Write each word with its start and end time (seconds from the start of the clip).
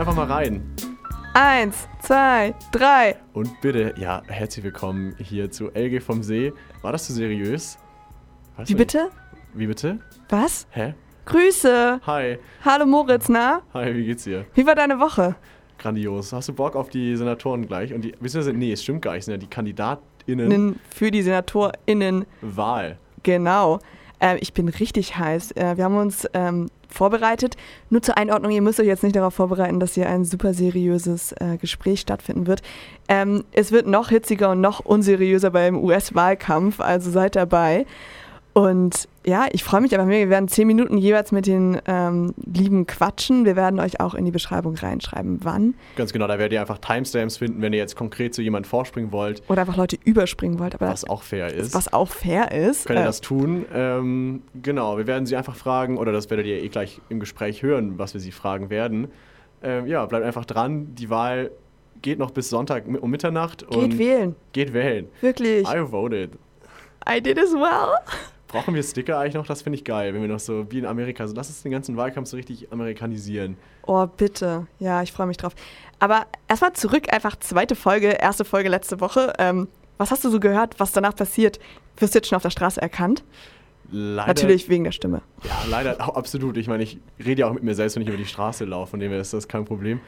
einfach 0.00 0.16
mal 0.16 0.26
rein. 0.32 0.62
Eins, 1.34 1.86
zwei, 2.00 2.54
drei. 2.72 3.16
Und 3.34 3.60
bitte, 3.60 3.92
ja, 3.98 4.22
herzlich 4.28 4.64
willkommen 4.64 5.14
hier 5.18 5.50
zu 5.50 5.68
LG 5.74 6.00
vom 6.02 6.22
See. 6.22 6.54
War 6.80 6.92
das 6.92 7.04
zu 7.06 7.12
seriös? 7.12 7.76
Weißt 8.56 8.70
Wie 8.70 8.74
bitte? 8.74 9.10
Wie 9.52 9.66
bitte? 9.66 9.98
Was? 10.30 10.66
Hä? 10.70 10.94
Grüße. 11.26 12.00
Hi. 12.06 12.38
Hallo 12.64 12.86
Moritz, 12.86 13.28
na? 13.28 13.60
Hi, 13.74 13.94
wie 13.94 14.06
geht's 14.06 14.24
dir? 14.24 14.46
Wie 14.54 14.64
war 14.66 14.74
deine 14.74 14.98
Woche? 14.98 15.36
Grandios. 15.76 16.32
Hast 16.32 16.48
du 16.48 16.54
Bock 16.54 16.76
auf 16.76 16.88
die 16.88 17.14
Senatoren 17.16 17.66
gleich? 17.66 17.92
Und 17.92 18.00
die, 18.00 18.12
beziehungsweise, 18.12 18.54
nee, 18.54 18.72
es 18.72 18.82
stimmt 18.82 19.02
gar 19.02 19.12
nicht, 19.12 19.26
sind 19.26 19.32
ja 19.32 19.38
die 19.38 19.48
KandidatInnen 19.48 20.48
Nen- 20.48 20.80
Für 20.88 21.10
die 21.10 21.20
SenatorInnen. 21.22 22.24
Wahl. 22.40 22.98
Genau. 23.22 23.80
Ähm, 24.20 24.38
ich 24.40 24.52
bin 24.52 24.68
richtig 24.68 25.16
heiß. 25.16 25.52
Äh, 25.52 25.76
wir 25.76 25.84
haben 25.84 25.96
uns 25.96 26.26
ähm, 26.34 26.68
vorbereitet. 26.88 27.56
Nur 27.88 28.02
zur 28.02 28.16
Einordnung, 28.16 28.52
ihr 28.52 28.62
müsst 28.62 28.80
euch 28.80 28.86
jetzt 28.86 29.02
nicht 29.02 29.16
darauf 29.16 29.34
vorbereiten, 29.34 29.80
dass 29.80 29.94
hier 29.94 30.08
ein 30.08 30.24
super 30.24 30.54
seriöses 30.54 31.32
äh, 31.32 31.56
Gespräch 31.56 32.00
stattfinden 32.00 32.46
wird. 32.46 32.62
Ähm, 33.08 33.44
es 33.52 33.72
wird 33.72 33.86
noch 33.86 34.10
hitziger 34.10 34.50
und 34.50 34.60
noch 34.60 34.80
unseriöser 34.80 35.50
beim 35.50 35.82
US-Wahlkampf, 35.82 36.80
also 36.80 37.10
seid 37.10 37.36
dabei. 37.36 37.86
Und 38.52 39.08
ja, 39.24 39.46
ich 39.52 39.62
freue 39.62 39.80
mich 39.80 39.94
aber 39.94 40.06
mehr. 40.06 40.18
Wir 40.20 40.28
werden 40.30 40.48
zehn 40.48 40.66
Minuten 40.66 40.98
jeweils 40.98 41.30
mit 41.30 41.46
den 41.46 41.80
ähm, 41.86 42.34
Lieben 42.52 42.84
quatschen. 42.86 43.44
Wir 43.44 43.54
werden 43.54 43.78
euch 43.78 44.00
auch 44.00 44.14
in 44.14 44.24
die 44.24 44.32
Beschreibung 44.32 44.74
reinschreiben, 44.74 45.38
wann. 45.44 45.74
Ganz 45.94 46.12
genau, 46.12 46.26
da 46.26 46.36
werdet 46.38 46.54
ihr 46.54 46.60
einfach 46.60 46.78
Timestamps 46.78 47.36
finden, 47.36 47.62
wenn 47.62 47.72
ihr 47.72 47.78
jetzt 47.78 47.94
konkret 47.94 48.34
zu 48.34 48.42
jemandem 48.42 48.68
vorspringen 48.68 49.12
wollt, 49.12 49.42
Oder 49.48 49.60
einfach 49.60 49.76
Leute 49.76 49.96
überspringen 50.04 50.58
wollt. 50.58 50.74
Aber 50.74 50.88
was 50.88 51.08
auch 51.08 51.22
fair 51.22 51.52
ist. 51.54 51.74
was 51.74 51.92
auch 51.92 52.08
fair 52.08 52.50
ist. 52.50 52.86
Könnt 52.86 52.98
ihr 52.98 53.02
Äh, 53.02 53.06
das 53.06 53.20
tun? 53.20 53.66
Ähm, 53.72 54.42
genau, 54.60 54.98
wir 54.98 55.06
werden 55.06 55.26
sie 55.26 55.36
einfach 55.36 55.54
fragen, 55.54 55.96
oder 55.96 56.10
das 56.10 56.28
werdet 56.30 56.46
ihr 56.46 56.60
eh 56.62 56.68
gleich 56.68 57.00
im 57.08 57.20
Gespräch 57.20 57.62
hören, 57.62 57.98
was 57.98 58.14
wir 58.14 58.20
sie 58.20 58.32
fragen 58.32 58.68
werden. 58.68 59.08
Ähm, 59.62 59.86
ja, 59.86 60.04
bleibt 60.06 60.24
einfach 60.24 60.44
dran. 60.44 60.94
Die 60.96 61.08
Wahl 61.08 61.52
geht 62.02 62.18
noch 62.18 62.30
bis 62.32 62.48
Sonntag 62.50 62.84
um 63.00 63.10
Mitternacht. 63.10 63.64
geht 63.70 63.96
wählen. 63.98 64.34
Geht 64.52 64.72
wählen. 64.72 65.06
Wirklich. 65.20 65.68
I 65.68 65.78
voted. 65.92 66.30
I 67.08 67.20
did 67.20 67.38
as 67.38 67.52
well. 67.52 67.94
Brauchen 68.50 68.74
wir 68.74 68.82
Sticker 68.82 69.18
eigentlich 69.18 69.34
noch? 69.34 69.46
Das 69.46 69.62
finde 69.62 69.78
ich 69.78 69.84
geil, 69.84 70.12
wenn 70.12 70.22
wir 70.22 70.28
noch 70.28 70.40
so 70.40 70.66
wie 70.70 70.78
in 70.78 70.86
Amerika, 70.86 71.26
so 71.26 71.34
lass 71.34 71.48
uns 71.48 71.62
den 71.62 71.70
ganzen 71.70 71.96
Wahlkampf 71.96 72.28
so 72.28 72.36
richtig 72.36 72.72
amerikanisieren. 72.72 73.56
Oh, 73.86 74.06
bitte. 74.06 74.66
Ja, 74.78 75.02
ich 75.02 75.12
freue 75.12 75.26
mich 75.26 75.36
drauf. 75.36 75.54
Aber 76.00 76.26
erstmal 76.48 76.72
zurück, 76.72 77.12
einfach 77.12 77.36
zweite 77.36 77.76
Folge, 77.76 78.08
erste 78.08 78.44
Folge 78.44 78.68
letzte 78.68 79.00
Woche. 79.00 79.32
Ähm, 79.38 79.68
was 79.98 80.10
hast 80.10 80.24
du 80.24 80.30
so 80.30 80.40
gehört, 80.40 80.80
was 80.80 80.92
danach 80.92 81.14
passiert? 81.14 81.60
Wirst 81.98 82.14
du 82.14 82.18
jetzt 82.18 82.28
schon 82.28 82.36
auf 82.36 82.42
der 82.42 82.50
Straße 82.50 82.80
erkannt? 82.80 83.22
Leider, 83.92 84.28
Natürlich 84.28 84.68
wegen 84.68 84.84
der 84.84 84.92
Stimme. 84.92 85.22
Ja, 85.44 85.52
leider, 85.68 86.00
absolut. 86.16 86.56
Ich 86.56 86.68
meine, 86.68 86.82
ich 86.82 86.98
rede 87.24 87.40
ja 87.40 87.48
auch 87.48 87.52
mit 87.52 87.62
mir 87.62 87.74
selbst, 87.74 87.96
wenn 87.96 88.02
ich 88.02 88.08
über 88.08 88.16
die 88.16 88.26
Straße 88.26 88.64
laufe, 88.64 88.92
von 88.92 89.00
dem 89.00 89.10
her 89.10 89.20
ist 89.20 89.32
das 89.32 89.48
kein 89.48 89.64
Problem. 89.64 90.00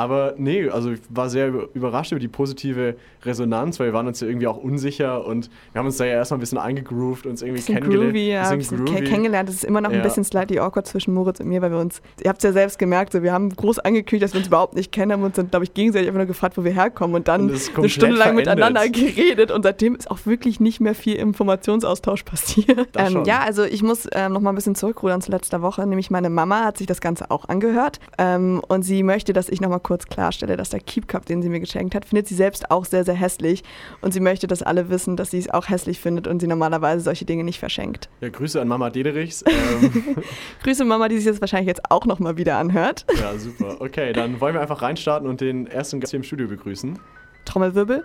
Aber 0.00 0.34
nee, 0.38 0.66
also 0.68 0.92
ich 0.92 1.00
war 1.10 1.28
sehr 1.28 1.48
über- 1.48 1.68
überrascht 1.74 2.10
über 2.12 2.18
die 2.20 2.28
positive 2.28 2.94
Resonanz, 3.22 3.78
weil 3.78 3.88
wir 3.88 3.92
waren 3.92 4.06
uns 4.06 4.20
ja 4.20 4.28
irgendwie 4.28 4.46
auch 4.46 4.56
unsicher 4.56 5.26
und 5.26 5.50
wir 5.72 5.78
haben 5.78 5.86
uns 5.86 5.98
da 5.98 6.06
ja 6.06 6.12
erstmal 6.14 6.38
ein 6.38 6.40
bisschen 6.40 6.56
eingegroovt, 6.56 7.26
uns 7.26 7.42
irgendwie 7.42 7.58
Bisschen 7.60 7.74
kennengelernt. 7.76 8.12
groovy, 8.14 8.30
ja. 8.30 8.54
bisschen 8.54 8.78
Bisschen 8.84 8.84
ke- 8.96 9.04
kennengelernt. 9.04 9.48
Es 9.50 9.56
ist 9.56 9.64
immer 9.64 9.82
noch 9.82 9.90
ein 9.90 9.96
Ja. 9.98 10.02
bisschen 10.02 10.24
slightly 10.24 10.58
awkward 10.58 10.86
zwischen 10.86 11.12
Moritz 11.12 11.38
und 11.40 11.48
mir, 11.48 11.60
weil 11.60 11.70
wir 11.70 11.78
uns, 11.78 12.00
ihr 12.22 12.30
habt 12.30 12.38
es 12.38 12.44
ja 12.44 12.52
selbst 12.52 12.78
gemerkt, 12.78 13.12
so, 13.12 13.22
wir 13.22 13.32
haben 13.32 13.50
groß 13.50 13.78
angekündigt, 13.80 14.24
dass 14.24 14.32
wir 14.32 14.38
uns 14.38 14.46
überhaupt 14.48 14.74
nicht 14.74 14.90
kennen, 14.90 15.12
haben 15.12 15.22
uns 15.22 15.36
dann, 15.36 15.50
glaube 15.50 15.64
ich, 15.64 15.74
gegenseitig 15.74 16.08
einfach 16.08 16.20
nur 16.20 16.26
gefragt, 16.26 16.56
wo 16.56 16.64
wir 16.64 16.72
herkommen 16.72 17.14
und 17.16 17.28
dann 17.28 17.42
Und 17.42 17.52
das 17.52 17.70
eine 17.76 17.88
Stunde 17.90 18.16
lang 18.16 18.32
verändert. 18.38 18.56
miteinander 18.56 18.88
geredet 18.88 19.50
und 19.50 19.64
seitdem 19.64 19.96
ist 19.96 20.10
auch 20.10 20.20
wirklich 20.24 20.60
nicht 20.60 20.80
mehr 20.80 20.94
viel 20.94 21.16
Informationsaustausch 21.16 22.22
passiert. 22.22 22.88
Das 22.92 23.12
Ähm, 23.12 23.24
ja, 23.26 23.40
also 23.40 23.64
ich 23.64 23.82
muss 23.82 24.08
ähm, 24.12 24.32
noch 24.32 24.40
mal 24.40 24.50
ein 24.50 24.54
bisschen 24.54 24.74
zurückrudern 24.74 25.20
zu 25.20 25.30
letzter 25.30 25.60
Woche, 25.62 25.86
nämlich 25.86 26.10
meine 26.10 26.30
Mama 26.30 26.64
hat 26.64 26.78
sich 26.78 26.86
das 26.86 27.00
Ganze 27.02 27.30
auch 27.30 27.48
angehört 27.48 28.00
ähm, 28.18 28.62
und 28.68 28.82
sie 28.82 29.02
möchte, 29.02 29.32
dass 29.32 29.48
ich 29.48 29.60
noch 29.60 29.68
mal 29.68 29.78
kurz 29.90 30.06
klarstelle, 30.06 30.56
dass 30.56 30.70
der 30.70 30.78
Keep 30.78 31.08
Cup, 31.08 31.26
den 31.26 31.42
sie 31.42 31.48
mir 31.48 31.58
geschenkt 31.58 31.96
hat, 31.96 32.04
findet 32.04 32.28
sie 32.28 32.36
selbst 32.36 32.70
auch 32.70 32.84
sehr, 32.84 33.04
sehr 33.04 33.16
hässlich 33.16 33.64
und 34.00 34.12
sie 34.12 34.20
möchte, 34.20 34.46
dass 34.46 34.62
alle 34.62 34.88
wissen, 34.88 35.16
dass 35.16 35.32
sie 35.32 35.38
es 35.38 35.50
auch 35.50 35.68
hässlich 35.68 35.98
findet 35.98 36.28
und 36.28 36.38
sie 36.38 36.46
normalerweise 36.46 37.02
solche 37.02 37.24
Dinge 37.24 37.42
nicht 37.42 37.58
verschenkt. 37.58 38.08
Ja, 38.20 38.28
Grüße 38.28 38.60
an 38.60 38.68
Mama 38.68 38.90
Dederichs. 38.90 39.44
Ähm, 39.60 40.16
Grüße 40.62 40.84
Mama, 40.84 41.08
die 41.08 41.16
sich 41.16 41.26
das 41.26 41.40
wahrscheinlich 41.40 41.66
jetzt 41.68 41.90
auch 41.90 42.06
noch 42.06 42.18
mal 42.18 42.36
wieder 42.36 42.56
anhört. 42.56 43.04
ja, 43.20 43.36
super. 43.36 43.76
Okay, 43.80 44.12
dann 44.12 44.40
wollen 44.40 44.54
wir 44.54 44.60
einfach 44.60 44.80
reinstarten 44.82 45.28
und 45.28 45.40
den 45.40 45.66
ersten 45.66 46.00
Gast 46.00 46.12
hier 46.12 46.18
im 46.18 46.24
Studio 46.24 46.48
begrüßen. 46.48 46.98
Trommelwirbel. 47.44 48.04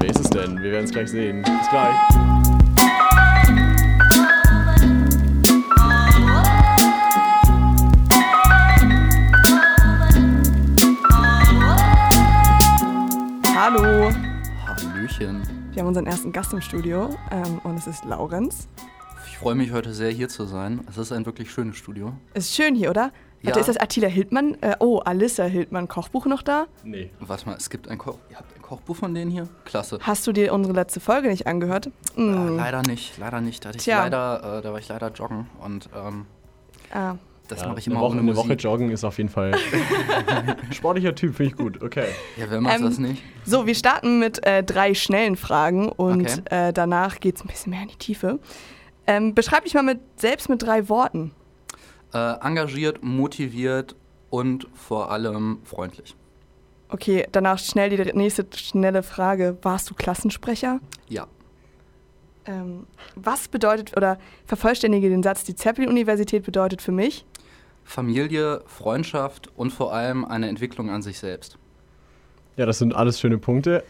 Wer 0.00 0.10
ist 0.10 0.20
es 0.20 0.30
denn? 0.30 0.60
Wir 0.62 0.72
werden 0.72 0.84
es 0.84 0.90
gleich 0.90 1.08
sehen. 1.08 1.42
Bis 1.42 1.68
gleich. 1.70 2.27
Hallo. 13.70 14.10
Hallöchen. 14.66 15.42
Wir 15.72 15.80
haben 15.82 15.88
unseren 15.88 16.06
ersten 16.06 16.32
Gast 16.32 16.54
im 16.54 16.62
Studio 16.62 17.14
ähm, 17.30 17.58
und 17.64 17.76
es 17.76 17.86
ist 17.86 18.02
Laurenz. 18.06 18.66
Ich 19.26 19.36
freue 19.36 19.56
mich 19.56 19.72
heute 19.72 19.92
sehr 19.92 20.10
hier 20.10 20.30
zu 20.30 20.46
sein. 20.46 20.80
Es 20.88 20.96
ist 20.96 21.12
ein 21.12 21.26
wirklich 21.26 21.50
schönes 21.50 21.76
Studio. 21.76 22.14
Ist 22.32 22.54
schön 22.54 22.74
hier, 22.74 22.88
oder? 22.88 23.12
Ja. 23.42 23.48
Warte, 23.48 23.60
ist 23.60 23.68
das 23.68 23.76
Attila 23.76 24.08
Hildmann? 24.08 24.56
Äh, 24.62 24.76
oh, 24.80 25.00
Alissa 25.00 25.44
Hildmann 25.44 25.86
Kochbuch 25.86 26.24
noch 26.24 26.40
da? 26.40 26.64
Nee. 26.82 27.10
Warte 27.20 27.44
mal, 27.44 27.56
es 27.58 27.68
gibt 27.68 27.88
ein 27.88 27.98
Koch. 27.98 28.16
Ihr 28.30 28.38
habt 28.38 28.56
ein 28.56 28.62
Kochbuch 28.62 28.96
von 28.96 29.14
denen 29.14 29.30
hier? 29.30 29.46
Klasse. 29.66 29.98
Hast 30.00 30.26
du 30.26 30.32
dir 30.32 30.54
unsere 30.54 30.74
letzte 30.74 31.00
Folge 31.00 31.28
nicht 31.28 31.46
angehört? 31.46 31.90
Äh, 32.16 32.22
Mm. 32.22 32.56
leider 32.56 32.80
nicht, 32.80 33.18
leider 33.18 33.42
nicht. 33.42 33.66
Da, 33.66 33.68
hatte 33.68 33.76
ich 33.76 33.84
Tja. 33.84 33.98
leider, 34.04 34.60
äh, 34.60 34.62
da 34.62 34.72
war 34.72 34.78
ich 34.78 34.88
leider 34.88 35.12
joggen 35.12 35.46
und 35.62 35.90
ähm, 35.94 36.24
Ah, 36.90 37.16
das 37.48 37.60
Ja, 37.62 37.68
mache 37.68 37.78
ich 37.80 37.86
eine 37.86 37.94
immer 37.94 38.02
Woche, 38.02 38.12
ohne 38.12 38.20
eine 38.20 38.30
Musik. 38.32 38.44
Woche 38.44 38.52
joggen 38.54 38.90
ist 38.90 39.04
auf 39.04 39.16
jeden 39.18 39.30
Fall 39.30 39.52
sportlicher 40.70 41.14
Typ, 41.14 41.34
finde 41.34 41.50
ich 41.52 41.56
gut. 41.56 41.82
Okay. 41.82 42.06
Ja, 42.36 42.46
wer 42.48 42.60
macht 42.60 42.76
Ähm, 42.78 42.82
das 42.84 42.98
nicht? 42.98 43.22
So, 43.44 43.66
wir 43.66 43.74
starten 43.74 44.18
mit 44.18 44.44
äh, 44.46 44.62
drei 44.62 44.94
schnellen 44.94 45.36
Fragen 45.36 45.88
und 45.88 46.22
Okay. 46.22 46.68
äh, 46.68 46.72
danach 46.72 47.20
geht 47.20 47.36
es 47.36 47.42
ein 47.42 47.48
bisschen 47.48 47.70
mehr 47.70 47.82
in 47.82 47.88
die 47.88 47.96
Tiefe. 47.96 48.38
Ähm, 49.06 49.34
beschreib 49.34 49.64
dich 49.64 49.74
mal 49.74 49.82
mit, 49.82 50.00
selbst 50.16 50.48
mit 50.48 50.62
drei 50.62 50.88
Worten. 50.88 51.32
Äh, 52.12 52.18
engagiert, 52.40 53.02
motiviert 53.02 53.96
und 54.30 54.66
vor 54.74 55.10
allem 55.10 55.58
freundlich. 55.64 56.14
Okay, 56.90 57.26
danach 57.32 57.58
schnell 57.58 57.90
die 57.90 58.12
nächste 58.14 58.46
schnelle 58.54 59.02
Frage. 59.02 59.58
Warst 59.62 59.90
du 59.90 59.94
Klassensprecher? 59.94 60.80
Ja. 61.08 61.26
Ähm, 62.46 62.86
was 63.14 63.48
bedeutet, 63.48 63.94
oder 63.94 64.18
vervollständige 64.46 65.10
den 65.10 65.22
Satz, 65.22 65.44
die 65.44 65.54
Zeppelin-Universität 65.54 66.44
bedeutet 66.44 66.80
für 66.80 66.92
mich? 66.92 67.26
Familie, 67.88 68.60
Freundschaft 68.66 69.50
und 69.56 69.72
vor 69.72 69.94
allem 69.94 70.24
eine 70.24 70.48
Entwicklung 70.48 70.90
an 70.90 71.00
sich 71.00 71.18
selbst. 71.18 71.56
Ja, 72.56 72.66
das 72.66 72.78
sind 72.78 72.94
alles 72.94 73.18
schöne 73.18 73.38
Punkte. 73.38 73.82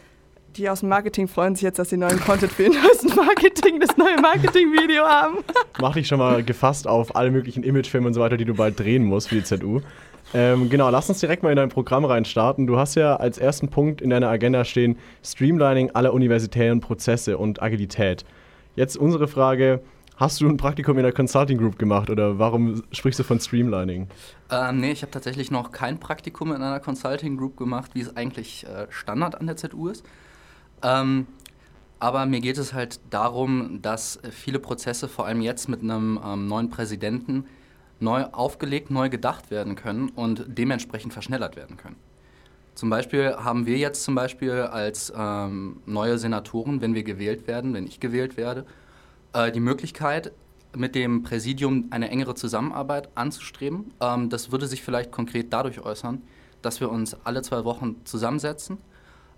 Die 0.55 0.69
aus 0.69 0.79
dem 0.79 0.89
Marketing 0.89 1.27
freuen 1.27 1.55
sich 1.55 1.63
jetzt, 1.63 1.79
dass 1.79 1.89
sie 1.89 1.97
neuen 1.97 2.19
Content 2.19 2.51
für 2.51 2.69
neues 2.69 3.15
Marketing, 3.15 3.79
das 3.79 3.97
neue 3.97 4.19
Marketing-Video 4.19 5.03
haben. 5.03 5.37
Mach 5.81 5.93
dich 5.93 6.07
schon 6.07 6.17
mal 6.17 6.43
gefasst 6.43 6.87
auf 6.87 7.15
alle 7.15 7.29
möglichen 7.29 7.61
Imagefilme 7.63 8.07
und 8.07 8.13
so 8.13 8.21
weiter, 8.21 8.37
die 8.37 8.45
du 8.45 8.55
bald 8.55 8.79
drehen 8.79 9.03
musst 9.03 9.29
für 9.29 9.35
die 9.35 9.43
ZU. 9.43 9.81
Ähm, 10.33 10.69
genau, 10.69 10.89
lass 10.89 11.09
uns 11.09 11.19
direkt 11.19 11.43
mal 11.43 11.49
in 11.49 11.57
dein 11.57 11.69
Programm 11.69 12.05
reinstarten. 12.05 12.67
Du 12.67 12.77
hast 12.77 12.95
ja 12.95 13.17
als 13.17 13.37
ersten 13.37 13.67
Punkt 13.67 14.01
in 14.01 14.11
deiner 14.11 14.29
Agenda 14.29 14.63
stehen 14.63 14.97
Streamlining 15.23 15.91
aller 15.91 16.13
universitären 16.13 16.79
Prozesse 16.79 17.37
und 17.37 17.61
Agilität. 17.61 18.23
Jetzt 18.75 18.95
unsere 18.95 19.27
Frage, 19.27 19.81
hast 20.19 20.41
du 20.41 20.49
ein 20.49 20.57
Praktikum 20.57 20.97
in 20.97 21.03
der 21.03 21.13
Consulting 21.13 21.57
Group 21.57 21.79
gemacht 21.79 22.09
oder 22.09 22.37
warum 22.37 22.83
sprichst 22.91 23.19
du 23.19 23.23
von 23.23 23.39
Streamlining? 23.39 24.07
Ähm, 24.51 24.81
nee, 24.81 24.91
ich 24.91 25.01
habe 25.01 25.11
tatsächlich 25.11 25.49
noch 25.49 25.71
kein 25.71 25.99
Praktikum 25.99 26.51
in 26.51 26.61
einer 26.61 26.81
Consulting 26.81 27.37
Group 27.37 27.55
gemacht, 27.55 27.91
wie 27.93 28.01
es 28.01 28.15
eigentlich 28.15 28.67
äh, 28.67 28.87
Standard 28.89 29.39
an 29.39 29.47
der 29.47 29.55
ZU 29.55 29.87
ist. 29.87 30.05
Ähm, 30.83 31.25
aber 31.99 32.25
mir 32.25 32.41
geht 32.41 32.57
es 32.57 32.73
halt 32.73 32.99
darum, 33.09 33.81
dass 33.81 34.19
viele 34.29 34.59
Prozesse, 34.59 35.07
vor 35.07 35.25
allem 35.25 35.41
jetzt 35.41 35.69
mit 35.69 35.81
einem 35.81 36.19
ähm, 36.23 36.47
neuen 36.47 36.69
Präsidenten, 36.69 37.45
neu 38.01 38.23
aufgelegt, 38.23 38.91
neu 38.91 39.09
gedacht 39.09 39.51
werden 39.51 39.75
können 39.75 40.09
und 40.09 40.45
dementsprechend 40.47 41.13
verschnellert 41.13 41.55
werden 41.55 41.77
können. 41.77 41.97
Zum 42.75 42.89
Beispiel 42.89 43.35
haben 43.35 43.65
wir 43.65 43.77
jetzt 43.77 44.03
zum 44.03 44.15
Beispiel 44.15 44.51
als 44.51 45.11
ähm, 45.15 45.81
neue 45.85 46.17
Senatoren, 46.17 46.81
wenn 46.81 46.93
wir 46.93 47.03
gewählt 47.03 47.47
werden, 47.47 47.73
wenn 47.73 47.85
ich 47.85 47.99
gewählt 47.99 48.37
werde, 48.37 48.65
äh, 49.33 49.51
die 49.51 49.59
Möglichkeit, 49.59 50.31
mit 50.75 50.95
dem 50.95 51.23
Präsidium 51.23 51.87
eine 51.89 52.09
engere 52.09 52.35
Zusammenarbeit 52.35 53.09
anzustreben. 53.15 53.91
Ähm, 53.99 54.29
das 54.29 54.51
würde 54.51 54.67
sich 54.67 54.83
vielleicht 54.83 55.11
konkret 55.11 55.51
dadurch 55.51 55.79
äußern, 55.79 56.21
dass 56.61 56.79
wir 56.79 56.89
uns 56.89 57.15
alle 57.23 57.41
zwei 57.41 57.63
Wochen 57.63 57.95
zusammensetzen, 58.05 58.77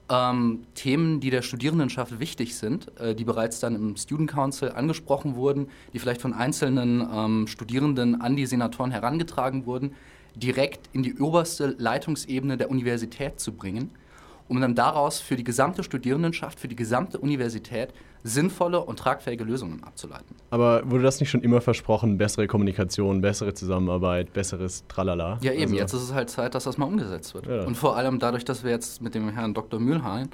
ähm, 0.10 0.64
Themen, 0.76 1.20
die 1.20 1.30
der 1.30 1.42
Studierendenschaft 1.42 2.20
wichtig 2.20 2.56
sind, 2.56 2.92
äh, 3.00 3.16
die 3.16 3.24
bereits 3.24 3.60
dann 3.60 3.76
im 3.76 3.96
Student 3.96 4.30
Council 4.30 4.72
angesprochen 4.72 5.36
wurden, 5.36 5.70
die 5.94 6.00
vielleicht 6.00 6.22
von 6.22 6.34
einzelnen 6.34 7.08
ähm, 7.14 7.48
Studierenden 7.48 8.20
an 8.20 8.36
die 8.36 8.46
Senatoren 8.46 8.92
herangetragen 8.92 9.66
wurden, 9.66 9.94
direkt 10.36 10.90
in 10.94 11.04
die 11.04 11.18
oberste 11.20 11.76
Leitungsebene 11.78 12.58
der 12.58 12.70
Universität 12.70 13.40
zu 13.40 13.54
bringen 13.54 13.92
um 14.52 14.60
dann 14.60 14.76
daraus 14.76 15.22
für 15.22 15.38
die 15.38 15.46
gesamte 15.46 15.82
Studierendenschaft, 15.82 16.60
für 16.60 16.68
die 16.68 16.76
gesamte 16.76 17.18
Universität 17.18 17.94
sinnvolle 18.22 18.82
und 18.82 19.00
tragfähige 19.00 19.46
Lösungen 19.46 19.82
abzuleiten. 19.82 20.36
Aber 20.50 20.82
wurde 20.92 21.04
das 21.04 21.22
nicht 21.22 21.30
schon 21.30 21.42
immer 21.42 21.62
versprochen, 21.62 22.18
bessere 22.18 22.48
Kommunikation, 22.48 23.22
bessere 23.22 23.54
Zusammenarbeit, 23.54 24.34
besseres 24.34 24.84
Tralala? 24.90 25.40
Ja, 25.42 25.54
eben, 25.54 25.62
also 25.62 25.76
jetzt 25.78 25.94
ist 25.94 26.02
es 26.02 26.14
halt 26.14 26.30
Zeit, 26.30 26.54
dass 26.54 26.66
das 26.66 26.78
mal 26.78 26.86
umgesetzt 26.86 27.34
wird. 27.34 27.48
Ja. 27.48 27.64
Und 27.64 27.78
vor 27.78 27.96
allem 27.96 28.20
dadurch, 28.20 28.44
dass 28.44 28.66
wir 28.66 28.72
jetzt 28.72 29.02
mit 29.02 29.16
dem 29.16 29.30
Herrn 29.30 29.54
Dr. 29.54 29.80
Mühlheim 29.80 30.28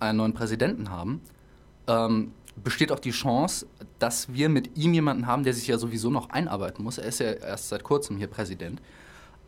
einen 0.00 0.18
neuen 0.18 0.34
Präsidenten 0.34 0.90
haben, 0.90 1.22
ähm, 1.86 2.32
besteht 2.62 2.92
auch 2.92 3.00
die 3.00 3.12
Chance, 3.12 3.66
dass 3.98 4.34
wir 4.34 4.50
mit 4.50 4.76
ihm 4.76 4.92
jemanden 4.92 5.26
haben, 5.26 5.44
der 5.44 5.54
sich 5.54 5.66
ja 5.66 5.78
sowieso 5.78 6.10
noch 6.10 6.28
einarbeiten 6.28 6.84
muss. 6.84 6.98
Er 6.98 7.06
ist 7.06 7.20
ja 7.20 7.30
erst 7.30 7.70
seit 7.70 7.84
kurzem 7.84 8.18
hier 8.18 8.26
Präsident. 8.26 8.82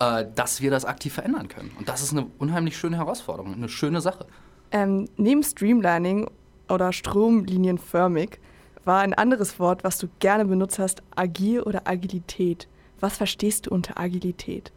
Äh, 0.00 0.26
dass 0.34 0.60
wir 0.60 0.72
das 0.72 0.84
aktiv 0.84 1.12
verändern 1.14 1.46
können. 1.46 1.70
Und 1.78 1.88
das 1.88 2.02
ist 2.02 2.10
eine 2.10 2.26
unheimlich 2.38 2.76
schöne 2.76 2.96
Herausforderung, 2.96 3.54
eine 3.54 3.68
schöne 3.68 4.00
Sache. 4.00 4.26
Ähm, 4.72 5.08
neben 5.16 5.44
Streamlining 5.44 6.28
oder 6.68 6.92
stromlinienförmig 6.92 8.40
war 8.84 9.00
ein 9.00 9.14
anderes 9.14 9.60
Wort, 9.60 9.84
was 9.84 9.98
du 9.98 10.08
gerne 10.18 10.46
benutzt 10.46 10.80
hast, 10.80 11.02
agil 11.14 11.60
oder 11.62 11.86
Agilität. 11.86 12.66
Was 12.98 13.16
verstehst 13.16 13.66
du 13.66 13.70
unter 13.70 13.98
Agilität? 13.98 14.72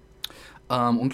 Ähm, 0.70 1.12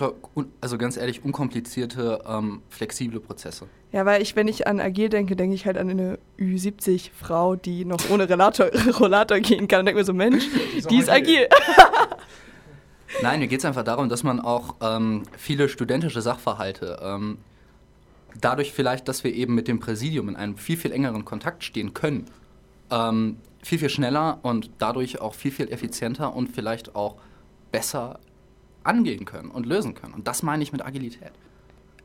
also 0.59 0.77
ganz 0.77 0.97
ehrlich, 0.97 1.23
unkomplizierte, 1.23 2.23
ähm, 2.27 2.61
flexible 2.67 3.21
Prozesse. 3.21 3.67
Ja, 3.93 4.05
weil 4.05 4.21
ich, 4.21 4.35
wenn 4.35 4.49
ich 4.49 4.67
an 4.67 4.81
agil 4.81 5.07
denke, 5.07 5.37
denke 5.37 5.55
ich 5.55 5.65
halt 5.65 5.77
an 5.77 5.89
eine 5.89 6.19
Ü70-Frau, 6.39 7.55
die 7.55 7.85
noch 7.85 8.09
ohne 8.09 8.27
Rollator, 8.27 8.65
Rollator 8.99 9.39
gehen 9.39 9.69
kann 9.69 9.79
und 9.79 9.85
denke 9.85 9.99
mir 9.99 10.05
so, 10.05 10.13
Mensch, 10.13 10.43
die 10.89 10.97
ist 10.97 11.09
agil. 11.09 11.47
Nein, 13.21 13.39
mir 13.39 13.47
geht 13.47 13.59
es 13.59 13.65
einfach 13.65 13.83
darum, 13.83 14.09
dass 14.09 14.23
man 14.23 14.39
auch 14.39 14.75
ähm, 14.81 15.23
viele 15.37 15.69
studentische 15.69 16.21
Sachverhalte 16.21 16.99
ähm, 17.01 17.37
dadurch 18.39 18.73
vielleicht, 18.73 19.07
dass 19.07 19.23
wir 19.23 19.33
eben 19.33 19.55
mit 19.55 19.67
dem 19.67 19.79
Präsidium 19.79 20.29
in 20.29 20.35
einem 20.35 20.57
viel, 20.57 20.77
viel 20.77 20.91
engeren 20.91 21.25
Kontakt 21.25 21.63
stehen 21.63 21.93
können, 21.93 22.25
ähm, 22.91 23.37
viel, 23.61 23.79
viel 23.79 23.89
schneller 23.89 24.39
und 24.41 24.69
dadurch 24.79 25.21
auch 25.21 25.33
viel, 25.33 25.51
viel 25.51 25.71
effizienter 25.71 26.35
und 26.35 26.49
vielleicht 26.49 26.95
auch 26.95 27.15
besser 27.71 28.19
angehen 28.83 29.25
können 29.25 29.49
und 29.49 29.65
lösen 29.65 29.93
können. 29.93 30.13
Und 30.13 30.27
das 30.27 30.43
meine 30.43 30.63
ich 30.63 30.71
mit 30.71 30.85
Agilität. 30.85 31.31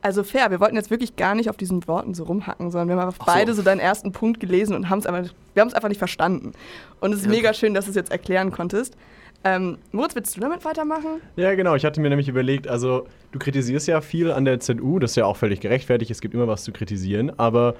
Also 0.01 0.23
fair, 0.23 0.49
wir 0.49 0.61
wollten 0.61 0.77
jetzt 0.77 0.91
wirklich 0.91 1.17
gar 1.17 1.35
nicht 1.35 1.49
auf 1.49 1.57
diesen 1.57 1.85
Worten 1.85 2.13
so 2.13 2.23
rumhacken, 2.23 2.71
sondern 2.71 2.87
wir 2.87 2.95
haben 2.95 3.07
einfach 3.07 3.25
so. 3.25 3.31
beide 3.31 3.53
so 3.53 3.61
deinen 3.61 3.81
ersten 3.81 4.13
Punkt 4.13 4.39
gelesen 4.39 4.73
und 4.73 4.89
haben 4.89 4.99
es 4.99 5.05
einfach, 5.05 5.33
wir 5.53 5.61
haben 5.61 5.67
es 5.67 5.73
einfach 5.73 5.89
nicht 5.89 5.97
verstanden. 5.97 6.53
Und 7.01 7.11
es 7.11 7.19
ist 7.19 7.25
ja. 7.25 7.31
mega 7.31 7.53
schön, 7.53 7.73
dass 7.73 7.85
du 7.85 7.91
es 7.91 7.95
jetzt 7.95 8.11
erklären 8.11 8.51
konntest. 8.51 8.95
Ähm, 9.43 9.77
Moritz, 9.91 10.15
willst 10.15 10.35
du 10.35 10.41
damit 10.41 10.65
weitermachen? 10.65 11.21
Ja, 11.37 11.55
genau. 11.55 11.75
Ich 11.75 11.85
hatte 11.85 12.01
mir 12.01 12.09
nämlich 12.09 12.27
überlegt, 12.27 12.67
also 12.67 13.07
du 13.31 13.39
kritisierst 13.39 13.87
ja 13.87 14.01
viel 14.01 14.31
an 14.31 14.45
der 14.45 14.59
ZU, 14.59 14.99
das 14.99 15.11
ist 15.11 15.15
ja 15.15 15.25
auch 15.25 15.37
völlig 15.37 15.61
gerechtfertigt, 15.61 16.11
es 16.11 16.19
gibt 16.19 16.33
immer 16.33 16.47
was 16.47 16.63
zu 16.63 16.71
kritisieren, 16.73 17.31
aber 17.37 17.75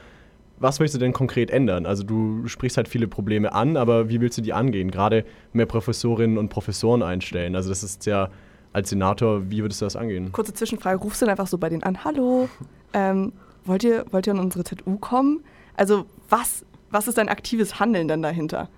was 0.60 0.80
möchtest 0.80 0.96
du 0.96 1.00
denn 1.00 1.14
konkret 1.14 1.52
ändern? 1.52 1.86
Also 1.86 2.04
du 2.04 2.48
sprichst 2.48 2.78
halt 2.78 2.88
viele 2.88 3.08
Probleme 3.08 3.54
an, 3.54 3.78
aber 3.78 4.10
wie 4.10 4.22
willst 4.22 4.38
du 4.38 4.42
die 4.42 4.54
angehen? 4.54 4.92
Gerade 4.92 5.26
mehr 5.54 5.66
Professorinnen 5.66 6.38
und 6.38 6.50
Professoren 6.50 7.02
einstellen. 7.02 7.56
Also 7.56 7.70
das 7.70 7.84
ist 7.84 8.06
ja 8.06 8.30
als 8.74 8.90
Senator, 8.90 9.50
wie 9.50 9.62
würdest 9.62 9.82
du 9.82 9.86
das 9.86 9.96
angehen? 9.96 10.32
Kurze 10.32 10.54
Zwischenfrage, 10.54 11.00
rufst 11.00 11.22
du 11.22 11.26
dann 11.26 11.32
einfach 11.32 11.48
so 11.48 11.58
bei 11.58 11.70
denen 11.70 11.84
an, 11.84 12.04
hallo, 12.04 12.50
ähm, 12.94 13.34
wollt, 13.66 13.84
ihr, 13.84 14.06
wollt 14.12 14.28
ihr 14.28 14.34
an 14.34 14.40
unsere 14.40 14.64
ZU 14.64 14.98
kommen? 14.98 15.44
Also 15.76 16.06
was, 16.30 16.66
was 16.90 17.08
ist 17.08 17.18
dein 17.18 17.30
aktives 17.30 17.80
Handeln 17.80 18.08
denn 18.08 18.22
dahinter? 18.22 18.70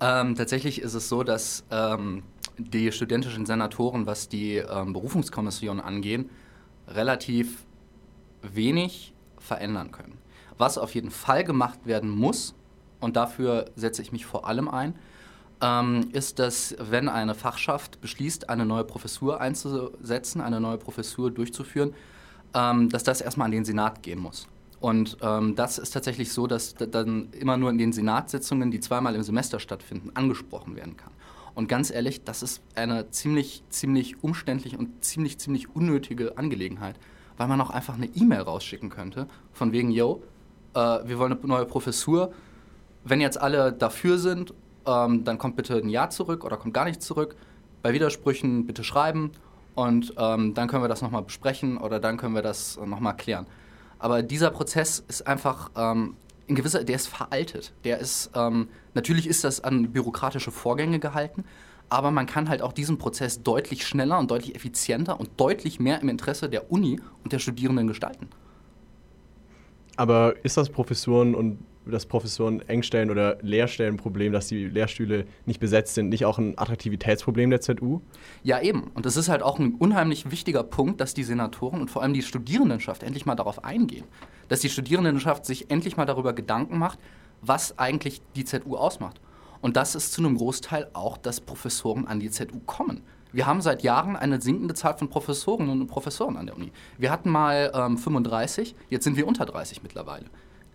Ähm, 0.00 0.34
tatsächlich 0.34 0.80
ist 0.80 0.94
es 0.94 1.08
so, 1.08 1.22
dass 1.22 1.64
ähm, 1.70 2.22
die 2.58 2.90
studentischen 2.92 3.46
Senatoren, 3.46 4.06
was 4.06 4.28
die 4.28 4.56
ähm, 4.56 4.92
Berufungskommission 4.92 5.80
angehen, 5.80 6.30
relativ 6.88 7.64
wenig 8.42 9.14
verändern 9.38 9.90
können. 9.90 10.18
Was 10.58 10.78
auf 10.78 10.94
jeden 10.94 11.10
Fall 11.10 11.44
gemacht 11.44 11.80
werden 11.84 12.10
muss, 12.10 12.54
und 13.00 13.16
dafür 13.16 13.66
setze 13.76 14.02
ich 14.02 14.12
mich 14.12 14.26
vor 14.26 14.46
allem 14.46 14.68
ein, 14.68 14.94
ähm, 15.62 16.08
ist, 16.12 16.38
dass 16.38 16.74
wenn 16.78 17.08
eine 17.08 17.34
Fachschaft 17.34 18.00
beschließt, 18.00 18.48
eine 18.48 18.64
neue 18.64 18.84
Professur 18.84 19.40
einzusetzen, 19.40 20.40
eine 20.40 20.60
neue 20.60 20.78
Professur 20.78 21.30
durchzuführen, 21.30 21.94
ähm, 22.54 22.88
dass 22.88 23.04
das 23.04 23.20
erstmal 23.20 23.46
an 23.46 23.52
den 23.52 23.64
Senat 23.64 24.02
gehen 24.02 24.18
muss. 24.18 24.46
Und 24.80 25.18
ähm, 25.20 25.54
das 25.54 25.78
ist 25.78 25.90
tatsächlich 25.90 26.32
so, 26.32 26.46
dass 26.46 26.74
dann 26.74 27.28
immer 27.32 27.56
nur 27.58 27.70
in 27.70 27.78
den 27.78 27.92
Senatssitzungen, 27.92 28.70
die 28.70 28.80
zweimal 28.80 29.14
im 29.14 29.22
Semester 29.22 29.60
stattfinden, 29.60 30.10
angesprochen 30.14 30.74
werden 30.74 30.96
kann. 30.96 31.12
Und 31.54 31.68
ganz 31.68 31.90
ehrlich, 31.90 32.24
das 32.24 32.42
ist 32.42 32.62
eine 32.74 33.10
ziemlich, 33.10 33.62
ziemlich 33.68 34.24
umständliche 34.24 34.78
und 34.78 35.04
ziemlich, 35.04 35.38
ziemlich 35.38 35.74
unnötige 35.74 36.38
Angelegenheit, 36.38 36.96
weil 37.36 37.48
man 37.48 37.60
auch 37.60 37.70
einfach 37.70 37.94
eine 37.94 38.06
E-Mail 38.06 38.40
rausschicken 38.40 38.88
könnte, 38.88 39.26
von 39.52 39.72
wegen, 39.72 39.90
yo, 39.90 40.22
äh, 40.74 40.78
wir 40.78 41.18
wollen 41.18 41.32
eine 41.32 41.46
neue 41.46 41.66
Professur. 41.66 42.32
Wenn 43.04 43.20
jetzt 43.20 43.38
alle 43.38 43.72
dafür 43.72 44.18
sind, 44.18 44.54
ähm, 44.86 45.24
dann 45.24 45.36
kommt 45.36 45.56
bitte 45.56 45.76
ein 45.76 45.88
Ja 45.90 46.08
zurück 46.08 46.44
oder 46.44 46.56
kommt 46.56 46.72
gar 46.72 46.86
nicht 46.86 47.02
zurück. 47.02 47.36
Bei 47.82 47.92
Widersprüchen 47.92 48.66
bitte 48.66 48.84
schreiben 48.84 49.32
und 49.74 50.14
ähm, 50.16 50.54
dann 50.54 50.68
können 50.68 50.82
wir 50.82 50.88
das 50.88 51.02
nochmal 51.02 51.22
besprechen 51.22 51.78
oder 51.78 51.98
dann 51.98 52.16
können 52.16 52.34
wir 52.34 52.42
das 52.42 52.78
nochmal 52.78 53.16
klären. 53.16 53.46
Aber 54.00 54.22
dieser 54.22 54.50
Prozess 54.50 55.04
ist 55.06 55.26
einfach 55.26 55.70
ähm, 55.76 56.16
in 56.46 56.56
gewisser, 56.56 56.82
der 56.82 56.96
ist 56.96 57.06
veraltet. 57.06 57.72
Der 57.84 57.98
ist, 57.98 58.30
ähm, 58.34 58.68
natürlich 58.94 59.26
ist 59.26 59.44
das 59.44 59.62
an 59.62 59.92
bürokratische 59.92 60.50
Vorgänge 60.50 60.98
gehalten, 60.98 61.44
aber 61.90 62.10
man 62.10 62.26
kann 62.26 62.48
halt 62.48 62.62
auch 62.62 62.72
diesen 62.72 62.98
Prozess 62.98 63.42
deutlich 63.42 63.86
schneller 63.86 64.18
und 64.18 64.30
deutlich 64.30 64.54
effizienter 64.56 65.20
und 65.20 65.30
deutlich 65.36 65.78
mehr 65.78 66.00
im 66.00 66.08
Interesse 66.08 66.48
der 66.48 66.72
Uni 66.72 67.00
und 67.22 67.32
der 67.32 67.38
Studierenden 67.38 67.86
gestalten. 67.86 68.28
Aber 69.96 70.34
ist 70.44 70.56
das 70.56 70.70
Professuren 70.70 71.34
und 71.34 71.58
das 71.90 72.06
Professoren 72.06 72.60
Engstellen 72.68 73.10
oder 73.10 73.38
Lehrstellenproblem, 73.42 74.32
dass 74.32 74.48
die 74.48 74.66
Lehrstühle 74.66 75.26
nicht 75.46 75.60
besetzt 75.60 75.94
sind, 75.94 76.08
nicht 76.08 76.24
auch 76.24 76.38
ein 76.38 76.58
Attraktivitätsproblem 76.58 77.50
der 77.50 77.60
ZU? 77.60 78.00
Ja, 78.42 78.60
eben. 78.60 78.90
Und 78.94 79.06
das 79.06 79.16
ist 79.16 79.28
halt 79.28 79.42
auch 79.42 79.58
ein 79.58 79.74
unheimlich 79.74 80.30
wichtiger 80.30 80.62
Punkt, 80.62 81.00
dass 81.00 81.14
die 81.14 81.24
Senatoren 81.24 81.80
und 81.80 81.90
vor 81.90 82.02
allem 82.02 82.14
die 82.14 82.22
Studierendenschaft 82.22 83.02
endlich 83.02 83.26
mal 83.26 83.34
darauf 83.34 83.64
eingehen. 83.64 84.04
Dass 84.48 84.60
die 84.60 84.70
Studierendenschaft 84.70 85.44
sich 85.46 85.70
endlich 85.70 85.96
mal 85.96 86.06
darüber 86.06 86.32
Gedanken 86.32 86.78
macht, 86.78 86.98
was 87.42 87.78
eigentlich 87.78 88.22
die 88.36 88.44
ZU 88.44 88.76
ausmacht. 88.76 89.20
Und 89.60 89.76
das 89.76 89.94
ist 89.94 90.12
zu 90.12 90.22
einem 90.22 90.36
Großteil 90.36 90.88
auch, 90.94 91.18
dass 91.18 91.40
Professoren 91.40 92.06
an 92.06 92.20
die 92.20 92.30
ZU 92.30 92.60
kommen. 92.66 93.02
Wir 93.32 93.46
haben 93.46 93.60
seit 93.60 93.82
Jahren 93.82 94.16
eine 94.16 94.40
sinkende 94.40 94.74
Zahl 94.74 94.96
von 94.98 95.08
Professorinnen 95.08 95.80
und 95.80 95.86
Professoren 95.86 96.36
an 96.36 96.46
der 96.46 96.56
Uni. 96.56 96.72
Wir 96.98 97.12
hatten 97.12 97.30
mal 97.30 97.70
ähm, 97.74 97.96
35, 97.96 98.74
jetzt 98.88 99.04
sind 99.04 99.16
wir 99.16 99.26
unter 99.26 99.46
30 99.46 99.82
mittlerweile. 99.82 100.26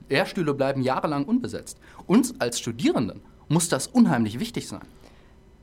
Lehrstühle 0.09 0.53
bleiben 0.53 0.81
jahrelang 0.81 1.25
unbesetzt. 1.25 1.79
Uns 2.07 2.39
als 2.39 2.59
Studierenden 2.59 3.21
muss 3.47 3.69
das 3.69 3.87
unheimlich 3.87 4.39
wichtig 4.39 4.67
sein. 4.67 4.81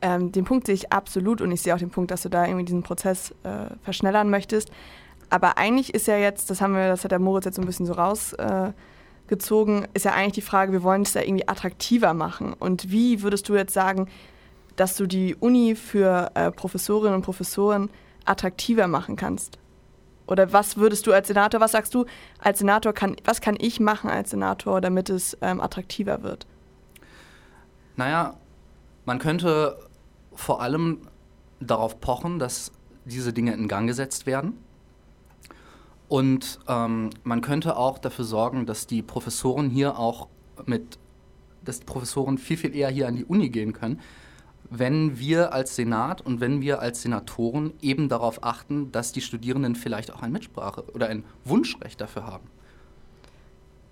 Ähm, 0.01 0.33
den 0.33 0.45
Punkt 0.45 0.67
sehe 0.67 0.75
ich 0.75 0.93
absolut 0.93 1.41
und 1.41 1.53
ich 1.53 1.63
sehe 1.63 1.75
auch 1.75 1.79
den 1.79 1.91
Punkt, 1.91 2.11
dass 2.11 2.23
du 2.23 2.29
da 2.29 2.45
irgendwie 2.45 2.65
diesen 2.65 2.83
Prozess 2.83 3.33
äh, 3.45 3.67
verschnellern 3.83 4.31
möchtest. 4.31 4.71
Aber 5.31 5.57
eigentlich 5.57 5.95
ist 5.95 6.09
ja 6.09 6.17
jetzt, 6.17 6.51
das 6.51 6.61
haben 6.61 6.75
wir, 6.75 6.89
das 6.89 7.05
hat 7.05 7.13
der 7.13 7.19
Moritz 7.19 7.45
jetzt 7.45 7.57
so 7.57 7.63
ein 7.63 7.67
bisschen 7.67 7.87
so 7.87 7.95
rausgezogen, 7.95 9.85
äh, 9.85 9.89
ist 9.95 10.05
ja 10.05 10.13
eigentlich 10.13 10.33
die 10.33 10.43
Frage, 10.43 10.73
wir 10.73 10.83
wollen 10.83 11.03
es 11.03 11.13
da 11.13 11.21
irgendwie 11.21 11.49
attraktiver 11.49 12.15
machen. 12.15 12.53
Und 12.53 12.91
wie 12.91 13.23
würdest 13.23 13.49
du 13.49 13.55
jetzt 13.55 13.73
sagen, 13.73 14.09
dass 14.77 14.97
du 14.97 15.07
die 15.07 15.37
Uni 15.37 15.77
für 15.77 16.31
äh, 16.35 16.51
Professorinnen 16.51 17.15
und 17.15 17.23
Professoren 17.23 17.89
attraktiver 18.25 18.89
machen 18.89 19.17
kannst? 19.17 19.59
Oder 20.27 20.53
was 20.53 20.77
würdest 20.77 21.07
du 21.07 21.13
als 21.13 21.29
Senator, 21.29 21.61
was 21.61 21.73
sagst 21.73 21.95
du 21.95 22.07
als 22.39 22.61
Senator, 22.61 22.93
kann, 22.93 23.17
was 23.25 23.41
kann 23.41 23.57
ich 23.59 23.81
machen 23.81 24.09
als 24.09 24.31
Senator, 24.31 24.81
damit 24.81 25.11
es 25.11 25.37
ähm, 25.41 25.61
attraktiver 25.61 26.23
wird? 26.23 26.47
Naja, 27.97 28.37
man 29.05 29.19
könnte 29.19 29.79
vor 30.35 30.63
allem 30.63 31.03
darauf 31.61 32.01
pochen, 32.01 32.39
dass 32.39 32.73
diese 33.05 33.33
Dinge 33.33 33.53
in 33.55 33.69
Gang 33.69 33.87
gesetzt 33.87 34.27
werden. 34.27 34.59
Und 36.09 36.61
ähm, 36.69 37.11
man 37.25 37.41
könnte 37.41 37.77
auch 37.77 37.99
dafür 37.99 38.25
sorgen, 38.25 38.67
dass 38.67 38.87
die 38.87 39.03
Professoren 39.03 39.71
hier 39.71 39.99
auch 39.99 40.29
mit, 40.67 40.99
dass 41.65 41.81
die 41.81 41.87
Professoren 41.87 42.39
viel, 42.39 42.57
viel 42.57 42.77
eher 42.77 42.91
hier 42.91 43.09
an 43.09 43.17
die 43.17 43.25
Uni 43.25 43.49
gehen 43.49 43.73
können, 43.73 44.01
wenn 44.79 45.19
wir 45.19 45.53
als 45.53 45.77
Senat 45.77 46.21
und 46.21 46.41
wenn 46.41 46.61
wir 46.63 46.81
als 46.81 47.03
Senatoren 47.03 47.73
eben 47.83 48.09
darauf 48.09 48.43
achten, 48.43 48.91
dass 48.93 49.13
die 49.13 49.21
Studierenden 49.21 49.75
vielleicht 49.77 50.13
auch 50.13 50.23
ein 50.23 50.33
Mitsprache 50.33 50.85
oder 50.95 51.09
ein 51.09 51.25
Wunschrecht 51.45 52.01
dafür 52.01 52.27
haben. 52.27 52.49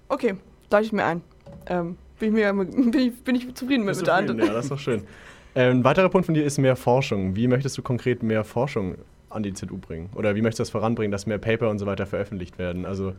Okay, 0.09 0.35
lade 0.71 0.85
ich 0.85 0.93
mir 0.93 1.05
ein. 1.05 1.23
Ähm, 1.67 1.97
bin, 2.19 2.29
ich 2.29 2.35
mir, 2.35 2.53
bin, 2.65 2.99
ich, 2.99 3.23
bin 3.23 3.35
ich 3.35 3.55
zufrieden 3.55 3.85
mit, 3.85 3.97
mit 3.97 4.07
der 4.07 4.15
Antwort. 4.15 4.39
Ja, 4.39 4.53
das 4.53 4.65
ist 4.65 4.71
doch 4.71 4.79
schön. 4.79 5.03
Ähm, 5.55 5.79
ein 5.79 5.85
weiterer 5.85 6.09
Punkt 6.09 6.27
von 6.27 6.35
dir 6.35 6.45
ist 6.45 6.59
mehr 6.59 6.77
Forschung. 6.77 7.37
Wie 7.37 7.47
möchtest 7.47 7.77
du 7.77 7.83
konkret 7.83 8.23
mehr 8.23 8.45
Forschung 8.45 8.97
an 9.29 9.43
die 9.43 9.53
ZU 9.53 9.79
bringen? 9.79 10.11
Oder 10.15 10.35
wie 10.35 10.43
möchtest 10.43 10.61
du 10.61 10.63
das 10.63 10.71
voranbringen, 10.71 11.13
dass 11.13 11.27
mehr 11.27 11.39
Paper 11.39 11.71
und 11.71 11.79
so 11.79 11.87
weiter 11.87 12.07
veröffentlicht 12.07 12.59
werden? 12.59 12.87
Also 12.87 13.15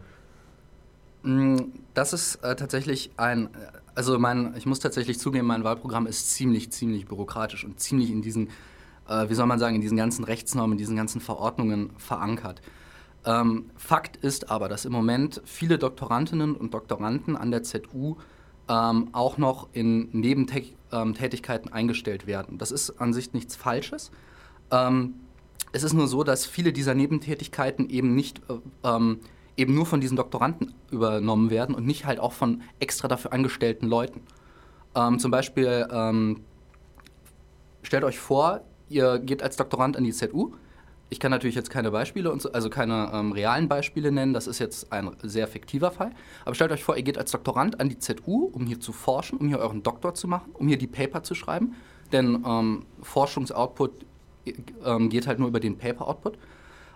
mm, 1.23 1.57
das 1.93 2.13
ist 2.13 2.35
äh, 2.43 2.55
tatsächlich 2.55 3.11
ein 3.17 3.49
also 3.95 4.17
mein, 4.19 4.53
ich 4.57 4.65
muss 4.65 4.79
tatsächlich 4.79 5.19
zugeben, 5.19 5.47
mein 5.47 5.63
Wahlprogramm 5.63 6.07
ist 6.07 6.31
ziemlich, 6.31 6.71
ziemlich 6.71 7.05
bürokratisch 7.05 7.65
und 7.65 7.79
ziemlich 7.79 8.11
in 8.11 8.21
diesen, 8.21 8.49
äh, 9.07 9.29
wie 9.29 9.33
soll 9.33 9.45
man 9.45 9.59
sagen, 9.59 9.75
in 9.75 9.81
diesen 9.81 9.97
ganzen 9.97 10.23
Rechtsnormen, 10.23 10.73
in 10.73 10.77
diesen 10.77 10.95
ganzen 10.95 11.21
Verordnungen 11.21 11.91
verankert. 11.97 12.61
Ähm, 13.25 13.69
Fakt 13.75 14.17
ist 14.17 14.49
aber, 14.49 14.67
dass 14.69 14.85
im 14.85 14.91
Moment 14.91 15.41
viele 15.45 15.77
Doktorandinnen 15.77 16.55
und 16.55 16.73
Doktoranden 16.73 17.35
an 17.35 17.51
der 17.51 17.63
ZU 17.63 18.15
ähm, 18.67 19.09
auch 19.11 19.37
noch 19.37 19.67
in 19.73 20.09
Nebentätigkeiten 20.11 21.67
ähm, 21.67 21.73
eingestellt 21.73 22.25
werden. 22.25 22.57
Das 22.57 22.71
ist 22.71 23.01
an 23.01 23.13
sich 23.13 23.33
nichts 23.33 23.55
Falsches. 23.55 24.11
Ähm, 24.71 25.15
es 25.71 25.83
ist 25.83 25.93
nur 25.93 26.07
so, 26.07 26.23
dass 26.23 26.45
viele 26.45 26.73
dieser 26.73 26.95
Nebentätigkeiten 26.95 27.89
eben 27.89 28.15
nicht 28.15 28.41
äh, 28.49 28.55
ähm, 28.83 29.19
eben 29.57 29.73
nur 29.73 29.85
von 29.85 30.01
diesen 30.01 30.17
Doktoranden 30.17 30.73
übernommen 30.91 31.49
werden 31.49 31.75
und 31.75 31.85
nicht 31.85 32.05
halt 32.05 32.19
auch 32.19 32.33
von 32.33 32.61
extra 32.79 33.07
dafür 33.07 33.33
angestellten 33.33 33.87
Leuten. 33.87 34.21
Ähm, 34.95 35.19
zum 35.19 35.31
Beispiel 35.31 35.87
stellt 37.83 38.03
euch 38.03 38.19
vor, 38.19 38.61
ihr 38.89 39.19
geht 39.19 39.43
als 39.43 39.55
Doktorand 39.55 39.97
an 39.97 40.03
die 40.03 40.13
ZU 40.13 40.53
ich 41.11 41.19
kann 41.19 41.29
natürlich 41.29 41.57
jetzt 41.57 41.69
keine 41.69 41.91
Beispiele, 41.91 42.33
so, 42.39 42.51
also 42.53 42.69
keine 42.69 43.11
ähm, 43.13 43.33
realen 43.33 43.67
Beispiele 43.67 44.13
nennen, 44.13 44.33
das 44.33 44.47
ist 44.47 44.59
jetzt 44.59 44.93
ein 44.93 45.11
sehr 45.21 45.45
fiktiver 45.45 45.91
Fall. 45.91 46.11
Aber 46.45 46.55
stellt 46.55 46.71
euch 46.71 46.85
vor, 46.85 46.95
ihr 46.95 47.03
geht 47.03 47.17
als 47.17 47.31
Doktorand 47.31 47.81
an 47.81 47.89
die 47.89 47.99
ZU, 47.99 48.49
um 48.53 48.65
hier 48.65 48.79
zu 48.79 48.93
forschen, 48.93 49.37
um 49.37 49.49
hier 49.49 49.59
euren 49.59 49.83
Doktor 49.83 50.13
zu 50.13 50.29
machen, 50.29 50.51
um 50.53 50.69
hier 50.69 50.77
die 50.77 50.87
Paper 50.87 51.21
zu 51.21 51.35
schreiben. 51.35 51.75
Denn 52.13 52.45
ähm, 52.47 52.85
Forschungsoutput 53.01 54.05
ähm, 54.85 55.09
geht 55.09 55.27
halt 55.27 55.39
nur 55.39 55.49
über 55.49 55.59
den 55.59 55.77
Paper-Output. 55.77 56.37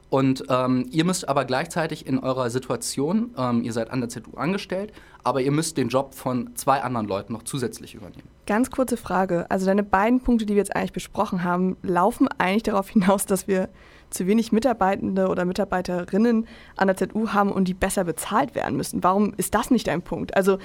Und 0.09 0.43
ähm, 0.49 0.87
ihr 0.91 1.03
müsst 1.03 1.27
aber 1.27 1.45
gleichzeitig 1.45 2.05
in 2.05 2.19
eurer 2.19 2.49
Situation, 2.49 3.31
ähm, 3.37 3.63
ihr 3.63 3.73
seid 3.73 3.89
an 3.89 4.01
der 4.01 4.09
ZU 4.09 4.37
angestellt, 4.37 4.93
aber 5.23 5.41
ihr 5.41 5.51
müsst 5.51 5.77
den 5.77 5.89
Job 5.89 6.13
von 6.13 6.55
zwei 6.55 6.83
anderen 6.83 7.07
Leuten 7.07 7.33
noch 7.33 7.43
zusätzlich 7.43 7.95
übernehmen. 7.95 8.29
Ganz 8.45 8.69
kurze 8.69 8.97
Frage. 8.97 9.45
Also 9.49 9.65
deine 9.65 9.83
beiden 9.83 10.19
Punkte, 10.19 10.45
die 10.45 10.53
wir 10.53 10.59
jetzt 10.59 10.75
eigentlich 10.75 10.93
besprochen 10.93 11.43
haben, 11.43 11.77
laufen 11.81 12.27
eigentlich 12.37 12.63
darauf 12.63 12.89
hinaus, 12.91 13.25
dass 13.25 13.47
wir 13.47 13.69
zu 14.11 14.27
wenig 14.27 14.51
Mitarbeitende 14.51 15.27
oder 15.27 15.45
Mitarbeiterinnen 15.45 16.47
an 16.77 16.87
der 16.87 16.95
ZU 16.95 17.29
haben 17.29 17.51
und 17.51 17.67
die 17.67 17.73
besser 17.73 18.03
bezahlt 18.03 18.55
werden 18.55 18.77
müssen. 18.77 19.03
Warum 19.03 19.33
ist 19.37 19.55
das 19.55 19.71
nicht 19.71 19.89
ein 19.89 20.03
Punkt? 20.03 20.37
Also 20.37 20.59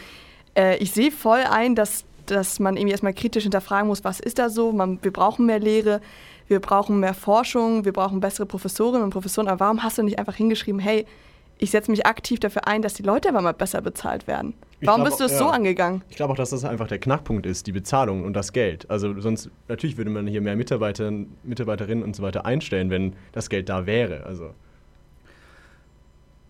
äh, 0.55 0.77
ich 0.77 0.93
sehe 0.93 1.11
voll 1.11 1.41
ein, 1.51 1.75
dass, 1.75 2.05
dass 2.27 2.61
man 2.61 2.77
irgendwie 2.77 2.93
erstmal 2.93 3.15
kritisch 3.15 3.45
hinterfragen 3.45 3.89
muss, 3.89 4.05
was 4.05 4.21
ist 4.21 4.39
da 4.39 4.51
so? 4.51 4.73
Man, 4.73 5.03
wir 5.03 5.13
brauchen 5.13 5.47
mehr 5.47 5.59
Lehre, 5.59 6.01
wir 6.51 6.61
brauchen 6.61 7.01
mehr 7.01 7.15
Forschung, 7.15 7.85
wir 7.85 7.93
brauchen 7.93 8.21
bessere 8.21 8.45
Professorinnen 8.45 9.05
und 9.05 9.11
Professoren. 9.11 9.49
Aber 9.49 9.61
warum 9.61 9.83
hast 9.83 9.99
du 9.99 10.03
nicht 10.03 10.19
einfach 10.19 10.35
hingeschrieben, 10.35 10.81
hey, 10.81 11.07
ich 11.59 11.71
setze 11.71 11.91
mich 11.91 12.07
aktiv 12.07 12.41
dafür 12.41 12.67
ein, 12.67 12.83
dass 12.83 12.95
die 12.95 13.03
Leute 13.03 13.29
aber 13.29 13.41
mal 13.43 13.53
besser 13.53 13.83
bezahlt 13.83 14.27
werden. 14.27 14.55
Warum 14.81 15.03
glaub, 15.03 15.09
bist 15.09 15.21
du 15.21 15.25
es 15.25 15.33
ja. 15.33 15.39
so 15.39 15.49
angegangen? 15.49 16.03
Ich 16.09 16.17
glaube 16.17 16.33
auch, 16.33 16.37
dass 16.37 16.51
das 16.51 16.65
einfach 16.65 16.89
der 16.89 16.99
Knackpunkt 16.99 17.45
ist, 17.45 17.67
die 17.67 17.73
Bezahlung 17.73 18.25
und 18.25 18.33
das 18.33 18.53
Geld. 18.53 18.91
Also 18.91 19.21
sonst, 19.21 19.51
natürlich 19.69 19.99
würde 19.99 20.11
man 20.11 20.27
hier 20.27 20.41
mehr 20.41 20.57
Mitarbeiter, 20.57 21.13
Mitarbeiterinnen 21.45 22.03
und 22.03 22.17
so 22.17 22.23
weiter 22.23 22.47
einstellen, 22.47 22.91
wenn 22.91 23.15
das 23.33 23.51
Geld 23.51 23.69
da 23.69 23.85
wäre. 23.85 24.25
Also. 24.25 24.55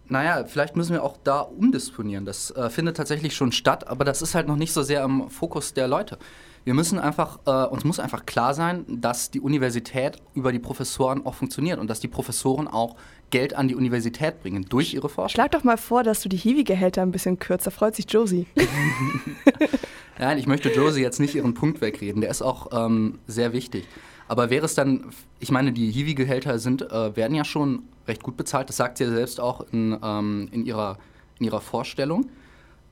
Naja, 0.08 0.44
vielleicht 0.46 0.76
müssen 0.76 0.92
wir 0.92 1.02
auch 1.02 1.16
da 1.24 1.40
umdisponieren. 1.40 2.24
Das 2.24 2.52
äh, 2.52 2.70
findet 2.70 2.96
tatsächlich 2.96 3.34
schon 3.34 3.50
statt, 3.50 3.88
aber 3.88 4.04
das 4.04 4.22
ist 4.22 4.36
halt 4.36 4.46
noch 4.46 4.56
nicht 4.56 4.72
so 4.72 4.82
sehr 4.82 5.02
im 5.02 5.28
Fokus 5.28 5.74
der 5.74 5.88
Leute. 5.88 6.18
Wir 6.64 6.74
müssen 6.74 6.98
einfach, 6.98 7.38
äh, 7.46 7.66
uns 7.68 7.84
muss 7.84 7.98
einfach 7.98 8.26
klar 8.26 8.54
sein, 8.54 8.84
dass 8.88 9.30
die 9.30 9.40
Universität 9.40 10.18
über 10.34 10.52
die 10.52 10.58
Professoren 10.58 11.24
auch 11.24 11.34
funktioniert 11.34 11.78
und 11.78 11.88
dass 11.88 12.00
die 12.00 12.08
Professoren 12.08 12.68
auch 12.68 12.96
Geld 13.30 13.54
an 13.54 13.68
die 13.68 13.74
Universität 13.74 14.42
bringen 14.42 14.66
durch 14.68 14.92
ihre 14.92 15.08
Forschung. 15.08 15.36
Schlag 15.36 15.52
doch 15.52 15.64
mal 15.64 15.78
vor, 15.78 16.02
dass 16.02 16.20
du 16.20 16.28
die 16.28 16.36
Hiwi-Gehälter 16.36 17.02
ein 17.02 17.12
bisschen 17.12 17.38
kürzt. 17.38 17.66
Da 17.66 17.70
freut 17.70 17.94
sich 17.96 18.06
Josie. 18.10 18.46
Nein, 20.18 20.36
ich 20.36 20.46
möchte 20.46 20.70
Josie 20.70 21.00
jetzt 21.00 21.20
nicht 21.20 21.34
ihren 21.34 21.54
Punkt 21.54 21.80
wegreden. 21.80 22.20
Der 22.20 22.30
ist 22.30 22.42
auch 22.42 22.68
ähm, 22.72 23.18
sehr 23.26 23.52
wichtig. 23.52 23.86
Aber 24.28 24.50
wäre 24.50 24.66
es 24.66 24.74
dann, 24.74 25.06
ich 25.38 25.50
meine, 25.50 25.72
die 25.72 25.90
Hiwi-Gehälter 25.90 26.58
sind, 26.58 26.82
äh, 26.82 27.16
werden 27.16 27.34
ja 27.34 27.44
schon 27.44 27.84
recht 28.06 28.22
gut 28.22 28.36
bezahlt. 28.36 28.68
Das 28.68 28.76
sagt 28.76 28.98
sie 28.98 29.04
ja 29.04 29.10
selbst 29.10 29.40
auch 29.40 29.64
in, 29.72 29.98
ähm, 30.02 30.48
in, 30.52 30.66
ihrer, 30.66 30.98
in 31.38 31.46
ihrer 31.46 31.60
Vorstellung. 31.60 32.28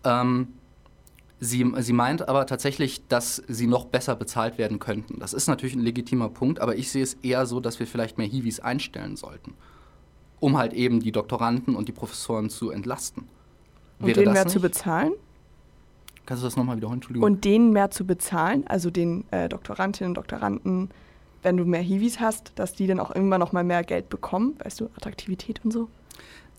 Ähm, 0.05 0.49
Sie, 1.41 1.71
sie 1.79 1.93
meint 1.93 2.29
aber 2.29 2.47
tatsächlich, 2.47 3.07
dass 3.07 3.43
sie 3.47 3.69
noch 3.69 3.85
besser 3.85 4.17
bezahlt 4.17 4.59
werden 4.59 4.81
könnten. 4.81 5.21
Das 5.21 5.33
ist 5.33 5.47
natürlich 5.47 5.77
ein 5.77 5.83
legitimer 5.83 6.29
Punkt, 6.29 6.61
aber 6.61 6.77
ich 6.77 6.91
sehe 6.91 7.03
es 7.03 7.15
eher 7.23 7.47
so, 7.47 7.61
dass 7.61 7.79
wir 7.79 7.87
vielleicht 7.87 8.19
mehr 8.19 8.27
Hiwis 8.27 8.59
einstellen 8.59 9.17
sollten, 9.17 9.55
um 10.41 10.59
halt 10.59 10.73
eben 10.73 11.01
die 11.01 11.13
Doktoranden 11.13 11.77
und 11.77 11.89
die 11.89 11.93
Professoren 11.93 12.51
zu 12.51 12.71
entlasten. 12.71 13.29
Und 14.01 14.17
denen 14.17 14.33
mehr 14.33 14.45
nicht? 14.45 14.53
zu 14.53 14.61
bezahlen? 14.61 15.13
Kannst 16.27 16.43
du 16.43 16.47
das 16.47 16.57
nochmal 16.57 16.77
wiederholen? 16.77 16.99
Entschuldigung. 16.99 17.25
Und 17.25 17.45
denen 17.45 17.73
mehr 17.73 17.91
zu 17.91 18.05
bezahlen, 18.05 18.67
also 18.67 18.91
den 18.91 19.25
äh, 19.31 19.49
Doktorandinnen 19.49 20.11
und 20.11 20.15
Doktoranden, 20.17 20.91
wenn 21.43 21.57
du 21.57 21.65
mehr 21.65 21.81
Hiwis 21.81 22.21
hast, 22.21 22.53
dass 22.57 22.75
die 22.75 22.87
dann 22.87 23.01
auch 23.01 23.13
immer 23.13 23.39
noch 23.39 23.53
mal 23.53 23.65
mehr 23.65 23.85
Geld 23.85 24.09
bekommen, 24.09 24.57
weißt 24.63 24.81
du, 24.81 24.87
Attraktivität 24.97 25.65
und 25.65 25.73
so? 25.73 25.89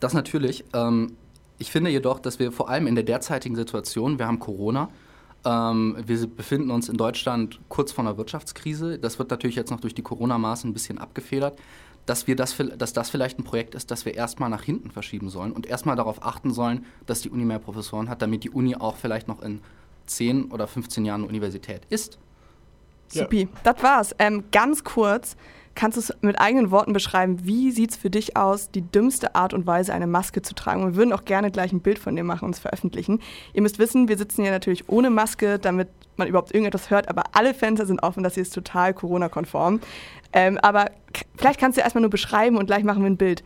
Das 0.00 0.14
natürlich. 0.14 0.64
Ähm, 0.72 1.16
ich 1.60 1.70
finde 1.70 1.90
jedoch, 1.90 2.18
dass 2.18 2.38
wir 2.38 2.50
vor 2.50 2.68
allem 2.68 2.86
in 2.86 2.94
der 2.96 3.04
derzeitigen 3.04 3.54
Situation, 3.54 4.18
wir 4.18 4.26
haben 4.26 4.38
Corona, 4.38 4.88
ähm, 5.44 5.96
wir 6.04 6.26
befinden 6.26 6.70
uns 6.70 6.88
in 6.88 6.96
Deutschland 6.96 7.60
kurz 7.68 7.92
vor 7.92 8.04
einer 8.04 8.16
Wirtschaftskrise. 8.16 8.98
Das 8.98 9.18
wird 9.18 9.30
natürlich 9.30 9.56
jetzt 9.56 9.70
noch 9.70 9.80
durch 9.80 9.94
die 9.94 10.02
Corona-Maßen 10.02 10.70
ein 10.70 10.72
bisschen 10.72 10.98
abgefedert, 10.98 11.58
dass, 12.06 12.26
wir 12.26 12.34
das, 12.34 12.56
dass 12.78 12.92
das 12.94 13.10
vielleicht 13.10 13.38
ein 13.38 13.44
Projekt 13.44 13.74
ist, 13.74 13.90
das 13.90 14.06
wir 14.06 14.14
erstmal 14.14 14.48
nach 14.48 14.62
hinten 14.62 14.90
verschieben 14.90 15.28
sollen 15.28 15.52
und 15.52 15.66
erstmal 15.66 15.96
darauf 15.96 16.24
achten 16.24 16.50
sollen, 16.52 16.86
dass 17.06 17.20
die 17.20 17.30
Uni 17.30 17.44
mehr 17.44 17.58
Professoren 17.58 18.08
hat, 18.08 18.22
damit 18.22 18.42
die 18.42 18.50
Uni 18.50 18.74
auch 18.74 18.96
vielleicht 18.96 19.28
noch 19.28 19.42
in 19.42 19.60
10 20.06 20.46
oder 20.46 20.66
15 20.66 21.04
Jahren 21.04 21.24
Universität 21.24 21.82
ist. 21.90 22.18
Supi, 23.08 23.42
ja. 23.42 23.48
das 23.64 23.82
war's. 23.82 24.14
Ähm, 24.18 24.44
ganz 24.50 24.82
kurz, 24.82 25.36
Kannst 25.74 25.96
du 25.96 26.00
es 26.00 26.12
mit 26.20 26.40
eigenen 26.40 26.70
Worten 26.70 26.92
beschreiben? 26.92 27.44
Wie 27.44 27.70
sieht 27.70 27.92
es 27.92 27.96
für 27.96 28.10
dich 28.10 28.36
aus, 28.36 28.70
die 28.70 28.82
dümmste 28.82 29.34
Art 29.34 29.54
und 29.54 29.66
Weise, 29.66 29.94
eine 29.94 30.06
Maske 30.06 30.42
zu 30.42 30.54
tragen? 30.54 30.84
wir 30.84 30.96
würden 30.96 31.12
auch 31.12 31.24
gerne 31.24 31.50
gleich 31.50 31.72
ein 31.72 31.80
Bild 31.80 31.98
von 31.98 32.16
dir 32.16 32.24
machen 32.24 32.46
und 32.46 32.54
es 32.54 32.60
veröffentlichen. 32.60 33.20
Ihr 33.54 33.62
müsst 33.62 33.78
wissen, 33.78 34.08
wir 34.08 34.18
sitzen 34.18 34.42
hier 34.42 34.50
natürlich 34.50 34.88
ohne 34.88 35.10
Maske, 35.10 35.58
damit 35.58 35.88
man 36.16 36.28
überhaupt 36.28 36.52
irgendetwas 36.52 36.90
hört, 36.90 37.08
aber 37.08 37.22
alle 37.32 37.54
Fenster 37.54 37.86
sind 37.86 38.02
offen, 38.02 38.22
das 38.22 38.34
hier 38.34 38.42
ist 38.42 38.54
total 38.54 38.92
Corona-konform. 38.92 39.80
Ähm, 40.32 40.58
aber 40.58 40.90
vielleicht 41.36 41.58
kannst 41.60 41.78
du 41.78 41.82
erstmal 41.82 42.02
nur 42.02 42.10
beschreiben 42.10 42.56
und 42.56 42.66
gleich 42.66 42.84
machen 42.84 43.02
wir 43.02 43.10
ein 43.10 43.16
Bild. 43.16 43.42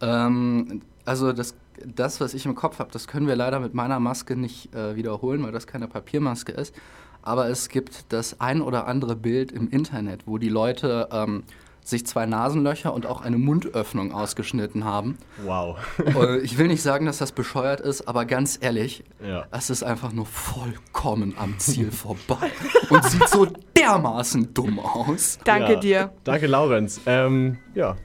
Ähm, 0.00 0.82
also 1.04 1.32
das, 1.32 1.54
das, 1.84 2.20
was 2.20 2.34
ich 2.34 2.46
im 2.46 2.54
Kopf 2.54 2.78
habe, 2.78 2.90
das 2.92 3.08
können 3.08 3.26
wir 3.26 3.36
leider 3.36 3.58
mit 3.58 3.74
meiner 3.74 3.98
Maske 4.00 4.36
nicht 4.36 4.74
äh, 4.74 4.96
wiederholen, 4.96 5.42
weil 5.42 5.52
das 5.52 5.66
keine 5.66 5.88
Papiermaske 5.88 6.52
ist 6.52 6.74
aber 7.22 7.48
es 7.48 7.68
gibt 7.68 8.12
das 8.12 8.40
ein 8.40 8.62
oder 8.62 8.86
andere 8.86 9.16
Bild 9.16 9.52
im 9.52 9.68
Internet, 9.68 10.22
wo 10.26 10.38
die 10.38 10.48
Leute 10.48 11.08
ähm, 11.12 11.44
sich 11.88 12.06
zwei 12.06 12.26
Nasenlöcher 12.26 12.92
und 12.92 13.06
auch 13.06 13.22
eine 13.22 13.38
Mundöffnung 13.38 14.12
ausgeschnitten 14.12 14.84
haben. 14.84 15.16
Wow. 15.44 15.78
ich 16.42 16.58
will 16.58 16.68
nicht 16.68 16.82
sagen, 16.82 17.06
dass 17.06 17.18
das 17.18 17.32
bescheuert 17.32 17.80
ist, 17.80 18.06
aber 18.06 18.26
ganz 18.26 18.58
ehrlich, 18.60 19.04
ja. 19.24 19.46
es 19.50 19.70
ist 19.70 19.82
einfach 19.82 20.12
nur 20.12 20.26
vollkommen 20.26 21.34
am 21.38 21.58
Ziel 21.58 21.90
vorbei 21.90 22.50
und 22.90 23.04
sieht 23.04 23.28
so 23.28 23.46
dermaßen 23.76 24.52
dumm 24.52 24.78
aus. 24.78 25.38
Danke 25.44 25.74
ja. 25.74 25.80
dir. 25.80 26.12
Danke, 26.24 26.46
Laurenz. 26.46 27.00
Ähm, 27.06 27.58
ja. 27.74 27.96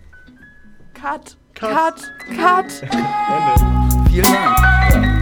Cut. 0.94 1.38
Cut. 1.54 2.12
Cut. 2.36 2.36
Cut. 2.38 2.72
Vielen 4.10 4.24
Dank. 4.24 5.13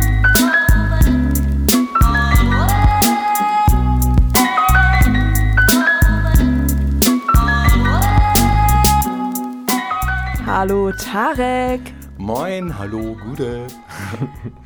Hallo 10.61 10.91
Tarek. 10.91 11.81
Moin, 12.19 12.77
hallo 12.77 13.15
Gude. 13.15 13.65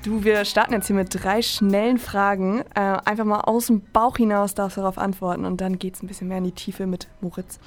Du, 0.04 0.26
wir 0.26 0.44
starten 0.44 0.74
jetzt 0.74 0.88
hier 0.88 0.96
mit 0.98 1.24
drei 1.24 1.42
schnellen 1.42 2.00
Fragen. 2.00 2.66
Äh, 2.76 2.98
einfach 3.06 3.24
mal 3.24 3.40
aus 3.40 3.68
dem 3.68 3.80
Bauch 3.80 4.18
hinaus 4.18 4.56
darfst 4.56 4.76
du 4.76 4.82
darauf 4.82 4.98
antworten 4.98 5.46
und 5.46 5.62
dann 5.62 5.80
geht 5.80 5.96
es 5.96 6.04
ein 6.04 6.08
bisschen 6.08 6.28
mehr 6.28 6.40
in 6.40 6.44
die 6.44 6.52
Tiefe 6.52 6.86
mit 6.86 7.08
Moritz. 7.22 7.60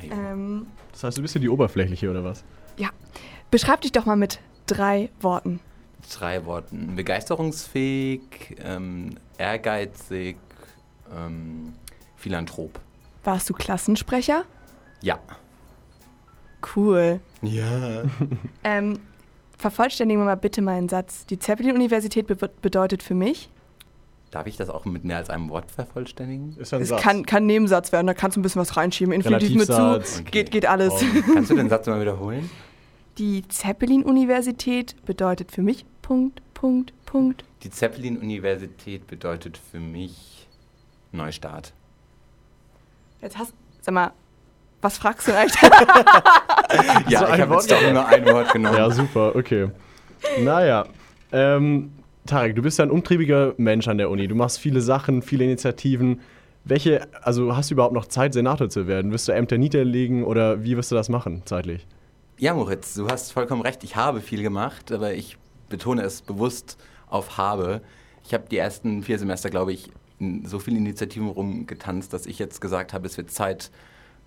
Ähm, 0.00 0.68
das 0.92 1.04
heißt, 1.04 1.18
du 1.18 1.20
bist 1.20 1.32
hier 1.34 1.42
die 1.42 1.50
oberflächliche 1.50 2.10
oder 2.10 2.24
was? 2.24 2.44
Ja. 2.78 2.88
Beschreib 3.50 3.82
dich 3.82 3.92
doch 3.92 4.06
mal 4.06 4.16
mit 4.16 4.40
drei 4.66 5.10
Worten. 5.20 5.60
Drei 6.14 6.46
Worten. 6.46 6.96
Begeisterungsfähig, 6.96 8.56
ähm, 8.64 9.10
ehrgeizig, 9.36 10.38
ähm, 11.14 11.74
Philanthrop. 12.16 12.80
Warst 13.22 13.50
du 13.50 13.52
Klassensprecher? 13.52 14.44
Ja. 15.02 15.18
Cool. 16.74 17.20
Ja. 17.42 18.02
ähm, 18.64 18.98
vervollständigen 19.56 20.20
wir 20.20 20.26
mal 20.26 20.36
bitte 20.36 20.62
meinen 20.62 20.88
Satz. 20.88 21.26
Die 21.26 21.38
Zeppelin-Universität 21.38 22.26
be 22.26 22.36
bedeutet 22.62 23.02
für 23.02 23.14
mich. 23.14 23.50
Darf 24.30 24.46
ich 24.46 24.56
das 24.56 24.70
auch 24.70 24.84
mit 24.84 25.04
mehr 25.04 25.16
als 25.16 25.28
einem 25.28 25.48
Wort 25.50 25.70
vervollständigen? 25.70 26.56
Ist 26.56 26.72
ein 26.72 26.82
es 26.82 26.88
Satz. 26.88 27.02
Kann, 27.02 27.26
kann 27.26 27.46
Nebensatz 27.46 27.90
werden, 27.90 28.06
da 28.06 28.14
kannst 28.14 28.36
du 28.36 28.40
ein 28.40 28.42
bisschen 28.42 28.60
was 28.60 28.76
reinschieben. 28.76 29.12
Infinitiv 29.12 29.56
mit 29.56 29.66
zu, 29.66 29.72
okay. 29.72 30.24
geht, 30.30 30.50
geht 30.52 30.66
alles. 30.66 30.92
Oh. 30.92 31.32
Kannst 31.34 31.50
du 31.50 31.56
den 31.56 31.68
Satz 31.68 31.86
mal 31.88 32.00
wiederholen? 32.00 32.48
Die 33.18 33.46
Zeppelin-Universität 33.48 34.94
bedeutet 35.04 35.50
für 35.50 35.62
mich 35.62 35.84
Punkt, 36.00 36.42
Punkt, 36.54 36.92
Punkt. 37.06 37.44
Die 37.64 37.70
Zeppelin-Universität 37.70 39.06
bedeutet 39.08 39.58
für 39.58 39.80
mich 39.80 40.48
Neustart. 41.12 41.72
Jetzt 43.20 43.36
hast, 43.36 43.52
sag 43.80 43.94
mal, 43.94 44.12
Was 44.80 44.98
fragst 44.98 45.28
du 45.28 45.36
eigentlich? 45.36 45.60
ja, 47.08 47.20
So 47.20 47.34
ich 47.34 47.40
habe 47.40 47.54
jetzt 47.54 47.70
doch 47.70 47.92
nur 47.92 48.06
ein 48.06 48.24
Wort 48.26 48.52
genommen. 48.52 48.76
Ja, 48.76 48.90
super, 48.90 49.36
okay. 49.36 49.70
Naja. 50.40 50.86
Ähm, 51.32 51.92
Tarek, 52.26 52.56
du 52.56 52.62
bist 52.62 52.78
ja 52.78 52.84
ein 52.84 52.90
umtriebiger 52.90 53.54
Mensch 53.56 53.88
an 53.88 53.98
der 53.98 54.10
Uni. 54.10 54.28
Du 54.28 54.34
machst 54.34 54.58
viele 54.58 54.80
Sachen, 54.80 55.22
viele 55.22 55.44
Initiativen. 55.44 56.20
Welche, 56.64 57.08
also 57.22 57.56
hast 57.56 57.70
du 57.70 57.74
überhaupt 57.74 57.94
noch 57.94 58.06
Zeit, 58.06 58.34
Senator 58.34 58.68
zu 58.68 58.86
werden? 58.86 59.12
Wirst 59.12 59.28
du 59.28 59.32
Ämter 59.32 59.58
niederlegen 59.58 60.24
oder 60.24 60.62
wie 60.62 60.76
wirst 60.76 60.90
du 60.90 60.94
das 60.94 61.08
machen 61.08 61.42
zeitlich? 61.44 61.86
Ja, 62.38 62.54
Moritz, 62.54 62.94
du 62.94 63.08
hast 63.08 63.32
vollkommen 63.32 63.62
recht. 63.62 63.84
Ich 63.84 63.96
habe 63.96 64.20
viel 64.20 64.42
gemacht, 64.42 64.92
aber 64.92 65.12
ich 65.12 65.36
betone 65.68 66.02
es 66.02 66.22
bewusst 66.22 66.78
auf 67.08 67.36
habe. 67.36 67.82
Ich 68.24 68.34
habe 68.34 68.44
die 68.50 68.58
ersten 68.58 69.02
vier 69.02 69.18
Semester, 69.18 69.50
glaube 69.50 69.72
ich, 69.72 69.90
in 70.18 70.46
so 70.46 70.58
viele 70.58 70.76
Initiativen 70.76 71.28
rumgetanzt, 71.28 72.12
dass 72.12 72.26
ich 72.26 72.38
jetzt 72.38 72.60
gesagt 72.60 72.92
habe, 72.92 73.06
es 73.06 73.16
wird 73.16 73.30
Zeit, 73.30 73.70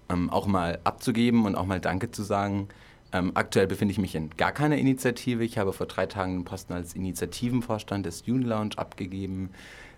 ähm, 0.09 0.29
auch 0.29 0.45
mal 0.45 0.79
abzugeben 0.83 1.45
und 1.45 1.55
auch 1.55 1.65
mal 1.65 1.79
Danke 1.79 2.11
zu 2.11 2.23
sagen. 2.23 2.69
Ähm, 3.11 3.31
aktuell 3.35 3.67
befinde 3.67 3.91
ich 3.91 3.99
mich 3.99 4.15
in 4.15 4.31
gar 4.31 4.51
keiner 4.51 4.77
Initiative. 4.77 5.43
Ich 5.43 5.57
habe 5.57 5.73
vor 5.73 5.85
drei 5.85 6.05
Tagen 6.07 6.33
einen 6.33 6.45
Posten 6.45 6.73
als 6.73 6.95
Initiativenvorstand 6.95 8.05
des 8.05 8.19
Student 8.19 8.47
Lounge 8.47 8.77
abgegeben. 8.77 9.51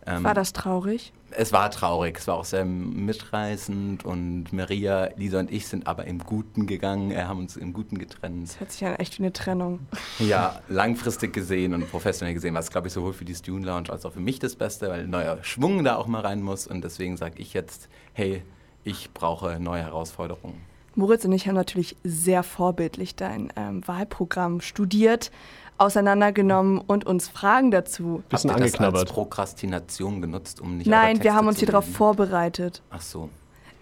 Ähm, 0.06 0.24
War 0.24 0.34
das 0.34 0.54
traurig? 0.54 1.14
es 1.38 1.52
war 1.52 1.70
traurig, 1.72 2.18
es 2.20 2.28
war 2.28 2.36
auch 2.36 2.46
sehr 2.46 2.66
mitreißend 2.66 4.06
und 4.06 4.54
Maria, 4.54 5.10
Lisa 5.18 5.40
und 5.40 5.52
ich 5.52 5.68
sind 5.68 5.88
aber 5.88 6.06
im 6.06 6.20
Guten 6.20 6.68
gegangen, 6.68 7.12
äh, 7.12 7.24
haben 7.24 7.40
uns 7.40 7.58
im 7.58 7.74
Guten 7.74 7.98
getrennt. 7.98 8.50
Das 8.50 8.60
hört 8.60 8.72
sich 8.72 8.86
an 8.86 8.96
echt 8.96 9.20
wie 9.20 9.24
eine 9.24 9.34
Trennung. 9.34 9.80
Ja, 10.20 10.62
langfristig 10.70 11.34
gesehen 11.34 11.74
und 11.74 11.90
professionell 11.90 12.34
gesehen 12.34 12.54
war 12.54 12.62
es, 12.62 12.70
glaube 12.70 12.88
ich, 12.88 12.94
sowohl 12.94 13.14
für 13.14 13.26
die 13.26 13.36
Student 13.36 13.66
Lounge 13.66 13.90
als 13.90 14.06
auch 14.06 14.14
für 14.14 14.20
mich 14.20 14.40
das 14.40 14.56
Beste, 14.56 14.90
weil 14.90 15.08
neuer 15.08 15.40
Schwung 15.42 15.84
da 15.84 15.96
auch 15.96 16.08
mal 16.08 16.22
rein 16.22 16.42
muss 16.42 16.68
und 16.68 16.84
deswegen 16.84 17.18
sage 17.18 17.36
ich 17.38 17.54
jetzt, 17.54 17.90
hey, 18.14 18.44
ich 18.86 19.12
brauche 19.14 19.60
neue 19.60 19.82
Herausforderungen. 19.82 20.62
Moritz 20.96 21.26
und 21.26 21.34
ich 21.34 21.48
haben 21.48 21.56
natürlich 21.56 21.98
sehr 22.06 22.44
vorbildlich 22.44 23.16
dein 23.16 23.52
ähm, 23.58 23.86
Wahlprogramm 23.86 24.62
studiert, 24.62 25.30
auseinandergenommen 25.78 26.80
und 26.80 27.06
uns 27.06 27.28
Fragen 27.28 27.72
dazu. 27.72 28.24
Bisschen 28.30 28.50
Habt 28.52 28.62
ihr 28.62 28.64
das 28.64 28.74
als 28.74 28.80
angeknabbert. 28.80 29.10
Prokrastination 29.10 30.22
genutzt, 30.22 30.62
um 30.62 30.78
nicht 30.78 30.88
Nein, 30.88 31.22
wir 31.22 31.34
haben 31.34 31.48
uns 31.48 31.60
hier 31.60 31.68
darauf 31.68 31.86
vorbereitet. 31.86 32.82
Ach 32.92 33.02
so. 33.02 33.30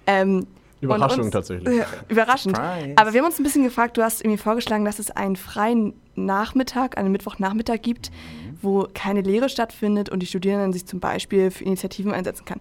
Ähm, 0.07 0.48
Überraschung 0.81 1.25
uns, 1.25 1.31
tatsächlich. 1.31 1.77
Ja, 1.77 1.86
überraschend. 2.10 2.55
Surprise. 2.55 2.93
Aber 2.95 3.13
wir 3.13 3.22
haben 3.22 3.27
uns 3.27 3.39
ein 3.39 3.43
bisschen 3.43 3.63
gefragt, 3.63 3.98
du 3.98 4.01
hast 4.01 4.22
irgendwie 4.22 4.39
vorgeschlagen, 4.39 4.83
dass 4.83 4.98
es 4.98 5.12
einen 5.12 5.36
freien 5.36 5.93
Nachmittag, 6.15 6.98
einen 6.98 7.12
Mittwochnachmittag 7.12 7.81
gibt, 7.81 8.12
wo 8.62 8.88
keine 8.93 9.22
Lehre 9.22 9.50
stattfindet 9.50 10.10
und 10.10 10.19
die 10.22 10.25
Studierenden 10.25 10.74
sich 10.74 10.86
zum 10.86 11.00
Beispiel 11.00 11.51
für 11.51 11.63
Initiativen 11.63 12.12
einsetzen 12.12 12.45
kann. 12.45 12.60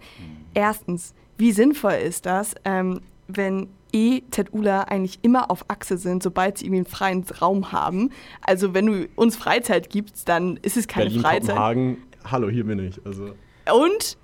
Erstens, 0.55 1.15
wie 1.43 1.51
sinnvoll 1.51 1.95
ist 1.95 2.25
das, 2.25 2.55
ähm, 2.65 3.01
wenn 3.27 3.69
EZUler 3.93 4.89
eigentlich 4.93 5.19
immer 5.23 5.51
auf 5.51 5.69
Achse 5.69 5.99
sind, 5.99 6.23
sobald 6.23 6.59
sie 6.59 6.67
irgendwie 6.67 6.79
einen 6.79 6.87
freien 6.87 7.25
Raum 7.41 7.73
haben? 7.73 8.11
Also 8.43 8.75
wenn 8.75 8.87
du 8.87 9.09
uns 9.17 9.35
Freizeit 9.37 9.91
gibst, 9.91 10.29
dann 10.29 10.57
ist 10.59 10.77
es 10.77 10.87
keine 10.87 11.07
Berlin, 11.07 11.23
Freizeit. 11.23 11.49
Kopenhagen, 11.57 11.97
hallo, 12.31 12.49
hier 12.49 12.65
bin 12.65 12.79
ich. 12.79 13.05
Also, 13.05 13.35
Und, 13.75 14.17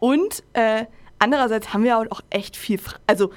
und 0.00 0.42
äh, 0.54 0.86
andererseits 1.20 1.72
haben 1.72 1.84
wir 1.84 1.96
auch 1.96 2.20
echt 2.30 2.56
viel, 2.56 2.80
Fre- 2.80 2.96
also 3.06 3.30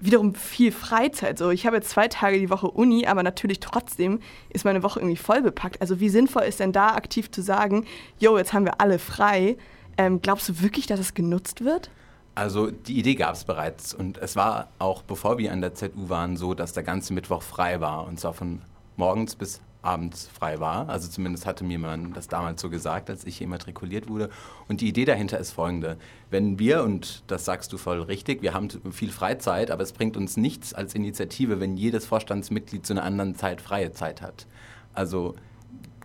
wiederum 0.00 0.34
viel 0.34 0.72
Freizeit. 0.72 1.36
So, 1.36 1.50
ich 1.50 1.66
habe 1.66 1.76
jetzt 1.76 1.90
zwei 1.90 2.08
Tage 2.08 2.38
die 2.38 2.48
Woche 2.48 2.70
Uni, 2.70 3.06
aber 3.06 3.22
natürlich 3.22 3.60
trotzdem 3.60 4.20
ist 4.48 4.64
meine 4.64 4.82
Woche 4.82 5.00
irgendwie 5.00 5.16
voll 5.16 5.42
bepackt. 5.42 5.82
Also 5.82 6.00
wie 6.00 6.08
sinnvoll 6.08 6.44
ist 6.44 6.58
denn 6.58 6.72
da 6.72 6.94
aktiv 6.94 7.30
zu 7.30 7.42
sagen, 7.42 7.84
yo, 8.18 8.38
jetzt 8.38 8.54
haben 8.54 8.64
wir 8.64 8.80
alle 8.80 8.98
frei. 8.98 9.58
Ähm, 9.98 10.22
glaubst 10.22 10.48
du 10.48 10.62
wirklich, 10.62 10.86
dass 10.86 10.98
es 11.00 11.12
genutzt 11.12 11.64
wird? 11.64 11.90
Also 12.38 12.70
die 12.70 13.00
Idee 13.00 13.16
gab 13.16 13.34
es 13.34 13.42
bereits 13.42 13.92
und 13.92 14.16
es 14.18 14.36
war 14.36 14.68
auch, 14.78 15.02
bevor 15.02 15.38
wir 15.38 15.52
an 15.52 15.60
der 15.60 15.74
ZU 15.74 16.08
waren, 16.08 16.36
so, 16.36 16.54
dass 16.54 16.72
der 16.72 16.84
ganze 16.84 17.12
Mittwoch 17.12 17.42
frei 17.42 17.80
war 17.80 18.06
und 18.06 18.20
zwar 18.20 18.32
von 18.32 18.62
morgens 18.96 19.34
bis 19.34 19.60
abends 19.82 20.28
frei 20.28 20.60
war. 20.60 20.88
Also 20.88 21.08
zumindest 21.08 21.46
hatte 21.46 21.64
mir 21.64 21.80
man 21.80 22.12
das 22.12 22.28
damals 22.28 22.60
so 22.60 22.70
gesagt, 22.70 23.10
als 23.10 23.24
ich 23.24 23.38
hier 23.38 23.48
immatrikuliert 23.48 24.08
wurde. 24.08 24.30
Und 24.68 24.82
die 24.82 24.86
Idee 24.86 25.04
dahinter 25.04 25.36
ist 25.40 25.50
folgende. 25.50 25.96
Wenn 26.30 26.60
wir, 26.60 26.84
und 26.84 27.24
das 27.26 27.44
sagst 27.44 27.72
du 27.72 27.76
voll 27.76 28.02
richtig, 28.02 28.40
wir 28.40 28.54
haben 28.54 28.68
viel 28.92 29.10
Freizeit, 29.10 29.72
aber 29.72 29.82
es 29.82 29.90
bringt 29.90 30.16
uns 30.16 30.36
nichts 30.36 30.72
als 30.72 30.94
Initiative, 30.94 31.58
wenn 31.58 31.76
jedes 31.76 32.06
Vorstandsmitglied 32.06 32.86
zu 32.86 32.92
einer 32.92 33.02
anderen 33.02 33.34
Zeit 33.34 33.60
freie 33.60 33.90
Zeit 33.90 34.22
hat. 34.22 34.46
Also 34.94 35.34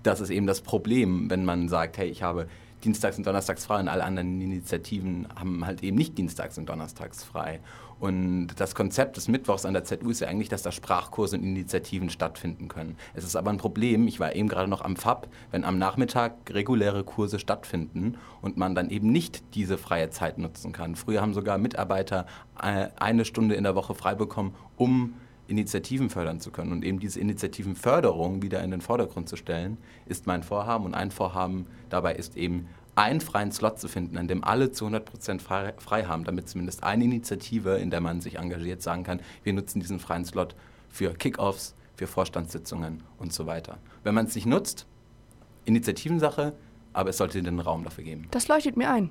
das 0.01 0.19
ist 0.19 0.31
eben 0.31 0.47
das 0.47 0.61
Problem, 0.61 1.29
wenn 1.29 1.45
man 1.45 1.69
sagt, 1.69 1.99
hey, 1.99 2.07
ich 2.07 2.23
habe 2.23 2.47
dienstags 2.83 3.17
und 3.17 3.25
donnerstags 3.25 3.65
frei 3.65 3.79
und 3.79 3.87
alle 3.87 4.03
anderen 4.03 4.41
Initiativen 4.41 5.27
haben 5.35 5.65
halt 5.65 5.83
eben 5.83 5.97
nicht 5.97 6.17
dienstags 6.17 6.57
und 6.57 6.67
donnerstags 6.67 7.23
frei. 7.23 7.59
Und 7.99 8.49
das 8.57 8.75
Konzept 8.75 9.15
des 9.15 9.29
Mittwochs 9.29 9.65
an 9.65 9.73
der 9.73 9.85
ZU 9.85 10.09
ist 10.09 10.19
ja 10.19 10.27
eigentlich, 10.27 10.49
dass 10.49 10.61
da 10.61 10.71
Sprachkurse 10.71 11.37
und 11.37 11.43
Initiativen 11.43 12.09
stattfinden 12.09 12.67
können. 12.67 12.97
Es 13.13 13.23
ist 13.23 13.37
aber 13.37 13.49
ein 13.49 13.57
Problem, 13.57 14.07
ich 14.07 14.19
war 14.19 14.35
eben 14.35 14.49
gerade 14.49 14.69
noch 14.69 14.81
am 14.81 14.97
FAB, 14.97 15.29
wenn 15.51 15.63
am 15.63 15.77
Nachmittag 15.77 16.33
reguläre 16.49 17.05
Kurse 17.05 17.39
stattfinden 17.39 18.17
und 18.41 18.57
man 18.57 18.75
dann 18.75 18.89
eben 18.89 19.11
nicht 19.11 19.55
diese 19.55 19.77
freie 19.77 20.09
Zeit 20.09 20.37
nutzen 20.37 20.73
kann. 20.73 20.95
Früher 20.95 21.21
haben 21.21 21.33
sogar 21.33 21.57
Mitarbeiter 21.57 22.25
äh, 22.61 22.89
eine 22.97 23.23
Stunde 23.23 23.55
in 23.55 23.63
der 23.63 23.75
Woche 23.75 23.95
frei 23.95 24.15
bekommen, 24.15 24.53
um 24.75 25.13
Initiativen 25.47 26.09
fördern 26.09 26.39
zu 26.39 26.51
können. 26.51 26.71
Und 26.71 26.83
eben 26.85 26.99
diese 26.99 27.19
Initiativenförderung 27.19 28.41
wieder 28.41 28.63
in 28.63 28.71
den 28.71 28.81
Vordergrund 28.81 29.29
zu 29.29 29.35
stellen, 29.35 29.77
ist 30.05 30.27
mein 30.27 30.43
Vorhaben. 30.43 30.85
Und 30.85 30.93
ein 30.93 31.11
Vorhaben 31.11 31.67
dabei 31.89 32.15
ist 32.15 32.37
eben, 32.37 32.67
einen 32.95 33.21
freien 33.21 33.51
Slot 33.51 33.79
zu 33.79 33.87
finden, 33.87 34.17
an 34.17 34.27
dem 34.27 34.43
alle 34.43 34.71
zu 34.71 34.85
100% 34.85 35.39
frei, 35.39 35.73
frei 35.77 36.03
haben, 36.03 36.25
damit 36.25 36.47
zumindest 36.47 36.83
eine 36.83 37.03
Initiative, 37.03 37.77
in 37.77 37.89
der 37.89 38.01
man 38.01 38.21
sich 38.21 38.37
engagiert, 38.37 38.81
sagen 38.81 39.03
kann, 39.03 39.19
wir 39.43 39.53
nutzen 39.53 39.79
diesen 39.79 39.99
freien 39.99 40.25
Slot 40.25 40.55
für 40.89 41.13
Kickoffs, 41.13 41.73
für 41.95 42.07
Vorstandssitzungen 42.07 43.01
und 43.17 43.33
so 43.33 43.47
weiter. 43.47 43.79
Wenn 44.03 44.13
man 44.13 44.27
es 44.27 44.35
nicht 44.35 44.45
nutzt, 44.45 44.85
Initiativensache, 45.65 46.53
aber 46.93 47.09
es 47.09 47.17
sollte 47.17 47.41
den 47.41 47.59
Raum 47.59 47.83
dafür 47.83 48.03
geben. 48.03 48.27
Das 48.31 48.47
leuchtet 48.47 48.77
mir 48.77 48.91
ein. 48.91 49.09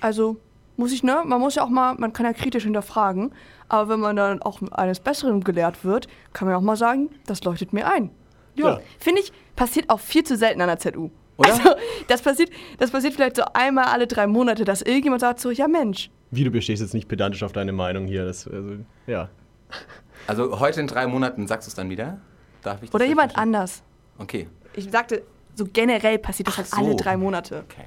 Also 0.00 0.36
muss 0.78 0.92
ich, 0.92 1.02
ne? 1.02 1.22
Man 1.26 1.40
muss 1.40 1.54
ja 1.56 1.64
auch 1.64 1.68
mal, 1.68 1.94
man 1.96 2.12
kann 2.14 2.24
ja 2.24 2.32
kritisch 2.32 2.64
hinterfragen, 2.64 3.32
aber 3.68 3.90
wenn 3.90 4.00
man 4.00 4.16
dann 4.16 4.40
auch 4.42 4.60
eines 4.72 5.00
Besseren 5.00 5.42
gelehrt 5.44 5.84
wird, 5.84 6.06
kann 6.32 6.48
man 6.48 6.56
auch 6.56 6.62
mal 6.62 6.76
sagen, 6.76 7.10
das 7.26 7.44
leuchtet 7.44 7.72
mir 7.72 7.86
ein. 7.92 8.10
Ja, 8.54 8.68
Ja. 8.70 8.80
finde 8.98 9.20
ich, 9.20 9.32
passiert 9.56 9.90
auch 9.90 10.00
viel 10.00 10.24
zu 10.24 10.36
selten 10.36 10.60
an 10.62 10.68
der 10.68 10.78
ZU. 10.78 11.10
Oder? 11.36 11.50
Also, 11.52 11.70
das 12.08 12.22
passiert, 12.22 12.50
das 12.78 12.90
passiert 12.90 13.14
vielleicht 13.14 13.36
so 13.36 13.42
einmal 13.52 13.84
alle 13.84 14.06
drei 14.06 14.26
Monate, 14.26 14.64
dass 14.64 14.82
irgendjemand 14.82 15.20
sagt 15.20 15.40
so, 15.40 15.50
ja 15.50 15.68
Mensch, 15.68 16.10
wie 16.30 16.44
du 16.44 16.50
bestehst 16.50 16.82
jetzt 16.82 16.94
nicht 16.94 17.08
pedantisch 17.08 17.42
auf 17.42 17.52
deine 17.52 17.72
Meinung 17.72 18.06
hier. 18.06 18.24
Das, 18.24 18.46
also, 18.48 18.76
ja. 19.06 19.28
Also 20.26 20.60
heute 20.60 20.80
in 20.80 20.86
drei 20.86 21.06
Monaten 21.06 21.46
sagst 21.46 21.66
du 21.66 21.70
es 21.70 21.74
dann 21.74 21.88
wieder? 21.90 22.18
Darf 22.62 22.82
ich 22.82 22.90
das 22.90 22.94
oder 22.94 23.04
jemand 23.06 23.32
verstehen? 23.32 23.54
anders. 23.54 23.82
Okay. 24.18 24.48
Ich 24.74 24.90
sagte, 24.90 25.22
so 25.54 25.64
generell 25.72 26.18
passiert 26.18 26.48
das 26.48 26.54
Ach 26.54 26.58
halt 26.58 26.66
so. 26.68 26.76
alle 26.76 26.96
drei 26.96 27.16
Monate. 27.16 27.64
okay. 27.70 27.84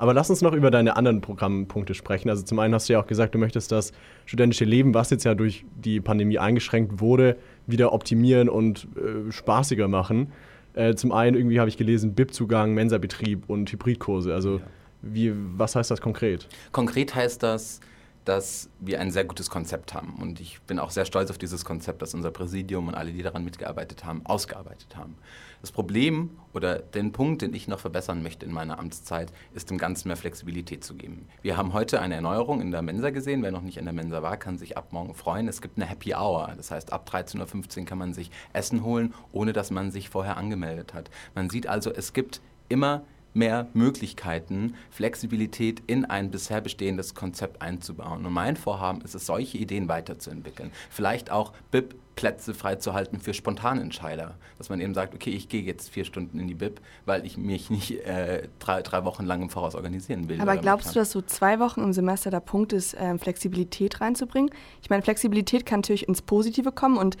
Aber 0.00 0.14
lass 0.14 0.30
uns 0.30 0.40
noch 0.40 0.54
über 0.54 0.70
deine 0.70 0.96
anderen 0.96 1.20
Programmpunkte 1.20 1.92
sprechen. 1.92 2.30
Also 2.30 2.42
zum 2.42 2.58
einen 2.58 2.72
hast 2.72 2.88
du 2.88 2.94
ja 2.94 3.02
auch 3.02 3.06
gesagt, 3.06 3.34
du 3.34 3.38
möchtest 3.38 3.70
das 3.70 3.92
studentische 4.24 4.64
Leben, 4.64 4.94
was 4.94 5.10
jetzt 5.10 5.24
ja 5.24 5.34
durch 5.34 5.66
die 5.76 6.00
Pandemie 6.00 6.38
eingeschränkt 6.38 7.00
wurde, 7.00 7.36
wieder 7.66 7.92
optimieren 7.92 8.48
und 8.48 8.88
äh, 8.96 9.30
spaßiger 9.30 9.88
machen. 9.88 10.32
Äh, 10.72 10.94
zum 10.94 11.12
einen 11.12 11.36
irgendwie 11.36 11.60
habe 11.60 11.68
ich 11.68 11.76
gelesen, 11.76 12.14
BIP-Zugang, 12.14 12.72
Mensabetrieb 12.72 13.44
und 13.46 13.70
Hybridkurse. 13.70 14.32
Also 14.32 14.62
wie, 15.02 15.34
was 15.34 15.76
heißt 15.76 15.90
das 15.90 16.00
konkret? 16.00 16.48
Konkret 16.72 17.14
heißt 17.14 17.42
das, 17.42 17.80
dass 18.24 18.70
wir 18.80 19.00
ein 19.00 19.10
sehr 19.10 19.24
gutes 19.24 19.50
Konzept 19.50 19.92
haben. 19.92 20.14
Und 20.18 20.40
ich 20.40 20.62
bin 20.62 20.78
auch 20.78 20.90
sehr 20.90 21.04
stolz 21.04 21.30
auf 21.30 21.36
dieses 21.36 21.62
Konzept, 21.62 22.00
das 22.00 22.14
unser 22.14 22.30
Präsidium 22.30 22.88
und 22.88 22.94
alle, 22.94 23.12
die 23.12 23.22
daran 23.22 23.44
mitgearbeitet 23.44 24.06
haben, 24.06 24.22
ausgearbeitet 24.24 24.96
haben. 24.96 25.16
Das 25.60 25.72
Problem 25.72 26.30
oder 26.54 26.78
den 26.78 27.12
Punkt, 27.12 27.42
den 27.42 27.52
ich 27.52 27.68
noch 27.68 27.80
verbessern 27.80 28.22
möchte 28.22 28.46
in 28.46 28.52
meiner 28.52 28.78
Amtszeit, 28.78 29.30
ist 29.54 29.70
dem 29.70 29.76
Ganzen 29.76 30.08
mehr 30.08 30.16
Flexibilität 30.16 30.82
zu 30.82 30.94
geben. 30.94 31.26
Wir 31.42 31.56
haben 31.58 31.74
heute 31.74 32.00
eine 32.00 32.14
Erneuerung 32.14 32.62
in 32.62 32.70
der 32.70 32.80
Mensa 32.80 33.10
gesehen. 33.10 33.42
Wer 33.42 33.52
noch 33.52 33.60
nicht 33.60 33.76
in 33.76 33.84
der 33.84 33.92
Mensa 33.92 34.22
war, 34.22 34.38
kann 34.38 34.56
sich 34.56 34.78
ab 34.78 34.92
morgen 34.92 35.14
freuen. 35.14 35.48
Es 35.48 35.60
gibt 35.60 35.76
eine 35.76 35.86
Happy 35.86 36.14
Hour. 36.14 36.54
Das 36.56 36.70
heißt, 36.70 36.92
ab 36.92 37.10
13.15 37.12 37.80
Uhr 37.80 37.84
kann 37.84 37.98
man 37.98 38.14
sich 38.14 38.30
Essen 38.54 38.82
holen, 38.84 39.12
ohne 39.32 39.52
dass 39.52 39.70
man 39.70 39.90
sich 39.90 40.08
vorher 40.08 40.38
angemeldet 40.38 40.94
hat. 40.94 41.10
Man 41.34 41.50
sieht 41.50 41.66
also, 41.66 41.90
es 41.92 42.14
gibt 42.14 42.40
immer 42.70 43.02
mehr 43.34 43.68
Möglichkeiten, 43.74 44.74
Flexibilität 44.90 45.82
in 45.86 46.04
ein 46.04 46.30
bisher 46.30 46.60
bestehendes 46.60 47.14
Konzept 47.14 47.62
einzubauen. 47.62 48.26
Und 48.26 48.32
mein 48.32 48.56
Vorhaben 48.56 49.00
ist 49.02 49.14
es, 49.14 49.26
solche 49.26 49.58
Ideen 49.58 49.88
weiterzuentwickeln. 49.88 50.72
Vielleicht 50.90 51.30
auch 51.30 51.52
BIP 51.70 51.94
Plätze 52.20 52.52
freizuhalten 52.52 53.18
für 53.18 53.32
Spontanentscheider. 53.32 54.34
Dass 54.58 54.68
man 54.68 54.78
eben 54.80 54.92
sagt, 54.92 55.14
okay, 55.14 55.30
ich 55.30 55.48
gehe 55.48 55.62
jetzt 55.62 55.88
vier 55.88 56.04
Stunden 56.04 56.38
in 56.38 56.48
die 56.48 56.54
BIP, 56.54 56.78
weil 57.06 57.24
ich 57.24 57.38
mich 57.38 57.70
nicht 57.70 57.92
äh, 58.04 58.48
drei, 58.58 58.82
drei 58.82 59.04
Wochen 59.06 59.24
lang 59.24 59.40
im 59.40 59.48
Voraus 59.48 59.74
organisieren 59.74 60.28
will. 60.28 60.38
Aber 60.38 60.58
glaubst 60.58 60.90
du, 60.90 60.98
dass 60.98 61.12
so 61.12 61.22
zwei 61.22 61.58
Wochen 61.60 61.80
im 61.80 61.94
Semester 61.94 62.30
der 62.30 62.40
Punkt 62.40 62.74
ist, 62.74 62.94
ähm, 62.98 63.18
Flexibilität 63.18 64.02
reinzubringen? 64.02 64.50
Ich 64.82 64.90
meine, 64.90 65.02
Flexibilität 65.02 65.64
kann 65.64 65.80
natürlich 65.80 66.08
ins 66.08 66.20
Positive 66.20 66.72
kommen 66.72 66.98
und 66.98 67.16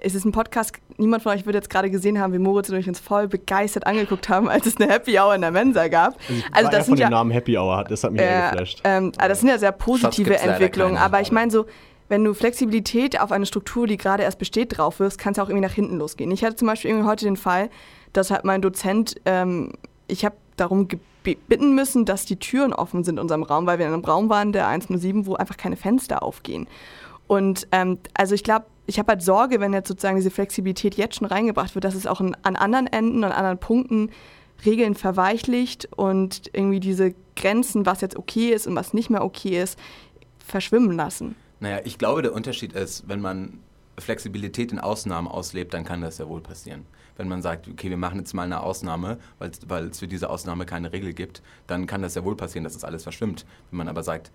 es 0.00 0.14
ist 0.14 0.24
ein 0.24 0.32
Podcast, 0.32 0.72
niemand 0.96 1.22
von 1.22 1.32
euch 1.32 1.44
wird 1.46 1.54
jetzt 1.54 1.70
gerade 1.70 1.90
gesehen 1.90 2.20
haben, 2.20 2.32
wie 2.32 2.38
Moritz 2.38 2.68
und 2.70 2.76
ich 2.76 2.88
uns 2.88 3.00
voll 3.00 3.28
begeistert 3.28 3.86
angeguckt 3.86 4.28
haben, 4.28 4.48
als 4.48 4.66
es 4.66 4.76
eine 4.76 4.90
Happy 4.92 5.18
Hour 5.18 5.34
in 5.34 5.40
der 5.40 5.50
Mensa 5.50 5.88
gab. 5.88 6.14
Also 6.28 6.42
Also 6.52 6.70
das 6.70 6.70
das 6.70 6.78
von 6.78 6.84
sind 6.84 6.98
dem 6.98 7.02
ja, 7.02 7.10
Namen 7.10 7.30
Happy 7.30 7.56
Hour 7.58 7.76
hat, 7.76 7.90
das 7.90 8.04
hat 8.04 8.12
mich 8.12 8.20
äh, 8.22 8.32
ja 8.32 8.50
geflasht. 8.50 8.80
ähm, 8.84 9.12
ah, 9.18 9.28
das 9.28 9.40
sind 9.40 9.48
ja 9.48 9.58
sehr 9.58 9.72
positive 9.72 10.38
Entwicklungen, 10.38 10.96
aber 10.96 11.20
ich 11.20 11.32
meine 11.32 11.50
so, 11.50 11.66
wenn 12.08 12.24
du 12.24 12.32
Flexibilität 12.32 13.20
auf 13.20 13.32
eine 13.32 13.44
Struktur, 13.44 13.86
die 13.86 13.96
gerade 13.98 14.22
erst 14.22 14.38
besteht, 14.38 14.78
drauf 14.78 14.98
wirst, 14.98 15.18
kann 15.18 15.32
es 15.32 15.38
auch 15.38 15.48
irgendwie 15.48 15.66
nach 15.66 15.74
hinten 15.74 15.98
losgehen. 15.98 16.30
Ich 16.30 16.42
hatte 16.42 16.56
zum 16.56 16.66
Beispiel 16.68 16.90
irgendwie 16.90 17.06
heute 17.06 17.26
den 17.26 17.36
Fall, 17.36 17.68
dass 18.14 18.30
halt 18.30 18.44
mein 18.44 18.62
Dozent, 18.62 19.16
ähm, 19.26 19.72
ich 20.06 20.24
habe 20.24 20.36
darum 20.56 20.88
bitten 21.22 21.74
müssen, 21.74 22.06
dass 22.06 22.24
die 22.24 22.38
Türen 22.38 22.72
offen 22.72 23.04
sind 23.04 23.16
in 23.16 23.20
unserem 23.20 23.42
Raum, 23.42 23.66
weil 23.66 23.78
wir 23.78 23.86
in 23.86 23.92
einem 23.92 24.04
Raum 24.04 24.30
waren, 24.30 24.52
der 24.52 24.68
107, 24.68 25.26
wo 25.26 25.34
einfach 25.34 25.58
keine 25.58 25.76
Fenster 25.76 26.22
aufgehen. 26.22 26.66
Und 27.26 27.68
ähm, 27.72 27.98
also 28.14 28.34
ich 28.34 28.42
glaube, 28.42 28.64
ich 28.88 28.98
habe 28.98 29.12
halt 29.12 29.22
Sorge, 29.22 29.60
wenn 29.60 29.74
jetzt 29.74 29.86
sozusagen 29.86 30.16
diese 30.16 30.30
Flexibilität 30.30 30.96
jetzt 30.96 31.16
schon 31.16 31.26
reingebracht 31.26 31.74
wird, 31.74 31.84
dass 31.84 31.94
es 31.94 32.06
auch 32.06 32.20
an 32.20 32.34
anderen 32.42 32.86
Enden, 32.86 33.22
an 33.22 33.32
anderen 33.32 33.58
Punkten 33.58 34.10
Regeln 34.64 34.94
verweichlicht 34.94 35.88
und 35.94 36.50
irgendwie 36.54 36.80
diese 36.80 37.14
Grenzen, 37.36 37.84
was 37.84 38.00
jetzt 38.00 38.16
okay 38.16 38.48
ist 38.48 38.66
und 38.66 38.74
was 38.74 38.94
nicht 38.94 39.10
mehr 39.10 39.22
okay 39.22 39.62
ist, 39.62 39.78
verschwimmen 40.44 40.96
lassen. 40.96 41.36
Naja, 41.60 41.80
ich 41.84 41.98
glaube, 41.98 42.22
der 42.22 42.32
Unterschied 42.32 42.72
ist, 42.72 43.06
wenn 43.06 43.20
man 43.20 43.60
Flexibilität 43.98 44.72
in 44.72 44.78
Ausnahmen 44.78 45.28
auslebt, 45.28 45.74
dann 45.74 45.84
kann 45.84 46.00
das 46.00 46.16
ja 46.16 46.26
wohl 46.26 46.40
passieren. 46.40 46.86
Wenn 47.18 47.28
man 47.28 47.42
sagt, 47.42 47.68
okay, 47.68 47.90
wir 47.90 47.96
machen 47.98 48.18
jetzt 48.18 48.32
mal 48.32 48.44
eine 48.44 48.62
Ausnahme, 48.62 49.18
weil 49.38 49.84
es 49.84 49.98
für 49.98 50.08
diese 50.08 50.30
Ausnahme 50.30 50.64
keine 50.64 50.92
Regel 50.92 51.12
gibt, 51.12 51.42
dann 51.66 51.86
kann 51.86 52.00
das 52.00 52.14
ja 52.14 52.24
wohl 52.24 52.36
passieren, 52.36 52.64
dass 52.64 52.72
das 52.72 52.84
alles 52.84 53.02
verschwimmt. 53.02 53.44
Wenn 53.70 53.78
man 53.78 53.88
aber 53.88 54.02
sagt, 54.02 54.30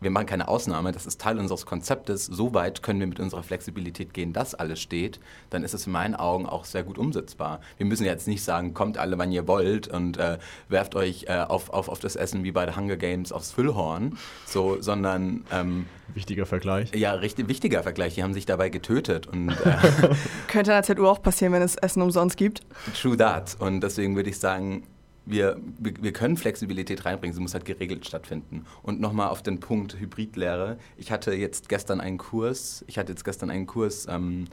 wir 0.00 0.10
machen 0.10 0.26
keine 0.26 0.48
Ausnahme, 0.48 0.92
das 0.92 1.06
ist 1.06 1.20
Teil 1.20 1.38
unseres 1.38 1.66
Konzeptes, 1.66 2.26
so 2.26 2.54
weit 2.54 2.82
können 2.82 3.00
wir 3.00 3.06
mit 3.06 3.20
unserer 3.20 3.42
Flexibilität 3.42 4.14
gehen, 4.14 4.32
dass 4.32 4.54
alles 4.54 4.80
steht, 4.80 5.20
dann 5.50 5.62
ist 5.62 5.74
es 5.74 5.86
in 5.86 5.92
meinen 5.92 6.14
Augen 6.14 6.46
auch 6.46 6.64
sehr 6.64 6.82
gut 6.82 6.98
umsetzbar. 6.98 7.60
Wir 7.76 7.86
müssen 7.86 8.04
jetzt 8.04 8.26
nicht 8.26 8.42
sagen, 8.42 8.74
kommt 8.74 8.98
alle, 8.98 9.18
wann 9.18 9.32
ihr 9.32 9.46
wollt 9.46 9.88
und 9.88 10.16
äh, 10.16 10.38
werft 10.68 10.94
euch 10.94 11.24
äh, 11.28 11.40
auf, 11.40 11.70
auf, 11.70 11.88
auf 11.88 12.00
das 12.00 12.16
Essen 12.16 12.44
wie 12.44 12.52
bei 12.52 12.66
The 12.66 12.76
Hunger 12.76 12.96
Games 12.96 13.32
aufs 13.32 13.52
Füllhorn, 13.52 14.16
so, 14.46 14.80
sondern... 14.80 15.44
Ähm, 15.52 15.86
wichtiger 16.14 16.46
Vergleich. 16.46 16.92
Ja, 16.94 17.12
richtig 17.12 17.48
wichtiger 17.48 17.82
Vergleich. 17.82 18.14
Die 18.14 18.22
haben 18.22 18.34
sich 18.34 18.46
dabei 18.46 18.68
getötet. 18.68 19.26
Und, 19.26 19.50
äh, 19.50 19.54
Könnte 20.48 20.74
an 20.74 20.82
der 20.82 20.96
ZU 20.96 21.06
auch 21.06 21.22
passieren, 21.22 21.52
wenn 21.52 21.62
es 21.62 21.76
Essen 21.76 22.02
umsonst 22.02 22.36
gibt. 22.36 22.62
True 23.00 23.16
that. 23.16 23.56
Und 23.60 23.80
deswegen 23.80 24.16
würde 24.16 24.30
ich 24.30 24.38
sagen, 24.38 24.82
wir, 25.26 25.60
wir 25.78 26.12
können 26.12 26.36
Flexibilität 26.36 27.04
reinbringen, 27.04 27.34
sie 27.34 27.40
muss 27.40 27.54
halt 27.54 27.64
geregelt 27.64 28.06
stattfinden. 28.06 28.64
Und 28.82 29.00
nochmal 29.00 29.28
auf 29.28 29.42
den 29.42 29.60
Punkt 29.60 29.98
Hybridlehre. 29.98 30.78
Ich 30.96 31.12
hatte 31.12 31.34
jetzt 31.34 31.68
gestern 31.68 32.00
einen 32.00 32.18
Kurs, 32.18 32.84
ich 32.86 32.98
hatte 32.98 33.12
jetzt 33.12 33.24
gestern 33.24 33.50
einen 33.50 33.66
Kurs 33.66 34.06
ähm, 34.08 34.46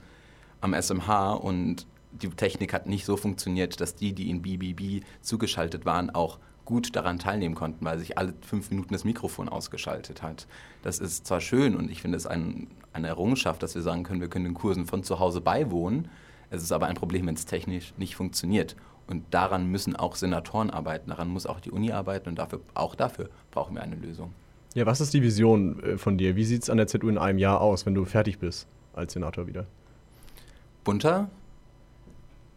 am 0.61 0.73
SMH 0.73 1.33
und 1.33 1.87
die 2.11 2.29
Technik 2.29 2.73
hat 2.73 2.87
nicht 2.87 3.05
so 3.05 3.17
funktioniert, 3.17 3.79
dass 3.81 3.95
die, 3.95 4.13
die 4.13 4.29
in 4.29 4.41
BBB 4.41 5.05
zugeschaltet 5.21 5.85
waren, 5.85 6.09
auch 6.09 6.39
gut 6.65 6.95
daran 6.95 7.17
teilnehmen 7.17 7.55
konnten, 7.55 7.85
weil 7.85 7.97
sich 7.97 8.17
alle 8.17 8.33
fünf 8.41 8.69
Minuten 8.71 8.93
das 8.93 9.05
Mikrofon 9.05 9.47
ausgeschaltet 9.47 10.21
hat. 10.21 10.47
Das 10.81 10.99
ist 10.99 11.25
zwar 11.25 11.39
schön 11.39 11.75
und 11.75 11.89
ich 11.89 12.01
finde 12.01 12.17
es 12.17 12.27
ein, 12.27 12.67
eine 12.91 13.07
Errungenschaft, 13.07 13.63
dass 13.63 13.73
wir 13.73 13.81
sagen 13.81 14.03
können, 14.03 14.19
wir 14.19 14.27
können 14.27 14.45
den 14.45 14.53
Kursen 14.53 14.85
von 14.85 15.03
zu 15.03 15.19
Hause 15.19 15.39
beiwohnen. 15.39 16.09
Es 16.49 16.63
ist 16.63 16.71
aber 16.71 16.87
ein 16.87 16.95
Problem, 16.95 17.25
wenn 17.27 17.35
es 17.35 17.45
technisch 17.45 17.93
nicht 17.97 18.15
funktioniert. 18.15 18.75
Und 19.07 19.23
daran 19.31 19.71
müssen 19.71 19.95
auch 19.95 20.15
Senatoren 20.15 20.69
arbeiten, 20.69 21.09
daran 21.09 21.29
muss 21.29 21.45
auch 21.45 21.59
die 21.59 21.71
Uni 21.71 21.91
arbeiten 21.91 22.27
und 22.29 22.37
dafür, 22.37 22.59
auch 22.73 22.93
dafür 22.93 23.29
brauchen 23.51 23.75
wir 23.75 23.81
eine 23.81 23.95
Lösung. 23.95 24.33
Ja, 24.73 24.85
was 24.85 24.99
ist 25.01 25.13
die 25.13 25.21
Vision 25.21 25.81
äh, 25.81 25.97
von 25.97 26.17
dir? 26.17 26.35
Wie 26.35 26.43
sieht 26.43 26.63
es 26.63 26.69
an 26.69 26.77
der 26.77 26.87
ZU 26.87 27.07
in 27.07 27.17
einem 27.17 27.39
Jahr 27.39 27.61
aus, 27.61 27.85
wenn 27.85 27.95
du 27.95 28.05
fertig 28.05 28.37
bist 28.37 28.67
als 28.93 29.13
Senator 29.13 29.47
wieder? 29.47 29.65
Bunter. 30.83 31.29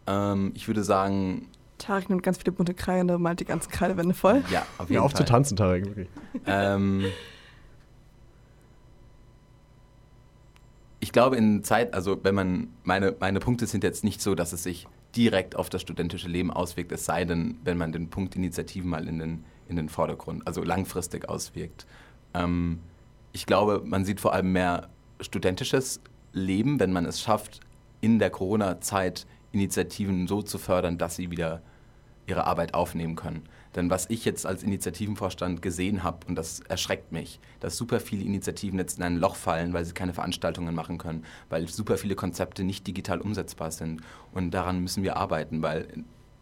Ähm, 0.06 0.52
ich 0.54 0.66
würde 0.66 0.82
sagen. 0.82 1.48
Tarek 1.78 2.10
nimmt 2.10 2.22
ganz 2.22 2.38
viele 2.38 2.52
bunte 2.52 2.74
Kreide 2.74 3.14
und 3.14 3.22
malt 3.22 3.40
die 3.40 3.44
ganzen 3.44 3.70
Kreidewände 3.70 4.14
voll. 4.14 4.42
Ja, 4.50 4.66
auf 4.76 4.90
jeden 4.90 4.94
ja, 4.94 5.00
auf 5.00 5.14
zu 5.14 5.24
tanzen, 5.24 5.56
Tarek, 5.56 5.86
wirklich. 5.86 6.08
Ähm, 6.46 7.04
ich 11.00 11.12
glaube, 11.12 11.36
in 11.36 11.64
Zeit, 11.64 11.94
also 11.94 12.22
wenn 12.22 12.34
man, 12.34 12.68
meine, 12.84 13.16
meine 13.18 13.40
Punkte 13.40 13.66
sind 13.66 13.82
jetzt 13.82 14.04
nicht 14.04 14.20
so, 14.20 14.34
dass 14.34 14.52
es 14.52 14.62
sich 14.62 14.86
direkt 15.16 15.56
auf 15.56 15.68
das 15.68 15.82
studentische 15.82 16.28
Leben 16.28 16.50
auswirkt, 16.50 16.92
es 16.92 17.04
sei 17.04 17.24
denn, 17.24 17.58
wenn 17.64 17.78
man 17.78 17.92
den 17.92 18.10
Punkt 18.10 18.36
Initiativen 18.36 18.90
mal 18.90 19.08
in 19.08 19.18
den, 19.18 19.44
in 19.68 19.76
den 19.76 19.88
Vordergrund, 19.88 20.46
also 20.46 20.62
langfristig 20.62 21.28
auswirkt. 21.28 21.86
Ähm, 22.34 22.80
ich 23.32 23.46
glaube, 23.46 23.82
man 23.84 24.04
sieht 24.04 24.20
vor 24.20 24.32
allem 24.32 24.52
mehr 24.52 24.88
studentisches 25.20 26.00
Leben, 26.32 26.80
wenn 26.80 26.92
man 26.92 27.06
es 27.06 27.20
schafft, 27.20 27.60
in 28.00 28.18
der 28.18 28.30
Corona-Zeit 28.30 29.26
Initiativen 29.52 30.26
so 30.26 30.42
zu 30.42 30.58
fördern, 30.58 30.96
dass 30.96 31.16
sie 31.16 31.30
wieder 31.30 31.60
ihre 32.26 32.46
Arbeit 32.46 32.74
aufnehmen 32.74 33.16
können. 33.16 33.42
Denn 33.76 33.88
was 33.88 34.10
ich 34.10 34.24
jetzt 34.24 34.46
als 34.46 34.62
Initiativenvorstand 34.62 35.62
gesehen 35.62 36.02
habe, 36.02 36.26
und 36.26 36.34
das 36.34 36.60
erschreckt 36.60 37.12
mich, 37.12 37.38
dass 37.60 37.76
super 37.76 38.00
viele 38.00 38.24
Initiativen 38.24 38.78
jetzt 38.78 38.98
in 38.98 39.04
ein 39.04 39.16
Loch 39.16 39.36
fallen, 39.36 39.72
weil 39.72 39.84
sie 39.84 39.92
keine 39.92 40.12
Veranstaltungen 40.12 40.74
machen 40.74 40.98
können, 40.98 41.24
weil 41.48 41.68
super 41.68 41.96
viele 41.96 42.16
Konzepte 42.16 42.64
nicht 42.64 42.86
digital 42.86 43.20
umsetzbar 43.20 43.70
sind. 43.70 44.00
Und 44.32 44.50
daran 44.50 44.80
müssen 44.80 45.02
wir 45.02 45.16
arbeiten, 45.16 45.62
weil 45.62 45.86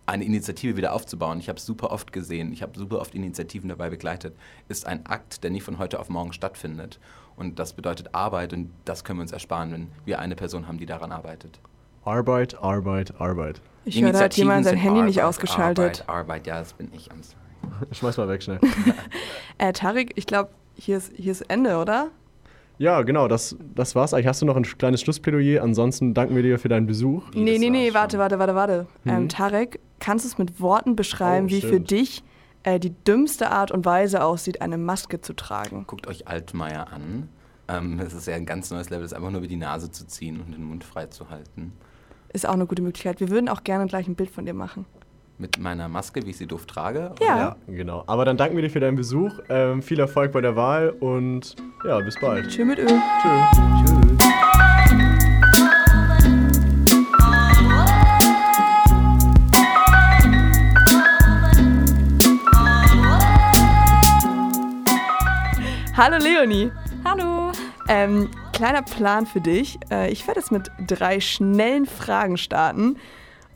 eine 0.07 0.25
Initiative 0.25 0.77
wieder 0.79 0.95
aufzubauen, 0.95 1.39
ich 1.39 1.51
habe 1.51 1.59
es 1.59 1.67
super 1.67 1.91
oft 1.91 2.15
gesehen, 2.15 2.51
ich 2.51 2.63
habe 2.63 2.79
super 2.79 2.99
oft 2.99 3.15
Initiativen 3.15 3.69
dabei 3.69 3.91
begleitet, 3.91 4.35
ist 4.69 4.87
ein 4.87 5.05
Akt, 5.05 5.45
der 5.45 5.51
nicht 5.51 5.65
von 5.65 5.79
heute 5.79 6.01
auf 6.01 6.09
morgen 6.09 6.33
stattfindet. 6.33 6.99
Und 7.37 7.59
das 7.59 7.75
bedeutet 7.75 8.15
Arbeit 8.15 8.55
und 8.55 8.71
das 8.87 9.05
können 9.05 9.19
wir 9.19 9.23
uns 9.23 9.33
ersparen, 9.33 9.71
wenn 9.71 9.89
wir 10.07 10.19
eine 10.19 10.35
Person 10.35 10.67
haben, 10.67 10.79
die 10.79 10.87
daran 10.87 11.13
arbeitet. 11.13 11.61
Arbeit, 12.05 12.57
Arbeit, 12.57 13.21
Arbeit. 13.21 13.61
Ich 13.89 14.03
höre, 14.03 14.13
da 14.13 14.21
hat 14.21 14.37
jemand 14.37 14.65
sein 14.65 14.77
Handy 14.77 15.01
Arbeit, 15.01 15.07
nicht 15.07 15.23
ausgeschaltet. 15.23 16.05
Arbeit, 16.07 16.09
Arbeit, 16.09 16.47
ja, 16.47 16.59
das 16.59 16.75
bin 16.75 16.91
ich. 16.93 17.09
Schmeiß 17.93 18.17
mal 18.17 18.29
weg 18.29 18.43
schnell. 18.43 18.61
äh, 19.59 19.73
Tarik, 19.73 20.13
ich 20.17 20.27
glaube, 20.27 20.51
hier 20.75 20.99
ist, 20.99 21.13
hier 21.17 21.33
ist 21.33 21.43
Ende, 21.43 21.79
oder? 21.79 22.11
Ja, 22.79 23.03
genau, 23.03 23.27
das, 23.27 23.57
das 23.75 23.95
war's 23.95 24.15
eigentlich. 24.15 24.29
Hast 24.29 24.41
du 24.43 24.47
noch 24.47 24.57
ein 24.57 24.63
kleines 24.63 25.01
Schlussplädoyer? 25.01 25.63
Ansonsten 25.63 26.15
danken 26.15 26.37
wir 26.37 26.43
dir 26.43 26.59
für 26.59 26.69
deinen 26.69 26.87
Besuch. 26.87 27.25
Nee, 27.35 27.59
nee, 27.59 27.71
nee, 27.71 27.93
warte, 27.93 28.19
warte, 28.19 28.39
warte, 28.39 28.55
warte. 28.55 28.87
Mhm. 29.05 29.11
Ähm, 29.11 29.29
Tarek, 29.29 29.81
kannst 29.99 30.25
du 30.25 30.29
es 30.29 30.39
mit 30.39 30.61
Worten 30.61 30.95
beschreiben, 30.95 31.47
oh, 31.47 31.51
wie 31.51 31.61
für 31.61 31.81
dich 31.81 32.23
äh, 32.63 32.79
die 32.79 32.91
dümmste 32.91 33.51
Art 33.51 33.73
und 33.73 33.85
Weise 33.85 34.23
aussieht, 34.23 34.63
eine 34.63 34.79
Maske 34.79 35.21
zu 35.21 35.33
tragen? 35.33 35.85
Guckt 35.89 36.07
euch 36.07 36.29
Altmaier 36.29 36.93
an. 36.93 37.29
Ähm, 37.67 37.99
das 37.99 38.15
ist 38.15 38.27
ja 38.27 38.35
ein 38.35 38.47
ganz 38.47 38.71
neues 38.71 38.91
Level, 38.91 39.03
das 39.03 39.13
ist 39.13 39.17
einfach 39.17 39.31
nur 39.31 39.41
über 39.41 39.49
die 39.49 39.57
Nase 39.57 39.91
zu 39.91 40.07
ziehen 40.07 40.41
und 40.41 40.53
den 40.53 40.65
Mund 40.65 40.85
frei 40.85 41.07
zu 41.07 41.31
halten. 41.31 41.73
Ist 42.33 42.47
auch 42.47 42.53
eine 42.53 42.67
gute 42.67 42.83
Möglichkeit. 42.83 43.21
Wir 43.21 43.31
würden 43.31 43.49
auch 43.49 43.65
gerne 43.65 43.87
gleich 43.87 44.07
ein 44.07 44.15
Bild 44.15 44.31
von 44.31 44.45
dir 44.45 44.55
machen. 44.55 44.85
Mit 45.39 45.59
meiner 45.59 45.89
Maske, 45.89 46.25
wie 46.27 46.31
ich 46.31 46.37
sie 46.37 46.47
doof 46.47 46.67
trage? 46.67 47.13
Ja. 47.21 47.39
ja. 47.39 47.57
genau. 47.67 48.05
Aber 48.07 48.25
dann 48.25 48.37
danken 48.37 48.57
wir 48.57 48.63
dir 48.63 48.71
für 48.71 48.81
deinen 48.81 48.97
Besuch. 48.97 49.39
Ähm, 49.49 49.83
viel 49.83 50.01
Erfolg 50.01 50.33
bei 50.33 50.41
der 50.41 50.57
Wahl 50.57 50.91
und 50.91 51.57
ja, 51.87 51.99
bis 52.01 52.19
bald. 52.21 52.49
Tschö 52.49 52.65
mit 52.65 52.79
Ö. 52.79 52.87
Tschö. 52.87 52.99
Tschüss. 53.23 54.19
Hallo 65.97 66.17
Leonie. 66.19 66.71
Hallo. 67.05 67.53
Ähm, 67.89 68.29
kleiner 68.59 68.83
Plan 68.83 69.25
für 69.25 69.41
dich. 69.41 69.79
Äh, 69.89 70.11
ich 70.11 70.27
werde 70.27 70.41
jetzt 70.41 70.51
mit 70.51 70.71
drei 70.85 71.21
schnellen 71.21 71.87
Fragen 71.87 72.37
starten. 72.37 72.97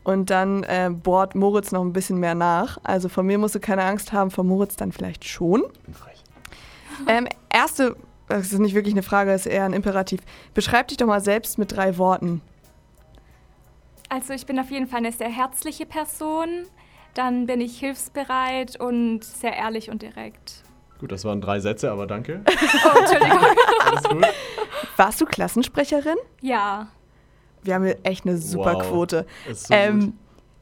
Und 0.04 0.30
dann 0.30 0.62
äh, 0.64 0.90
bohrt 0.92 1.34
Moritz 1.34 1.72
noch 1.72 1.82
ein 1.82 1.92
bisschen 1.92 2.18
mehr 2.18 2.34
nach. 2.34 2.78
Also 2.84 3.08
von 3.08 3.26
mir 3.26 3.38
musst 3.38 3.54
du 3.54 3.60
keine 3.60 3.82
Angst 3.82 4.12
haben, 4.12 4.30
von 4.30 4.46
Moritz 4.46 4.76
dann 4.76 4.92
vielleicht 4.92 5.24
schon. 5.24 5.64
Ich 5.72 5.80
bin 5.80 5.94
frech. 5.94 6.22
Ähm, 7.08 7.28
erste, 7.50 7.96
das 8.28 8.52
ist 8.52 8.58
nicht 8.58 8.74
wirklich 8.74 8.94
eine 8.94 9.02
Frage, 9.02 9.32
das 9.32 9.46
ist 9.46 9.52
eher 9.52 9.64
ein 9.64 9.72
Imperativ. 9.72 10.20
Beschreib 10.54 10.88
dich 10.88 10.98
doch 10.98 11.06
mal 11.06 11.20
selbst 11.20 11.58
mit 11.58 11.76
drei 11.76 11.98
Worten. 11.98 12.40
Also 14.08 14.34
ich 14.34 14.46
bin 14.46 14.58
auf 14.58 14.70
jeden 14.70 14.86
Fall 14.86 14.98
eine 14.98 15.12
sehr 15.12 15.30
herzliche 15.30 15.86
Person. 15.86 16.48
Dann 17.14 17.46
bin 17.46 17.60
ich 17.60 17.78
hilfsbereit 17.78 18.78
und 18.80 19.24
sehr 19.24 19.56
ehrlich 19.56 19.90
und 19.90 20.02
direkt. 20.02 20.62
Gut, 20.98 21.10
das 21.10 21.24
waren 21.24 21.40
drei 21.40 21.58
Sätze, 21.58 21.90
aber 21.90 22.06
danke. 22.06 22.42
Oh, 22.46 22.98
Entschuldigung. 22.98 23.40
Alles 23.84 24.02
gut. 24.04 24.26
Warst 24.96 25.20
du 25.20 25.26
Klassensprecherin? 25.26 26.16
Ja. 26.40 26.88
Wir 27.62 27.74
haben 27.74 27.84
hier 27.84 27.98
echt 28.02 28.26
eine 28.26 28.38
super 28.38 28.74
wow. 28.74 28.88
Quote. 28.88 29.26
So 29.52 29.72
ähm, 29.74 30.14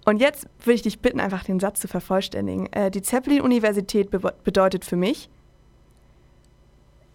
und 0.04 0.20
jetzt 0.20 0.46
würde 0.60 0.74
ich 0.74 0.82
dich 0.82 1.00
bitten, 1.00 1.20
einfach 1.20 1.44
den 1.44 1.60
Satz 1.60 1.80
zu 1.80 1.88
vervollständigen. 1.88 2.72
Äh, 2.72 2.90
die 2.90 3.02
Zeppelin-Universität 3.02 4.10
be 4.10 4.34
bedeutet 4.44 4.84
für 4.84 4.96
mich? 4.96 5.28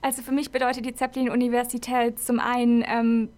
Also 0.02 0.22
für 0.22 0.32
mich 0.32 0.52
bedeutet 0.52 0.86
die 0.86 0.94
Zeppelin-Universität 0.94 2.20
zum 2.20 2.40
einen, 2.40 2.84
ähm, 2.88 3.30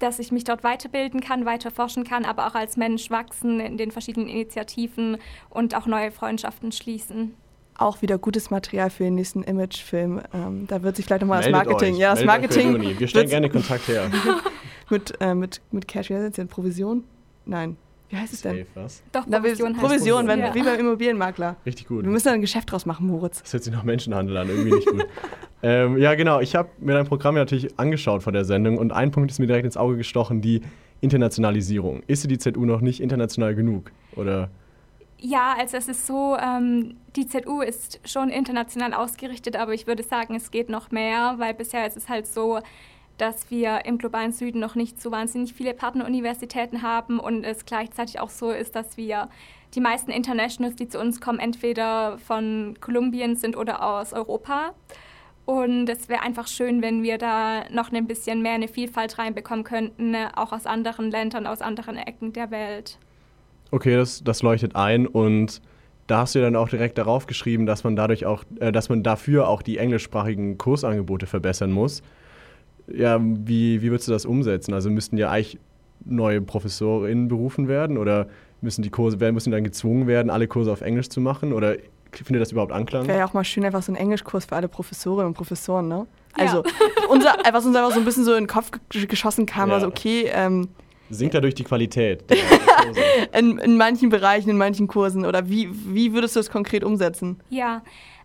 dass 0.00 0.18
ich 0.18 0.32
mich 0.32 0.44
dort 0.44 0.64
weiterbilden 0.64 1.20
kann, 1.20 1.44
weiter 1.44 1.70
forschen 1.70 2.04
kann, 2.04 2.24
aber 2.24 2.46
auch 2.46 2.54
als 2.54 2.76
Mensch 2.76 3.10
wachsen 3.10 3.60
in 3.60 3.76
den 3.76 3.90
verschiedenen 3.90 4.28
Initiativen 4.28 5.18
und 5.50 5.74
auch 5.74 5.86
neue 5.86 6.10
Freundschaften 6.10 6.72
schließen 6.72 7.34
auch 7.76 8.02
wieder 8.02 8.18
gutes 8.18 8.50
Material 8.50 8.90
für 8.90 9.04
den 9.04 9.14
nächsten 9.14 9.42
Imagefilm. 9.42 10.20
Ähm, 10.32 10.66
da 10.66 10.82
wird 10.82 10.96
sich 10.96 11.06
vielleicht 11.06 11.22
nochmal 11.22 11.42
das 11.42 11.50
Marketing. 11.50 11.94
Euch. 11.94 12.00
Ja, 12.00 12.14
das 12.14 12.24
Marketing. 12.24 12.98
Wir 12.98 13.08
stellen 13.08 13.28
gerne 13.28 13.50
Kontakt 13.50 13.88
her. 13.88 14.10
mit, 14.90 15.14
äh, 15.20 15.34
mit, 15.34 15.60
mit 15.70 15.88
Cash, 15.88 16.10
wie 16.10 16.14
heißt 16.14 16.26
das 16.26 16.32
denn? 16.34 16.48
Provision? 16.48 17.04
Nein. 17.46 17.76
Wie 18.10 18.16
heißt 18.16 18.32
es 18.32 18.42
denn? 18.42 18.66
was? 18.74 19.02
Doch, 19.12 19.26
Provision 19.26 19.72
Na, 19.74 19.80
Provision, 19.80 20.28
wenn, 20.28 20.54
wie 20.54 20.62
beim 20.62 20.78
Immobilienmakler. 20.78 21.56
Richtig 21.66 21.88
gut. 21.88 22.04
Wir 22.04 22.10
müssen 22.10 22.28
da 22.28 22.34
ein 22.34 22.42
Geschäft 22.42 22.70
draus 22.70 22.86
machen, 22.86 23.06
Moritz. 23.06 23.42
Das 23.42 23.52
hört 23.52 23.64
sich 23.64 23.72
nach 23.72 23.82
Menschenhandel 23.82 24.36
an, 24.36 24.48
irgendwie 24.48 24.72
nicht 24.72 24.88
gut. 24.88 25.06
Ähm, 25.66 25.96
ja, 25.96 26.14
genau. 26.14 26.40
Ich 26.40 26.54
habe 26.54 26.68
mir 26.76 26.92
dein 26.92 27.06
Programm 27.06 27.36
ja 27.36 27.40
natürlich 27.40 27.78
angeschaut 27.78 28.22
vor 28.22 28.34
der 28.34 28.44
Sendung 28.44 28.76
und 28.76 28.92
ein 28.92 29.10
Punkt 29.12 29.30
ist 29.30 29.38
mir 29.38 29.46
direkt 29.46 29.64
ins 29.64 29.78
Auge 29.78 29.96
gestochen, 29.96 30.42
die 30.42 30.60
Internationalisierung. 31.00 32.02
Ist 32.06 32.30
die 32.30 32.36
ZU 32.36 32.66
noch 32.66 32.82
nicht 32.82 33.00
international 33.00 33.54
genug? 33.54 33.90
Oder? 34.14 34.50
Ja, 35.26 35.54
also 35.58 35.78
es 35.78 35.88
ist 35.88 36.06
so, 36.06 36.36
ähm, 36.36 36.98
die 37.16 37.26
ZU 37.26 37.62
ist 37.62 37.98
schon 38.06 38.28
international 38.28 38.92
ausgerichtet, 38.92 39.56
aber 39.56 39.72
ich 39.72 39.86
würde 39.86 40.02
sagen, 40.02 40.34
es 40.34 40.50
geht 40.50 40.68
noch 40.68 40.90
mehr, 40.90 41.36
weil 41.38 41.54
bisher 41.54 41.86
ist 41.86 41.96
es 41.96 42.10
halt 42.10 42.26
so, 42.26 42.58
dass 43.16 43.50
wir 43.50 43.86
im 43.86 43.96
globalen 43.96 44.32
Süden 44.32 44.60
noch 44.60 44.74
nicht 44.74 45.00
so 45.00 45.10
wahnsinnig 45.10 45.54
viele 45.54 45.72
Partneruniversitäten 45.72 46.82
haben 46.82 47.20
und 47.20 47.42
es 47.42 47.64
gleichzeitig 47.64 48.20
auch 48.20 48.28
so 48.28 48.50
ist, 48.50 48.76
dass 48.76 48.98
wir 48.98 49.30
die 49.74 49.80
meisten 49.80 50.10
Internationals, 50.10 50.76
die 50.76 50.88
zu 50.88 51.00
uns 51.00 51.22
kommen, 51.22 51.38
entweder 51.38 52.18
von 52.18 52.76
Kolumbien 52.82 53.34
sind 53.34 53.56
oder 53.56 53.82
aus 53.82 54.12
Europa. 54.12 54.74
Und 55.46 55.88
es 55.88 56.10
wäre 56.10 56.20
einfach 56.20 56.48
schön, 56.48 56.82
wenn 56.82 57.02
wir 57.02 57.16
da 57.16 57.64
noch 57.70 57.92
ein 57.92 58.06
bisschen 58.06 58.42
mehr 58.42 58.52
eine 58.52 58.68
Vielfalt 58.68 59.16
reinbekommen 59.16 59.64
könnten, 59.64 60.10
ne, 60.10 60.36
auch 60.36 60.52
aus 60.52 60.66
anderen 60.66 61.10
Ländern, 61.10 61.46
aus 61.46 61.62
anderen 61.62 61.96
Ecken 61.96 62.34
der 62.34 62.50
Welt. 62.50 62.98
Okay, 63.70 63.96
das, 63.96 64.22
das 64.22 64.42
leuchtet 64.42 64.76
ein 64.76 65.06
und 65.06 65.60
da 66.06 66.18
hast 66.18 66.34
du 66.34 66.40
dann 66.40 66.54
auch 66.56 66.68
direkt 66.68 66.98
darauf 66.98 67.26
geschrieben, 67.26 67.66
dass 67.66 67.84
man 67.84 67.96
dadurch 67.96 68.26
auch, 68.26 68.44
äh, 68.60 68.72
dass 68.72 68.88
man 68.88 69.02
dafür 69.02 69.48
auch 69.48 69.62
die 69.62 69.78
englischsprachigen 69.78 70.58
Kursangebote 70.58 71.26
verbessern 71.26 71.72
muss. 71.72 72.02
Ja, 72.86 73.18
wie, 73.20 73.80
wie 73.80 73.90
würdest 73.90 74.08
du 74.08 74.12
das 74.12 74.26
umsetzen? 74.26 74.74
Also 74.74 74.90
müssten 74.90 75.16
ja 75.16 75.30
eigentlich 75.30 75.58
neue 76.04 76.42
ProfessorInnen 76.42 77.28
berufen 77.28 77.68
werden 77.68 77.96
oder 77.96 78.28
müssen 78.60 78.82
die 78.82 78.90
Kurse, 78.90 79.16
müssen 79.32 79.50
dann 79.50 79.64
gezwungen 79.64 80.06
werden, 80.06 80.30
alle 80.30 80.46
Kurse 80.48 80.70
auf 80.70 80.82
Englisch 80.82 81.08
zu 81.08 81.20
machen? 81.20 81.52
Oder 81.52 81.76
findet 82.12 82.42
das 82.42 82.52
überhaupt 82.52 82.72
Anklang? 82.72 83.06
Wäre 83.06 83.18
ja 83.18 83.26
auch 83.26 83.32
mal 83.32 83.44
schön, 83.44 83.64
einfach 83.64 83.82
so 83.82 83.92
ein 83.92 83.96
Englischkurs 83.96 84.44
für 84.44 84.56
alle 84.56 84.68
Professorinnen 84.68 85.28
und 85.28 85.34
Professoren, 85.34 85.88
ne? 85.88 86.06
Also, 86.36 86.64
ja. 86.64 86.70
unser, 87.08 87.34
was 87.52 87.64
uns 87.64 87.76
einfach 87.76 87.92
so 87.92 88.00
ein 88.00 88.04
bisschen 88.04 88.24
so 88.24 88.32
in 88.34 88.44
den 88.44 88.48
Kopf 88.48 88.70
geschossen 88.90 89.46
kam, 89.46 89.68
ja. 89.68 89.76
also 89.76 89.86
okay, 89.86 90.30
ähm, 90.32 90.68
Sinkt 91.10 91.34
dadurch 91.34 91.54
die 91.54 91.64
Qualität? 91.64 92.24
in, 93.32 93.58
in 93.58 93.76
manchen 93.76 94.08
Bereichen, 94.08 94.50
in 94.50 94.56
manchen 94.56 94.86
Kursen. 94.86 95.26
Oder 95.26 95.48
wie, 95.48 95.68
wie 95.72 96.12
würdest 96.12 96.36
du 96.36 96.40
das 96.40 96.50
konkret 96.50 96.84
umsetzen? 96.84 97.40
Ja, 97.50 97.82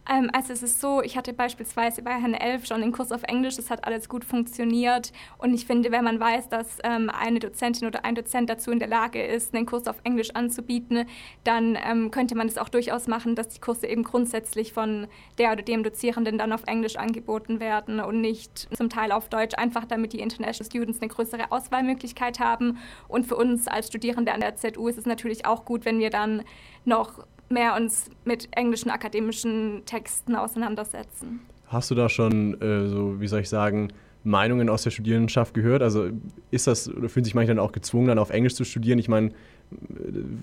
ähm, 0.10 0.30
also 0.34 0.52
es 0.52 0.64
ist 0.64 0.82
so, 0.82 1.04
ich 1.04 1.16
hatte 1.16 1.34
beispielsweise 1.34 2.02
bei 2.02 2.12
Herrn 2.12 2.34
Elf 2.34 2.66
schon 2.66 2.82
einen 2.82 2.92
Kurs 2.92 3.12
auf 3.12 3.22
Englisch, 3.24 3.58
das 3.58 3.70
hat 3.70 3.86
alles 3.86 4.10
gut 4.10 4.26
funktioniert. 4.26 5.12
Und 5.38 5.54
ich 5.54 5.68
finde, 5.68 5.92
wenn 5.92 6.04
man 6.04 6.20
weiß, 6.20 6.50
dass 6.50 6.80
ähm, 6.84 7.12
eine 7.12 7.40
Dozentin 7.40 7.88
oder 7.88 8.04
ein 8.04 8.16
Dozent 8.16 8.50
dazu 8.50 8.72
in 8.72 8.80
der 8.80 8.88
Lage 8.88 9.24
ist, 9.24 9.54
einen 9.54 9.68
Kurs 9.68 9.88
auf 9.88 9.98
Englisch 10.04 10.32
anzubieten, 10.32 11.06
dann 11.44 11.78
ähm, 11.88 12.10
könnte 12.10 12.36
man 12.36 12.48
es 12.48 12.58
auch 12.58 12.70
durchaus 12.70 13.08
machen, 13.08 13.36
dass 13.36 13.50
die 13.50 13.60
Kurse 13.60 13.86
eben 13.86 14.04
grundsätzlich 14.04 14.74
von 14.74 15.08
der 15.38 15.52
oder 15.52 15.62
dem 15.62 15.84
Dozierenden 15.84 16.40
dann 16.40 16.54
auf 16.54 16.64
Englisch 16.66 16.96
angeboten 16.96 17.60
werden 17.60 18.00
und 18.00 18.20
nicht 18.20 18.68
zum 18.76 18.90
Teil 18.90 19.12
auf 19.12 19.30
Deutsch, 19.30 19.56
einfach 19.58 19.86
damit 19.86 20.14
die 20.14 20.22
International 20.22 20.66
Students 20.66 21.02
eine 21.02 21.10
größere 21.10 21.52
Auswahlmöglichkeit 21.52 22.40
haben. 22.40 22.80
Und 23.08 23.28
für 23.28 23.36
uns 23.36 23.68
als 23.68 23.88
Studierende 23.88 24.34
an 24.34 24.42
der 24.42 24.56
ZU 24.56 24.88
ist 24.88 24.98
es 24.98 25.06
natürlich 25.06 25.46
auch 25.46 25.66
gut, 25.66 25.86
wenn 25.86 26.00
wir 26.00 26.10
dann 26.10 26.44
noch 26.84 27.24
mehr 27.52 27.76
uns 27.76 28.10
mit 28.26 28.48
englischen 28.52 28.90
akademischen 28.90 29.84
Texten 29.86 30.36
auseinandersetzen. 30.36 31.42
Hast 31.68 31.92
du 31.92 31.96
da 31.96 32.10
schon, 32.10 32.60
äh, 32.62 32.88
so 32.88 33.20
wie 33.20 33.28
soll 33.28 33.42
ich 33.42 33.50
sagen, 33.50 33.92
Meinungen 34.24 34.70
aus 34.70 34.84
der 34.84 34.92
Studierendenschaft 34.92 35.54
gehört? 35.54 35.82
Also 35.82 36.10
ist 36.52 36.68
das, 36.68 36.90
oder 36.90 37.10
fühlen 37.10 37.24
sich 37.24 37.36
manche 37.36 37.50
dann 37.50 37.60
auch 37.60 37.72
gezwungen, 37.72 38.08
dann 38.08 38.20
auf 38.20 38.32
Englisch 38.32 38.56
zu 38.56 38.64
studieren? 38.64 39.00
Ich 39.00 39.08
meine, 39.08 39.32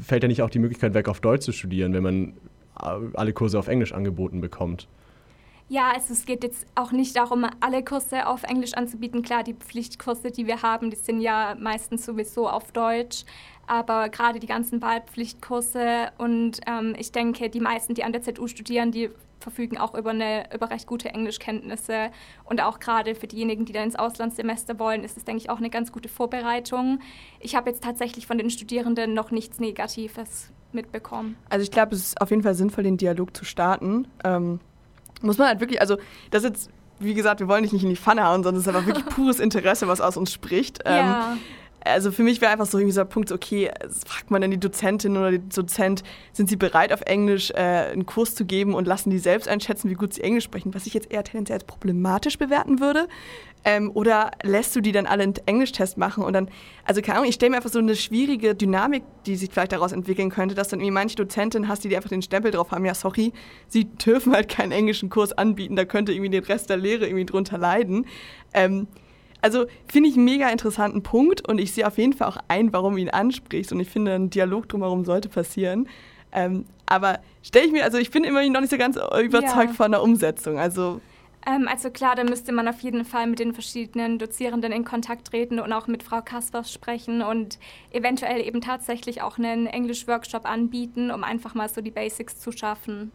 fällt 0.01 0.23
ja 0.23 0.29
nicht 0.29 0.43
auch 0.43 0.51
die 0.51 0.59
Möglichkeit 0.59 0.95
weg, 0.95 1.09
auf 1.09 1.21
Deutsch 1.21 1.45
zu 1.45 1.53
studieren, 1.53 1.93
wenn 1.93 2.03
man 2.03 2.33
alle 2.75 3.33
Kurse 3.33 3.59
auf 3.59 3.69
Englisch 3.69 3.93
angeboten 3.93 4.41
bekommt? 4.41 4.89
Ja, 5.69 5.91
also 5.93 6.13
es 6.13 6.27
geht 6.27 6.45
jetzt 6.45 6.65
auch 6.77 6.93
nicht 6.93 7.17
darum, 7.17 7.45
alle 7.59 7.83
Kurse 7.83 8.29
auf 8.29 8.45
Englisch 8.45 8.75
anzubieten. 8.75 9.23
Klar, 9.23 9.43
die 9.43 9.55
Pflichtkurse, 9.55 10.31
die 10.31 10.47
wir 10.47 10.63
haben, 10.63 10.91
die 10.91 10.97
sind 10.97 11.21
ja 11.21 11.57
meistens 11.59 12.07
sowieso 12.07 12.49
auf 12.49 12.71
Deutsch. 12.71 13.25
Aber 13.67 14.09
gerade 14.09 14.39
die 14.39 14.47
ganzen 14.47 14.81
Wahlpflichtkurse 14.81 16.11
und 16.19 16.61
ähm, 16.67 16.95
ich 16.99 17.13
denke, 17.13 17.51
die 17.51 17.61
meisten, 17.61 17.95
die 17.95 18.05
an 18.05 18.13
der 18.13 18.23
ZU 18.23 18.47
studieren, 18.47 18.93
die 18.93 19.11
verfügen 19.41 19.79
auch 19.79 19.95
über, 19.95 20.11
eine, 20.11 20.53
über 20.55 20.71
recht 20.71 20.87
gute 20.87 21.11
Englischkenntnisse. 21.11 22.11
Und 22.45 22.63
auch 22.63 22.79
gerade 22.79 23.15
für 23.15 23.27
diejenigen, 23.27 23.65
die 23.65 23.73
dann 23.73 23.85
ins 23.85 23.97
Auslandssemester 23.97 24.79
wollen, 24.79 25.05
ist 25.05 25.17
es, 25.17 25.25
denke 25.25 25.43
ich, 25.43 25.51
auch 25.51 25.59
eine 25.59 25.71
ganz 25.71 25.93
gute 25.93 26.09
Vorbereitung. 26.09 27.01
Ich 27.41 27.55
habe 27.55 27.71
jetzt 27.71 27.83
tatsächlich 27.85 28.27
von 28.27 28.39
den 28.39 28.51
Studierenden 28.51 29.15
noch 29.15 29.31
nichts 29.31 29.61
Negatives 29.61 30.51
mitbekommen. 30.73 31.37
Also 31.49 31.63
ich 31.63 31.71
glaube, 31.71 31.95
es 31.95 32.03
ist 32.03 32.21
auf 32.21 32.31
jeden 32.31 32.43
Fall 32.43 32.55
sinnvoll, 32.55 32.85
den 32.85 32.97
Dialog 32.97 33.37
zu 33.37 33.45
starten. 33.45 34.09
Ähm 34.25 34.61
muss 35.23 35.39
man 35.39 35.49
halt 35.49 35.61
wirklich, 35.61 35.81
also 35.81 35.97
das 36.31 36.43
jetzt, 36.43 36.71
wie 36.99 37.15
gesagt, 37.15 37.41
wir 37.41 37.49
wollen 37.49 37.63
dich 37.63 37.73
nicht 37.73 37.83
in 37.83 37.91
die 37.91 37.97
Pfanne 37.97 38.25
hauen, 38.25 38.43
sondern 38.43 38.61
es 38.61 38.67
ist 38.67 38.75
einfach 38.75 38.87
wirklich 38.87 39.07
pures 39.15 39.41
Interesse, 39.41 39.89
was 39.89 40.01
aus 40.01 40.17
uns 40.17 40.33
spricht. 40.33 40.83
Ja. 40.87 41.37
Also 41.85 42.11
für 42.11 42.23
mich 42.23 42.41
wäre 42.41 42.51
einfach 42.51 42.67
so 42.67 42.79
dieser 42.79 43.05
Punkt, 43.05 43.31
okay, 43.31 43.71
fragt 44.05 44.31
man 44.31 44.41
dann 44.41 44.51
die 44.51 44.59
Dozentin 44.59 45.17
oder 45.17 45.31
den 45.31 45.49
Dozent, 45.49 46.03
sind 46.33 46.49
sie 46.49 46.57
bereit 46.57 46.93
auf 46.93 47.03
Englisch 47.03 47.51
äh, 47.51 47.55
einen 47.55 48.07
Kurs 48.07 48.35
zu 48.35 48.45
geben 48.45 48.75
und 48.75 48.87
lassen 48.87 49.11
die 49.11 49.19
selbst 49.19 49.49
einschätzen, 49.49 49.89
wie 49.89 49.95
gut 49.95 50.15
sie 50.15 50.23
Englisch 50.23 50.45
sprechen, 50.45 50.75
was 50.75 50.87
ich 50.87 50.95
jetzt 50.95 51.13
eher 51.13 51.23
tendenziell 51.23 51.59
als 51.59 51.65
problematisch 51.65 52.39
bewerten 52.39 52.81
würde. 52.81 53.07
Ähm, 53.65 53.91
oder 53.95 54.31
lässt 54.43 54.77
du 54.77 54.81
die 54.81 54.93
dann 54.93 55.07
alle 55.07 55.25
einen 55.25 55.35
Englischtest 55.47 55.99
machen 55.99 56.23
und 56.23 56.33
dann, 56.33 56.49
also 56.85 57.03
keine 57.03 57.19
Ahnung, 57.19 57.29
ich 57.29 57.35
stelle 57.35 57.51
mir 57.51 57.57
einfach 57.57 57.71
so 57.71 57.81
eine 57.81 57.97
schwierige 57.97 58.55
Dynamik, 58.55 59.03
die 59.27 59.35
sich 59.35 59.51
vielleicht 59.51 59.73
daraus 59.73 59.91
entwickeln 59.91 60.31
könnte, 60.31 60.55
dass 60.55 60.69
dann 60.69 60.79
irgendwie 60.79 60.93
manche 60.93 61.17
Dozentin 61.17 61.67
hast, 61.67 61.83
die, 61.83 61.89
die 61.89 61.97
einfach 61.97 62.11
den 62.11 62.23
Stempel 62.23 62.53
drauf 62.53 62.71
haben, 62.71 62.85
ja 62.85 62.95
sorry, 62.95 63.33
sie 63.67 63.87
dürfen 63.87 64.33
halt 64.33 64.49
keinen 64.49 64.71
englischen 64.71 65.11
Kurs 65.11 65.33
anbieten, 65.33 65.75
da 65.75 65.85
könnte 65.85 66.13
irgendwie 66.13 66.31
den 66.31 66.45
Rest 66.45 66.71
der 66.71 66.77
Lehre 66.77 67.07
irgendwie 67.07 67.27
drunter 67.27 67.59
leiden. 67.59 68.07
Ähm, 68.55 68.87
also 69.47 69.67
finde 69.87 70.09
ich 70.09 70.17
einen 70.17 70.25
mega 70.25 70.49
interessanten 70.51 71.05
Punkt 71.05 71.49
und 71.49 71.59
ich 71.59 71.73
sehe 71.73 71.87
auf 71.87 71.99
jeden 71.99 72.15
Fall 72.15 72.27
auch 72.27 72.39
ein, 72.49 72.73
warum 72.73 72.99
ihn 72.99 73.09
ansprichst 73.09 73.71
und 73.71 73.79
ich 73.79 73.89
finde, 73.89 74.15
ein 74.15 74.29
Dialog 74.29 74.69
drumherum 74.69 75.05
sollte 75.05 75.29
passieren. 75.29 75.89
Ähm, 76.33 76.65
aber 76.85 77.21
stelle 77.45 77.67
ich 77.67 77.73
mir, 77.73 77.85
also 77.85 77.97
ich 77.97 78.11
bin 78.11 78.25
immerhin 78.25 78.53
noch 78.53 78.61
nicht 78.61 78.71
so 78.71 78.77
ganz 78.77 78.97
überzeugt 78.97 79.69
ja. 79.69 79.73
von 79.73 79.93
der 79.93 80.03
Umsetzung. 80.03 80.59
Also 80.59 81.01
ähm, 81.47 81.69
also 81.69 81.91
klar, 81.91 82.17
da 82.17 82.25
müsste 82.25 82.51
man 82.51 82.67
auf 82.67 82.81
jeden 82.81 83.05
Fall 83.05 83.29
mit 83.29 83.39
den 83.39 83.55
verschiedenen 83.55 84.19
Dozierenden 84.19 84.73
in 84.73 84.85
Kontakt 84.85 85.29
treten 85.29 85.61
und 85.61 85.73
auch 85.73 85.87
mit 85.87 86.03
Frau 86.03 86.23
Kaspers 86.23 86.73
sprechen 86.73 87.23
und 87.23 87.61
eventuell 87.93 88.45
eben 88.45 88.61
tatsächlich 88.61 89.23
auch 89.23 89.39
einen 89.39 89.69
Englisch-Workshop 89.69 90.45
anbieten, 90.45 91.13
um 91.13 91.23
einfach 91.23 91.55
mal 91.55 91.69
so 91.69 91.81
die 91.81 91.93
Basics 91.93 92.41
zu 92.41 92.51
schaffen. 92.51 93.13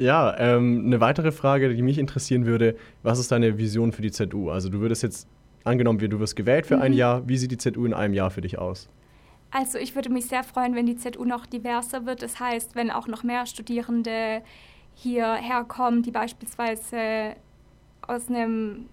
Ja, 0.00 0.34
ähm, 0.38 0.84
eine 0.86 0.98
weitere 1.00 1.30
Frage, 1.30 1.74
die 1.74 1.82
mich 1.82 1.98
interessieren 1.98 2.46
würde, 2.46 2.74
was 3.02 3.18
ist 3.18 3.30
deine 3.32 3.58
Vision 3.58 3.92
für 3.92 4.00
die 4.00 4.10
ZU? 4.10 4.48
Also 4.48 4.70
du 4.70 4.80
würdest 4.80 5.02
jetzt, 5.02 5.28
angenommen, 5.62 5.98
du 5.98 6.18
wirst 6.18 6.36
gewählt 6.36 6.66
für 6.66 6.76
mhm. 6.76 6.82
ein 6.82 6.92
Jahr, 6.94 7.28
wie 7.28 7.36
sieht 7.36 7.50
die 7.50 7.58
ZU 7.58 7.84
in 7.84 7.92
einem 7.92 8.14
Jahr 8.14 8.30
für 8.30 8.40
dich 8.40 8.58
aus? 8.58 8.88
Also 9.50 9.76
ich 9.76 9.94
würde 9.94 10.08
mich 10.08 10.24
sehr 10.24 10.42
freuen, 10.42 10.74
wenn 10.74 10.86
die 10.86 10.96
ZU 10.96 11.24
noch 11.24 11.44
diverser 11.44 12.06
wird. 12.06 12.22
Das 12.22 12.40
heißt, 12.40 12.76
wenn 12.76 12.90
auch 12.90 13.08
noch 13.08 13.24
mehr 13.24 13.44
Studierende 13.44 14.40
hierher 14.94 15.64
kommen, 15.64 16.02
die 16.02 16.12
beispielsweise 16.12 17.36
aus 18.00 18.28
einem 18.28 18.86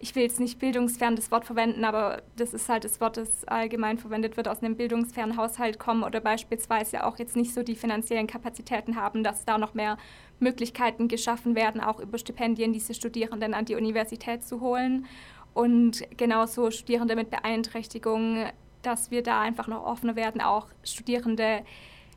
ich 0.00 0.14
will 0.14 0.22
jetzt 0.22 0.38
nicht 0.38 0.58
bildungsfern 0.60 1.16
das 1.16 1.30
Wort 1.32 1.44
verwenden, 1.44 1.84
aber 1.84 2.22
das 2.36 2.54
ist 2.54 2.68
halt 2.68 2.84
das 2.84 3.00
Wort, 3.00 3.16
das 3.16 3.44
allgemein 3.46 3.98
verwendet 3.98 4.36
wird, 4.36 4.46
aus 4.46 4.62
einem 4.62 4.76
bildungsfernen 4.76 5.36
Haushalt 5.36 5.78
kommen 5.78 6.04
oder 6.04 6.20
beispielsweise 6.20 7.04
auch 7.04 7.18
jetzt 7.18 7.34
nicht 7.34 7.52
so 7.52 7.64
die 7.64 7.74
finanziellen 7.74 8.28
Kapazitäten 8.28 8.94
haben, 8.94 9.24
dass 9.24 9.44
da 9.44 9.58
noch 9.58 9.74
mehr 9.74 9.98
Möglichkeiten 10.40 11.08
geschaffen 11.08 11.54
werden, 11.54 11.80
auch 11.80 12.00
über 12.00 12.18
Stipendien 12.18 12.72
diese 12.72 12.94
Studierenden 12.94 13.54
an 13.54 13.64
die 13.64 13.74
Universität 13.74 14.44
zu 14.44 14.60
holen. 14.60 15.06
Und 15.54 16.04
genauso 16.16 16.70
Studierende 16.70 17.16
mit 17.16 17.30
Beeinträchtigungen, 17.30 18.50
dass 18.82 19.10
wir 19.10 19.22
da 19.22 19.40
einfach 19.40 19.66
noch 19.66 19.84
offener 19.84 20.16
werden, 20.16 20.40
auch 20.40 20.68
Studierende, 20.84 21.62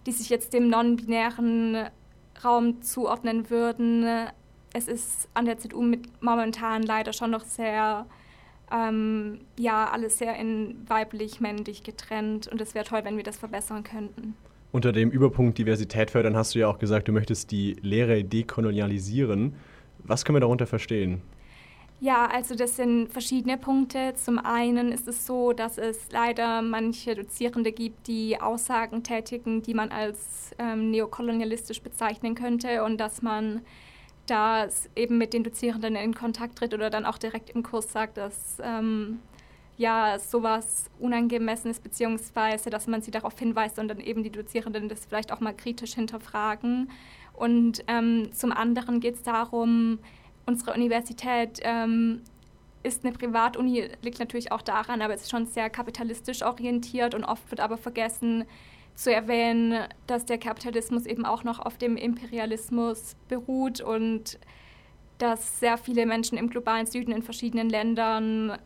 die 0.05 0.12
sich 0.12 0.29
jetzt 0.29 0.53
dem 0.53 0.69
non-binären 0.69 1.89
Raum 2.43 2.81
zuordnen 2.81 3.49
würden, 3.49 4.29
es 4.73 4.88
ist 4.88 5.29
an 5.34 5.45
der 5.45 5.57
ZU 5.57 5.81
mit 5.81 6.21
momentan 6.21 6.84
leider 6.84 7.13
schon 7.13 7.31
noch 7.31 7.43
sehr, 7.43 8.05
ähm, 8.71 9.41
ja, 9.57 9.89
alles 9.89 10.17
sehr 10.17 10.36
in 10.38 10.86
weiblich-männlich 10.88 11.84
getrennt 11.84 12.47
und 12.47 12.62
es 12.62 12.73
wäre 12.73 12.86
toll, 12.86 13.01
wenn 13.03 13.17
wir 13.17 13.23
das 13.23 13.38
verbessern 13.38 13.84
könnten. 13.84 14.36
Unter 14.71 14.93
dem 14.93 15.10
Überpunkt 15.10 15.57
Diversität 15.57 16.12
fördern 16.12 16.36
hast 16.36 16.55
du 16.55 16.60
ja 16.60 16.67
auch 16.67 16.79
gesagt, 16.79 17.07
du 17.07 17.12
möchtest 17.12 17.51
die 17.51 17.75
Lehre 17.81 18.23
dekolonialisieren. 18.23 19.53
Was 19.99 20.23
können 20.23 20.38
wir 20.38 20.41
darunter 20.41 20.65
verstehen? 20.65 21.21
Ja, 21.99 22.25
also 22.25 22.55
das 22.55 22.77
sind 22.77 23.10
verschiedene 23.12 23.60
Punkte. 23.60 24.13
Zum 24.15 24.39
einen 24.39 24.91
ist 24.91 25.07
es 25.07 25.27
so, 25.27 25.53
dass 25.53 25.77
es 25.77 26.12
leider 26.12 26.63
manche 26.63 27.13
Dozierende 27.13 27.71
gibt, 27.71 28.07
die 28.07 28.41
Aussagen 28.41 29.03
tätigen, 29.03 29.62
die 29.62 29.75
man 29.75 29.91
als 29.91 30.51
ähm, 30.57 30.89
neokolonialistisch 30.89 31.81
bezeichnen 31.81 32.34
könnte 32.34 32.84
und 32.84 32.97
dass 32.97 33.21
man 33.21 33.62
da 34.25 34.67
eben 34.95 35.19
mit 35.19 35.34
den 35.34 35.43
Dozierenden 35.43 35.95
in 35.95 36.15
Kontakt 36.15 36.57
tritt 36.57 36.73
oder 36.73 36.89
dann 36.89 37.05
auch 37.05 37.19
direkt 37.19 37.51
im 37.51 37.62
Kurs 37.62 37.91
sagt, 37.91 38.17
dass 38.17 38.57
ähm, 38.63 39.19
ja 39.82 40.20
sowas 40.20 40.86
unangemessen 41.00 41.72
ist, 41.72 41.84
beziehungsweise 41.84 42.70
dass 42.70 42.88
man 42.88 43.02
sie 43.02 43.12
darauf 43.12 43.38
hinweist 43.38 43.80
und 43.80 43.88
dann 43.88 44.00
eben 44.00 44.24
die 44.24 44.30
Dozierenden 44.30 44.88
das 44.88 45.06
vielleicht 45.06 45.32
auch 45.34 45.39
mal 45.39 45.54
kritisch 45.54 45.96
hinterfragen. 45.96 46.89
Und 47.34 47.84
ähm, 47.88 48.30
zum 48.32 48.52
anderen 48.52 49.00
geht 49.00 49.15
es 49.15 49.24
darum, 49.24 50.00
unsere 50.46 50.74
Universität 50.74 51.60
ähm, 51.63 52.22
ist 52.84 53.04
eine 53.04 53.13
Privatuni, 53.13 53.89
liegt 54.02 54.20
natürlich 54.20 54.52
auch 54.52 54.62
daran, 54.62 55.02
aber 55.02 55.13
es 55.13 55.24
ist 55.24 55.32
schon 55.32 55.46
sehr 55.46 55.70
kapitalistisch 55.70 56.44
orientiert 56.44 57.13
und 57.15 57.24
oft 57.24 57.50
wird 57.52 57.60
aber 57.60 57.78
vergessen 57.78 58.46
zu 58.96 59.13
erwähnen, 59.13 59.88
dass 60.08 60.26
der 60.26 60.38
Kapitalismus 60.38 61.06
eben 61.06 61.26
auch 61.26 61.44
noch 61.44 61.60
auf 61.60 61.78
dem 61.78 61.98
Imperialismus 61.98 63.15
beruht 63.28 63.82
und 63.82 64.39
dass 65.17 65.60
sehr 65.60 65.78
viele 65.78 66.06
Menschen 66.06 66.38
im 66.38 66.50
globalen 66.50 66.86
Süden 66.86 67.12
in 67.12 67.22
verschiedenen 67.22 67.70
Ländern 67.70 68.58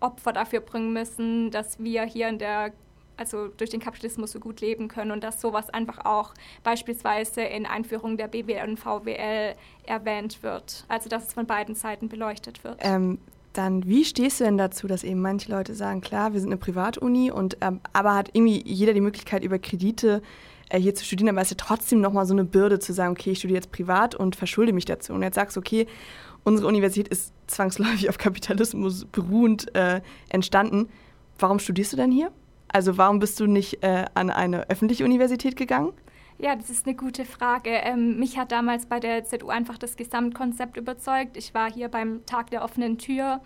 Opfer 0.00 0.32
dafür 0.32 0.60
bringen 0.60 0.92
müssen, 0.92 1.50
dass 1.50 1.78
wir 1.78 2.04
hier 2.04 2.28
in 2.28 2.38
der 2.38 2.72
also 3.18 3.48
durch 3.48 3.70
den 3.70 3.80
Kapitalismus 3.80 4.32
so 4.32 4.38
gut 4.38 4.60
leben 4.60 4.88
können 4.88 5.10
und 5.10 5.24
dass 5.24 5.40
sowas 5.40 5.68
einfach 5.70 6.04
auch 6.04 6.34
beispielsweise 6.62 7.42
in 7.42 7.66
Einführung 7.66 8.16
der 8.16 8.28
BWL 8.28 8.68
und 8.68 8.78
VWL 8.78 9.54
erwähnt 9.84 10.42
wird. 10.42 10.84
Also 10.88 11.08
dass 11.08 11.26
es 11.26 11.32
von 11.32 11.46
beiden 11.46 11.74
Seiten 11.74 12.08
beleuchtet 12.08 12.62
wird. 12.64 12.78
Ähm, 12.80 13.18
dann, 13.52 13.86
wie 13.86 14.04
stehst 14.04 14.38
du 14.38 14.44
denn 14.44 14.56
dazu, 14.56 14.86
dass 14.86 15.02
eben 15.02 15.20
manche 15.20 15.50
Leute 15.50 15.74
sagen, 15.74 16.00
klar, 16.00 16.32
wir 16.32 16.40
sind 16.40 16.50
eine 16.50 16.58
Privatuni 16.58 17.32
und 17.32 17.56
ähm, 17.60 17.80
aber 17.92 18.14
hat 18.14 18.30
irgendwie 18.32 18.62
jeder 18.64 18.94
die 18.94 19.00
Möglichkeit 19.00 19.42
über 19.42 19.58
Kredite 19.58 20.22
äh, 20.68 20.78
hier 20.78 20.94
zu 20.94 21.04
studieren, 21.04 21.30
aber 21.30 21.40
es 21.40 21.50
ist 21.50 21.60
ja 21.60 21.66
trotzdem 21.66 22.00
nochmal 22.00 22.26
so 22.26 22.34
eine 22.34 22.44
Bürde 22.44 22.78
zu 22.78 22.92
sagen, 22.92 23.12
okay, 23.12 23.32
ich 23.32 23.38
studiere 23.38 23.58
jetzt 23.58 23.72
privat 23.72 24.14
und 24.14 24.36
verschulde 24.36 24.72
mich 24.72 24.84
dazu. 24.84 25.12
Und 25.12 25.22
jetzt 25.22 25.34
sagst 25.34 25.56
du, 25.56 25.60
okay, 25.60 25.86
unsere 26.48 26.66
Universität 26.66 27.08
ist 27.08 27.32
zwangsläufig 27.46 28.08
auf 28.08 28.18
Kapitalismus 28.18 29.04
beruhend 29.04 29.74
äh, 29.76 30.00
entstanden. 30.28 30.88
Warum 31.38 31.58
studierst 31.58 31.92
du 31.92 31.96
denn 31.96 32.10
hier? 32.10 32.32
Also 32.68 32.98
warum 32.98 33.18
bist 33.18 33.38
du 33.40 33.46
nicht 33.46 33.82
äh, 33.82 34.06
an 34.14 34.30
eine 34.30 34.68
öffentliche 34.68 35.04
Universität 35.04 35.56
gegangen? 35.56 35.92
Ja, 36.38 36.54
das 36.54 36.70
ist 36.70 36.86
eine 36.86 36.94
gute 36.94 37.24
Frage. 37.24 37.70
Ähm, 37.70 38.18
mich 38.18 38.38
hat 38.38 38.52
damals 38.52 38.86
bei 38.86 39.00
der 39.00 39.24
ZU 39.24 39.48
einfach 39.48 39.76
das 39.78 39.96
Gesamtkonzept 39.96 40.76
überzeugt. 40.76 41.36
Ich 41.36 41.52
war 41.54 41.72
hier 41.72 41.88
beim 41.88 42.24
Tag 42.26 42.50
der 42.50 42.62
offenen 42.62 42.98
Tür 42.98 43.40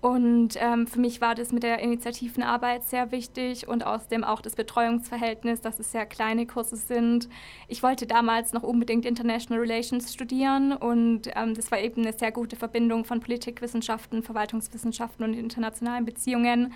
und 0.00 0.50
ähm, 0.56 0.86
für 0.86 1.00
mich 1.00 1.20
war 1.20 1.34
das 1.34 1.52
mit 1.52 1.62
der 1.62 1.80
Initiativenarbeit 1.80 2.84
sehr 2.84 3.10
wichtig 3.10 3.66
und 3.66 3.84
außerdem 3.84 4.24
auch 4.24 4.40
das 4.40 4.54
Betreuungsverhältnis, 4.54 5.60
dass 5.60 5.78
es 5.78 5.92
sehr 5.92 6.06
kleine 6.06 6.46
Kurse 6.46 6.76
sind. 6.76 7.28
Ich 7.66 7.82
wollte 7.82 8.06
damals 8.06 8.52
noch 8.52 8.62
unbedingt 8.62 9.04
International 9.04 9.60
Relations 9.60 10.12
studieren 10.12 10.72
und 10.72 11.28
ähm, 11.34 11.54
das 11.54 11.70
war 11.70 11.80
eben 11.80 12.02
eine 12.02 12.12
sehr 12.12 12.32
gute 12.32 12.56
Verbindung 12.56 13.04
von 13.04 13.20
Politikwissenschaften, 13.20 14.22
Verwaltungswissenschaften 14.22 15.24
und 15.24 15.34
internationalen 15.34 16.04
Beziehungen 16.04 16.72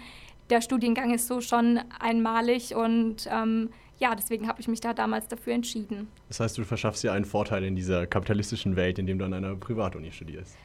der 0.50 0.60
Studiengang 0.60 1.14
ist 1.14 1.26
so 1.28 1.40
schon 1.40 1.80
einmalig 1.98 2.74
und 2.74 3.28
ähm, 3.30 3.70
ja, 3.98 4.14
deswegen 4.14 4.48
habe 4.48 4.60
ich 4.60 4.68
mich 4.68 4.80
da 4.80 4.92
damals 4.92 5.28
dafür 5.28 5.54
entschieden. 5.54 6.08
Das 6.28 6.40
heißt, 6.40 6.58
du 6.58 6.64
verschaffst 6.64 7.02
dir 7.02 7.12
einen 7.12 7.24
Vorteil 7.24 7.64
in 7.64 7.76
dieser 7.76 8.06
kapitalistischen 8.06 8.76
Welt, 8.76 8.98
indem 8.98 9.18
du 9.18 9.24
an 9.24 9.32
einer 9.32 9.54
Privatuni 9.54 10.12
studierst. 10.12 10.56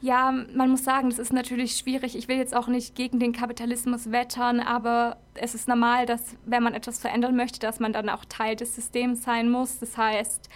Ja, 0.00 0.32
man 0.54 0.70
muss 0.70 0.84
sagen, 0.84 1.10
das 1.10 1.18
ist 1.18 1.32
natürlich 1.32 1.76
schwierig. 1.76 2.16
Ich 2.16 2.28
will 2.28 2.36
jetzt 2.36 2.54
auch 2.54 2.68
nicht 2.68 2.94
gegen 2.94 3.18
den 3.18 3.32
Kapitalismus 3.32 4.12
wettern, 4.12 4.60
aber 4.60 5.16
es 5.34 5.54
ist 5.54 5.66
normal, 5.66 6.06
dass 6.06 6.36
wenn 6.46 6.62
man 6.62 6.72
etwas 6.74 7.00
verändern 7.00 7.34
möchte, 7.34 7.58
dass 7.58 7.80
man 7.80 7.92
dann 7.92 8.08
auch 8.08 8.24
Teil 8.24 8.54
des 8.54 8.76
Systems 8.76 9.24
sein 9.24 9.50
muss. 9.50 9.80
Das 9.80 9.96
heißt, 9.96 10.48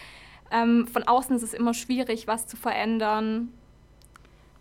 ähm, 0.52 0.86
von 0.86 1.02
außen 1.02 1.34
ist 1.34 1.42
es 1.42 1.54
immer 1.54 1.74
schwierig, 1.74 2.28
was 2.28 2.46
zu 2.46 2.56
verändern. 2.56 3.48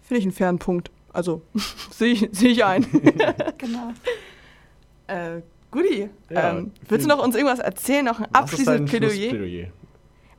Finde 0.01 0.19
ich 0.19 0.25
einen 0.25 0.33
fairen 0.33 0.57
Punkt. 0.57 0.89
Also 1.13 1.43
sehe 1.91 2.13
ich, 2.13 2.29
seh 2.31 2.47
ich 2.47 2.65
ein. 2.65 2.83
genau. 3.59 3.93
Äh, 5.05 5.41
Guti, 5.69 6.09
ja, 6.29 6.57
ähm, 6.57 6.71
willst 6.87 7.05
du 7.05 7.09
noch 7.09 7.23
uns 7.23 7.35
irgendwas 7.35 7.59
erzählen, 7.59 8.03
noch 8.03 8.19
ein 8.19 8.33
abschließendes 8.33 8.89
Plädoyer? 8.89 9.29
Plädoyer? 9.29 9.67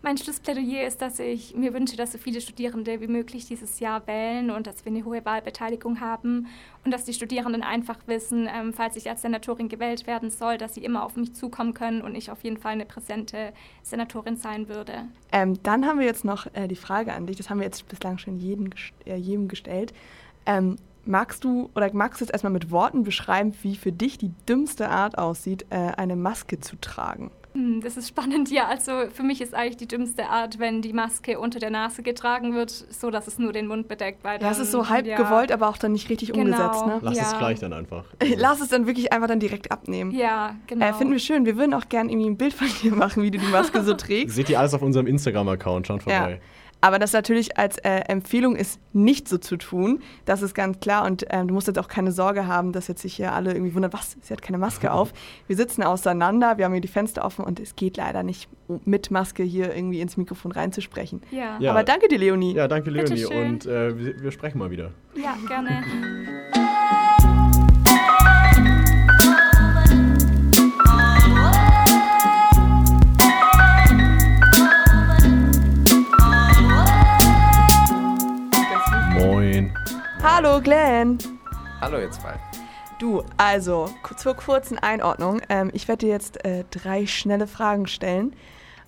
Mein 0.05 0.19
Schlussplädoyer 0.19 0.85
ist, 0.85 1.01
dass 1.01 1.21
ich 1.21 1.55
mir 1.55 1.73
wünsche, 1.73 1.97
dass 1.97 2.11
so 2.11 2.19
viele 2.19 2.41
Studierende 2.41 3.01
wie 3.01 3.07
möglich 3.07 3.47
dieses 3.47 3.79
Jahr 3.79 4.05
wählen 4.09 4.51
und 4.51 4.67
dass 4.67 4.85
wir 4.85 4.91
eine 4.91 5.05
hohe 5.05 5.25
Wahlbeteiligung 5.25 6.01
haben 6.01 6.49
und 6.85 6.91
dass 6.91 7.05
die 7.05 7.13
Studierenden 7.13 7.63
einfach 7.63 7.99
wissen, 8.07 8.49
ähm, 8.53 8.73
falls 8.73 8.97
ich 8.97 9.09
als 9.09 9.23
Senatorin 9.23 9.69
gewählt 9.69 10.09
werden 10.09 10.31
soll, 10.31 10.59
dass 10.59 10.75
sie 10.75 10.83
immer 10.83 11.05
auf 11.05 11.15
mich 11.15 11.35
zukommen 11.35 11.73
können 11.73 12.03
und 12.03 12.17
ich 12.17 12.33
auf 12.33 12.43
jeden 12.43 12.57
Fall 12.57 12.73
eine 12.73 12.85
präsente 12.85 13.53
Senatorin 13.85 14.37
sein 14.37 14.69
würde. 14.69 15.05
Ähm, 15.31 15.63
dann 15.63 15.87
haben 15.87 16.01
wir 16.01 16.07
jetzt 16.07 16.25
noch 16.25 16.53
äh, 16.53 16.67
die 16.67 16.75
Frage 16.75 17.13
an 17.13 17.29
dich, 17.29 17.37
das 17.37 17.49
haben 17.49 17.61
wir 17.61 17.67
jetzt 17.67 17.87
bislang 17.87 18.19
schon 18.19 18.39
jedem, 18.39 18.71
äh, 19.07 19.15
jedem 19.15 19.47
gestellt. 19.47 19.95
Ähm, 20.47 20.79
magst 21.05 21.45
du 21.45 21.71
oder 21.77 21.89
magst 21.95 22.21
du 22.21 22.25
jetzt 22.25 22.33
erstmal 22.33 22.53
mit 22.53 22.73
Worten 22.73 23.05
beschreiben, 23.05 23.55
wie 23.63 23.77
für 23.77 23.93
dich 23.93 24.19
die 24.19 24.33
dümmste 24.49 24.89
Art 24.89 25.17
aussieht, 25.17 25.65
äh, 25.71 25.77
eine 25.77 26.17
Maske 26.17 26.59
zu 26.59 26.75
tragen? 26.81 27.31
Hm, 27.55 27.81
das 27.83 27.97
ist 27.97 28.09
spannend, 28.09 28.51
ja. 28.51 28.67
Also 28.67 28.93
für 29.13 29.23
mich 29.23 29.41
ist 29.41 29.55
eigentlich 29.55 29.77
die 29.77 29.89
dümmste 29.89 30.29
Art, 30.29 30.59
wenn 30.59 30.81
die 30.81 30.93
Maske 30.93 31.39
unter 31.39 31.59
der 31.59 31.71
Nase 31.71 32.03
getragen 32.03 32.55
wird, 32.55 32.71
so 32.71 33.11
dass 33.11 33.27
es 33.27 33.39
nur 33.39 33.53
den 33.53 33.67
Mund 33.67 33.89
bedeckt. 33.89 34.25
Weil 34.25 34.39
dann, 34.39 34.47
ja, 34.47 34.53
es 34.53 34.59
ist 34.59 34.73
so 34.73 34.89
halb 34.89 35.07
ja. 35.07 35.17
gewollt, 35.17 35.53
aber 35.53 35.69
auch 35.69 35.77
dann 35.77 35.93
nicht 35.93 36.09
richtig 36.09 36.33
genau, 36.33 36.45
umgesetzt. 36.45 36.87
Ne? 36.87 36.99
Lass 37.03 37.17
ja. 37.17 37.25
es 37.25 37.39
gleich 37.39 37.61
dann 37.61 37.73
einfach. 37.73 38.05
Lass 38.37 38.61
es 38.61 38.69
dann 38.69 38.87
wirklich 38.87 39.13
einfach 39.13 39.29
dann 39.29 39.41
direkt 39.41 39.71
abnehmen. 39.71 40.13
Ja, 40.13 40.57
genau. 40.67 40.87
Äh, 40.87 40.93
finden 40.95 41.13
wir 41.13 41.21
schön. 41.21 41.45
Wir 41.45 41.57
würden 41.57 41.75
auch 41.75 41.89
gerne 41.89 42.11
irgendwie 42.11 42.31
ein 42.31 42.37
Bild 42.37 42.55
von 42.55 42.69
dir 42.83 42.95
machen, 42.95 43.23
wie 43.23 43.31
du 43.31 43.39
die 43.39 43.47
Maske 43.47 43.83
so 43.83 43.95
trägst. 43.95 44.35
Seht 44.35 44.49
ihr 44.49 44.59
alles 44.59 44.73
auf 44.73 44.83
unserem 44.83 45.07
Instagram-Account, 45.07 45.87
schaut 45.87 46.03
vorbei. 46.03 46.31
Ja. 46.33 46.39
Aber 46.83 46.99
das 46.99 47.13
natürlich 47.13 47.57
als 47.57 47.79
äh, 47.79 48.01
Empfehlung 48.09 48.57
ist, 48.57 48.81
nicht 48.93 49.29
so 49.29 49.39
zu 49.39 49.57
tun. 49.57 50.03
Das 50.25 50.43
ist 50.43 50.53
ganz 50.53 50.81
klar. 50.81 51.07
Und 51.07 51.25
ähm, 51.31 51.47
du 51.47 51.55
musst 51.55 51.69
jetzt 51.69 51.79
auch 51.79 51.87
keine 51.87 52.11
Sorge 52.11 52.49
haben, 52.49 52.73
dass 52.73 52.89
jetzt 52.89 53.03
sich 53.03 53.15
hier 53.15 53.33
alle 53.33 53.53
irgendwie 53.53 53.75
wundern, 53.75 53.93
was, 53.93 54.17
sie 54.21 54.33
hat 54.35 54.43
keine 54.43 54.59
Maske 54.59 54.93
auf. 54.93 55.13
Wir 55.47 55.57
sitzen 55.57 55.83
auseinander, 55.83 56.59
wir 56.59 56.65
haben 56.65 56.73
hier 56.73 56.81
die 56.81 56.89
Fenster 56.89 57.25
offen 57.25 57.45
und 57.45 57.61
es 57.61 57.77
geht 57.77 57.97
leider 57.97 58.23
nicht 58.23 58.49
mit 58.85 59.11
Maske 59.11 59.43
hier 59.43 59.75
irgendwie 59.75 60.01
ins 60.01 60.17
Mikrofon 60.17 60.51
reinzusprechen. 60.53 61.23
Ja. 61.31 61.57
ja. 61.61 61.71
Aber 61.71 61.85
danke 61.85 62.09
dir, 62.09 62.19
Leonie. 62.19 62.55
Ja, 62.55 62.69
danke, 62.69 62.91
Leonie. 62.91 63.25
Und 63.27 63.67
äh, 63.67 63.99
wir, 63.99 64.23
wir 64.23 64.31
sprechen 64.33 64.59
mal 64.59 64.71
wieder. 64.71 64.93
Ja, 65.15 65.37
gerne. 65.47 65.85
Hallo 80.25 80.61
Glenn. 80.61 81.19
Hallo 81.81 81.99
ihr 81.99 82.11
zwei. 82.13 82.39
Du, 83.01 83.25
also 83.39 83.91
zur 84.17 84.35
kurzen 84.35 84.79
Einordnung. 84.79 85.41
Ähm, 85.49 85.71
ich 85.75 85.89
werde 85.89 86.07
dir 86.07 86.13
jetzt 86.13 86.45
äh, 86.45 86.63
drei 86.71 87.09
schnelle 87.09 87.49
Fragen 87.49 87.89
stellen, 87.89 88.37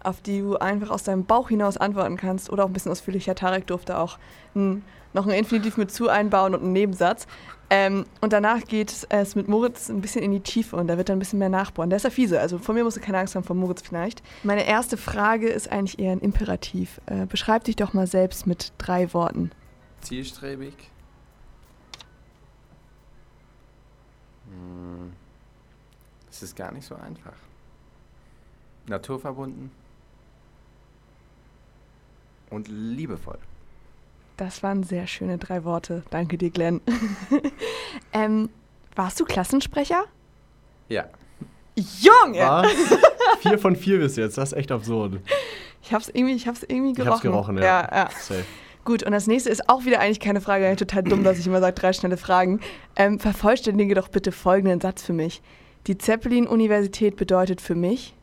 auf 0.01 0.21
die 0.21 0.43
du 0.43 0.57
einfach 0.57 0.91
aus 0.91 1.03
deinem 1.03 1.25
Bauch 1.25 1.49
hinaus 1.49 1.77
antworten 1.77 2.17
kannst 2.17 2.51
oder 2.51 2.63
auch 2.63 2.69
ein 2.69 2.73
bisschen 2.73 2.93
ausführlicher. 2.93 3.35
Tarek 3.35 3.67
durfte 3.67 3.99
auch 3.99 4.19
ein, 4.55 4.85
noch 5.13 5.27
ein 5.27 5.33
Infinitiv 5.33 5.77
mit 5.77 5.91
zu 5.91 6.09
einbauen 6.09 6.55
und 6.55 6.63
einen 6.63 6.73
Nebensatz. 6.73 7.27
Ähm, 7.69 8.05
und 8.21 8.33
danach 8.33 8.61
geht 8.61 9.05
es 9.09 9.35
mit 9.35 9.49
Moritz 9.49 9.89
ein 9.89 10.01
bisschen 10.01 10.23
in 10.23 10.31
die 10.31 10.41
Tiefe 10.41 10.77
und 10.77 10.87
da 10.87 10.97
wird 10.99 11.09
dann 11.09 11.17
ein 11.17 11.19
bisschen 11.19 11.41
mehr 11.41 11.49
nachbohren. 11.49 11.91
Der 11.91 11.97
ist 11.97 12.05
ja 12.05 12.11
fiese, 12.11 12.39
also 12.39 12.59
von 12.59 12.77
mir 12.77 12.85
musst 12.85 12.99
du 12.99 13.01
keine 13.01 13.19
Angst 13.19 13.35
haben, 13.35 13.43
von 13.43 13.59
Moritz 13.59 13.83
vielleicht. 13.83 14.23
Meine 14.45 14.65
erste 14.69 14.97
Frage 14.97 15.49
ist 15.49 15.73
eigentlich 15.73 15.99
eher 15.99 16.13
ein 16.13 16.21
Imperativ. 16.21 17.01
Äh, 17.07 17.27
beschreib 17.27 17.65
dich 17.65 17.75
doch 17.75 17.93
mal 17.93 18.07
selbst 18.07 18.47
mit 18.47 18.73
drei 18.79 19.13
Worten. 19.13 19.51
Zielstrebig, 20.01 20.75
Es 26.31 26.43
ist 26.43 26.57
gar 26.57 26.73
nicht 26.73 26.87
so 26.87 26.95
einfach. 26.97 27.35
Naturverbunden 28.87 29.71
und 32.51 32.69
liebevoll. 32.69 33.39
Das 34.37 34.63
waren 34.63 34.83
sehr 34.83 35.07
schöne 35.07 35.39
drei 35.39 35.65
Worte. 35.65 36.03
Danke 36.11 36.37
dir, 36.37 36.51
Glenn. 36.51 36.81
ähm, 38.13 38.49
warst 38.97 39.21
du 39.21 39.25
Klassensprecher? 39.25 40.05
Ja. 40.89 41.09
Junge! 41.77 42.39
Was? 42.39 42.73
vier 43.41 43.59
von 43.59 43.77
vier 43.77 43.99
bis 43.99 44.17
jetzt, 44.17 44.39
das 44.39 44.53
ist 44.53 44.59
echt 44.59 44.73
absurd. 44.73 45.21
Ich 45.83 45.93
hab's 45.93 46.09
irgendwie, 46.09 46.35
ich 46.35 46.47
hab's 46.47 46.63
irgendwie 46.63 46.95
gerochen. 46.95 47.09
Ich 47.09 47.13
hab's 47.13 47.23
gerochen, 47.23 47.59
ja. 47.59 47.65
ja, 47.65 47.89
ja. 47.93 48.11
Safe. 48.11 48.45
Gut, 48.85 49.03
und 49.03 49.13
das 49.13 49.27
nächste 49.27 49.49
ist 49.49 49.69
auch 49.71 49.87
wieder 49.87 50.01
eigentlich 50.01 50.21
keine 50.21 50.43
Frage, 50.43 50.67
eigentlich 50.67 50.81
total 50.87 51.05
dumm, 51.05 51.25
dass 51.25 51.39
ich 51.39 51.47
immer 51.47 51.61
sage, 51.61 51.75
drei 51.75 51.93
schnelle 51.95 52.19
Fragen. 52.19 52.61
Ähm, 52.97 53.19
vervollständige 53.19 53.95
doch 53.95 54.09
bitte 54.09 54.31
folgenden 54.31 54.81
Satz 54.81 55.03
für 55.03 55.15
mich. 55.15 55.41
Die 55.87 55.97
Zeppelin-Universität 55.97 57.17
bedeutet 57.17 57.63
für 57.63 57.75
mich. 57.75 58.15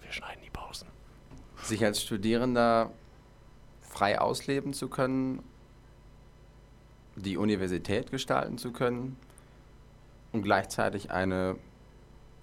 Wir 0.00 0.12
schneiden 0.12 0.40
die 0.44 0.50
Pausen. 0.50 0.88
Sich 1.62 1.84
als 1.84 2.02
Studierender 2.02 2.90
frei 3.82 4.18
ausleben 4.18 4.72
zu 4.72 4.88
können, 4.88 5.42
die 7.16 7.36
Universität 7.36 8.10
gestalten 8.10 8.56
zu 8.56 8.72
können 8.72 9.16
und 10.32 10.42
gleichzeitig 10.42 11.10
eine 11.10 11.56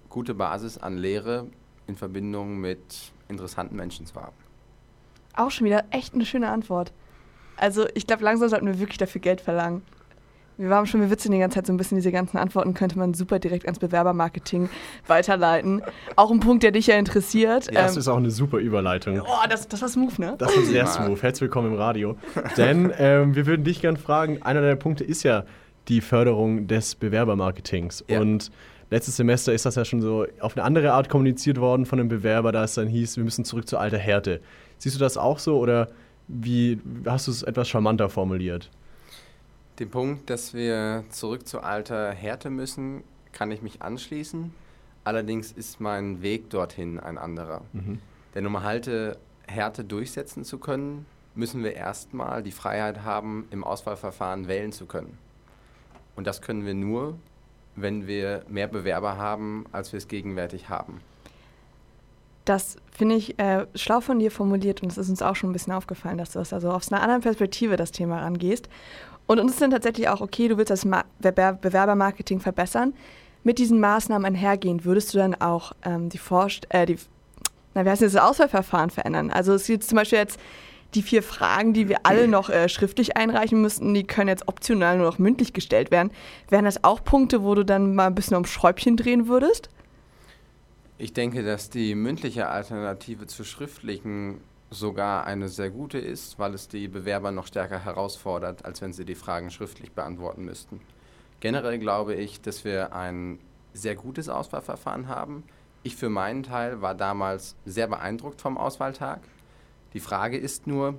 gute 0.08 0.34
Basis 0.34 0.78
an 0.78 0.96
Lehre 0.96 1.48
in 1.88 1.96
Verbindung 1.96 2.58
mit 2.58 3.12
interessanten 3.28 3.74
Menschen 3.74 4.06
zu 4.06 4.14
haben. 4.14 4.36
Auch 5.34 5.50
schon 5.50 5.66
wieder 5.66 5.84
echt 5.90 6.14
eine 6.14 6.24
schöne 6.24 6.48
Antwort. 6.48 6.92
Also 7.60 7.86
ich 7.94 8.06
glaube, 8.06 8.24
langsam 8.24 8.48
sollten 8.48 8.66
wir 8.66 8.80
wirklich 8.80 8.96
dafür 8.96 9.20
Geld 9.20 9.40
verlangen. 9.42 9.82
Wir 10.56 10.68
waren 10.68 10.86
schon, 10.86 11.00
wir 11.00 11.10
witzen 11.10 11.32
die 11.32 11.38
ganze 11.38 11.56
Zeit 11.56 11.66
so 11.66 11.72
ein 11.72 11.76
bisschen, 11.76 11.96
diese 11.96 12.12
ganzen 12.12 12.36
Antworten 12.36 12.74
könnte 12.74 12.98
man 12.98 13.14
super 13.14 13.38
direkt 13.38 13.64
ans 13.64 13.78
Bewerbermarketing 13.78 14.68
weiterleiten. 15.06 15.82
Auch 16.16 16.30
ein 16.30 16.40
Punkt, 16.40 16.62
der 16.62 16.70
dich 16.70 16.86
ja 16.86 16.96
interessiert. 16.96 17.66
Ja, 17.72 17.82
das 17.82 17.94
ähm, 17.94 17.98
ist 17.98 18.08
auch 18.08 18.16
eine 18.16 18.30
super 18.30 18.58
Überleitung. 18.58 19.20
Oh, 19.20 19.46
das, 19.48 19.68
das 19.68 19.80
war 19.80 19.88
smooth, 19.88 20.18
ne? 20.18 20.34
Das 20.38 20.54
war 20.54 20.62
sehr 20.62 20.86
smooth. 20.86 21.22
Herzlich 21.22 21.42
willkommen 21.42 21.72
im 21.72 21.78
Radio. 21.78 22.16
Denn 22.58 22.92
ähm, 22.98 23.34
wir 23.34 23.46
würden 23.46 23.64
dich 23.64 23.80
gerne 23.80 23.98
fragen, 23.98 24.42
einer 24.42 24.60
deiner 24.60 24.76
Punkte 24.76 25.04
ist 25.04 25.22
ja 25.22 25.44
die 25.88 26.02
Förderung 26.02 26.66
des 26.66 26.94
Bewerbermarketings. 26.94 28.04
Ja. 28.08 28.20
Und 28.20 28.50
letztes 28.90 29.16
Semester 29.16 29.54
ist 29.54 29.64
das 29.64 29.76
ja 29.76 29.84
schon 29.86 30.02
so 30.02 30.26
auf 30.40 30.56
eine 30.56 30.64
andere 30.64 30.92
Art 30.92 31.08
kommuniziert 31.08 31.58
worden 31.58 31.86
von 31.86 32.00
einem 32.00 32.08
Bewerber, 32.08 32.52
da 32.52 32.64
es 32.64 32.74
dann 32.74 32.88
hieß, 32.88 33.16
wir 33.16 33.24
müssen 33.24 33.46
zurück 33.46 33.66
zur 33.66 33.80
alter 33.80 33.98
Härte. 33.98 34.40
Siehst 34.76 34.94
du 34.94 35.00
das 35.00 35.16
auch 35.16 35.38
so 35.38 35.58
oder 35.58 35.88
wie 36.32 36.80
hast 37.06 37.26
du 37.26 37.32
es 37.32 37.42
etwas 37.42 37.68
charmanter 37.68 38.08
formuliert? 38.08 38.70
Den 39.78 39.90
Punkt, 39.90 40.30
dass 40.30 40.54
wir 40.54 41.04
zurück 41.10 41.48
zur 41.48 41.64
alter 41.64 42.12
Härte 42.12 42.50
müssen, 42.50 43.02
kann 43.32 43.50
ich 43.50 43.62
mich 43.62 43.82
anschließen. 43.82 44.52
Allerdings 45.04 45.52
ist 45.52 45.80
mein 45.80 46.22
Weg 46.22 46.50
dorthin 46.50 47.00
ein 47.00 47.18
anderer. 47.18 47.62
Mhm. 47.72 47.98
Denn 48.34 48.46
um 48.46 48.62
Halte 48.62 49.18
Härte 49.46 49.84
durchsetzen 49.84 50.44
zu 50.44 50.58
können, 50.58 51.06
müssen 51.34 51.64
wir 51.64 51.74
erstmal 51.74 52.42
die 52.42 52.52
Freiheit 52.52 53.02
haben, 53.02 53.48
im 53.50 53.64
Auswahlverfahren 53.64 54.46
wählen 54.46 54.72
zu 54.72 54.86
können. 54.86 55.18
Und 56.16 56.26
das 56.26 56.42
können 56.42 56.66
wir 56.66 56.74
nur, 56.74 57.18
wenn 57.76 58.06
wir 58.06 58.44
mehr 58.48 58.68
Bewerber 58.68 59.16
haben, 59.16 59.64
als 59.72 59.92
wir 59.92 59.98
es 59.98 60.08
gegenwärtig 60.08 60.68
haben. 60.68 61.00
Das 62.50 62.74
finde 62.90 63.14
ich 63.14 63.38
äh, 63.38 63.66
schlau 63.76 64.00
von 64.00 64.18
dir 64.18 64.32
formuliert 64.32 64.82
und 64.82 64.90
es 64.90 64.98
ist 64.98 65.08
uns 65.08 65.22
auch 65.22 65.36
schon 65.36 65.50
ein 65.50 65.52
bisschen 65.52 65.72
aufgefallen, 65.72 66.18
dass 66.18 66.32
du 66.32 66.40
das 66.40 66.52
also 66.52 66.72
aus 66.72 66.90
einer 66.90 67.00
anderen 67.00 67.22
Perspektive 67.22 67.76
das 67.76 67.92
Thema 67.92 68.18
rangehst. 68.22 68.68
Und 69.28 69.38
uns 69.38 69.52
ist 69.52 69.62
dann 69.62 69.70
tatsächlich 69.70 70.08
auch, 70.08 70.20
okay, 70.20 70.48
du 70.48 70.58
willst 70.58 70.72
das 70.72 70.84
Ma 70.84 71.04
Bewerbermarketing 71.20 72.40
verbessern. 72.40 72.92
Mit 73.44 73.60
diesen 73.60 73.78
Maßnahmen 73.78 74.26
einhergehend 74.26 74.84
würdest 74.84 75.14
du 75.14 75.18
dann 75.18 75.36
auch 75.36 75.74
ähm, 75.84 76.08
die, 76.08 76.18
Forst 76.18 76.66
äh, 76.70 76.86
die, 76.86 76.96
na, 77.74 77.84
wie 77.84 77.90
heißt 77.90 78.02
das, 78.02 78.14
das 78.14 78.20
Auswahlverfahren 78.20 78.90
verändern? 78.90 79.30
Also 79.30 79.54
es 79.54 79.68
gibt 79.68 79.84
zum 79.84 79.94
Beispiel 79.94 80.18
jetzt 80.18 80.40
die 80.94 81.02
vier 81.02 81.22
Fragen, 81.22 81.72
die 81.72 81.88
wir 81.88 81.98
alle 82.02 82.26
noch 82.26 82.50
äh, 82.50 82.68
schriftlich 82.68 83.16
einreichen 83.16 83.62
müssten, 83.62 83.94
die 83.94 84.02
können 84.02 84.26
jetzt 84.26 84.48
optional 84.48 84.96
nur 84.96 85.06
noch 85.06 85.20
mündlich 85.20 85.52
gestellt 85.52 85.92
werden. 85.92 86.10
Wären 86.48 86.64
das 86.64 86.82
auch 86.82 87.04
Punkte, 87.04 87.44
wo 87.44 87.54
du 87.54 87.64
dann 87.64 87.94
mal 87.94 88.08
ein 88.08 88.16
bisschen 88.16 88.34
ums 88.34 88.50
Schräubchen 88.50 88.96
drehen 88.96 89.28
würdest? 89.28 89.70
Ich 91.02 91.14
denke, 91.14 91.42
dass 91.42 91.70
die 91.70 91.94
mündliche 91.94 92.50
Alternative 92.50 93.26
zur 93.26 93.46
schriftlichen 93.46 94.42
sogar 94.68 95.24
eine 95.24 95.48
sehr 95.48 95.70
gute 95.70 95.96
ist, 95.96 96.38
weil 96.38 96.52
es 96.52 96.68
die 96.68 96.88
Bewerber 96.88 97.30
noch 97.30 97.46
stärker 97.46 97.82
herausfordert, 97.82 98.66
als 98.66 98.82
wenn 98.82 98.92
sie 98.92 99.06
die 99.06 99.14
Fragen 99.14 99.50
schriftlich 99.50 99.92
beantworten 99.92 100.44
müssten. 100.44 100.82
Generell 101.40 101.78
glaube 101.78 102.16
ich, 102.16 102.42
dass 102.42 102.66
wir 102.66 102.94
ein 102.94 103.38
sehr 103.72 103.94
gutes 103.94 104.28
Auswahlverfahren 104.28 105.08
haben. 105.08 105.42
Ich 105.84 105.96
für 105.96 106.10
meinen 106.10 106.42
Teil 106.42 106.82
war 106.82 106.94
damals 106.94 107.56
sehr 107.64 107.86
beeindruckt 107.86 108.42
vom 108.42 108.58
Auswahltag. 108.58 109.20
Die 109.94 110.00
Frage 110.00 110.36
ist 110.36 110.66
nur, 110.66 110.98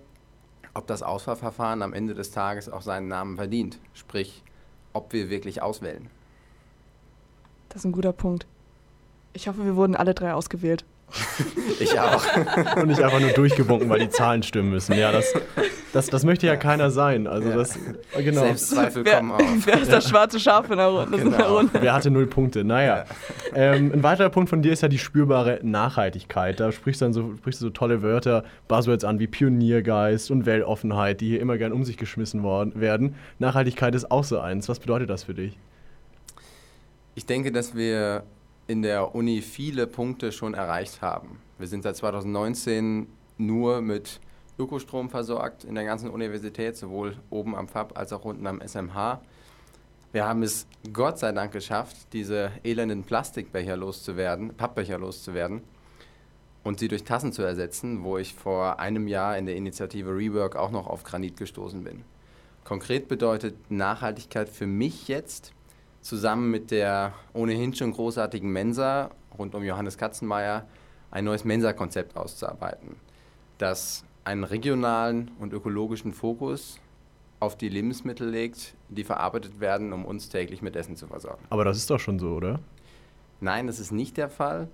ob 0.74 0.88
das 0.88 1.04
Auswahlverfahren 1.04 1.84
am 1.84 1.94
Ende 1.94 2.16
des 2.16 2.32
Tages 2.32 2.70
auch 2.70 2.82
seinen 2.82 3.08
Namen 3.08 3.36
verdient, 3.36 3.78
sprich, 3.94 4.42
ob 4.94 5.14
wir 5.14 5.30
wirklich 5.30 5.62
auswählen. 5.62 6.10
Das 7.70 7.82
ist 7.82 7.86
ein 7.86 7.92
guter 7.92 8.14
Punkt. 8.14 8.48
Ich 9.34 9.48
hoffe, 9.48 9.64
wir 9.66 9.76
wurden 9.76 9.96
alle 9.96 10.14
drei 10.14 10.34
ausgewählt. 10.34 10.86
ich 11.80 12.00
auch. 12.00 12.24
Und 12.78 12.88
nicht 12.88 13.02
einfach 13.02 13.20
nur 13.20 13.32
durchgewunken, 13.32 13.90
weil 13.90 14.00
die 14.00 14.10
Zahlen 14.10 14.44
stimmen 14.44 14.70
müssen. 14.70 14.98
Ja, 14.98 15.12
das, 15.12 15.34
das, 15.94 16.08
das 16.08 16.24
möchte 16.24 16.48
ja 16.48 16.56
keiner 16.56 16.90
sein. 16.90 17.28
Also 17.28 17.50
ja. 17.50 17.56
das, 17.56 17.78
genau. 18.18 18.42
Selbstzweifel 18.42 19.06
wer, 19.06 19.18
kommen 19.18 19.32
auf. 19.32 19.42
Wer 19.66 19.82
ist 19.82 19.92
das 19.92 20.08
schwarze 20.08 20.40
Schaf 20.40 20.70
in 20.70 20.78
der 20.78 20.88
Runde? 20.88 21.18
Genau. 21.18 21.64
Wer 21.74 21.94
hatte 21.94 22.12
null 22.12 22.28
Punkte? 22.28 22.64
Naja. 22.64 22.98
Ja. 22.98 23.06
Ähm, 23.54 23.92
ein 23.94 24.04
weiterer 24.04 24.30
Punkt 24.30 24.50
von 24.50 24.62
dir 24.62 24.72
ist 24.72 24.82
ja 24.82 24.88
die 24.88 25.00
spürbare 25.00 25.60
Nachhaltigkeit. 25.64 26.60
Da 26.60 26.72
sprichst 26.72 27.02
du 27.02 27.06
dann 27.06 27.14
so, 27.14 27.36
sprichst 27.38 27.62
du 27.62 27.66
so 27.66 27.70
tolle 27.72 28.02
Wörter, 28.02 28.44
Buzzwords 28.68 29.04
an 29.04 29.20
wie 29.20 29.28
Pioniergeist 29.28 30.32
und 30.32 30.46
Weltoffenheit, 30.46 31.22
die 31.22 31.30
hier 31.30 31.42
immer 31.42 31.58
gern 31.58 31.74
um 31.74 31.84
sich 31.84 31.98
geschmissen 31.98 32.44
worden, 32.44 32.80
werden. 32.80 33.16
Nachhaltigkeit 33.40 33.96
ist 33.96 34.12
auch 34.12 34.24
so 34.24 34.40
eins. 34.40 34.70
Was 34.70 34.80
bedeutet 34.80 35.10
das 35.10 35.24
für 35.24 35.34
dich? 35.34 35.58
Ich 37.16 37.26
denke, 37.26 37.52
dass 37.52 37.76
wir 37.76 38.24
in 38.72 38.82
der 38.82 39.14
Uni 39.16 39.42
viele 39.42 39.86
Punkte 39.86 40.32
schon 40.32 40.54
erreicht 40.54 41.02
haben. 41.02 41.42
Wir 41.60 41.68
sind 41.68 41.84
seit 41.84 41.98
2019 41.98 43.06
nur 43.38 43.82
mit 43.82 44.22
Ökostrom 44.58 45.10
versorgt 45.10 45.66
in 45.66 45.76
der 45.76 45.84
ganzen 45.84 46.10
Universität, 46.10 46.78
sowohl 46.78 47.18
oben 47.30 47.54
am 47.54 47.68
FAB 47.68 47.98
als 47.98 48.14
auch 48.14 48.24
unten 48.24 48.48
am 48.48 48.62
SMH. 48.62 49.20
Wir 50.14 50.26
haben 50.26 50.42
es 50.42 50.68
Gott 50.94 51.20
sei 51.20 51.34
Dank 51.34 51.52
geschafft, 51.52 51.98
diese 52.14 52.54
elenden 52.64 53.04
Plastikbecher 53.04 53.76
loszuwerden, 53.76 54.54
Pappbecher 54.56 54.98
loszuwerden 54.98 55.64
und 56.64 56.80
sie 56.80 56.88
durch 56.88 57.04
Tassen 57.04 57.34
zu 57.34 57.42
ersetzen, 57.42 58.06
wo 58.06 58.18
ich 58.18 58.34
vor 58.34 58.80
einem 58.80 59.10
Jahr 59.10 59.38
in 59.38 59.48
der 59.48 59.58
Initiative 59.58 60.16
Rework 60.16 60.56
auch 60.56 60.72
noch 60.72 60.88
auf 60.88 61.04
Granit 61.04 61.36
gestoßen 61.36 61.84
bin. 61.84 62.06
Konkret 62.64 63.10
bedeutet 63.10 63.70
Nachhaltigkeit 63.70 64.48
für 64.48 64.68
mich 64.68 65.10
jetzt, 65.10 65.52
zusammen 66.02 66.52
mit 66.52 66.72
der 66.72 67.14
ohnehin 67.34 67.74
schon 67.74 67.94
großartigen 67.94 68.52
Mensa 68.52 69.12
rund 69.38 69.56
um 69.56 69.64
Johannes 69.64 69.98
Katzenmeier 69.98 70.66
ein 71.12 71.26
neues 71.26 71.44
Mensa-Konzept 71.44 72.18
auszuarbeiten, 72.18 72.96
das 73.58 74.04
einen 74.24 74.44
regionalen 74.44 75.32
und 75.40 75.54
ökologischen 75.54 76.14
Fokus 76.14 76.80
auf 77.40 77.58
die 77.58 77.70
Lebensmittel 77.70 78.30
legt, 78.30 78.76
die 78.90 79.04
verarbeitet 79.04 79.60
werden, 79.60 79.94
um 79.94 80.06
uns 80.06 80.30
täglich 80.30 80.62
mit 80.62 80.76
Essen 80.76 80.96
zu 80.96 81.08
versorgen. 81.08 81.44
Aber 81.50 81.66
das 81.66 81.78
ist 81.78 81.90
doch 81.90 82.00
schon 82.00 82.20
so, 82.20 82.30
oder? 82.36 82.60
Nein, 83.40 83.68
das 83.68 83.80
ist 83.80 83.92
nicht 83.92 84.18
der 84.18 84.30
Fall. 84.30 84.68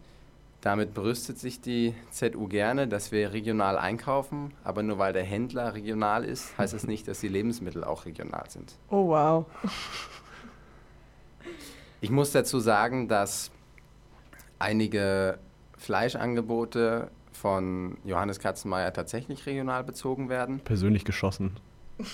Damit 0.59 0.93
brüstet 0.93 1.39
sich 1.39 1.61
die 1.61 1.93
ZU 2.11 2.47
gerne, 2.47 2.87
dass 2.87 3.11
wir 3.11 3.31
regional 3.31 3.77
einkaufen, 3.77 4.53
aber 4.63 4.83
nur 4.83 4.97
weil 4.97 5.13
der 5.13 5.23
Händler 5.23 5.75
regional 5.75 6.25
ist, 6.25 6.57
heißt 6.57 6.73
es 6.73 6.81
das 6.81 6.87
nicht, 6.87 7.07
dass 7.07 7.21
die 7.21 7.29
Lebensmittel 7.29 7.83
auch 7.83 8.05
regional 8.05 8.49
sind. 8.49 8.75
Oh 8.89 9.07
wow. 9.07 9.45
Ich 12.01 12.09
muss 12.09 12.31
dazu 12.31 12.59
sagen, 12.59 13.07
dass 13.07 13.51
einige 14.59 15.39
Fleischangebote 15.77 17.09
von 17.31 17.97
Johannes 18.03 18.39
Katzenmeier 18.39 18.93
tatsächlich 18.93 19.45
regional 19.45 19.83
bezogen 19.83 20.29
werden. 20.29 20.59
Persönlich 20.59 21.05
geschossen. 21.05 21.57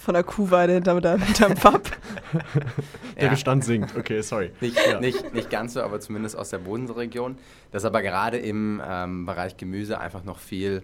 Von 0.00 0.14
der 0.14 0.24
Kuhweide 0.24 0.72
hinterm, 0.72 1.02
hinterm 1.02 1.54
Pub. 1.54 1.82
der 3.16 3.24
ja. 3.24 3.28
Bestand 3.28 3.64
sinkt. 3.64 3.94
Okay, 3.94 4.22
sorry. 4.22 4.50
Nicht, 4.62 4.78
ja. 4.86 4.98
nicht, 4.98 5.34
nicht 5.34 5.50
ganz 5.50 5.74
so, 5.74 5.82
aber 5.82 6.00
zumindest 6.00 6.38
aus 6.38 6.48
der 6.48 6.58
Bodenseeregion. 6.58 7.36
Dass 7.70 7.84
aber 7.84 8.00
gerade 8.00 8.38
im 8.38 8.80
ähm, 8.82 9.26
Bereich 9.26 9.58
Gemüse 9.58 10.00
einfach 10.00 10.24
noch 10.24 10.38
viel 10.38 10.82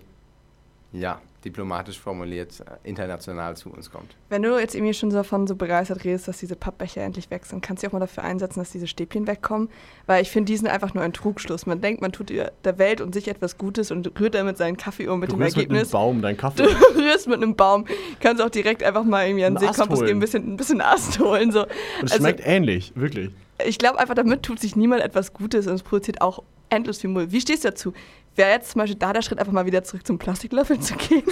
ja, 1.01 1.21
diplomatisch 1.45 1.99
formuliert, 1.99 2.61
äh, 2.61 2.89
international 2.89 3.57
zu 3.57 3.71
uns 3.71 3.91
kommt. 3.91 4.17
Wenn 4.29 4.43
du 4.43 4.59
jetzt 4.59 4.75
irgendwie 4.75 4.95
schon 4.95 5.11
so 5.11 5.19
davon 5.19 5.47
so 5.47 5.55
begeistert 5.55 6.05
redest, 6.05 6.27
dass 6.27 6.39
diese 6.39 6.57
Pappbecher 6.57 7.03
endlich 7.03 7.31
weg 7.31 7.47
sind, 7.47 7.63
kannst 7.63 7.83
du 7.83 7.87
auch 7.87 7.93
mal 7.93 8.01
dafür 8.01 8.25
einsetzen, 8.25 8.59
dass 8.59 8.73
diese 8.73 8.89
Stäbchen 8.89 9.27
wegkommen? 9.27 9.69
Weil 10.07 10.23
ich 10.23 10.31
finde, 10.31 10.51
die 10.51 10.57
sind 10.57 10.67
einfach 10.67 10.93
nur 10.95 11.05
ein 11.05 11.13
Trugschluss. 11.13 11.67
Man 11.67 11.81
denkt, 11.81 12.03
man 12.03 12.13
tut 12.13 12.31
der 12.31 12.79
Welt 12.79 13.01
und 13.01 13.15
sich 13.15 13.29
etwas 13.29 13.59
Gutes 13.59 13.91
und 13.91 14.19
rührt 14.19 14.35
damit 14.35 14.57
seinen 14.59 14.77
Kaffee 14.77 15.07
um 15.07 15.21
mit 15.21 15.31
du 15.31 15.37
dem 15.37 15.43
Ergebnis. 15.43 15.69
mit 15.69 15.79
einem 15.79 15.91
Baum 15.91 16.23
deinen 16.23 16.37
Kaffee. 16.37 16.67
Du 16.67 17.01
rührst 17.01 17.29
mit 17.29 17.37
einem 17.37 17.55
Baum. 17.55 17.87
Kannst 18.21 18.43
auch 18.43 18.51
direkt 18.51 18.83
einfach 18.83 19.05
mal 19.05 19.27
irgendwie 19.27 19.45
an 19.45 19.55
den 19.55 19.61
Seekompass 19.61 20.01
gehen, 20.01 20.17
ein 20.17 20.21
bisschen, 20.21 20.55
ein 20.55 20.57
bisschen 20.57 20.81
Ast 20.81 21.21
holen. 21.21 21.53
So. 21.53 21.63
Und 21.63 21.69
es 22.05 22.13
also, 22.13 22.25
schmeckt 22.25 22.41
ähnlich, 22.45 22.93
wirklich. 22.95 23.31
Ich 23.65 23.79
glaube 23.79 23.99
einfach, 23.99 24.15
damit 24.15 24.43
tut 24.43 24.59
sich 24.59 24.77
niemand 24.77 25.03
etwas 25.03 25.33
Gutes 25.33 25.67
und 25.67 25.75
es 25.75 25.83
produziert 25.83 26.21
auch 26.21 26.43
endlos 26.71 26.99
viel 26.99 27.11
Müll. 27.11 27.31
Wie 27.31 27.41
stehst 27.41 27.65
du 27.65 27.69
dazu? 27.69 27.93
Wäre 28.37 28.51
jetzt 28.51 28.71
zum 28.71 28.81
Beispiel 28.81 28.99
da 28.99 29.13
der 29.13 29.23
Schritt, 29.23 29.39
einfach 29.39 29.53
mal 29.53 29.67
wieder 29.67 29.83
zurück 29.83 30.07
zum 30.07 30.19
Plastiklöffel 30.19 30.79
zu 30.79 30.95
gehen? 30.95 31.25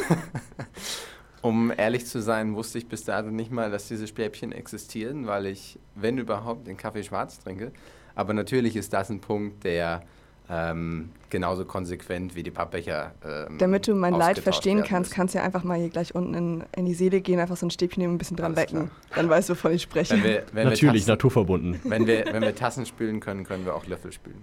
um 1.42 1.70
ehrlich 1.76 2.06
zu 2.06 2.22
sein, 2.22 2.54
wusste 2.54 2.78
ich 2.78 2.88
bis 2.88 3.04
dato 3.04 3.30
nicht 3.30 3.52
mal, 3.52 3.70
dass 3.70 3.88
diese 3.88 4.06
Stäbchen 4.06 4.50
existieren, 4.52 5.26
weil 5.26 5.46
ich, 5.46 5.78
wenn 5.94 6.16
überhaupt, 6.16 6.66
den 6.66 6.78
Kaffee 6.78 7.02
schwarz 7.02 7.38
trinke. 7.38 7.72
Aber 8.14 8.32
natürlich 8.32 8.76
ist 8.76 8.92
das 8.94 9.10
ein 9.10 9.20
Punkt, 9.20 9.64
der 9.64 10.02
ähm, 10.50 11.10
genauso 11.30 11.64
konsequent 11.64 12.36
wie 12.36 12.42
die 12.42 12.50
Pappbecher. 12.50 13.12
Ähm, 13.24 13.58
Damit 13.58 13.88
du 13.88 13.94
mein 13.94 14.14
Leid 14.14 14.38
verstehen 14.38 14.84
kannst, 14.84 15.12
kannst 15.12 15.34
du 15.34 15.38
ja 15.38 15.44
einfach 15.44 15.64
mal 15.64 15.78
hier 15.78 15.88
gleich 15.88 16.14
unten 16.14 16.34
in, 16.34 16.64
in, 16.76 16.86
die 16.86 16.94
Seele 16.94 17.20
gehen, 17.20 17.40
einfach 17.40 17.56
so 17.56 17.66
ein 17.66 17.70
Stäbchen 17.70 18.02
nehmen, 18.02 18.14
ein 18.14 18.18
bisschen 18.18 18.36
dran 18.36 18.54
Alles 18.54 18.70
lecken. 18.70 18.90
Klar. 18.90 19.16
Dann 19.16 19.28
weißt 19.30 19.48
du, 19.48 19.54
wovon 19.54 19.72
ich 19.72 19.82
spreche. 19.82 20.14
Wenn 20.14 20.22
wir, 20.22 20.42
wenn 20.52 20.68
Natürlich, 20.68 21.02
Tassen, 21.02 21.10
naturverbunden. 21.10 21.80
Wenn 21.84 22.06
wir, 22.06 22.26
wenn 22.30 22.42
wir 22.42 22.54
Tassen 22.54 22.84
spülen 22.84 23.20
können, 23.20 23.44
können 23.44 23.64
wir 23.64 23.74
auch 23.74 23.86
Löffel 23.86 24.12
spülen. 24.12 24.42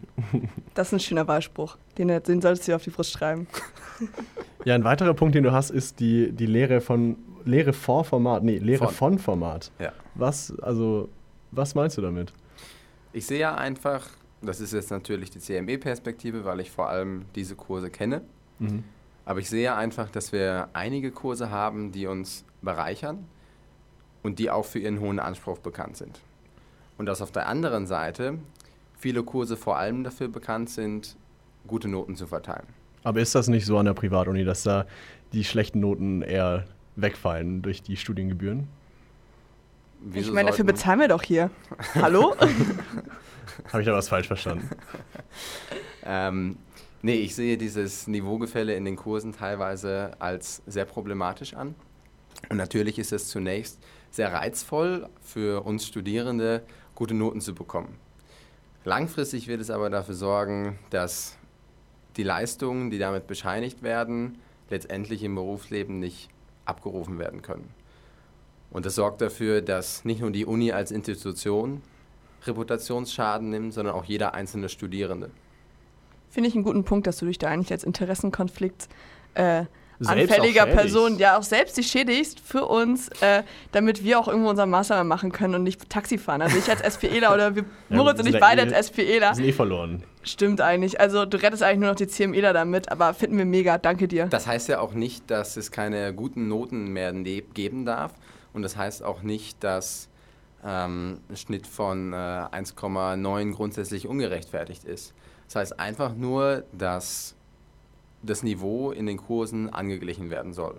Das 0.74 0.88
ist 0.88 0.94
ein 0.94 1.00
schöner 1.02 1.28
Wahlspruch. 1.28 1.78
Den, 1.98 2.08
den 2.08 2.42
solltest 2.42 2.68
du 2.68 2.72
dir 2.72 2.76
auf 2.78 2.84
die 2.84 2.92
Brust 2.92 3.12
schreiben. 3.12 3.48
Ja, 4.64 4.76
ein 4.76 4.84
weiterer 4.84 5.16
Punkt, 5.16 5.34
den 5.34 5.44
du 5.44 5.52
hast, 5.52 5.72
ist 5.72 6.00
die, 6.00 6.32
die 6.32 6.46
Lehre 6.46 6.82
von 6.82 7.18
Lehre 7.46 7.74
vor 7.74 8.06
Format. 8.06 8.44
Nee, 8.44 8.60
Lehre 8.60 8.86
von, 8.86 8.94
von 8.94 9.20
Format. 9.20 9.72
Ja. 9.80 9.92
Was, 10.14 10.54
also, 10.62 11.10
was 11.50 11.74
meinst 11.74 11.98
du 11.98 12.02
damit? 12.04 12.32
Ich 13.12 13.26
sehe 13.26 13.40
ja 13.40 13.56
einfach 13.56 14.08
das 14.42 14.60
ist 14.60 14.74
jetzt 14.74 14.92
natürlich 14.92 15.30
die 15.30 15.40
CME-Perspektive, 15.40 16.46
weil 16.46 16.60
ich 16.60 16.72
vor 16.72 16.90
allem 16.90 17.26
diese 17.36 17.56
Kurse 17.56 17.90
kenne. 17.90 18.22
Mhm. 18.60 18.84
Aber 19.26 19.40
ich 19.40 19.50
sehe 19.50 19.76
einfach, 19.76 20.10
dass 20.10 20.32
wir 20.32 20.70
einige 20.74 21.12
Kurse 21.12 21.52
haben, 21.52 21.92
die 21.92 22.08
uns 22.08 22.44
bereichern 22.62 23.26
und 24.24 24.40
die 24.40 24.50
auch 24.50 24.66
für 24.66 24.80
ihren 24.80 25.00
hohen 25.00 25.20
Anspruch 25.20 25.60
bekannt 25.60 25.98
sind. 25.98 26.20
Und 26.98 27.06
dass 27.06 27.22
auf 27.22 27.32
der 27.32 27.48
anderen 27.48 27.88
Seite 27.88 28.40
viele 28.98 29.24
Kurse 29.24 29.58
vor 29.58 29.78
allem 29.78 30.04
dafür 30.04 30.28
bekannt 30.28 30.70
sind, 30.70 31.16
gute 31.68 31.88
Noten 31.88 32.16
zu 32.16 32.28
verteilen. 32.28 32.66
Aber 33.04 33.20
ist 33.20 33.34
das 33.36 33.48
nicht 33.48 33.66
so 33.66 33.78
an 33.78 33.86
der 33.86 33.94
Privatuni, 33.94 34.44
dass 34.44 34.64
da 34.64 34.86
die 35.34 35.44
schlechten 35.44 35.80
Noten 35.80 36.22
eher 36.22 36.66
wegfallen 36.96 37.62
durch 37.62 37.82
die 37.82 37.98
Studiengebühren? 37.98 38.68
Wieso 40.02 40.30
ich 40.30 40.34
meine, 40.34 40.50
dafür 40.50 40.66
bezahlen 40.66 41.00
wir 41.00 41.08
doch 41.08 41.22
hier. 41.22 41.52
Hallo? 41.96 42.36
Habe 43.72 43.82
ich 43.82 43.86
da 43.86 43.94
was 43.94 44.10
falsch 44.10 44.28
verstanden? 44.28 44.70
Ähm, 46.04 46.58
nee, 47.04 47.18
ich 47.18 47.36
sehe 47.36 47.60
dieses 47.60 48.08
Niveaugefälle 48.08 48.74
in 48.74 48.86
den 48.86 48.96
Kursen 48.96 49.34
teilweise 49.34 50.14
als 50.18 50.64
sehr 50.66 50.86
problematisch 50.86 51.54
an. 51.54 51.76
Und 52.50 52.58
natürlich 52.58 52.98
ist 52.98 53.12
es 53.12 53.28
zunächst 53.28 53.80
sehr 54.10 54.34
reizvoll 54.34 55.08
für 55.22 55.64
uns 55.64 55.86
Studierende, 55.86 56.64
gute 56.96 57.14
Noten 57.14 57.40
zu 57.40 57.54
bekommen. 57.54 57.98
Langfristig 58.84 59.48
wird 59.48 59.62
es 59.62 59.70
aber 59.70 59.92
dafür 59.92 60.16
sorgen, 60.16 60.80
dass 60.90 61.38
die 62.18 62.24
Leistungen, 62.24 62.90
die 62.90 62.98
damit 62.98 63.28
bescheinigt 63.28 63.84
werden, 63.84 64.40
letztendlich 64.70 65.24
im 65.24 65.36
Berufsleben 65.36 66.00
nicht 66.00 66.30
abgerufen 66.66 67.20
werden 67.20 67.42
können. 67.42 67.70
Und 68.72 68.86
das 68.86 68.96
sorgt 68.96 69.22
dafür, 69.22 69.62
dass 69.62 70.04
nicht 70.04 70.22
nur 70.22 70.32
die 70.32 70.46
Uni 70.46 70.72
als 70.72 70.92
Institution 70.92 71.82
Reputationsschaden 72.46 73.50
nimmt, 73.50 73.74
sondern 73.74 73.96
auch 73.96 74.04
jeder 74.04 74.34
einzelne 74.34 74.70
Studierende. 74.70 75.30
Finde 76.30 76.50
ich 76.50 76.56
einen 76.56 76.64
guten 76.64 76.84
Punkt, 76.84 77.08
dass 77.08 77.18
du 77.18 77.26
dich 77.26 77.38
da 77.38 77.50
eigentlich 77.50 77.72
als 77.72 77.84
Interessenkonflikt 77.84 78.88
äh, 79.34 79.66
anfälliger. 80.06 80.66
Person 80.66 81.18
ja 81.18 81.38
auch 81.38 81.44
selbst 81.44 81.78
dich 81.78 81.88
schädigst 81.88 82.40
für 82.40 82.66
uns, 82.66 83.10
äh, 83.22 83.44
damit 83.72 84.04
wir 84.04 84.20
auch 84.20 84.28
irgendwo 84.28 84.50
unseren 84.50 84.70
Master 84.70 85.04
machen 85.04 85.32
können 85.32 85.56
und 85.56 85.64
nicht 85.64 85.90
Taxi 85.90 86.18
fahren. 86.18 86.42
Also 86.42 86.58
ich 86.58 86.70
als 86.70 86.96
SPEler 86.96 87.34
oder 87.34 87.56
wir, 87.56 87.64
Ja, 87.90 87.98
Moritz 87.98 88.20
und 88.20 88.28
ich 88.28 88.40
beide 88.40 88.62
eh- 88.64 88.74
als 88.74 88.88
SPEler. 88.88 89.32
Wir 89.32 89.36
sind 89.36 89.46
eh 89.46 89.52
verloren. 89.52 90.04
Stimmt 90.24 90.62
eigentlich. 90.62 91.00
Also 91.00 91.26
du 91.26 91.38
rettest 91.42 91.64
eigentlich 91.64 91.80
nur 91.80 91.90
noch 91.90 91.96
die 91.96 92.08
CMEler 92.08 92.54
damit, 92.54 92.92
aber 92.92 93.14
finden 93.14 93.38
wir 93.38 93.46
mega. 93.46 93.78
Danke 93.78 94.08
dir. 94.08 94.28
Das 94.28 94.48
heißt 94.48 94.70
ja 94.70 94.80
auch 94.80 94.94
nicht, 94.94 95.30
dass 95.30 95.58
es 95.58 95.72
keine 95.72 96.14
guten 96.14 96.48
Noten 96.48 96.94
mehr 96.94 97.12
geben 97.12 97.86
darf. 97.86 98.14
Und 98.54 98.62
das 98.64 98.76
heißt 98.76 99.04
auch 99.04 99.22
nicht, 99.22 99.64
dass 99.64 100.10
ähm, 100.66 101.20
Schnitt 101.34 101.68
von 101.68 102.14
äh, 102.14 102.16
1,9 102.16 103.54
grundsätzlich 103.54 104.08
ungerechtfertigt 104.08 104.84
ist. 104.84 105.14
Das 105.48 105.56
heißt 105.56 105.80
einfach 105.80 106.16
nur, 106.16 106.64
dass 106.72 107.36
das 108.24 108.44
Niveau 108.44 108.92
in 108.92 109.06
den 109.06 109.18
Kursen 109.18 109.70
angeglichen 109.70 110.30
werden 110.30 110.54
soll. 110.54 110.76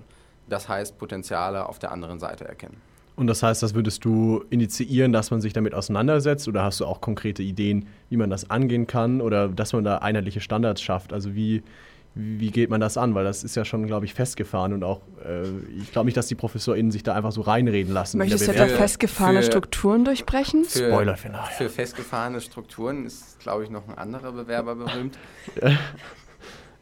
Das 0.49 0.69
heißt 0.69 0.99
Potenziale 0.99 1.69
auf 1.69 1.79
der 1.79 1.93
anderen 1.93 2.19
Seite 2.21 2.47
erkennen. 2.47 2.81
Und 3.15 3.27
das 3.27 3.43
heißt, 3.43 3.63
das 3.63 3.75
würdest 3.75 4.05
du 4.05 4.45
initiieren, 4.49 5.13
dass 5.13 5.31
man 5.31 5.41
sich 5.41 5.53
damit 5.53 5.75
auseinandersetzt? 5.75 6.49
Oder 6.49 6.63
hast 6.63 6.81
du 6.81 6.87
auch 6.87 7.01
konkrete 7.01 7.43
Ideen, 7.43 7.87
wie 8.09 8.17
man 8.17 8.31
das 8.31 8.49
angehen 8.51 8.87
kann? 8.87 9.21
Oder 9.21 9.49
dass 9.49 9.73
man 9.73 9.85
da 9.85 9.99
einheitliche 9.99 10.41
Standards 10.41 10.81
schafft? 10.81 11.13
Also 11.13 11.35
wie, 11.35 11.63
wie 12.15 12.51
geht 12.51 12.69
man 12.71 12.81
das 12.81 12.97
an? 12.99 13.15
Weil 13.15 13.25
das 13.25 13.43
ist 13.43 13.55
ja 13.55 13.65
schon, 13.65 13.87
glaube 13.87 14.05
ich, 14.05 14.15
festgefahren. 14.15 14.73
Und 14.73 14.85
auch, 14.85 15.01
äh, 15.25 15.49
ich 15.81 15.93
glaube 15.93 16.07
nicht, 16.07 16.17
dass 16.17 16.27
die 16.27 16.35
ProfessorInnen 16.35 16.93
sich 16.93 17.03
da 17.03 17.15
einfach 17.15 17.33
so 17.33 17.41
reinreden 17.41 17.93
lassen. 17.95 18.19
Möchtest 18.19 18.49
du. 18.49 18.53
Für- 18.53 18.69
festgefahrene 18.69 19.41
für- 19.41 19.47
Strukturen 19.47 20.05
durchbrechen? 20.05 20.65
Für, 20.65 20.89
Spoiler 20.91 21.17
für 21.17 21.31
nachher. 21.31 21.57
Für 21.57 21.71
festgefahrene 21.71 22.41
Strukturen 22.41 23.07
ist, 23.07 23.41
glaube 23.41 23.65
ich, 23.65 23.71
noch 23.71 23.89
ein 23.89 23.97
anderer 23.97 24.33
Bewerber 24.33 24.75
berühmt. 24.75 25.19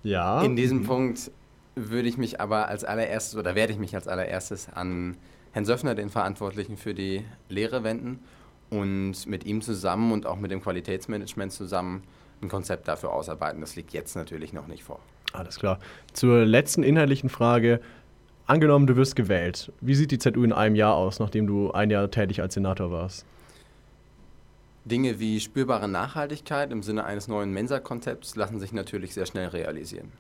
Ja. 0.03 0.43
In 0.43 0.57
diesem 0.57 0.85
Punkt 0.85 1.31
würde 1.75 2.09
ich 2.09 2.17
mich 2.17 2.41
aber 2.41 2.69
als 2.69 2.85
allererstes 2.85 3.37
oder 3.37 3.55
werde 3.55 3.73
ich 3.73 3.79
mich 3.79 3.95
als 3.95 4.09
allererstes 4.09 4.69
an 4.73 5.17
Herrn 5.53 5.65
Söffner, 5.65 5.95
den 5.95 6.09
Verantwortlichen 6.11 6.77
für 6.77 6.95
die 6.95 7.25
Lehre, 7.49 7.85
wenden 7.85 8.21
und 8.71 9.27
mit 9.27 9.45
ihm 9.45 9.61
zusammen 9.63 10.13
und 10.13 10.27
auch 10.27 10.37
mit 10.37 10.51
dem 10.51 10.63
Qualitätsmanagement 10.63 11.53
zusammen 11.53 12.03
ein 12.43 12.49
Konzept 12.49 12.89
dafür 12.89 13.13
ausarbeiten. 13.13 13.61
Das 13.61 13.77
liegt 13.77 13.93
jetzt 13.93 14.17
natürlich 14.17 14.53
noch 14.53 14.67
nicht 14.67 14.85
vor. 14.85 15.01
Alles 15.33 15.59
klar. 15.59 15.79
Zur 16.13 16.45
letzten 16.45 16.83
inhaltlichen 16.83 17.29
Frage. 17.29 17.81
Angenommen, 18.47 18.87
du 18.87 18.97
wirst 18.97 19.15
gewählt. 19.15 19.73
Wie 19.81 19.95
sieht 19.95 20.11
die 20.11 20.19
ZU 20.19 20.43
in 20.43 20.53
einem 20.53 20.75
Jahr 20.75 20.97
aus, 20.97 21.21
nachdem 21.21 21.47
du 21.47 21.71
ein 21.71 21.91
Jahr 21.91 22.11
tätig 22.11 22.43
als 22.43 22.55
Senator 22.55 22.91
warst? 22.91 23.25
Dinge 24.85 25.21
wie 25.21 25.39
spürbare 25.41 25.89
Nachhaltigkeit 25.89 26.73
im 26.73 26.83
Sinne 26.83 27.05
eines 27.05 27.29
neuen 27.29 27.53
Mensa-Konzepts 27.53 28.35
lassen 28.35 28.59
sich 28.59 28.73
natürlich 28.73 29.15
sehr 29.15 29.27
schnell 29.27 29.49
realisieren. 29.49 30.11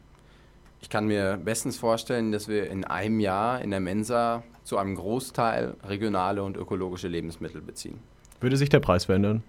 Ich 0.82 0.88
kann 0.88 1.06
mir 1.06 1.38
bestens 1.42 1.76
vorstellen, 1.76 2.30
dass 2.30 2.46
wir 2.46 2.70
in 2.70 2.84
einem 2.84 3.20
Jahr 3.20 3.60
in 3.62 3.70
der 3.70 3.80
Mensa 3.80 4.42
zu 4.64 4.78
einem 4.78 4.94
Großteil 4.94 5.74
regionale 5.86 6.42
und 6.42 6.56
ökologische 6.56 7.08
Lebensmittel 7.08 7.60
beziehen. 7.60 7.98
Würde 8.40 8.56
sich 8.56 8.68
der 8.68 8.80
Preis 8.80 9.06
verändern? 9.06 9.42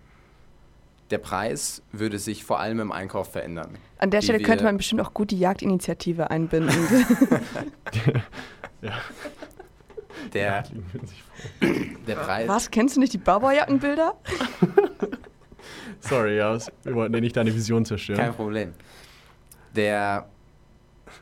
Der 1.12 1.18
Preis 1.18 1.84
würde 1.92 2.20
sich 2.20 2.46
vor 2.46 2.60
allem 2.60 2.80
im 2.80 2.92
Einkauf 2.92 3.32
verändern. 3.32 3.78
An 3.98 4.12
der 4.12 4.22
Stelle 4.22 4.40
könnte 4.40 4.64
man 4.64 4.78
bestimmt 4.78 5.02
auch 5.02 5.14
gut 5.14 5.32
die 5.32 5.40
Jagdinitiative 5.40 6.32
einbinden. 6.32 6.74
Der, 10.34 10.64
der 12.08 12.16
Preis. 12.16 12.48
Was? 12.48 12.72
Kennst 12.72 12.96
du 12.96 13.00
nicht 13.00 13.12
die 13.12 13.18
Baubaujackenbilder? 13.18 14.16
Sorry, 16.00 16.38
ja, 16.38 16.58
wir 16.84 16.96
wollten 16.96 17.12
dir 17.12 17.22
nicht 17.22 17.36
deine 17.36 17.54
Vision 17.54 17.84
zerstören. 17.84 18.20
Kein 18.20 18.34
Problem. 18.34 18.74
Der 19.76 20.30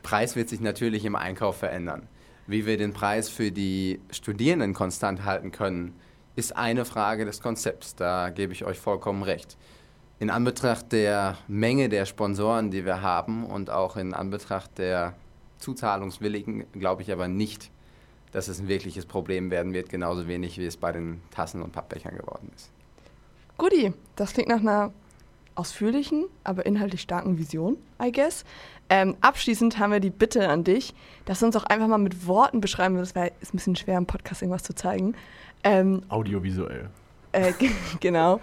Preis 0.02 0.36
wird 0.36 0.48
sich 0.48 0.60
natürlich 0.60 1.04
im 1.04 1.16
Einkauf 1.16 1.56
verändern. 1.56 2.08
Wie 2.46 2.66
wir 2.66 2.76
den 2.76 2.92
Preis 2.92 3.28
für 3.28 3.50
die 3.50 4.00
Studierenden 4.10 4.74
konstant 4.74 5.24
halten 5.24 5.50
können, 5.50 5.94
ist 6.36 6.56
eine 6.56 6.84
Frage 6.84 7.24
des 7.24 7.40
Konzepts. 7.40 7.96
Da 7.96 8.30
gebe 8.30 8.52
ich 8.52 8.64
euch 8.64 8.78
vollkommen 8.78 9.22
recht. 9.22 9.56
In 10.20 10.28
Anbetracht 10.28 10.92
der 10.92 11.38
Menge 11.48 11.88
der 11.88 12.04
Sponsoren, 12.04 12.70
die 12.70 12.84
wir 12.84 13.00
haben 13.00 13.46
und 13.46 13.70
auch 13.70 13.96
in 13.96 14.12
Anbetracht 14.12 14.76
der 14.76 15.14
Zuzahlungswilligen, 15.56 16.66
glaube 16.72 17.00
ich 17.00 17.10
aber 17.10 17.26
nicht, 17.26 17.70
dass 18.30 18.48
es 18.48 18.60
ein 18.60 18.68
wirkliches 18.68 19.06
Problem 19.06 19.50
werden 19.50 19.72
wird, 19.72 19.88
genauso 19.88 20.28
wenig 20.28 20.58
wie 20.58 20.66
es 20.66 20.76
bei 20.76 20.92
den 20.92 21.22
Tassen 21.30 21.62
und 21.62 21.72
Pappbechern 21.72 22.18
geworden 22.18 22.52
ist. 22.54 22.70
Guti, 23.56 23.94
das 24.14 24.34
klingt 24.34 24.50
nach 24.50 24.60
einer 24.60 24.92
ausführlichen, 25.54 26.26
aber 26.44 26.66
inhaltlich 26.66 27.00
starken 27.00 27.38
Vision, 27.38 27.78
I 28.02 28.12
guess. 28.12 28.44
Ähm, 28.90 29.16
abschließend 29.22 29.78
haben 29.78 29.92
wir 29.92 30.00
die 30.00 30.10
Bitte 30.10 30.50
an 30.50 30.64
dich, 30.64 30.92
dass 31.24 31.40
du 31.40 31.46
uns 31.46 31.56
auch 31.56 31.64
einfach 31.64 31.86
mal 31.88 31.96
mit 31.96 32.26
Worten 32.26 32.60
beschreiben 32.60 32.96
würdest, 32.96 33.16
weil 33.16 33.32
es 33.40 33.48
ist 33.48 33.54
ein 33.54 33.56
bisschen 33.56 33.76
schwer 33.76 33.96
im 33.96 34.04
Podcast 34.04 34.42
irgendwas 34.42 34.64
zu 34.64 34.74
zeigen. 34.74 35.14
Ähm, 35.64 36.02
Audiovisuell. 36.10 36.90
äh, 37.32 37.54
genau. 38.00 38.38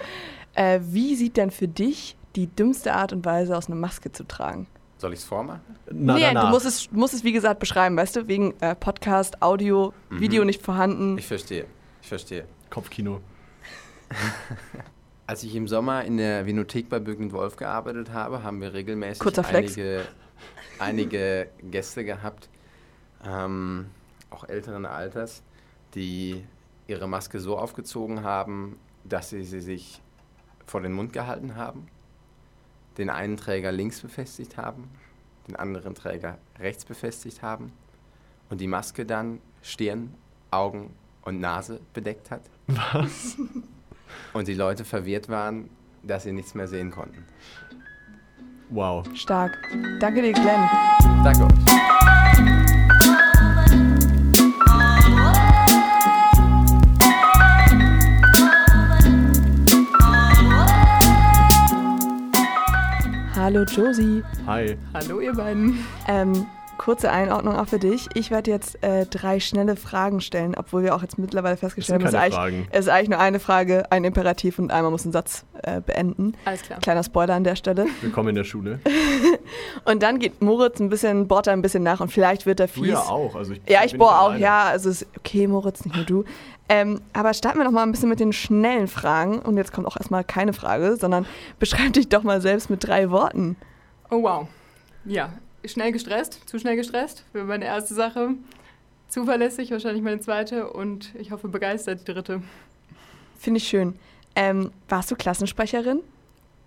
Äh, 0.57 0.79
wie 0.83 1.15
sieht 1.15 1.37
denn 1.37 1.51
für 1.51 1.67
dich 1.67 2.17
die 2.35 2.47
dümmste 2.47 2.93
Art 2.93 3.13
und 3.13 3.23
Weise 3.25 3.55
aus, 3.55 3.67
eine 3.67 3.75
Maske 3.75 4.11
zu 4.11 4.23
tragen? 4.25 4.67
Soll 4.97 5.13
ich 5.13 5.19
es 5.19 5.25
vormachen? 5.25 5.61
Na, 5.91 6.15
nee, 6.15 6.21
danach. 6.21 6.45
du 6.45 6.49
musst 6.49 6.65
es, 6.65 6.91
musst 6.91 7.13
es 7.13 7.23
wie 7.23 7.31
gesagt 7.31 7.59
beschreiben, 7.59 7.95
weißt 7.95 8.15
du, 8.15 8.27
wegen 8.27 8.55
äh, 8.61 8.73
Podcast, 8.75 9.41
Audio, 9.43 9.93
Mhm. 10.09 10.19
Video 10.19 10.43
nicht 10.43 10.63
vorhanden. 10.63 11.17
Ich 11.19 11.27
verstehe. 11.27 11.65
Ich 12.01 12.07
verstehe. 12.07 12.45
Kopfkino. 12.71 13.21
Als 15.27 15.43
ich 15.43 15.53
im 15.55 15.67
Sommer 15.67 16.03
in 16.05 16.17
der 16.17 16.45
Vinothek 16.45 16.89
bei 16.89 16.99
Bögen 16.99 17.25
und 17.25 17.33
Wolf 17.33 17.57
gearbeitet 17.57 18.11
habe, 18.13 18.43
haben 18.43 18.61
wir 18.61 18.73
regelmäßig 18.73 19.21
einige, 19.45 20.05
einige 20.79 21.49
Gäste 21.69 22.05
gehabt, 22.05 22.49
ähm, 23.25 23.87
auch 24.29 24.45
älteren 24.47 24.85
Alters, 24.85 25.43
die 25.95 26.43
ihre 26.87 27.07
Maske 27.07 27.39
so 27.39 27.57
aufgezogen 27.57 28.23
haben, 28.23 28.79
dass 29.03 29.29
sie 29.29 29.43
sie 29.43 29.59
sich 29.59 30.01
vor 30.67 30.81
den 30.81 30.93
Mund 30.93 31.13
gehalten 31.13 31.55
haben, 31.55 31.87
den 32.97 33.09
einen 33.09 33.37
Träger 33.37 33.71
links 33.71 34.01
befestigt 34.01 34.57
haben, 34.57 34.89
den 35.47 35.55
anderen 35.55 35.95
Träger 35.95 36.37
rechts 36.59 36.85
befestigt 36.85 37.41
haben 37.41 37.71
und 38.49 38.61
die 38.61 38.67
Maske 38.67 39.05
dann 39.05 39.39
Stirn, 39.61 40.13
Augen 40.51 40.93
und 41.23 41.39
Nase 41.39 41.79
bedeckt 41.93 42.31
hat. 42.31 42.41
Was? 42.67 43.37
Und 44.33 44.47
die 44.47 44.53
Leute 44.53 44.85
verwirrt 44.85 45.27
waren, 45.27 45.69
dass 46.01 46.23
sie 46.23 46.31
nichts 46.31 46.55
mehr 46.55 46.67
sehen 46.67 46.91
konnten. 46.91 47.25
Wow. 48.69 49.05
Stark. 49.15 49.57
Danke 49.99 50.21
dir, 50.21 50.31
Glenn. 50.33 50.69
Danke 51.23 51.43
euch. 51.43 52.56
Hallo 63.47 63.63
Josie. 63.63 64.23
Hi. 64.45 64.77
Hallo 64.93 65.21
ihr 65.21 65.31
beiden. 65.31 65.81
Ähm, 66.09 66.47
kurze 66.77 67.09
Einordnung 67.09 67.55
auch 67.55 67.69
für 67.69 67.79
dich. 67.79 68.09
Ich 68.13 68.29
werde 68.29 68.51
jetzt 68.51 68.83
äh, 68.83 69.05
drei 69.05 69.39
schnelle 69.39 69.77
Fragen 69.77 70.19
stellen, 70.19 70.53
obwohl 70.53 70.83
wir 70.83 70.93
auch 70.93 71.01
jetzt 71.01 71.17
mittlerweile 71.17 71.55
festgestellt 71.55 72.03
haben, 72.03 72.53
ist, 72.53 72.67
es 72.71 72.79
ist 72.81 72.89
eigentlich 72.89 73.07
nur 73.07 73.19
eine 73.19 73.39
Frage, 73.39 73.89
ein 73.89 74.03
Imperativ 74.03 74.59
und 74.59 74.69
einmal 74.69 74.91
muss 74.91 75.05
ein 75.05 75.13
Satz 75.13 75.45
äh, 75.63 75.79
beenden. 75.79 76.33
Alles 76.43 76.63
klar. 76.63 76.81
Kleiner 76.81 77.03
Spoiler 77.03 77.35
an 77.35 77.45
der 77.45 77.55
Stelle. 77.55 77.85
Willkommen 78.01 78.27
in 78.27 78.35
der 78.35 78.43
Schule. 78.43 78.81
Und 79.85 80.03
dann 80.03 80.19
geht 80.19 80.41
Moritz 80.41 80.79
ein 80.79 80.89
bisschen, 80.89 81.27
bohrt 81.27 81.47
er 81.47 81.53
ein 81.53 81.61
bisschen 81.61 81.83
nach 81.83 81.99
und 81.99 82.11
vielleicht 82.11 82.45
wird 82.45 82.59
er 82.59 82.67
fies. 82.67 82.83
Du 82.83 82.89
ja 82.89 82.99
auch. 82.99 83.35
Also 83.35 83.53
ich 83.53 83.61
Ja, 83.67 83.83
ich 83.85 83.97
bohre 83.97 84.19
auch, 84.19 84.25
alleine. 84.29 84.43
ja. 84.43 84.63
Also 84.65 84.89
ist 84.89 85.05
okay, 85.17 85.47
Moritz, 85.47 85.83
nicht 85.85 85.95
nur 85.95 86.05
du. 86.05 86.23
Ähm, 86.69 86.99
aber 87.13 87.33
starten 87.33 87.57
wir 87.59 87.63
noch 87.65 87.71
mal 87.71 87.83
ein 87.83 87.91
bisschen 87.91 88.09
mit 88.09 88.19
den 88.19 88.33
schnellen 88.33 88.87
Fragen. 88.87 89.39
Und 89.39 89.57
jetzt 89.57 89.71
kommt 89.71 89.87
auch 89.87 89.95
erstmal 89.97 90.23
keine 90.23 90.53
Frage, 90.53 90.97
sondern 90.97 91.25
beschreib 91.59 91.93
dich 91.93 92.09
doch 92.09 92.23
mal 92.23 92.41
selbst 92.41 92.69
mit 92.69 92.85
drei 92.85 93.09
Worten. 93.09 93.55
Oh 94.09 94.21
wow. 94.23 94.47
Ja, 95.05 95.33
schnell 95.65 95.91
gestresst, 95.91 96.41
zu 96.47 96.59
schnell 96.59 96.75
gestresst 96.75 97.23
für 97.31 97.43
meine 97.43 97.65
erste 97.65 97.93
Sache. 97.93 98.31
Zuverlässig, 99.09 99.71
wahrscheinlich 99.71 100.03
meine 100.03 100.19
zweite 100.19 100.69
und 100.69 101.15
ich 101.15 101.31
hoffe 101.31 101.47
begeistert 101.47 102.01
die 102.05 102.13
dritte. 102.13 102.41
Finde 103.39 103.59
ich 103.59 103.67
schön. 103.67 103.97
Ähm, 104.35 104.71
warst 104.89 105.09
du 105.09 105.15
Klassensprecherin? 105.15 106.01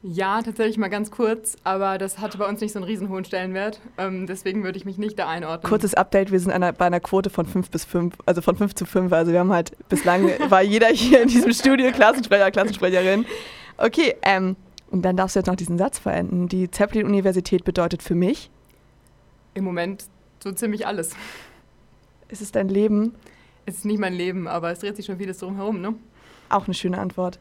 Ja, 0.03 0.41
tatsächlich 0.41 0.79
mal 0.79 0.89
ganz 0.89 1.11
kurz, 1.11 1.57
aber 1.63 1.99
das 1.99 2.19
hatte 2.19 2.39
bei 2.39 2.49
uns 2.49 2.63
nicht 2.63 2.73
so 2.73 2.79
einen 2.79 2.87
riesen 2.87 3.11
hohen 3.11 3.25
Stellenwert. 3.27 3.81
Ähm, 3.99 4.27
deswegen 4.27 4.65
würde 4.65 4.79
ich 4.79 4.87
mich 4.87 4.97
nicht 4.97 5.19
da 5.19 5.29
einordnen. 5.29 5.69
Kurzes 5.69 5.93
Update, 5.93 6.33
wir 6.33 6.41
sind 6.41 6.53
einer, 6.53 6.73
bei 6.73 6.87
einer 6.87 7.01
Quote 7.01 7.29
von 7.29 7.45
5 7.45 7.71
bis 7.71 7.85
5, 7.85 8.15
also 8.25 8.41
von 8.41 8.57
5 8.57 8.75
zu 8.75 8.87
5. 8.87 9.13
Also 9.13 9.33
wir 9.33 9.41
haben 9.41 9.53
halt 9.53 9.77
bislang 9.91 10.31
war 10.49 10.63
jeder 10.63 10.89
hier 10.89 11.21
in 11.21 11.29
diesem 11.29 11.53
Studio 11.53 11.93
Klassensprecher, 11.93 12.51
Klassensprecherin. 12.51 13.27
Okay, 13.77 14.15
ähm, 14.23 14.57
und 14.91 15.03
dann 15.03 15.19
darfst 15.19 15.37
du 15.37 15.41
jetzt 15.41 15.47
noch 15.49 15.57
diesen 15.57 15.77
Satz 15.77 15.99
verenden. 15.99 16.49
Die 16.49 16.71
Zeppelin-Universität 16.71 17.65
bedeutet 17.65 18.03
für 18.03 18.15
mich, 18.15 18.51
Im 19.53 19.65
Moment 19.65 20.07
so 20.43 20.51
ziemlich 20.53 20.87
alles. 20.87 21.11
ist 22.29 22.41
es 22.41 22.53
dein 22.53 22.71
Leben? 22.71 23.15
Es 23.67 23.77
ist 23.77 23.85
nicht 23.85 24.01
mein 24.01 24.15
Leben, 24.15 24.49
aber 24.49 24.73
es 24.73 24.79
dreht 24.79 24.97
sich 24.97 25.05
schon 25.05 25.19
vieles 25.19 25.39
drum 25.39 25.57
herum, 25.57 25.83
ne? 25.83 25.95
Auch 26.49 26.65
eine 26.65 26.75
schöne 26.75 26.99
Antwort. 26.99 27.39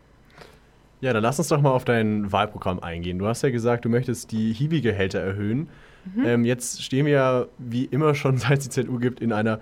Ja, 1.02 1.14
dann 1.14 1.24
lass 1.24 1.40
uns 1.40 1.48
doch 1.48 1.62
mal 1.62 1.72
auf 1.72 1.86
dein 1.86 2.32
Wahlprogramm 2.32 2.80
eingehen. 2.80 3.20
Du 3.20 3.28
hast 3.28 3.42
ja 3.42 3.50
gesagt, 3.50 3.86
du 3.86 3.90
möchtest 3.90 4.32
die 4.32 4.54
Hiwi-Gehälter 4.54 5.20
erhöhen. 5.20 5.70
Mhm. 6.16 6.26
Ähm, 6.26 6.46
jetzt 6.46 6.84
stehen 6.84 7.06
wir 7.06 7.14
ja, 7.14 7.46
wie 7.58 7.86
immer 7.86 8.16
schon, 8.16 8.38
seit 8.38 8.60
es 8.60 8.70
die 8.70 8.86
ZU 8.86 9.00
gibt, 9.00 9.22
in 9.22 9.32
einer 9.32 9.60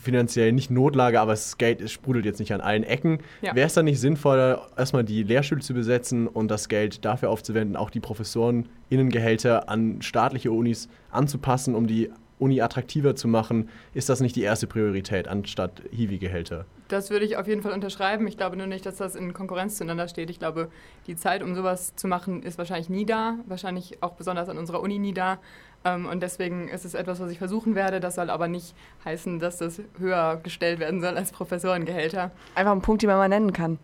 finanziell 0.00 0.52
nicht 0.52 0.70
Notlage, 0.70 1.20
aber 1.20 1.32
das 1.32 1.58
Geld 1.58 1.80
es 1.82 1.92
sprudelt 1.92 2.24
jetzt 2.24 2.40
nicht 2.40 2.52
an 2.54 2.60
allen 2.60 2.82
Ecken. 2.82 3.18
Ja. 3.42 3.54
Wäre 3.54 3.66
es 3.66 3.74
dann 3.74 3.84
nicht 3.84 4.00
sinnvoller, 4.00 4.68
erstmal 4.76 5.04
die 5.04 5.22
Lehrstühle 5.22 5.60
zu 5.60 5.74
besetzen 5.74 6.26
und 6.26 6.50
das 6.50 6.68
Geld 6.68 7.04
dafür 7.04 7.30
aufzuwenden, 7.30 7.76
auch 7.76 7.90
die 7.90 8.00
Professoren-Innengehälter 8.00 9.68
an 9.68 10.00
staatliche 10.00 10.50
Unis 10.50 10.88
anzupassen, 11.10 11.74
um 11.74 11.86
die 11.86 12.10
Uni 12.42 12.60
attraktiver 12.60 13.14
zu 13.16 13.28
machen? 13.28 13.68
Ist 13.94 14.08
das 14.08 14.20
nicht 14.20 14.36
die 14.36 14.42
erste 14.42 14.66
Priorität 14.66 15.28
anstatt 15.28 15.82
Hiwi-Gehälter? 15.92 16.66
Das 16.88 17.08
würde 17.08 17.24
ich 17.24 17.38
auf 17.38 17.46
jeden 17.46 17.62
Fall 17.62 17.72
unterschreiben. 17.72 18.26
Ich 18.26 18.36
glaube 18.36 18.56
nur 18.56 18.66
nicht, 18.66 18.84
dass 18.84 18.96
das 18.96 19.14
in 19.16 19.32
Konkurrenz 19.32 19.76
zueinander 19.76 20.08
steht. 20.08 20.28
Ich 20.28 20.38
glaube, 20.38 20.68
die 21.06 21.16
Zeit, 21.16 21.42
um 21.42 21.54
sowas 21.54 21.94
zu 21.96 22.06
machen, 22.06 22.42
ist 22.42 22.58
wahrscheinlich 22.58 22.90
nie 22.90 23.06
da. 23.06 23.36
Wahrscheinlich 23.46 24.02
auch 24.02 24.12
besonders 24.12 24.48
an 24.50 24.58
unserer 24.58 24.80
Uni 24.80 24.98
nie 24.98 25.14
da. 25.14 25.38
Ähm, 25.84 26.06
Und 26.06 26.22
deswegen 26.22 26.68
ist 26.68 26.84
es 26.84 26.94
etwas, 26.94 27.20
was 27.20 27.30
ich 27.30 27.38
versuchen 27.38 27.74
werde. 27.74 28.00
Das 28.00 28.16
soll 28.16 28.28
aber 28.28 28.48
nicht 28.48 28.74
heißen, 29.04 29.38
dass 29.38 29.56
das 29.58 29.80
höher 29.98 30.40
gestellt 30.42 30.80
werden 30.80 31.00
soll 31.00 31.16
als 31.16 31.32
Professorengehälter. 31.32 32.30
Einfach 32.54 32.72
ein 32.72 32.82
Punkt, 32.82 33.02
den 33.02 33.08
man 33.08 33.18
mal 33.18 33.28
nennen 33.28 33.52
kann. 33.52 33.78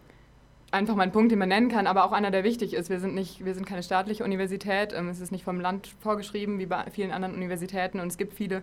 Einfach 0.70 0.94
mal 0.96 1.04
ein 1.04 1.12
Punkt, 1.12 1.32
den 1.32 1.38
man 1.38 1.48
nennen 1.48 1.70
kann, 1.70 1.86
aber 1.86 2.04
auch 2.04 2.12
einer, 2.12 2.30
der 2.30 2.44
wichtig 2.44 2.74
ist. 2.74 2.90
Wir 2.90 3.00
sind, 3.00 3.14
nicht, 3.14 3.42
wir 3.44 3.54
sind 3.54 3.64
keine 3.66 3.82
staatliche 3.82 4.22
Universität. 4.22 4.92
ähm, 4.94 5.08
Es 5.08 5.18
ist 5.20 5.32
nicht 5.32 5.44
vom 5.44 5.60
Land 5.60 5.88
vorgeschrieben, 6.00 6.58
wie 6.58 6.66
bei 6.66 6.84
vielen 6.92 7.10
anderen 7.10 7.34
Universitäten. 7.34 8.00
Und 8.00 8.08
es 8.08 8.18
gibt 8.18 8.34
viele, 8.34 8.62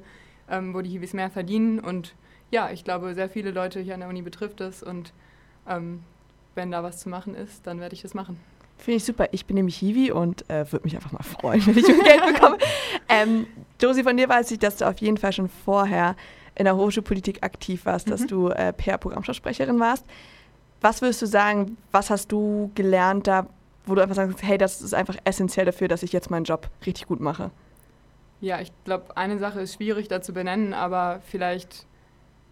ähm, 0.50 0.74
wo 0.76 0.82
die 0.82 0.90
Hiwis 0.92 1.14
mehr 1.14 1.32
verdienen. 1.32 1.80
Und 1.80 2.14
ja, 2.52 2.70
ich 2.70 2.84
glaube, 2.84 3.16
sehr 3.16 3.28
viele 3.28 3.50
Leute 3.50 3.80
hier 3.80 3.96
an 3.96 4.02
der 4.02 4.10
Uni 4.10 4.22
betrifft 4.22 4.62
es. 4.62 4.84
Und 4.84 5.14
ähm, 5.68 6.04
wenn 6.54 6.70
da 6.70 6.84
was 6.84 7.00
zu 7.00 7.10
machen 7.10 7.34
ist, 7.34 7.66
dann 7.66 7.80
werde 7.80 7.96
ich 7.96 8.04
das 8.04 8.14
machen. 8.14 8.38
Finde 8.78 8.98
ich 8.98 9.04
super. 9.06 9.28
Ich 9.32 9.46
bin 9.48 9.56
nämlich 9.56 9.78
Hiwi 9.78 10.12
und 10.12 10.48
äh, 10.50 10.72
würde 10.72 10.84
mich 10.86 10.96
einfach 10.96 11.12
mal 11.12 11.24
freuen, 11.24 11.66
wenn 11.66 11.78
ich 11.78 11.86
Geld 11.88 12.26
bekomme. 12.36 12.58
ähm, 13.10 13.48
Josie, 13.82 14.04
von 14.04 14.16
dir 14.16 14.30
weiß 14.30 14.52
ich, 14.52 14.60
dass 14.60 14.76
du 14.78 14.88
auf 14.88 15.00
jeden 15.00 15.18
Fall 15.18 15.34
schon 15.34 15.50
vorher 15.50 16.16
in 16.54 16.66
der 16.66 16.76
Hochschulpolitik 16.78 17.42
aktiv 17.44 17.86
warst, 17.86 18.12
dass 18.12 18.22
Mhm. 18.22 18.28
du 18.28 18.50
äh, 18.50 18.74
PR-Programmsprecherin 18.74 19.80
warst. 19.80 20.06
Was 20.86 21.02
würdest 21.02 21.20
du 21.24 21.26
sagen, 21.26 21.78
was 21.92 22.12
hast 22.12 22.32
du 22.32 22.70
gelernt 22.76 23.26
da, 23.26 23.48
wo 23.88 23.96
du 23.96 24.04
einfach 24.04 24.14
sagst, 24.14 24.44
hey, 24.44 24.60
das 24.60 24.84
ist 24.84 24.94
einfach 24.94 25.16
essentiell 25.24 25.66
dafür, 25.66 25.88
dass 25.88 26.04
ich 26.04 26.14
jetzt 26.14 26.30
meinen 26.30 26.44
Job 26.44 26.70
richtig 26.86 27.08
gut 27.08 27.20
mache? 27.20 27.50
Ja, 28.40 28.62
ich 28.62 28.72
glaube, 28.84 29.18
eine 29.18 29.40
Sache 29.40 29.62
ist 29.62 29.74
schwierig 29.74 30.10
da 30.10 30.22
zu 30.22 30.32
benennen, 30.32 30.76
aber 30.76 31.22
vielleicht, 31.26 31.88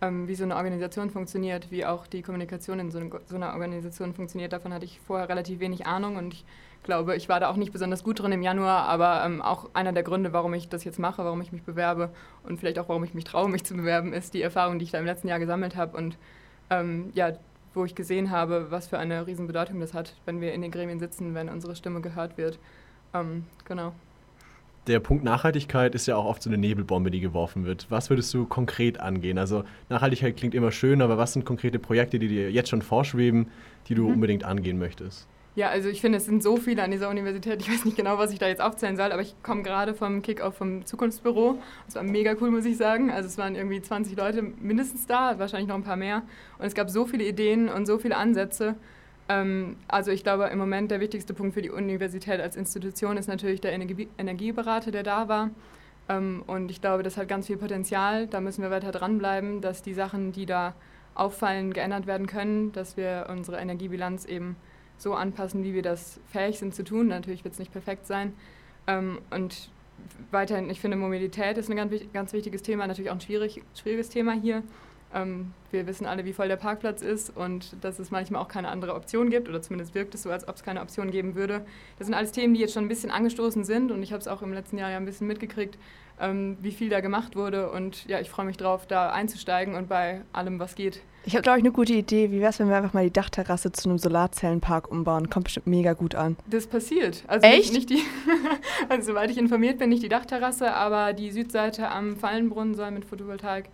ähm, 0.01 0.27
wie 0.27 0.33
so 0.33 0.45
eine 0.45 0.55
Organisation 0.55 1.11
funktioniert, 1.11 1.69
wie 1.69 1.85
auch 1.85 2.07
die 2.07 2.23
Kommunikation 2.23 2.79
in 2.79 2.89
so, 2.89 2.97
eine, 2.97 3.11
so 3.27 3.35
einer 3.35 3.53
Organisation 3.53 4.15
funktioniert. 4.15 4.51
Davon 4.51 4.73
hatte 4.73 4.85
ich 4.85 4.99
vorher 5.05 5.29
relativ 5.29 5.59
wenig 5.59 5.85
Ahnung 5.85 6.15
und 6.15 6.33
ich 6.33 6.43
glaube, 6.81 7.15
ich 7.15 7.29
war 7.29 7.39
da 7.39 7.51
auch 7.51 7.55
nicht 7.55 7.71
besonders 7.71 8.03
gut 8.03 8.19
drin 8.19 8.31
im 8.31 8.41
Januar, 8.41 8.87
aber 8.87 9.23
ähm, 9.23 9.43
auch 9.43 9.69
einer 9.75 9.93
der 9.93 10.01
Gründe, 10.01 10.33
warum 10.33 10.55
ich 10.55 10.69
das 10.69 10.85
jetzt 10.85 10.97
mache, 10.97 11.23
warum 11.23 11.39
ich 11.41 11.51
mich 11.51 11.61
bewerbe 11.61 12.09
und 12.47 12.59
vielleicht 12.59 12.79
auch, 12.79 12.89
warum 12.89 13.03
ich 13.03 13.13
mich 13.13 13.25
traue, 13.25 13.47
mich 13.47 13.63
zu 13.63 13.75
bewerben, 13.75 14.11
ist 14.11 14.33
die 14.33 14.41
Erfahrung, 14.41 14.79
die 14.79 14.85
ich 14.85 14.91
da 14.91 14.97
im 14.97 15.05
letzten 15.05 15.27
Jahr 15.27 15.37
gesammelt 15.37 15.75
habe 15.75 15.95
und 15.95 16.17
ähm, 16.71 17.11
ja, 17.13 17.33
wo 17.73 17.85
ich 17.85 17.95
gesehen 17.95 18.29
habe, 18.31 18.67
was 18.69 18.87
für 18.87 18.99
eine 18.99 19.25
Riesenbedeutung 19.25 19.79
das 19.79 19.93
hat, 19.93 20.15
wenn 20.25 20.41
wir 20.41 20.53
in 20.53 20.61
den 20.61 20.71
Gremien 20.71 20.99
sitzen, 20.99 21.33
wenn 21.33 21.49
unsere 21.49 21.75
Stimme 21.75 22.01
gehört 22.01 22.37
wird. 22.37 22.59
Ähm, 23.13 23.45
genau. 23.65 23.93
Der 24.87 24.99
Punkt 24.99 25.23
Nachhaltigkeit 25.23 25.95
ist 25.95 26.07
ja 26.07 26.17
auch 26.17 26.25
oft 26.25 26.43
so 26.43 26.49
eine 26.49 26.57
Nebelbombe, 26.57 27.09
die 27.09 27.21
geworfen 27.21 27.63
wird. 27.65 27.87
Was 27.89 28.09
würdest 28.09 28.33
du 28.33 28.45
konkret 28.45 28.99
angehen? 28.99 29.37
Also 29.37 29.63
Nachhaltigkeit 29.89 30.35
klingt 30.35 30.53
immer 30.53 30.71
schön, 30.71 31.01
aber 31.01 31.17
was 31.17 31.33
sind 31.33 31.45
konkrete 31.45 31.79
Projekte, 31.79 32.19
die 32.19 32.27
dir 32.27 32.51
jetzt 32.51 32.69
schon 32.69 32.81
vorschweben, 32.81 33.47
die 33.87 33.95
du 33.95 34.03
Mhm. 34.07 34.13
unbedingt 34.15 34.43
angehen 34.43 34.77
möchtest? 34.77 35.25
Ja, 35.55 35.69
also 35.69 35.87
ich 35.87 36.01
finde, 36.01 36.17
es 36.17 36.25
sind 36.25 36.41
so 36.41 36.57
viele 36.57 36.81
an 36.81 36.89
dieser 36.89 37.09
Universität. 37.09 37.61
Ich 37.61 37.71
weiß 37.71 37.85
nicht 37.85 37.95
genau, 37.95 38.17
was 38.17 38.31
ich 38.31 38.39
da 38.39 38.47
jetzt 38.47 38.61
aufzählen 38.61 38.97
soll, 38.97 39.11
aber 39.11 39.21
ich 39.21 39.35
komme 39.43 39.61
gerade 39.61 39.93
vom 39.93 40.23
Kick-Off 40.23 40.57
vom 40.57 40.83
Zukunftsbüro. 40.83 41.59
Es 41.87 41.93
war 41.93 42.01
mega 42.01 42.33
cool, 42.41 42.49
muss 42.49 42.65
ich 42.65 42.75
sagen. 42.75 43.11
Also 43.11 43.27
es 43.27 43.37
waren 43.37 43.55
irgendwie 43.55 43.79
20 43.79 44.17
Leute 44.17 44.41
mindestens 44.41 45.05
da, 45.05 45.37
wahrscheinlich 45.37 45.67
noch 45.67 45.75
ein 45.75 45.83
paar 45.83 45.95
mehr. 45.95 46.23
Und 46.57 46.65
es 46.65 46.73
gab 46.73 46.89
so 46.89 47.05
viele 47.05 47.23
Ideen 47.23 47.69
und 47.69 47.85
so 47.85 47.99
viele 47.99 48.17
Ansätze. 48.17 48.75
Ähm, 49.29 49.77
also 49.87 50.09
ich 50.09 50.23
glaube, 50.23 50.45
im 50.45 50.57
Moment 50.57 50.89
der 50.89 50.99
wichtigste 50.99 51.35
Punkt 51.35 51.53
für 51.53 51.61
die 51.61 51.69
Universität 51.69 52.41
als 52.41 52.55
Institution 52.55 53.17
ist 53.17 53.27
natürlich 53.27 53.61
der 53.61 53.73
Energie 53.73 54.07
Energieberater, 54.17 54.89
der 54.89 55.03
da 55.03 55.27
war. 55.27 55.51
Ähm, 56.09 56.43
und 56.47 56.71
ich 56.71 56.81
glaube, 56.81 57.03
das 57.03 57.15
hat 57.15 57.27
ganz 57.27 57.45
viel 57.45 57.57
Potenzial. 57.57 58.25
Da 58.25 58.41
müssen 58.41 58.63
wir 58.63 58.71
weiter 58.71 58.91
dranbleiben, 58.91 59.61
dass 59.61 59.83
die 59.83 59.93
Sachen, 59.93 60.31
die 60.31 60.47
da 60.47 60.73
auffallen, 61.13 61.73
geändert 61.73 62.07
werden 62.07 62.25
können, 62.25 62.71
dass 62.71 62.97
wir 62.97 63.27
unsere 63.29 63.57
Energiebilanz 63.57 64.25
eben 64.25 64.55
so 65.03 65.13
anpassen, 65.13 65.63
wie 65.63 65.73
wir 65.73 65.83
das 65.83 66.19
fähig 66.31 66.57
sind 66.57 66.73
zu 66.73 66.83
tun. 66.83 67.07
Natürlich 67.07 67.43
wird 67.43 67.53
es 67.53 67.59
nicht 67.59 67.71
perfekt 67.71 68.07
sein. 68.07 68.33
Ähm, 68.87 69.19
und 69.29 69.69
weiterhin, 70.31 70.69
ich 70.69 70.79
finde, 70.79 70.97
Mobilität 70.97 71.57
ist 71.57 71.69
ein 71.69 71.75
ganz, 71.75 71.93
ganz 72.13 72.33
wichtiges 72.33 72.63
Thema, 72.63 72.87
natürlich 72.87 73.11
auch 73.11 73.15
ein 73.15 73.21
schwierig, 73.21 73.61
schwieriges 73.75 74.09
Thema 74.09 74.33
hier. 74.33 74.63
Ähm, 75.13 75.53
wir 75.71 75.85
wissen 75.87 76.05
alle, 76.05 76.25
wie 76.25 76.33
voll 76.33 76.47
der 76.47 76.55
Parkplatz 76.55 77.01
ist 77.01 77.35
und 77.35 77.75
dass 77.81 77.99
es 77.99 78.11
manchmal 78.11 78.41
auch 78.41 78.47
keine 78.47 78.69
andere 78.69 78.95
Option 78.95 79.29
gibt 79.29 79.49
oder 79.49 79.61
zumindest 79.61 79.95
wirkt 79.95 80.15
es 80.15 80.23
so, 80.23 80.31
als 80.31 80.47
ob 80.47 80.55
es 80.55 80.63
keine 80.63 80.81
Option 80.81 81.11
geben 81.11 81.35
würde. 81.35 81.65
Das 81.97 82.07
sind 82.07 82.15
alles 82.15 82.31
Themen, 82.31 82.53
die 82.53 82.59
jetzt 82.59 82.73
schon 82.73 82.85
ein 82.85 82.89
bisschen 82.89 83.11
angestoßen 83.11 83.63
sind 83.63 83.91
und 83.91 84.01
ich 84.01 84.11
habe 84.11 84.21
es 84.21 84.27
auch 84.27 84.41
im 84.41 84.53
letzten 84.53 84.77
Jahr 84.77 84.91
ja 84.91 84.97
ein 84.97 85.05
bisschen 85.05 85.27
mitgekriegt, 85.27 85.77
ähm, 86.19 86.57
wie 86.61 86.71
viel 86.71 86.89
da 86.89 86.99
gemacht 86.99 87.35
wurde 87.35 87.71
und 87.71 88.05
ja, 88.07 88.19
ich 88.19 88.29
freue 88.29 88.45
mich 88.45 88.57
drauf, 88.57 88.85
da 88.87 89.11
einzusteigen 89.11 89.75
und 89.75 89.89
bei 89.89 90.21
allem, 90.31 90.59
was 90.59 90.75
geht, 90.75 91.01
Ich 91.25 91.33
habe, 91.33 91.43
glaube 91.43 91.59
ich, 91.59 91.63
eine 91.63 91.71
gute 91.71 91.93
Idee. 91.93 92.31
Wie 92.31 92.39
wäre 92.39 92.49
es, 92.49 92.59
wenn 92.59 92.69
wir 92.69 92.75
einfach 92.75 92.93
mal 92.93 93.03
die 93.03 93.13
Dachterrasse 93.13 93.71
zu 93.71 93.89
einem 93.89 93.97
Solarzellenpark 93.97 94.91
umbauen? 94.91 95.29
Kommt 95.29 95.45
bestimmt 95.45 95.67
mega 95.67 95.93
gut 95.93 96.15
an. 96.15 96.37
Das 96.47 96.67
passiert. 96.67 97.23
Also 97.27 97.47
Echt? 97.47 97.73
Nicht, 97.73 97.89
nicht 97.89 98.01
die, 98.01 98.03
also 98.89 99.11
soweit 99.11 99.31
ich 99.31 99.37
informiert 99.37 99.79
bin, 99.79 99.89
nicht 99.89 100.03
die 100.03 100.09
Dachterrasse, 100.09 100.73
aber 100.73 101.13
die 101.13 101.31
Südseite 101.31 101.89
am 101.89 102.15
Fallenbrunnen 102.17 102.75
soll 102.75 102.91
mit 102.91 103.05
Photovoltaik. 103.05 103.69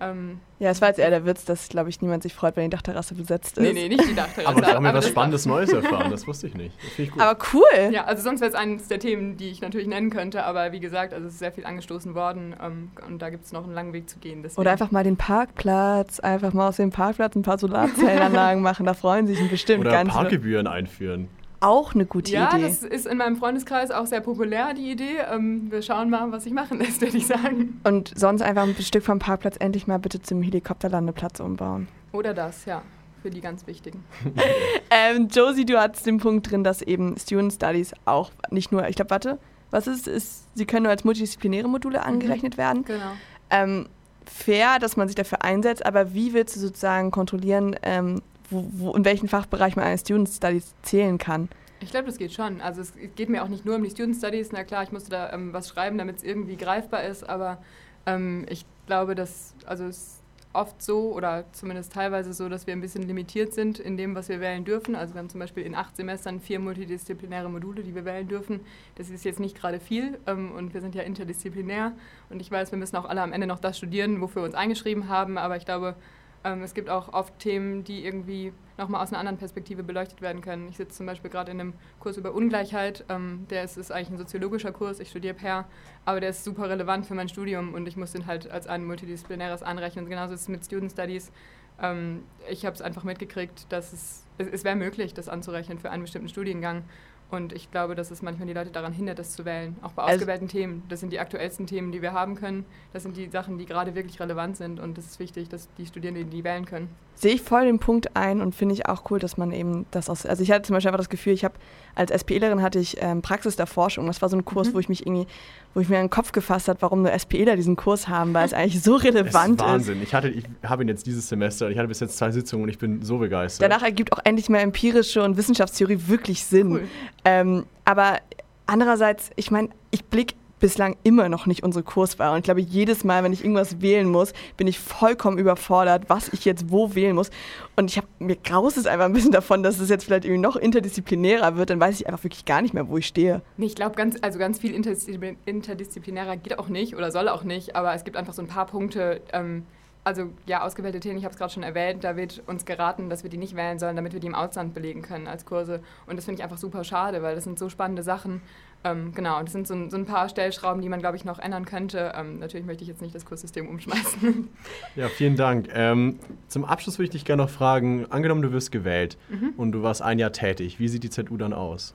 Ähm, 0.00 0.40
Ja, 0.58 0.70
es 0.70 0.80
war 0.80 0.88
jetzt 0.88 0.98
eher 0.98 1.10
der 1.10 1.24
Witz, 1.24 1.44
dass, 1.44 1.68
glaube 1.68 1.88
ich, 1.88 2.00
niemand 2.02 2.22
sich 2.24 2.34
freut, 2.34 2.56
wenn 2.56 2.64
die 2.64 2.70
Dachterrasse 2.70 3.14
besetzt 3.14 3.58
ist. 3.58 3.62
nee, 3.62 3.72
nee, 3.72 3.88
nicht 3.88 4.08
die 4.08 4.14
Dachterrasse. 4.14 4.48
Aber 4.48 4.66
wir 4.66 4.74
haben 4.74 4.84
ja 4.84 4.94
was 4.94 5.08
Spannendes 5.08 5.46
Neues 5.46 5.72
erfahren, 5.72 6.10
das 6.10 6.26
wusste 6.26 6.48
ich 6.48 6.54
nicht. 6.54 6.74
Das 6.82 6.90
finde 6.94 7.02
ich 7.02 7.10
gut. 7.12 7.22
Aber 7.22 7.38
cool. 7.52 7.92
Ja, 7.92 8.04
also 8.04 8.22
sonst 8.22 8.40
wäre 8.40 8.50
es 8.50 8.56
eines 8.56 8.88
der 8.88 8.98
Themen, 8.98 9.36
die 9.36 9.50
ich 9.50 9.60
natürlich 9.60 9.86
nennen 9.86 10.10
könnte, 10.10 10.44
aber 10.44 10.72
wie 10.72 10.80
gesagt, 10.80 11.14
also 11.14 11.26
es 11.28 11.34
ist 11.34 11.38
sehr 11.38 11.52
viel 11.52 11.64
angestoßen 11.64 12.14
worden 12.14 12.56
ähm, 12.60 12.90
und 13.06 13.22
da 13.22 13.30
gibt 13.30 13.44
es 13.44 13.52
noch 13.52 13.64
einen 13.64 13.74
langen 13.74 13.92
Weg 13.92 14.10
zu 14.10 14.18
gehen. 14.18 14.42
Deswegen. 14.42 14.60
Oder 14.60 14.72
einfach 14.72 14.90
mal 14.90 15.04
den 15.04 15.16
Parkplatz, 15.16 16.18
einfach 16.20 16.52
mal 16.52 16.68
aus 16.68 16.76
dem 16.76 16.90
Parkplatz 16.90 17.36
ein 17.36 17.42
paar 17.42 17.58
Solarzellenanlagen 17.58 18.62
machen. 18.62 18.86
Da 18.86 18.94
freuen 18.94 19.26
sich 19.26 19.38
bestimmt 19.48 19.80
Oder 19.82 19.92
ganz 19.92 20.12
Parkgebühren 20.12 20.66
einführen. 20.66 21.28
Auch 21.64 21.94
eine 21.94 22.04
gute 22.04 22.30
ja, 22.30 22.54
Idee. 22.54 22.62
das 22.62 22.82
ist 22.82 23.06
in 23.06 23.16
meinem 23.16 23.36
Freundeskreis 23.36 23.90
auch 23.90 24.04
sehr 24.04 24.20
populär, 24.20 24.74
die 24.74 24.90
Idee. 24.90 25.16
Ähm, 25.32 25.70
wir 25.70 25.80
schauen 25.80 26.10
mal, 26.10 26.30
was 26.30 26.44
sich 26.44 26.52
machen 26.52 26.78
lässt, 26.78 27.00
würde 27.00 27.16
ich 27.16 27.26
sagen. 27.26 27.80
Und 27.84 28.12
sonst 28.14 28.42
einfach 28.42 28.64
ein 28.64 28.76
Stück 28.80 29.02
vom 29.02 29.18
Parkplatz 29.18 29.56
endlich 29.58 29.86
mal 29.86 29.98
bitte 29.98 30.20
zum 30.20 30.42
Helikopterlandeplatz 30.42 31.40
umbauen. 31.40 31.88
Oder 32.12 32.34
das, 32.34 32.66
ja, 32.66 32.82
für 33.22 33.30
die 33.30 33.40
ganz 33.40 33.66
wichtigen. 33.66 34.04
Ähm, 34.90 35.28
Josie, 35.28 35.64
du 35.64 35.80
hattest 35.80 36.06
den 36.06 36.18
Punkt 36.18 36.48
drin, 36.48 36.62
dass 36.62 36.80
eben 36.80 37.16
Student 37.18 37.54
Studies 37.54 37.94
auch 38.04 38.30
nicht 38.50 38.70
nur, 38.70 38.86
ich 38.88 38.94
glaube, 38.94 39.10
warte, 39.10 39.38
was 39.72 39.88
ist, 39.88 40.06
ist, 40.06 40.44
sie 40.54 40.66
können 40.66 40.84
nur 40.84 40.90
als 40.90 41.02
multidisziplinäre 41.02 41.66
Module 41.66 42.04
angerechnet 42.04 42.56
werden. 42.58 42.84
Genau. 42.84 43.10
Ähm, 43.50 43.88
fair, 44.24 44.78
dass 44.78 44.96
man 44.96 45.08
sich 45.08 45.16
dafür 45.16 45.42
einsetzt, 45.42 45.84
aber 45.84 46.14
wie 46.14 46.32
willst 46.32 46.54
du 46.54 46.60
sozusagen 46.60 47.10
kontrollieren, 47.10 47.74
ähm, 47.82 48.22
wo, 48.50 48.66
wo, 48.72 48.92
in 48.94 49.04
welchen 49.04 49.28
Fachbereich 49.28 49.76
man 49.76 49.84
eine 49.84 49.98
Student 49.98 50.28
Studies 50.28 50.74
zählen 50.82 51.18
kann? 51.18 51.48
Ich 51.80 51.90
glaube, 51.90 52.06
das 52.06 52.18
geht 52.18 52.32
schon. 52.32 52.60
Also 52.60 52.80
es 52.80 52.94
geht 53.14 53.28
mir 53.28 53.42
auch 53.42 53.48
nicht 53.48 53.64
nur 53.64 53.76
um 53.76 53.82
die 53.82 53.90
Student 53.90 54.16
Studies. 54.16 54.52
Na 54.52 54.64
klar, 54.64 54.82
ich 54.82 54.92
musste 54.92 55.10
da 55.10 55.32
ähm, 55.32 55.52
was 55.52 55.68
schreiben, 55.68 55.98
damit 55.98 56.18
es 56.18 56.22
irgendwie 56.22 56.56
greifbar 56.56 57.04
ist, 57.04 57.28
aber 57.28 57.62
ähm, 58.06 58.46
ich 58.48 58.64
glaube, 58.86 59.14
dass 59.14 59.54
also 59.66 59.84
es 59.84 60.20
oft 60.54 60.80
so 60.80 61.12
oder 61.12 61.44
zumindest 61.52 61.92
teilweise 61.92 62.32
so, 62.32 62.48
dass 62.48 62.66
wir 62.66 62.74
ein 62.74 62.80
bisschen 62.80 63.02
limitiert 63.02 63.52
sind 63.52 63.78
in 63.78 63.96
dem, 63.96 64.14
was 64.14 64.28
wir 64.28 64.40
wählen 64.40 64.64
dürfen. 64.64 64.94
Also 64.94 65.14
wir 65.14 65.18
haben 65.18 65.28
zum 65.28 65.40
Beispiel 65.40 65.64
in 65.64 65.74
acht 65.74 65.96
Semestern 65.96 66.40
vier 66.40 66.60
multidisziplinäre 66.60 67.50
Module, 67.50 67.82
die 67.82 67.94
wir 67.94 68.04
wählen 68.04 68.28
dürfen. 68.28 68.60
Das 68.94 69.10
ist 69.10 69.24
jetzt 69.24 69.40
nicht 69.40 69.56
gerade 69.56 69.80
viel 69.80 70.18
ähm, 70.26 70.52
und 70.52 70.72
wir 70.72 70.80
sind 70.80 70.94
ja 70.94 71.02
interdisziplinär 71.02 71.92
und 72.30 72.40
ich 72.40 72.50
weiß, 72.50 72.70
wir 72.70 72.78
müssen 72.78 72.96
auch 72.96 73.04
alle 73.04 73.22
am 73.22 73.32
Ende 73.32 73.46
noch 73.46 73.58
das 73.58 73.76
studieren, 73.76 74.20
wofür 74.20 74.42
wir 74.42 74.46
uns 74.46 74.54
eingeschrieben 74.54 75.08
haben, 75.08 75.38
aber 75.38 75.56
ich 75.56 75.64
glaube, 75.64 75.96
ähm, 76.44 76.62
es 76.62 76.74
gibt 76.74 76.90
auch 76.90 77.12
oft 77.12 77.38
Themen, 77.38 77.84
die 77.84 78.04
irgendwie 78.04 78.52
nochmal 78.76 79.02
aus 79.02 79.10
einer 79.10 79.18
anderen 79.18 79.38
Perspektive 79.38 79.82
beleuchtet 79.82 80.20
werden 80.20 80.42
können. 80.42 80.68
Ich 80.68 80.76
sitze 80.76 80.98
zum 80.98 81.06
Beispiel 81.06 81.30
gerade 81.30 81.50
in 81.50 81.60
einem 81.60 81.72
Kurs 82.00 82.16
über 82.16 82.34
Ungleichheit. 82.34 83.04
Ähm, 83.08 83.46
der 83.48 83.64
ist, 83.64 83.78
ist, 83.78 83.90
eigentlich 83.90 84.10
ein 84.10 84.18
soziologischer 84.18 84.72
Kurs, 84.72 85.00
ich 85.00 85.08
studiere 85.08 85.34
per, 85.34 85.66
aber 86.04 86.20
der 86.20 86.30
ist 86.30 86.44
super 86.44 86.68
relevant 86.68 87.06
für 87.06 87.14
mein 87.14 87.28
Studium 87.28 87.72
und 87.72 87.88
ich 87.88 87.96
muss 87.96 88.12
den 88.12 88.26
halt 88.26 88.50
als 88.50 88.66
ein 88.66 88.84
multidisziplinäres 88.84 89.62
anrechnen. 89.62 90.04
Und 90.04 90.10
genauso 90.10 90.34
ist 90.34 90.42
es 90.42 90.48
mit 90.48 90.64
Student 90.64 90.92
Studies. 90.92 91.32
Ähm, 91.80 92.24
ich 92.48 92.66
habe 92.66 92.74
es 92.74 92.82
einfach 92.82 93.04
mitgekriegt, 93.04 93.72
dass 93.72 93.92
es, 93.92 94.26
es, 94.38 94.48
es 94.48 94.64
wäre 94.64 94.76
möglich, 94.76 95.14
das 95.14 95.28
anzurechnen 95.28 95.78
für 95.78 95.90
einen 95.90 96.02
bestimmten 96.02 96.28
Studiengang. 96.28 96.84
Und 97.30 97.52
ich 97.52 97.70
glaube, 97.70 97.94
dass 97.94 98.10
es 98.10 98.22
manchmal 98.22 98.46
die 98.46 98.52
Leute 98.52 98.70
daran 98.70 98.92
hindert, 98.92 99.18
das 99.18 99.32
zu 99.34 99.44
wählen. 99.44 99.76
Auch 99.82 99.92
bei 99.92 100.02
also 100.02 100.16
ausgewählten 100.16 100.48
Themen. 100.48 100.82
Das 100.88 101.00
sind 101.00 101.12
die 101.12 101.18
aktuellsten 101.18 101.66
Themen, 101.66 101.90
die 101.90 102.00
wir 102.00 102.12
haben 102.12 102.36
können. 102.36 102.64
Das 102.92 103.02
sind 103.02 103.16
die 103.16 103.28
Sachen, 103.28 103.58
die 103.58 103.66
gerade 103.66 103.94
wirklich 103.94 104.20
relevant 104.20 104.56
sind. 104.56 104.78
Und 104.78 104.98
es 104.98 105.06
ist 105.06 105.18
wichtig, 105.18 105.48
dass 105.48 105.68
die 105.78 105.86
Studierenden 105.86 106.30
die 106.30 106.44
wählen 106.44 106.64
können. 106.64 106.88
Sehe 107.16 107.34
ich 107.34 107.42
voll 107.42 107.64
den 107.64 107.78
Punkt 107.78 108.16
ein 108.16 108.40
und 108.40 108.54
finde 108.54 108.74
ich 108.74 108.86
auch 108.86 109.10
cool, 109.10 109.20
dass 109.20 109.36
man 109.36 109.52
eben 109.52 109.86
das 109.92 110.10
aus. 110.10 110.26
Also 110.26 110.42
ich 110.42 110.50
hatte 110.50 110.62
zum 110.62 110.74
Beispiel 110.74 110.88
einfach 110.88 110.98
das 110.98 111.08
Gefühl, 111.08 111.32
ich 111.32 111.44
habe 111.44 111.54
als 111.94 112.10
SPLerin 112.10 112.60
hatte 112.60 112.80
ich 112.80 112.96
ähm, 113.00 113.22
Praxis 113.22 113.54
der 113.54 113.66
Forschung. 113.66 114.06
Das 114.06 114.20
war 114.20 114.28
so 114.28 114.36
ein 114.36 114.44
Kurs, 114.44 114.68
mhm. 114.68 114.74
wo 114.74 114.78
ich 114.80 114.88
mich 114.88 115.06
irgendwie, 115.06 115.26
wo 115.74 115.80
ich 115.80 115.88
mir 115.88 115.98
einen 115.98 116.10
Kopf 116.10 116.32
gefasst 116.32 116.66
habe, 116.66 116.82
warum 116.82 117.02
nur 117.02 117.12
SPLer 117.12 117.54
diesen 117.54 117.76
Kurs 117.76 118.08
haben, 118.08 118.34
weil 118.34 118.44
es 118.46 118.52
eigentlich 118.54 118.82
so 118.82 118.96
relevant 118.96 119.60
ist. 119.60 119.66
Wahnsinn. 119.66 120.02
Ich 120.02 120.12
hatte, 120.12 120.28
ich 120.28 120.44
habe 120.64 120.82
ihn 120.82 120.88
jetzt 120.88 121.06
dieses 121.06 121.28
Semester 121.28 121.66
und 121.66 121.72
ich 121.72 121.78
hatte 121.78 121.88
bis 121.88 122.00
jetzt 122.00 122.16
zwei 122.16 122.32
Sitzungen 122.32 122.64
und 122.64 122.68
ich 122.68 122.78
bin 122.78 123.02
so 123.02 123.18
begeistert. 123.18 123.70
Danach 123.70 123.84
ergibt 123.84 124.12
auch 124.12 124.20
endlich 124.24 124.48
mal 124.48 124.58
empirische 124.58 125.22
und 125.22 125.36
Wissenschaftstheorie 125.36 126.00
wirklich 126.08 126.44
Sinn. 126.44 126.72
Cool. 126.72 126.88
Ähm, 127.24 127.66
aber 127.84 128.20
andererseits, 128.66 129.30
ich 129.36 129.50
meine, 129.50 129.70
ich 129.90 130.04
blicke 130.04 130.34
bislang 130.64 130.96
immer 131.02 131.28
noch 131.28 131.44
nicht 131.44 131.62
unsere 131.62 131.82
Kurswahl. 131.82 132.30
Und 132.32 132.38
ich 132.38 132.44
glaube, 132.44 132.62
jedes 132.62 133.04
Mal, 133.04 133.22
wenn 133.22 133.34
ich 133.34 133.42
irgendwas 133.42 133.82
wählen 133.82 134.08
muss, 134.08 134.32
bin 134.56 134.66
ich 134.66 134.78
vollkommen 134.78 135.36
überfordert, 135.36 136.04
was 136.08 136.28
ich 136.32 136.46
jetzt 136.46 136.70
wo 136.70 136.94
wählen 136.94 137.14
muss. 137.14 137.30
Und 137.76 137.90
ich 137.90 137.98
habe 137.98 138.06
mir 138.18 138.36
graus 138.36 138.78
es 138.78 138.86
einfach 138.86 139.04
ein 139.04 139.12
bisschen 139.12 139.32
davon, 139.32 139.62
dass 139.62 139.78
es 139.78 139.90
jetzt 139.90 140.04
vielleicht 140.04 140.24
irgendwie 140.24 140.40
noch 140.40 140.56
interdisziplinärer 140.56 141.56
wird. 141.56 141.68
Dann 141.68 141.80
weiß 141.80 142.00
ich 142.00 142.06
einfach 142.06 142.24
wirklich 142.24 142.46
gar 142.46 142.62
nicht 142.62 142.72
mehr, 142.72 142.88
wo 142.88 142.96
ich 142.96 143.06
stehe. 143.06 143.42
Ich 143.58 143.74
glaube, 143.74 143.94
ganz, 143.94 144.16
also 144.22 144.38
ganz 144.38 144.58
viel 144.58 144.72
interdisziplinärer 144.72 146.38
geht 146.38 146.58
auch 146.58 146.68
nicht 146.68 146.96
oder 146.96 147.10
soll 147.10 147.28
auch 147.28 147.44
nicht. 147.44 147.76
Aber 147.76 147.94
es 147.94 148.04
gibt 148.04 148.16
einfach 148.16 148.32
so 148.32 148.40
ein 148.40 148.48
paar 148.48 148.64
Punkte. 148.64 149.20
Ähm, 149.34 149.66
also 150.04 150.30
ja, 150.46 150.62
ausgewählte 150.62 151.00
Themen, 151.00 151.18
ich 151.18 151.24
habe 151.24 151.32
es 151.32 151.38
gerade 151.38 151.52
schon 151.52 151.62
erwähnt, 151.62 152.04
da 152.04 152.16
wird 152.16 152.42
uns 152.46 152.66
geraten, 152.66 153.08
dass 153.08 153.22
wir 153.22 153.30
die 153.30 153.38
nicht 153.38 153.56
wählen 153.56 153.78
sollen, 153.78 153.96
damit 153.96 154.12
wir 154.12 154.20
die 154.20 154.26
im 154.26 154.34
Ausland 154.34 154.74
belegen 154.74 155.02
können 155.02 155.26
als 155.26 155.46
Kurse. 155.46 155.80
Und 156.06 156.16
das 156.16 156.26
finde 156.26 156.40
ich 156.40 156.44
einfach 156.44 156.58
super 156.58 156.84
schade, 156.84 157.22
weil 157.22 157.34
das 157.34 157.44
sind 157.44 157.58
so 157.58 157.70
spannende 157.70 158.02
Sachen. 158.02 158.42
Ähm, 158.84 159.12
genau, 159.14 159.42
das 159.42 159.52
sind 159.52 159.66
so 159.66 159.72
ein, 159.72 159.90
so 159.90 159.96
ein, 159.96 160.04
paar 160.04 160.28
Stellschrauben, 160.28 160.82
die 160.82 160.90
man, 160.90 161.00
glaube 161.00 161.16
ich, 161.16 161.24
noch 161.24 161.38
ändern 161.38 161.64
könnte. 161.64 162.12
Ähm, 162.14 162.38
natürlich 162.38 162.66
möchte 162.66 162.82
ich 162.82 162.88
jetzt 162.88 163.00
nicht 163.00 163.14
das 163.14 163.24
Kurssystem 163.24 163.66
umschmeißen. 163.66 164.48
Ja, 164.96 165.08
vielen 165.08 165.36
Dank. 165.36 165.68
Ähm, 165.74 166.18
zum 166.48 166.64
Abschluss 166.64 166.98
würde 166.98 167.04
ich 167.04 167.10
dich 167.10 167.24
gerne 167.24 167.42
noch 167.42 167.50
fragen, 167.50 168.06
angenommen, 168.10 168.42
du 168.42 168.52
wirst 168.52 168.70
gewählt 168.70 169.16
mhm. 169.28 169.54
und 169.56 169.72
du 169.72 169.82
warst 169.82 170.02
ein 170.02 170.18
Jahr 170.18 170.32
tätig, 170.32 170.78
wie 170.78 170.88
sieht 170.88 171.02
die 171.02 171.10
ZU 171.10 171.36
dann 171.36 171.52
aus? 171.52 171.94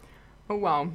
Oh 0.50 0.62
wow, 0.62 0.88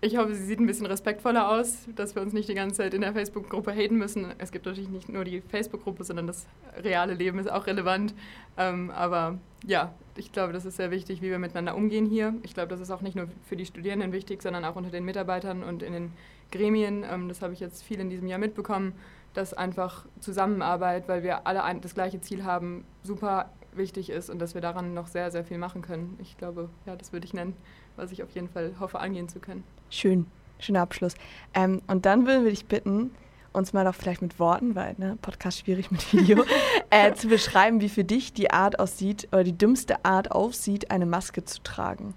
ich 0.00 0.16
hoffe, 0.16 0.34
sie 0.34 0.44
sieht 0.44 0.60
ein 0.60 0.66
bisschen 0.66 0.86
respektvoller 0.86 1.48
aus, 1.50 1.88
dass 1.96 2.14
wir 2.14 2.22
uns 2.22 2.32
nicht 2.32 2.48
die 2.48 2.54
ganze 2.54 2.76
Zeit 2.76 2.94
in 2.94 3.00
der 3.00 3.12
Facebook-Gruppe 3.12 3.72
haten 3.72 3.96
müssen. 3.96 4.32
Es 4.38 4.52
gibt 4.52 4.64
natürlich 4.66 4.88
nicht 4.88 5.08
nur 5.08 5.24
die 5.24 5.40
Facebook-Gruppe, 5.40 6.04
sondern 6.04 6.28
das 6.28 6.46
reale 6.84 7.14
Leben 7.14 7.38
ist 7.40 7.50
auch 7.50 7.66
relevant. 7.66 8.14
Ähm, 8.56 8.90
aber 8.90 9.38
ja, 9.66 9.92
ich 10.16 10.30
glaube, 10.30 10.52
das 10.52 10.64
ist 10.64 10.76
sehr 10.76 10.92
wichtig, 10.92 11.20
wie 11.20 11.30
wir 11.30 11.40
miteinander 11.40 11.74
umgehen 11.74 12.06
hier. 12.06 12.34
Ich 12.44 12.54
glaube, 12.54 12.68
das 12.68 12.80
ist 12.80 12.92
auch 12.92 13.00
nicht 13.00 13.16
nur 13.16 13.28
für 13.48 13.56
die 13.56 13.66
Studierenden 13.66 14.12
wichtig, 14.12 14.40
sondern 14.40 14.64
auch 14.64 14.76
unter 14.76 14.90
den 14.90 15.04
Mitarbeitern 15.04 15.64
und 15.64 15.82
in 15.82 15.92
den 15.92 16.12
Gremien. 16.52 17.04
Ähm, 17.10 17.28
das 17.28 17.42
habe 17.42 17.52
ich 17.52 17.60
jetzt 17.60 17.82
viel 17.82 17.98
in 17.98 18.08
diesem 18.08 18.28
Jahr 18.28 18.38
mitbekommen, 18.38 18.92
dass 19.34 19.52
einfach 19.52 20.06
Zusammenarbeit, 20.20 21.08
weil 21.08 21.24
wir 21.24 21.46
alle 21.48 21.64
ein, 21.64 21.80
das 21.80 21.94
gleiche 21.94 22.20
Ziel 22.20 22.44
haben, 22.44 22.84
super 23.02 23.50
wichtig 23.72 24.10
ist 24.10 24.30
und 24.30 24.38
dass 24.38 24.54
wir 24.54 24.60
daran 24.60 24.94
noch 24.94 25.08
sehr, 25.08 25.32
sehr 25.32 25.44
viel 25.44 25.58
machen 25.58 25.82
können. 25.82 26.16
Ich 26.22 26.38
glaube, 26.38 26.68
ja, 26.86 26.94
das 26.94 27.12
würde 27.12 27.26
ich 27.26 27.34
nennen, 27.34 27.54
was 27.98 28.12
ich 28.12 28.22
auf 28.22 28.30
jeden 28.34 28.48
Fall 28.48 28.74
hoffe, 28.80 29.00
angehen 29.00 29.28
zu 29.28 29.40
können. 29.40 29.64
Schön, 29.90 30.26
schöner 30.58 30.80
Abschluss. 30.80 31.14
Ähm, 31.54 31.82
und 31.86 32.06
dann 32.06 32.26
würden 32.26 32.44
wir 32.44 32.50
dich 32.50 32.66
bitten, 32.66 33.10
uns 33.52 33.72
mal 33.72 33.84
doch 33.84 33.94
vielleicht 33.94 34.22
mit 34.22 34.38
Worten, 34.38 34.74
weil 34.74 34.94
ne, 34.98 35.18
Podcast 35.20 35.60
schwierig 35.60 35.90
mit 35.90 36.12
Video, 36.12 36.44
äh, 36.90 37.12
zu 37.14 37.28
beschreiben, 37.28 37.80
wie 37.80 37.88
für 37.88 38.04
dich 38.04 38.32
die 38.32 38.50
Art 38.50 38.78
aussieht 38.78 39.28
oder 39.32 39.44
die 39.44 39.56
dümmste 39.56 40.04
Art 40.04 40.30
aussieht, 40.30 40.90
eine 40.90 41.06
Maske 41.06 41.44
zu 41.44 41.62
tragen. 41.62 42.14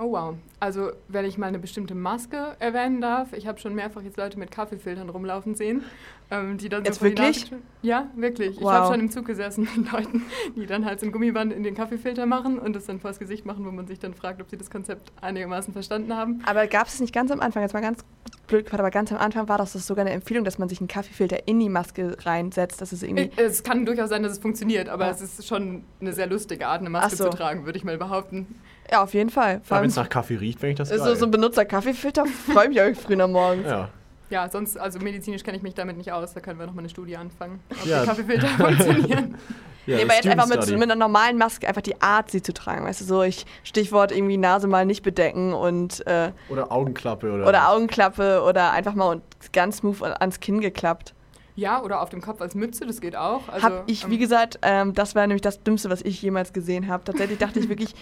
Oh 0.00 0.12
wow. 0.12 0.36
Also, 0.60 0.92
wenn 1.08 1.24
ich 1.24 1.38
mal 1.38 1.48
eine 1.48 1.58
bestimmte 1.58 1.94
Maske 1.94 2.56
erwähnen 2.60 3.00
darf, 3.00 3.32
ich 3.32 3.48
habe 3.48 3.58
schon 3.58 3.74
mehrfach 3.74 4.02
jetzt 4.02 4.16
Leute 4.16 4.38
mit 4.38 4.52
Kaffeefiltern 4.52 5.08
rumlaufen 5.08 5.56
sehen, 5.56 5.84
ähm, 6.30 6.56
die 6.56 6.68
dann 6.68 6.84
jetzt 6.84 7.00
so 7.00 7.04
wirklich? 7.04 7.52
Ja, 7.82 8.08
wirklich. 8.14 8.56
Wow. 8.56 8.62
Ich 8.62 8.68
habe 8.68 8.94
schon 8.94 9.00
im 9.00 9.10
Zug 9.10 9.26
gesessen 9.26 9.68
mit 9.76 9.90
Leuten, 9.90 10.22
die 10.54 10.66
dann 10.66 10.84
halt 10.84 11.00
so 11.00 11.06
ein 11.06 11.12
Gummiband 11.12 11.52
in 11.52 11.64
den 11.64 11.74
Kaffeefilter 11.74 12.26
machen 12.26 12.60
und 12.60 12.76
das 12.76 12.86
dann 12.86 13.00
vors 13.00 13.18
Gesicht 13.18 13.44
machen, 13.44 13.66
wo 13.66 13.72
man 13.72 13.88
sich 13.88 13.98
dann 13.98 14.14
fragt, 14.14 14.40
ob 14.40 14.48
sie 14.50 14.56
das 14.56 14.70
Konzept 14.70 15.12
einigermaßen 15.20 15.72
verstanden 15.72 16.14
haben. 16.14 16.42
Aber 16.46 16.66
gab 16.68 16.86
es 16.86 17.00
nicht 17.00 17.12
ganz 17.12 17.32
am 17.32 17.40
Anfang, 17.40 17.62
jetzt 17.62 17.72
mal 17.72 17.80
ganz 17.80 18.04
blöd 18.46 18.64
gefragt, 18.64 18.80
aber 18.80 18.90
ganz 18.90 19.10
am 19.10 19.18
Anfang 19.18 19.48
war 19.48 19.58
das 19.58 19.72
sogar 19.72 20.04
eine 20.04 20.14
Empfehlung, 20.14 20.44
dass 20.44 20.58
man 20.58 20.68
sich 20.68 20.80
einen 20.80 20.88
Kaffeefilter 20.88 21.48
in 21.48 21.58
die 21.58 21.68
Maske 21.68 22.16
reinsetzt, 22.24 22.80
dass 22.80 22.92
es 22.92 23.02
irgendwie... 23.02 23.30
Äh, 23.36 23.44
es 23.44 23.64
kann 23.64 23.84
durchaus 23.84 24.08
sein, 24.10 24.22
dass 24.22 24.32
es 24.32 24.38
funktioniert, 24.38 24.88
aber 24.88 25.06
ja. 25.06 25.10
es 25.10 25.20
ist 25.20 25.46
schon 25.46 25.84
eine 26.00 26.12
sehr 26.12 26.28
lustige 26.28 26.68
Art, 26.68 26.80
eine 26.80 26.90
Maske 26.90 27.16
so. 27.16 27.24
zu 27.24 27.30
tragen, 27.30 27.64
würde 27.64 27.78
ich 27.78 27.84
mal 27.84 27.98
behaupten. 27.98 28.46
Ja, 28.90 29.02
auf 29.02 29.14
jeden 29.14 29.30
Fall. 29.30 29.60
Ja, 29.68 29.80
wenn 29.80 29.88
es 29.88 29.96
nach 29.96 30.08
Kaffee 30.08 30.36
riecht, 30.36 30.62
wenn 30.62 30.70
ich 30.70 30.76
das 30.76 30.88
So, 30.88 31.14
so 31.14 31.24
ein 31.26 31.30
benutzer 31.30 31.64
Kaffeefilter 31.64 32.24
freue 32.52 32.68
mich 32.68 32.80
auch 32.80 32.94
früh 32.94 33.20
am 33.20 33.32
Morgen. 33.32 33.64
Ja. 33.64 33.90
Ja, 34.30 34.48
sonst, 34.48 34.76
also 34.78 34.98
medizinisch 34.98 35.42
kenne 35.42 35.56
ich 35.56 35.62
mich 35.62 35.74
damit 35.74 35.96
nicht 35.96 36.12
aus. 36.12 36.34
Da 36.34 36.40
können 36.40 36.58
wir 36.58 36.66
nochmal 36.66 36.82
eine 36.82 36.90
Studie 36.90 37.16
anfangen, 37.16 37.60
ob 37.70 37.86
ja. 37.86 38.00
die 38.00 38.06
Kaffeefilter 38.06 38.48
funktionieren. 38.58 39.36
Ja, 39.86 39.96
nee, 39.96 40.02
aber 40.02 40.14
jetzt 40.16 40.26
einfach 40.26 40.48
mit, 40.48 40.70
mit, 40.70 40.82
einer 40.82 40.96
normalen 40.96 41.38
Maske 41.38 41.66
einfach 41.66 41.80
die 41.80 41.98
Art, 42.02 42.30
sie 42.30 42.42
zu 42.42 42.52
tragen. 42.52 42.84
Weißt 42.84 43.00
du, 43.00 43.06
so 43.06 43.22
ich 43.22 43.46
Stichwort 43.64 44.12
irgendwie 44.12 44.36
Nase 44.36 44.68
mal 44.68 44.84
nicht 44.84 45.02
bedecken 45.02 45.54
und. 45.54 46.06
Äh, 46.06 46.32
oder 46.50 46.70
Augenklappe 46.70 47.32
oder. 47.32 47.48
Oder 47.48 47.70
Augenklappe 47.70 48.42
oder 48.42 48.72
einfach 48.72 48.92
mal 48.92 49.22
ganz 49.54 49.78
smooth 49.78 50.02
ans 50.02 50.40
Kinn 50.40 50.60
geklappt. 50.60 51.14
Ja, 51.58 51.82
oder 51.82 52.02
auf 52.02 52.10
dem 52.10 52.20
Kopf 52.20 52.40
als 52.40 52.54
Mütze, 52.54 52.86
das 52.86 53.00
geht 53.00 53.16
auch. 53.16 53.48
Also, 53.48 53.66
hab 53.66 53.84
ich, 53.90 54.08
wie 54.08 54.14
ähm, 54.14 54.20
gesagt, 54.20 54.58
ähm, 54.62 54.94
das 54.94 55.14
war 55.14 55.26
nämlich 55.26 55.42
das 55.42 55.62
Dümmste, 55.64 55.90
was 55.90 56.02
ich 56.02 56.22
jemals 56.22 56.52
gesehen 56.52 56.86
habe. 56.86 57.02
Tatsächlich 57.02 57.38
dachte 57.38 57.58
ich 57.58 57.68
wirklich, 57.68 57.94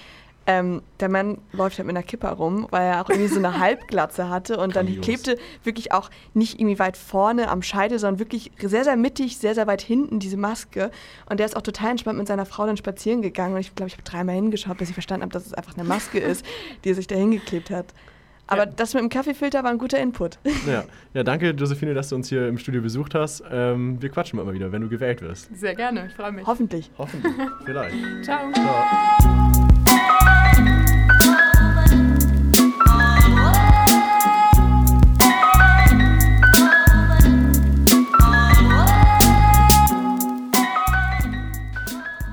ähm, 0.46 0.82
der 1.00 1.08
Mann 1.08 1.38
läuft 1.52 1.78
halt 1.78 1.86
mit 1.86 1.96
einer 1.96 2.04
Kipper 2.04 2.30
rum, 2.30 2.66
weil 2.70 2.86
er 2.86 3.02
auch 3.02 3.10
irgendwie 3.10 3.28
so 3.28 3.38
eine 3.38 3.58
Halbglatze 3.58 4.28
hatte 4.28 4.58
und 4.58 4.76
dann 4.76 5.00
klebte 5.00 5.38
wirklich 5.64 5.92
auch 5.92 6.10
nicht 6.34 6.60
irgendwie 6.60 6.78
weit 6.78 6.96
vorne 6.96 7.48
am 7.48 7.62
Scheitel, 7.62 7.98
sondern 7.98 8.18
wirklich 8.18 8.52
sehr, 8.58 8.84
sehr 8.84 8.96
mittig, 8.96 9.38
sehr, 9.38 9.54
sehr 9.54 9.66
weit 9.66 9.82
hinten 9.82 10.20
diese 10.20 10.36
Maske. 10.36 10.90
Und 11.28 11.40
der 11.40 11.46
ist 11.46 11.56
auch 11.56 11.62
total 11.62 11.92
entspannt 11.92 12.18
mit 12.18 12.28
seiner 12.28 12.46
Frau 12.46 12.66
dann 12.66 12.76
spazieren 12.76 13.22
gegangen 13.22 13.54
und 13.54 13.60
ich 13.60 13.74
glaube, 13.74 13.88
ich 13.88 13.94
habe 13.94 14.04
dreimal 14.04 14.36
hingeschaut, 14.36 14.78
bis 14.78 14.88
ich 14.88 14.94
verstanden 14.94 15.22
habe, 15.22 15.32
dass 15.32 15.46
es 15.46 15.54
einfach 15.54 15.76
eine 15.76 15.84
Maske 15.84 16.18
ist, 16.18 16.44
die 16.84 16.90
er 16.90 16.94
sich 16.94 17.06
da 17.06 17.16
hingeklebt 17.16 17.70
hat. 17.70 17.92
Aber 18.46 18.64
ja. 18.64 18.72
das 18.76 18.94
mit 18.94 19.02
dem 19.02 19.08
Kaffeefilter 19.08 19.64
war 19.64 19.70
ein 19.70 19.78
guter 19.78 19.98
Input. 19.98 20.38
Ja. 20.66 20.84
ja, 21.14 21.22
danke 21.22 21.50
Josephine, 21.50 21.94
dass 21.94 22.10
du 22.10 22.14
uns 22.14 22.28
hier 22.28 22.48
im 22.48 22.58
Studio 22.58 22.80
besucht 22.80 23.14
hast. 23.14 23.42
Ähm, 23.50 24.00
wir 24.00 24.08
quatschen 24.08 24.38
mal 24.38 24.52
wieder, 24.52 24.70
wenn 24.72 24.82
du 24.82 24.88
gewählt 24.88 25.20
wirst. 25.22 25.48
Sehr 25.56 25.74
gerne, 25.74 26.06
ich 26.06 26.14
freue 26.14 26.32
mich. 26.32 26.46
Hoffentlich. 26.46 26.90
Hoffentlich, 26.96 27.32
vielleicht. 27.64 27.96
Ciao. 28.22 28.52
Ciao. 28.52 29.65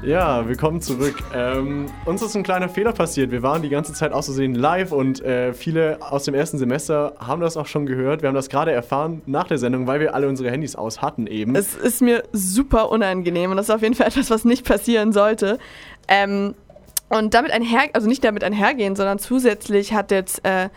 Ja, 0.05 0.45
willkommen 0.49 0.81
zurück. 0.81 1.15
Ähm, 1.33 1.85
uns 2.03 2.21
ist 2.21 2.35
ein 2.35 2.43
kleiner 2.43 2.67
Fehler 2.67 2.91
passiert. 2.91 3.31
Wir 3.31 3.41
waren 3.41 3.61
die 3.61 3.69
ganze 3.69 3.93
Zeit 3.93 4.11
auszusehen 4.11 4.53
live 4.53 4.91
und 4.91 5.23
äh, 5.23 5.53
viele 5.53 5.97
aus 6.01 6.25
dem 6.25 6.33
ersten 6.33 6.57
Semester 6.57 7.13
haben 7.19 7.39
das 7.39 7.55
auch 7.55 7.67
schon 7.67 7.85
gehört. 7.85 8.21
Wir 8.21 8.27
haben 8.27 8.35
das 8.35 8.49
gerade 8.49 8.73
erfahren 8.73 9.21
nach 9.27 9.47
der 9.47 9.57
Sendung, 9.57 9.87
weil 9.87 10.01
wir 10.01 10.13
alle 10.13 10.27
unsere 10.27 10.51
Handys 10.51 10.75
aus 10.75 11.01
hatten 11.01 11.25
eben. 11.25 11.55
Es 11.55 11.73
ist 11.73 12.01
mir 12.01 12.23
super 12.33 12.89
unangenehm 12.89 13.51
und 13.51 13.57
das 13.57 13.69
ist 13.69 13.75
auf 13.75 13.81
jeden 13.81 13.95
Fall 13.95 14.07
etwas, 14.13 14.29
was 14.29 14.43
nicht 14.43 14.65
passieren 14.65 15.13
sollte. 15.13 15.57
Ähm, 16.09 16.53
und 17.07 17.33
damit 17.33 17.53
einher, 17.53 17.83
also 17.93 18.09
nicht 18.09 18.25
damit 18.25 18.43
einhergehen, 18.43 18.97
sondern 18.97 19.19
zusätzlich 19.19 19.93
hat 19.93 20.11
jetzt 20.11 20.43
äh, 20.45 20.67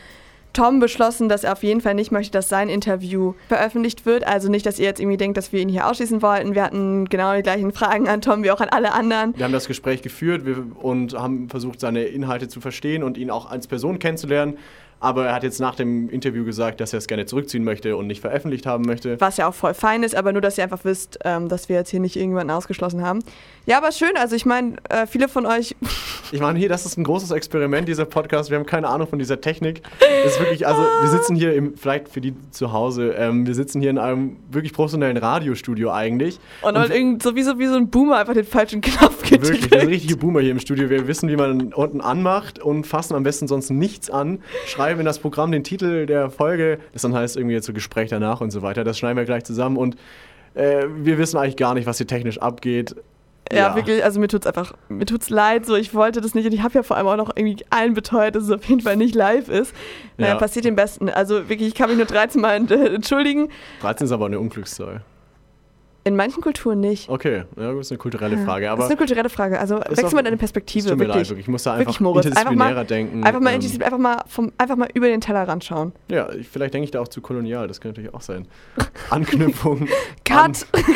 Tom 0.57 0.81
beschlossen, 0.81 1.29
dass 1.29 1.45
er 1.45 1.53
auf 1.53 1.63
jeden 1.63 1.83
Fall 1.83 1.95
nicht 1.95 2.13
möchte, 2.13 2.33
dass 2.33 2.49
sein 2.49 2.71
Interview 2.71 3.35
veröffentlicht 3.49 4.07
wird. 4.07 4.27
Also 4.27 4.51
nicht, 4.51 4.65
dass 4.65 4.79
ihr 4.79 4.87
jetzt 4.87 5.01
irgendwie 5.01 5.19
denkt, 5.19 5.37
dass 5.37 5.53
wir 5.53 5.61
ihn 5.61 5.69
hier 5.69 5.87
ausschließen 5.87 6.23
wollten. 6.23 6.55
Wir 6.55 6.63
hatten 6.65 7.05
genau 7.05 7.35
die 7.37 7.43
gleichen 7.43 7.73
Fragen 7.73 8.09
an 8.09 8.23
Tom 8.23 8.43
wie 8.43 8.51
auch 8.51 8.61
an 8.61 8.71
alle 8.71 8.93
anderen. 8.93 9.37
Wir 9.37 9.45
haben 9.45 9.53
das 9.53 9.69
Gespräch 9.69 10.01
geführt 10.01 10.43
und 10.81 11.13
haben 11.13 11.51
versucht, 11.51 11.81
seine 11.81 12.05
Inhalte 12.05 12.49
zu 12.49 12.63
verstehen 12.63 13.03
und 13.03 13.19
ihn 13.19 13.31
auch 13.31 13.51
als 13.51 13.67
Person 13.67 13.99
kennenzulernen. 13.99 14.57
Aber 15.07 15.27
er 15.27 15.35
hat 15.37 15.45
jetzt 15.45 15.61
nach 15.61 15.77
dem 15.77 16.11
Interview 16.11 16.45
gesagt, 16.45 16.81
dass 16.81 16.93
er 16.93 16.99
es 16.99 17.07
gerne 17.07 17.27
zurückziehen 17.27 17.63
möchte 17.63 17.97
und 17.97 18.09
nicht 18.09 18.21
veröffentlicht 18.21 18.67
haben 18.67 18.85
möchte. 18.85 19.21
Was 19.21 19.37
ja 19.37 19.47
auch 19.47 19.55
voll 19.55 19.73
fein 19.73 20.03
ist, 20.03 20.17
aber 20.17 20.33
nur, 20.33 20.43
dass 20.43 20.59
ihr 20.59 20.65
einfach 20.65 20.85
wisst, 20.85 21.21
ähm, 21.25 21.49
dass 21.49 21.69
wir 21.69 21.77
jetzt 21.77 21.91
hier 21.91 22.01
nicht 22.01 22.17
irgendjemanden 22.17 22.51
ausgeschlossen 22.51 23.07
haben. 23.07 23.23
Ja, 23.67 23.79
aber 23.79 23.93
schön. 23.93 24.17
Also 24.17 24.35
ich 24.35 24.47
meine, 24.47 24.79
äh, 24.89 25.07
viele 25.07 25.29
von 25.29 25.47
euch. 25.47 25.77
Ich 26.33 26.41
meine, 26.41 26.59
hier, 26.59 26.69
das 26.69 26.85
ist 26.85 26.99
ein 26.99 27.05
großes 27.05 27.31
Experiment, 27.31 27.87
dieser 27.87 28.05
Podcast. 28.05 28.51
Wir 28.51 28.59
haben 28.59 28.67
keine 28.67 28.89
Ahnung 28.89 29.07
von 29.07 29.21
dieser 29.21 29.41
Technik. 29.41 29.83
Das 30.01 30.33
ist 30.33 30.41
wirklich, 30.41 30.67
also 30.67 30.83
wir 30.83 31.09
sitzen 31.09 31.37
hier 31.37 31.55
im, 31.55 31.77
vielleicht 31.77 32.09
für 32.09 32.21
die 32.21 32.35
zu 32.51 32.73
Hause, 32.73 33.13
ähm, 33.13 33.47
wir 33.47 33.55
sitzen 33.55 33.81
hier 33.81 33.91
in 33.91 33.99
einem 33.99 34.35
wirklich 34.51 34.73
professionellen 34.73 35.19
Radiostudio 35.19 35.93
eigentlich. 35.93 36.41
Und, 36.63 36.77
und 36.77 36.91
irgend, 36.91 37.23
so, 37.23 37.37
wie, 37.37 37.45
so 37.45 37.61
wie 37.61 37.69
so 37.69 37.77
ein 37.77 37.91
Boomer 37.91 38.17
einfach 38.17 38.35
den 38.35 38.45
falschen 38.45 38.81
Knopf 38.81 39.23
gedrückt. 39.23 39.47
Wirklich, 39.47 39.71
der 39.71 39.87
richtige 39.87 40.17
Boomer 40.17 40.41
hier 40.41 40.51
im 40.51 40.59
Studio. 40.59 40.91
Wir 40.91 41.07
wissen, 41.07 41.29
wie 41.29 41.37
man 41.37 41.73
unten 41.73 42.01
anmacht 42.01 42.59
und 42.59 42.89
fassen 42.89 43.15
am 43.15 43.23
besten 43.23 43.47
sonst 43.47 43.71
nichts 43.71 44.11
an. 44.11 44.41
Schreiben 44.67 44.96
in 45.01 45.07
das 45.07 45.19
Programm 45.19 45.53
den 45.53 45.65
Titel 45.65 46.07
der 46.07 46.31
Folge, 46.31 46.79
das 46.93 47.03
dann 47.03 47.15
heißt 47.15 47.37
irgendwie 47.37 47.55
jetzt 47.55 47.67
so 47.67 47.73
Gespräch 47.73 48.11
danach 48.11 48.41
und 48.41 48.51
so 48.51 48.63
weiter. 48.63 48.85
Das 48.85 48.99
schneiden 48.99 49.17
wir 49.17 49.25
gleich 49.25 49.45
zusammen 49.45 49.77
und 49.77 49.97
äh, 50.55 50.87
wir 50.89 51.19
wissen 51.19 51.37
eigentlich 51.39 51.57
gar 51.57 51.75
nicht, 51.75 51.87
was 51.87 51.99
hier 51.99 52.07
technisch 52.07 52.39
abgeht. 52.39 52.97
Ja, 53.53 53.59
ja, 53.59 53.77
wirklich, 53.77 54.03
also 54.03 54.19
mir 54.19 54.27
tut's 54.27 54.47
einfach, 54.47 54.75
mir 54.89 55.07
tut's 55.07 55.31
leid, 55.31 55.67
so 55.67 55.77
ich 55.77 55.95
wollte 55.95 56.21
das 56.21 56.35
nicht 56.35 56.47
und 56.47 56.53
ich 56.53 56.63
habe 56.63 56.75
ja 56.75 56.83
vor 56.83 56.97
allem 56.97 57.07
auch 57.07 57.17
noch 57.17 57.31
irgendwie 57.37 57.65
allen 57.71 57.95
beteuert, 57.95 58.35
dass 58.35 58.43
es 58.43 58.51
auf 58.51 58.65
jeden 58.65 58.81
Fall 58.81 58.97
nicht 58.97 59.15
live 59.15 59.49
ist. 59.49 59.73
Naja, 60.17 60.33
ja. 60.33 60.39
passiert 60.39 60.65
dem 60.65 60.75
Besten. 60.75 61.09
Also 61.09 61.49
wirklich, 61.49 61.69
ich 61.69 61.75
kann 61.75 61.89
mich 61.89 61.97
nur 61.97 62.07
13 62.07 62.41
Mal 62.41 62.57
entschuldigen. 62.71 63.49
13 63.83 64.07
ist 64.07 64.13
aber 64.13 64.27
eine 64.27 64.41
Unglückszahl. 64.41 65.03
In 66.07 66.15
manchen 66.15 66.41
Kulturen 66.41 66.79
nicht. 66.79 67.09
Okay, 67.09 67.43
ja, 67.57 67.73
das 67.73 67.87
ist 67.87 67.91
eine 67.91 67.99
kulturelle 67.99 68.39
Frage. 68.39 68.71
Aber 68.71 68.77
das 68.77 68.87
ist 68.87 68.91
eine 68.93 68.97
kulturelle 68.97 69.29
Frage. 69.29 69.59
Also 69.59 69.81
wechsel 69.81 70.15
mal 70.15 70.23
deine 70.23 70.37
Perspektive. 70.37 70.91
Tut 70.91 70.99
mir 70.99 71.07
wirklich. 71.07 71.17
leid, 71.17 71.29
wirklich. 71.31 71.47
Ich 71.47 71.51
muss 71.51 71.65
da 71.65 71.73
einfach 71.73 71.87
wirklich, 71.87 72.01
Moritz, 72.01 72.27
interdisziplinärer 72.27 72.69
einfach 72.69 72.77
mal, 72.77 72.87
denken. 72.87 73.25
Einfach 73.25 73.41
mal, 73.41 73.55
ähm, 73.55 73.83
einfach, 73.83 73.99
mal 73.99 74.23
vom, 74.29 74.53
einfach 74.57 74.77
mal 74.77 74.89
über 74.95 75.09
den 75.09 75.21
Teller 75.21 75.49
ranschauen. 75.49 75.91
Ja, 76.07 76.29
vielleicht 76.49 76.75
denke 76.75 76.85
ich 76.85 76.93
da 76.93 77.01
auch 77.01 77.09
zu 77.09 77.21
kolonial. 77.21 77.67
Das 77.67 77.81
kann 77.81 77.91
natürlich 77.91 78.15
auch 78.15 78.21
sein. 78.21 78.47
Anknüpfung. 79.11 79.89
Cut! 80.25 80.39
An, 80.39 80.55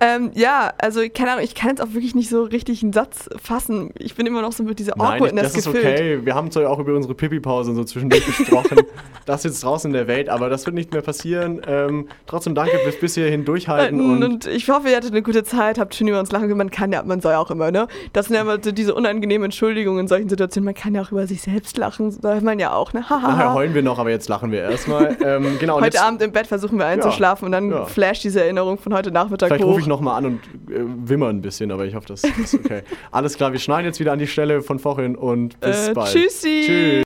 Ähm, 0.00 0.30
ja, 0.34 0.72
also 0.78 1.00
keine 1.12 1.32
Ahnung, 1.32 1.44
ich 1.44 1.54
kann 1.54 1.70
jetzt 1.70 1.82
auch 1.82 1.92
wirklich 1.92 2.14
nicht 2.14 2.28
so 2.28 2.44
richtig 2.44 2.82
einen 2.82 2.92
Satz 2.92 3.28
fassen. 3.42 3.90
Ich 3.98 4.14
bin 4.14 4.26
immer 4.26 4.42
noch 4.42 4.52
so 4.52 4.62
mit 4.62 4.78
dieser 4.78 4.92
Awkwardness 4.94 5.32
Nein, 5.32 5.44
das 5.44 5.56
ist 5.56 5.64
gefüllt. 5.64 5.86
okay. 5.86 6.20
Wir 6.24 6.34
haben 6.34 6.50
zwar 6.50 6.70
auch 6.70 6.78
über 6.78 6.94
unsere 6.94 7.14
Pipi-Pause 7.14 7.74
so 7.74 7.82
zwischendurch 7.82 8.24
gesprochen. 8.38 8.78
Das 9.26 9.44
ist 9.44 9.52
jetzt 9.52 9.64
draußen 9.64 9.90
in 9.90 9.94
der 9.94 10.06
Welt, 10.06 10.28
aber 10.28 10.48
das 10.48 10.66
wird 10.66 10.74
nicht 10.74 10.92
mehr 10.92 11.02
passieren. 11.02 11.60
Ähm, 11.66 12.08
trotzdem 12.26 12.54
danke 12.54 12.78
bis, 12.84 12.98
bis 13.00 13.14
hierhin 13.14 13.44
durchhalten. 13.44 14.00
Und, 14.00 14.22
und, 14.22 14.46
ich 14.46 14.70
hoffe, 14.70 14.88
ihr 14.88 14.96
hattet 14.96 15.10
eine 15.10 15.22
gute 15.22 15.42
Zeit, 15.42 15.78
habt 15.78 15.94
schön 15.94 16.06
über 16.06 16.20
uns 16.20 16.30
lachen 16.30 16.46
können. 16.46 16.58
Man 16.58 16.70
kann 16.70 16.92
ja, 16.92 17.02
man 17.02 17.20
soll 17.20 17.32
ja 17.32 17.38
auch 17.38 17.50
immer, 17.50 17.70
ne? 17.70 17.88
Das 18.12 18.26
sind 18.26 18.36
ja 18.36 18.42
immer 18.42 18.58
so 18.62 18.70
diese 18.70 18.94
unangenehmen 18.94 19.46
Entschuldigungen 19.46 20.00
in 20.00 20.08
solchen 20.08 20.28
Situationen. 20.28 20.64
Man 20.66 20.74
kann 20.74 20.94
ja 20.94 21.02
auch 21.02 21.10
über 21.10 21.26
sich 21.26 21.42
selbst 21.42 21.76
lachen, 21.76 22.10
soll 22.12 22.40
man 22.40 22.58
ja 22.60 22.72
auch, 22.72 22.92
ne? 22.92 23.04
Nachher 23.08 23.52
heulen 23.52 23.74
wir 23.74 23.82
noch, 23.82 23.98
aber 23.98 24.10
jetzt 24.10 24.28
lachen 24.28 24.52
wir 24.52 24.62
erstmal. 24.62 25.16
Ähm, 25.20 25.58
genau, 25.58 25.80
heute 25.80 26.00
Abend 26.00 26.22
im 26.22 26.32
Bett 26.32 26.46
versuchen 26.46 26.78
wir 26.78 26.86
einzuschlafen 26.86 27.42
ja, 27.42 27.46
und 27.46 27.52
dann 27.52 27.70
ja. 27.70 27.84
flasht 27.86 28.22
diese 28.24 28.40
Erinnerung 28.42 28.78
von 28.78 28.94
heute 28.94 29.10
Nachmittag 29.10 29.48
Vielleicht 29.48 29.64
hoch 29.64 29.87
nochmal 29.88 30.18
an 30.18 30.26
und 30.26 30.40
äh, 30.70 30.84
wimmer 31.08 31.28
ein 31.28 31.40
bisschen, 31.40 31.72
aber 31.72 31.86
ich 31.86 31.94
hoffe, 31.94 32.06
das 32.08 32.24
ist 32.24 32.54
okay. 32.54 32.82
Alles 33.10 33.36
klar, 33.36 33.52
wir 33.52 33.58
schneiden 33.58 33.86
jetzt 33.86 34.00
wieder 34.00 34.12
an 34.12 34.18
die 34.18 34.26
Stelle 34.26 34.62
von 34.62 34.78
vorhin 34.78 35.16
und 35.16 35.58
bis 35.60 35.88
äh, 35.88 35.92
bald. 35.94 36.12
Tschüssi. 36.12 36.62
Tschüss. 36.66 37.02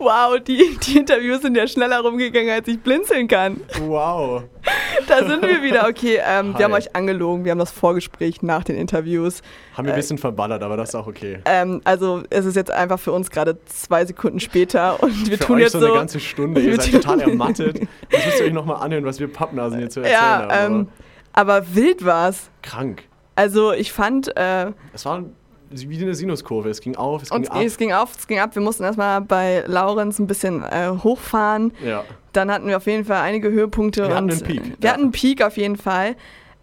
Wow, 0.00 0.40
die, 0.40 0.78
die 0.82 0.96
Interviews 0.96 1.42
sind 1.42 1.58
ja 1.58 1.66
schneller 1.66 2.00
rumgegangen, 2.00 2.48
als 2.48 2.66
ich 2.68 2.80
blinzeln 2.80 3.28
kann. 3.28 3.60
Wow. 3.82 4.44
Da 5.06 5.28
sind 5.28 5.42
wir 5.42 5.62
wieder. 5.62 5.86
Okay, 5.86 6.18
ähm, 6.26 6.54
wir 6.56 6.64
haben 6.64 6.72
euch 6.72 6.96
angelogen. 6.96 7.44
Wir 7.44 7.50
haben 7.50 7.58
das 7.58 7.70
Vorgespräch 7.70 8.40
nach 8.40 8.64
den 8.64 8.76
Interviews. 8.76 9.42
Haben 9.76 9.86
wir 9.86 9.92
ein 9.92 9.98
äh, 9.98 10.00
bisschen 10.00 10.16
verballert, 10.16 10.62
aber 10.62 10.78
das 10.78 10.90
ist 10.90 10.94
auch 10.94 11.06
okay. 11.06 11.40
Ähm, 11.44 11.82
also 11.84 12.22
es 12.30 12.46
ist 12.46 12.56
jetzt 12.56 12.70
einfach 12.70 12.98
für 12.98 13.12
uns 13.12 13.30
gerade 13.30 13.58
zwei 13.66 14.06
Sekunden 14.06 14.40
später 14.40 15.02
und 15.02 15.28
wir 15.28 15.36
für 15.36 15.44
tun 15.44 15.56
euch 15.56 15.64
jetzt 15.64 15.72
so 15.72 15.84
eine 15.84 15.92
ganze 15.92 16.18
Stunde. 16.18 16.60
Ihr 16.62 16.76
seid 16.76 16.92
total 16.92 17.20
ermattet. 17.20 17.80
Jetzt 18.10 18.26
müsst 18.26 18.40
ihr 18.40 18.46
euch 18.46 18.52
nochmal 18.54 18.82
anhören, 18.82 19.04
was 19.04 19.20
wir 19.20 19.28
Pappnasen 19.28 19.80
hier 19.80 19.90
zu 19.90 20.00
erzählen 20.00 20.18
ja, 20.18 20.48
haben. 20.48 20.74
Ähm, 20.74 20.88
aber 21.32 21.74
wild 21.74 22.04
war's. 22.04 22.50
Krank. 22.62 23.04
Also 23.36 23.72
ich 23.72 23.92
fand. 23.92 24.36
Äh, 24.36 24.72
es 24.92 25.04
war 25.04 25.24
wie 25.70 26.02
eine 26.02 26.14
Sinuskurve. 26.14 26.68
Es 26.68 26.80
ging 26.80 26.96
auf, 26.96 27.22
es 27.22 27.30
ging 27.30 27.48
ab. 27.48 27.62
Es 27.64 27.78
ging 27.78 27.92
auf, 27.92 28.16
es 28.18 28.26
ging 28.26 28.38
ab. 28.38 28.54
Wir 28.54 28.62
mussten 28.62 28.82
erstmal 28.82 29.20
bei 29.20 29.64
Laurenz 29.66 30.18
ein 30.18 30.26
bisschen 30.26 30.62
äh, 30.64 30.90
hochfahren. 31.02 31.72
Ja. 31.84 32.04
Dann 32.32 32.50
hatten 32.50 32.66
wir 32.66 32.76
auf 32.76 32.86
jeden 32.86 33.04
Fall 33.04 33.20
einige 33.20 33.50
Höhepunkte. 33.50 34.08
Wir 34.08 34.16
hatten 34.16 34.30
einen 34.30 34.40
Peak. 34.40 34.64
Wir 34.64 34.76
ja. 34.80 34.90
hatten 34.92 35.02
einen 35.02 35.12
Peak 35.12 35.42
auf 35.42 35.56
jeden 35.56 35.76
Fall. 35.76 36.16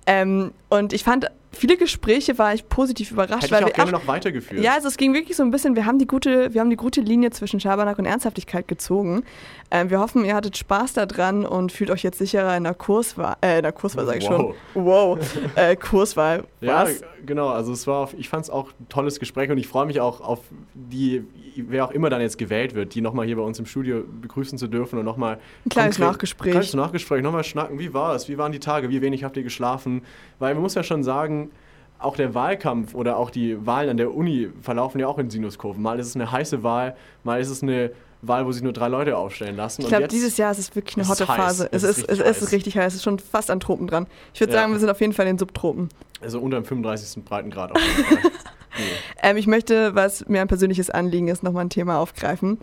Ähm, 0.06 0.52
und 0.70 0.94
ich 0.94 1.04
fand 1.04 1.28
viele 1.52 1.78
Gespräche 1.78 2.38
war 2.38 2.54
ich 2.54 2.70
positiv 2.70 3.12
überrascht. 3.12 3.44
Hätte 3.44 3.52
weil 3.52 3.60
ich 3.62 3.66
auch 3.66 3.70
wir, 3.70 3.74
gerne 3.74 3.92
noch 3.92 4.08
weitergeführt. 4.08 4.62
Ja, 4.62 4.74
also 4.74 4.88
es 4.88 4.98
ging 4.98 5.14
wirklich 5.14 5.36
so 5.36 5.44
ein 5.44 5.52
bisschen, 5.52 5.76
wir 5.76 5.86
haben 5.86 6.00
die 6.00 6.08
gute, 6.08 6.54
wir 6.54 6.62
haben 6.62 6.70
die 6.70 6.76
gute 6.76 7.02
Linie 7.02 7.32
zwischen 7.32 7.60
Schabernack 7.60 8.00
und 8.00 8.06
Ernsthaftigkeit 8.06 8.68
gezogen. 8.68 9.24
Ähm, 9.70 9.90
wir 9.90 10.00
hoffen, 10.00 10.24
ihr 10.24 10.34
hattet 10.34 10.56
Spaß 10.58 10.94
daran 10.94 11.46
und 11.46 11.74
fühlt 11.74 11.92
euch 11.92 12.02
jetzt 12.02 12.20
sicherer 12.20 12.56
in 12.56 12.64
der 12.64 12.74
Kurswahl, 12.74 13.36
äh, 13.42 13.58
in 13.58 13.64
der 13.64 13.74
Kurswahl 13.74 14.06
sage 14.06 14.20
ich 14.20 14.30
wow. 14.30 14.56
schon. 14.74 14.86
Wow. 14.86 15.20
äh, 15.56 15.76
Kurswahl. 15.76 16.46
Was? 16.62 17.02
Ja, 17.02 17.08
genau. 17.26 17.50
Also 17.50 17.74
es 17.74 17.86
war, 17.86 18.10
ich 18.18 18.30
fand 18.30 18.46
es 18.46 18.50
auch 18.50 18.70
ein 18.80 18.88
tolles 18.88 19.20
Gespräch 19.20 19.52
und 19.52 19.58
ich 19.58 19.68
freue 19.68 19.86
mich 19.86 20.00
auch 20.00 20.22
auf 20.22 20.40
die, 20.74 21.26
wer 21.58 21.86
auch 21.86 21.92
immer 21.92 22.10
dann 22.10 22.22
jetzt 22.22 22.38
gewählt 22.38 22.76
wird, 22.76 22.96
die 22.96 23.02
nochmal 23.02 23.26
hier 23.26 23.36
bei 23.36 23.42
uns 23.42 23.60
im 23.60 23.66
Studio 23.66 24.04
begrüßen 24.22 24.58
zu 24.58 24.68
dürfen 24.68 25.00
und 25.00 25.06
nochmal 25.06 25.40
ein 25.66 25.70
kleines 25.70 26.00
Nachgespräch. 26.00 26.52
Ein 26.52 26.60
kleines 26.60 26.74
Nachgespräch, 26.74 27.22
nochmal 27.22 27.44
schnacken. 27.44 27.78
Wie 27.78 27.94
war 27.94 28.16
es? 28.16 28.30
Wie 28.30 28.38
waren 28.38 28.54
die 28.54 28.60
Tage? 28.60 28.90
Wie 28.90 29.02
wenig 29.02 29.26
habt 29.26 29.36
ihr 29.36 29.44
geschlafen? 29.44 30.02
Weil 30.40 30.54
man 30.54 30.64
muss 30.64 30.76
ja 30.76 30.84
schon 30.84 31.04
sagen, 31.04 31.52
auch 32.00 32.16
der 32.16 32.34
Wahlkampf 32.34 32.94
oder 32.94 33.18
auch 33.18 33.32
die 33.32 33.66
Wahlen 33.66 33.90
an 33.90 33.98
der 33.98 34.14
Uni 34.14 34.50
verlaufen 34.62 35.00
ja 35.00 35.08
auch 35.08 35.18
in 35.18 35.30
Sinuskurven. 35.30 35.82
Mal 35.82 36.00
ist 36.00 36.08
es 36.08 36.16
eine 36.16 36.32
heiße 36.32 36.64
Wahl, 36.64 36.96
mal 37.24 37.42
ist 37.42 37.50
es 37.50 37.64
eine 37.64 37.92
Wahl, 38.22 38.46
wo 38.46 38.52
sich 38.52 38.64
nur 38.64 38.74
drei 38.74 38.88
Leute 38.88 39.18
aufstellen 39.18 39.56
lassen. 39.56 39.84
Ich 39.84 39.88
glaube, 39.88 40.08
dieses 40.08 40.38
Jahr 40.38 40.52
ist 40.52 40.58
es 40.58 40.76
wirklich 40.76 40.98
eine 40.98 41.08
hotte 41.08 41.26
Phase. 41.26 41.70
Es, 41.72 41.84
es, 41.84 42.00
ist, 42.00 42.10
es, 42.10 42.42
ist, 42.42 42.52
richtig 42.52 42.78
heiß. 42.78 42.94
Es 42.94 42.96
ist 42.96 43.04
schon 43.04 43.20
fast 43.20 43.52
an 43.52 43.60
Tropen 43.60 43.88
dran. 43.88 44.08
Ich 44.34 44.40
würde 44.40 44.54
ja. 44.54 44.60
sagen, 44.60 44.74
wir 44.74 44.80
sind 44.80 44.90
auf 44.90 45.00
jeden 45.02 45.14
Fall 45.14 45.28
in 45.28 45.34
den 45.34 45.40
Subtropen. 45.40 45.90
Also 46.22 46.40
unter 46.40 46.60
dem 46.60 46.66
35. 46.66 47.24
Breitengrad 47.24 47.72
auf 47.72 47.82
jeden 47.82 48.04
Fall. 48.04 48.32
nee. 48.78 48.84
ähm, 49.24 49.38
ich 49.38 49.46
möchte, 49.46 49.94
was 49.94 50.28
mir 50.28 50.42
ein 50.42 50.48
persönliches 50.48 50.90
Anliegen 50.90 51.28
ist, 51.28 51.44
nochmal 51.44 51.66
ein 51.66 51.70
Thema 51.70 52.00
aufgreifen. 52.00 52.58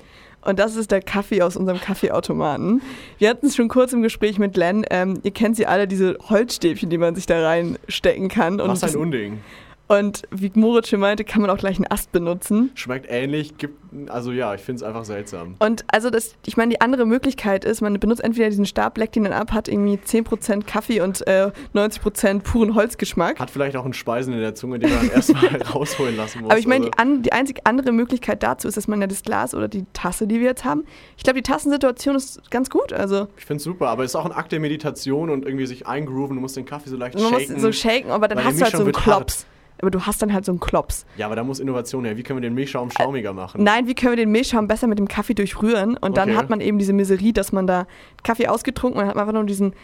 Und 0.44 0.58
das 0.58 0.76
ist 0.76 0.90
der 0.90 1.00
Kaffee 1.00 1.40
aus 1.40 1.56
unserem 1.56 1.80
Kaffeeautomaten. 1.80 2.82
Wir 3.18 3.30
hatten 3.30 3.46
es 3.46 3.56
schon 3.56 3.68
kurz 3.68 3.92
im 3.92 4.02
Gespräch 4.02 4.38
mit 4.38 4.56
Len. 4.56 4.84
Ähm, 4.90 5.20
ihr 5.22 5.30
kennt 5.30 5.56
sie 5.56 5.66
alle, 5.66 5.88
diese 5.88 6.18
Holzstäbchen, 6.28 6.90
die 6.90 6.98
man 6.98 7.14
sich 7.14 7.26
da 7.26 7.42
reinstecken 7.42 8.28
kann. 8.28 8.58
Was 8.58 8.84
ein 8.84 8.96
Unding. 8.96 9.40
Und 9.86 10.22
wie 10.30 10.50
Moritz 10.54 10.88
schon 10.88 11.00
meinte, 11.00 11.24
kann 11.24 11.42
man 11.42 11.50
auch 11.50 11.58
gleich 11.58 11.76
einen 11.76 11.90
Ast 11.90 12.10
benutzen. 12.10 12.70
Schmeckt 12.74 13.06
ähnlich, 13.10 13.58
gibt, 13.58 13.78
also 14.08 14.32
ja, 14.32 14.54
ich 14.54 14.62
finde 14.62 14.78
es 14.78 14.82
einfach 14.82 15.04
seltsam. 15.04 15.56
Und 15.58 15.84
also 15.88 16.08
das, 16.08 16.36
ich 16.46 16.56
meine, 16.56 16.70
die 16.72 16.80
andere 16.80 17.04
Möglichkeit 17.04 17.66
ist, 17.66 17.82
man 17.82 18.00
benutzt 18.00 18.24
entweder 18.24 18.48
diesen 18.48 18.64
Stab, 18.64 18.96
leckt 18.96 19.14
ihn 19.16 19.24
dann 19.24 19.34
ab, 19.34 19.52
hat 19.52 19.68
irgendwie 19.68 19.96
10% 19.96 20.64
Kaffee 20.64 21.02
und 21.02 21.26
äh, 21.26 21.50
90% 21.74 22.40
puren 22.40 22.74
Holzgeschmack. 22.74 23.38
Hat 23.38 23.50
vielleicht 23.50 23.76
auch 23.76 23.84
einen 23.84 23.92
Speisen 23.92 24.32
in 24.32 24.40
der 24.40 24.54
Zunge, 24.54 24.78
den 24.78 24.90
man 24.90 25.10
erstmal 25.14 25.60
rausholen 25.62 26.16
lassen 26.16 26.40
muss. 26.40 26.50
Aber 26.50 26.58
ich 26.58 26.66
meine, 26.66 26.90
also. 26.96 27.16
die, 27.16 27.22
die 27.22 27.32
einzig 27.32 27.60
andere 27.64 27.92
Möglichkeit 27.92 28.42
dazu 28.42 28.68
ist, 28.68 28.78
dass 28.78 28.88
man 28.88 29.02
ja 29.02 29.06
das 29.06 29.22
Glas 29.22 29.54
oder 29.54 29.68
die 29.68 29.84
Tasse, 29.92 30.26
die 30.26 30.40
wir 30.40 30.46
jetzt 30.46 30.64
haben, 30.64 30.84
ich 31.18 31.24
glaube, 31.24 31.42
die 31.42 31.42
Tassensituation 31.42 32.16
ist 32.16 32.50
ganz 32.50 32.70
gut. 32.70 32.94
Also. 32.94 33.28
Ich 33.36 33.44
finde 33.44 33.58
es 33.58 33.64
super, 33.64 33.88
aber 33.88 34.04
es 34.04 34.12
ist 34.12 34.16
auch 34.16 34.24
ein 34.24 34.32
Akt 34.32 34.50
der 34.50 34.60
Meditation 34.60 35.28
und 35.28 35.44
irgendwie 35.44 35.66
sich 35.66 35.86
eingrooven, 35.86 36.36
du 36.36 36.40
musst 36.40 36.56
den 36.56 36.64
Kaffee 36.64 36.88
so 36.88 36.96
leicht 36.96 37.16
man 37.16 37.24
shaken. 37.24 37.52
Man 37.52 37.52
muss 37.52 37.62
so 37.62 37.72
shaken, 37.72 38.10
aber 38.10 38.28
dann 38.28 38.42
hast 38.42 38.58
du 38.58 38.64
halt 38.64 38.76
so 38.76 38.82
einen 38.82 38.92
Klops. 38.92 39.44
Hart 39.44 39.46
aber 39.80 39.90
du 39.90 40.06
hast 40.06 40.22
dann 40.22 40.32
halt 40.32 40.44
so 40.44 40.52
einen 40.52 40.60
Klops. 40.60 41.04
Ja, 41.16 41.26
aber 41.26 41.36
da 41.36 41.44
muss 41.44 41.60
Innovation 41.60 42.04
her. 42.04 42.16
Wie 42.16 42.22
können 42.22 42.40
wir 42.40 42.48
den 42.48 42.54
Milchschaum 42.54 42.90
schaumiger 42.90 43.32
machen? 43.32 43.62
Nein, 43.62 43.86
wie 43.86 43.94
können 43.94 44.12
wir 44.12 44.16
den 44.16 44.30
Milchschaum 44.30 44.68
besser 44.68 44.86
mit 44.86 44.98
dem 44.98 45.08
Kaffee 45.08 45.34
durchrühren? 45.34 45.96
Und 45.96 46.16
dann 46.16 46.36
hat 46.36 46.50
man 46.50 46.60
eben 46.60 46.78
diese 46.78 46.92
Miserie, 46.92 47.32
dass 47.32 47.52
man 47.52 47.66
da 47.66 47.86
Kaffee 48.22 48.48
ausgetrunken 48.48 49.00
und 49.00 49.08
hat 49.08 49.16
einfach 49.16 49.32
nur 49.32 49.44
diesen, 49.44 49.74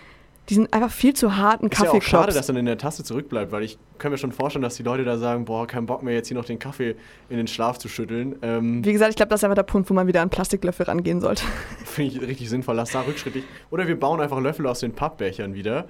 diesen 0.49 0.73
einfach 0.73 0.91
viel 0.91 1.15
zu 1.15 1.37
harten 1.37 1.71
Kaffee. 1.71 1.87
Ist 1.87 1.93
ja 1.93 1.99
auch 1.99 2.03
schade, 2.03 2.33
dass 2.33 2.47
dann 2.47 2.57
in 2.57 2.67
der 2.67 2.79
Tasse 2.79 3.05
zurückbleibt, 3.05 3.53
weil 3.53 3.63
ich 3.63 3.79
kann 3.99 4.13
mir 4.13 4.19
schon 4.19 4.33
vorstellen, 4.33 4.63
dass 4.63 4.77
die 4.77 4.83
Leute 4.83 5.05
da 5.05 5.19
sagen, 5.19 5.45
boah, 5.45 5.67
kein 5.67 5.87
Bock 5.87 6.03
mehr 6.03 6.15
jetzt 6.15 6.29
hier 6.29 6.37
noch 6.37 6.45
den 6.45 6.59
Kaffee 6.59 6.97
in 7.29 7.37
den 7.37 7.47
Schlaf 7.47 7.79
zu 7.79 7.89
schütteln. 7.89 8.37
Ähm 8.43 8.85
Wie 8.85 8.93
gesagt, 8.93 9.11
ich 9.11 9.17
glaube, 9.17 9.31
das 9.31 9.41
ist 9.41 9.45
einfach 9.45 9.57
der 9.57 9.65
Punkt, 9.65 9.91
wo 9.91 9.95
man 9.95 10.07
wieder 10.07 10.23
an 10.23 10.31
Plastiklöffel 10.31 10.87
rangehen 10.87 11.21
sollte. 11.21 11.43
Finde 11.85 12.13
ich 12.13 12.21
richtig 12.23 12.49
sinnvoll, 12.49 12.77
lass 12.77 12.93
da 12.93 13.03
rückschrittig. 13.03 13.45
Oder 13.71 13.87
wir 13.87 13.99
bauen 13.99 14.21
einfach 14.21 14.41
Löffel 14.41 14.67
aus 14.67 14.81
den 14.81 14.93
Pappbechern 14.93 15.55
wieder 15.55 15.89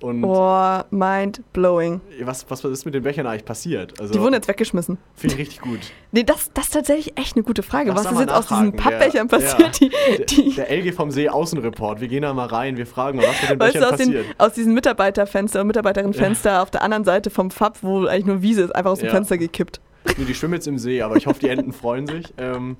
Und 0.00 0.22
Oh, 0.24 0.80
mind 0.90 1.40
blowing. 1.52 2.00
was, 2.22 2.44
was 2.50 2.62
ist 2.64 2.84
mit 2.84 2.94
den 2.94 3.02
Bechern 3.04 3.26
eigentlich 3.26 3.44
passiert? 3.44 3.98
Also, 4.00 4.12
Die 4.12 4.20
wurden 4.20 4.34
jetzt 4.34 4.48
weggeschmissen. 4.48 4.98
Finde 5.14 5.34
ich 5.34 5.40
richtig 5.40 5.60
gut. 5.60 5.78
Nee, 6.12 6.22
das, 6.22 6.50
das 6.54 6.66
ist 6.66 6.74
tatsächlich 6.74 7.18
echt 7.18 7.34
eine 7.34 7.42
gute 7.42 7.62
Frage. 7.64 7.90
Lass 7.90 8.04
Was 8.04 8.12
ist 8.12 8.20
jetzt 8.20 8.32
aus 8.32 8.46
diesen 8.46 8.72
Pappbechern 8.72 9.28
wer- 9.32 9.38
passiert? 9.40 9.80
ja. 9.80 9.88
Die, 10.18 10.24
die, 10.50 10.54
Der 10.54 10.70
LG 10.70 10.92
vom 10.94 11.10
See 11.10 11.28
Außenreport. 11.28 12.00
Wir 12.00 12.06
gehen 12.08 12.22
da 12.22 12.32
mal 12.34 12.46
rein, 12.46 12.76
wir 12.76 12.86
fragen 12.86 13.16
mal, 13.18 13.26
was 13.26 13.40
mit 13.42 13.50
den 13.50 13.58
weißt 13.60 13.72
Bechern 13.74 13.88
du, 13.88 13.92
aus, 13.94 13.98
den, 13.98 14.06
passiert. 14.12 14.26
aus 14.38 14.52
diesen 14.52 14.74
Mitarbeiterfenster 14.74 15.60
und 15.62 15.66
Mitarbeiterinnenfenster 15.66 16.62
auf 16.62 16.70
der 16.70 16.82
anderen 16.82 17.04
Seite 17.04 17.30
vom 17.30 17.50
Fab, 17.50 17.82
wo 17.82 18.06
eigentlich 18.06 18.26
nur 18.26 18.42
Wiese 18.42 18.62
ist, 18.62 18.76
einfach 18.76 18.92
aus 18.92 18.98
dem 19.00 19.06
Ja. 19.06 19.12
Fenster 19.12 19.38
gekippt. 19.38 19.80
Nee, 20.18 20.24
die 20.24 20.34
schwimmen 20.34 20.54
jetzt 20.54 20.68
im 20.68 20.78
See, 20.78 21.02
aber 21.02 21.16
ich 21.16 21.26
hoffe, 21.26 21.40
die 21.40 21.48
Enten 21.48 21.72
freuen 21.72 22.06
sich. 22.06 22.32
Ähm, 22.38 22.76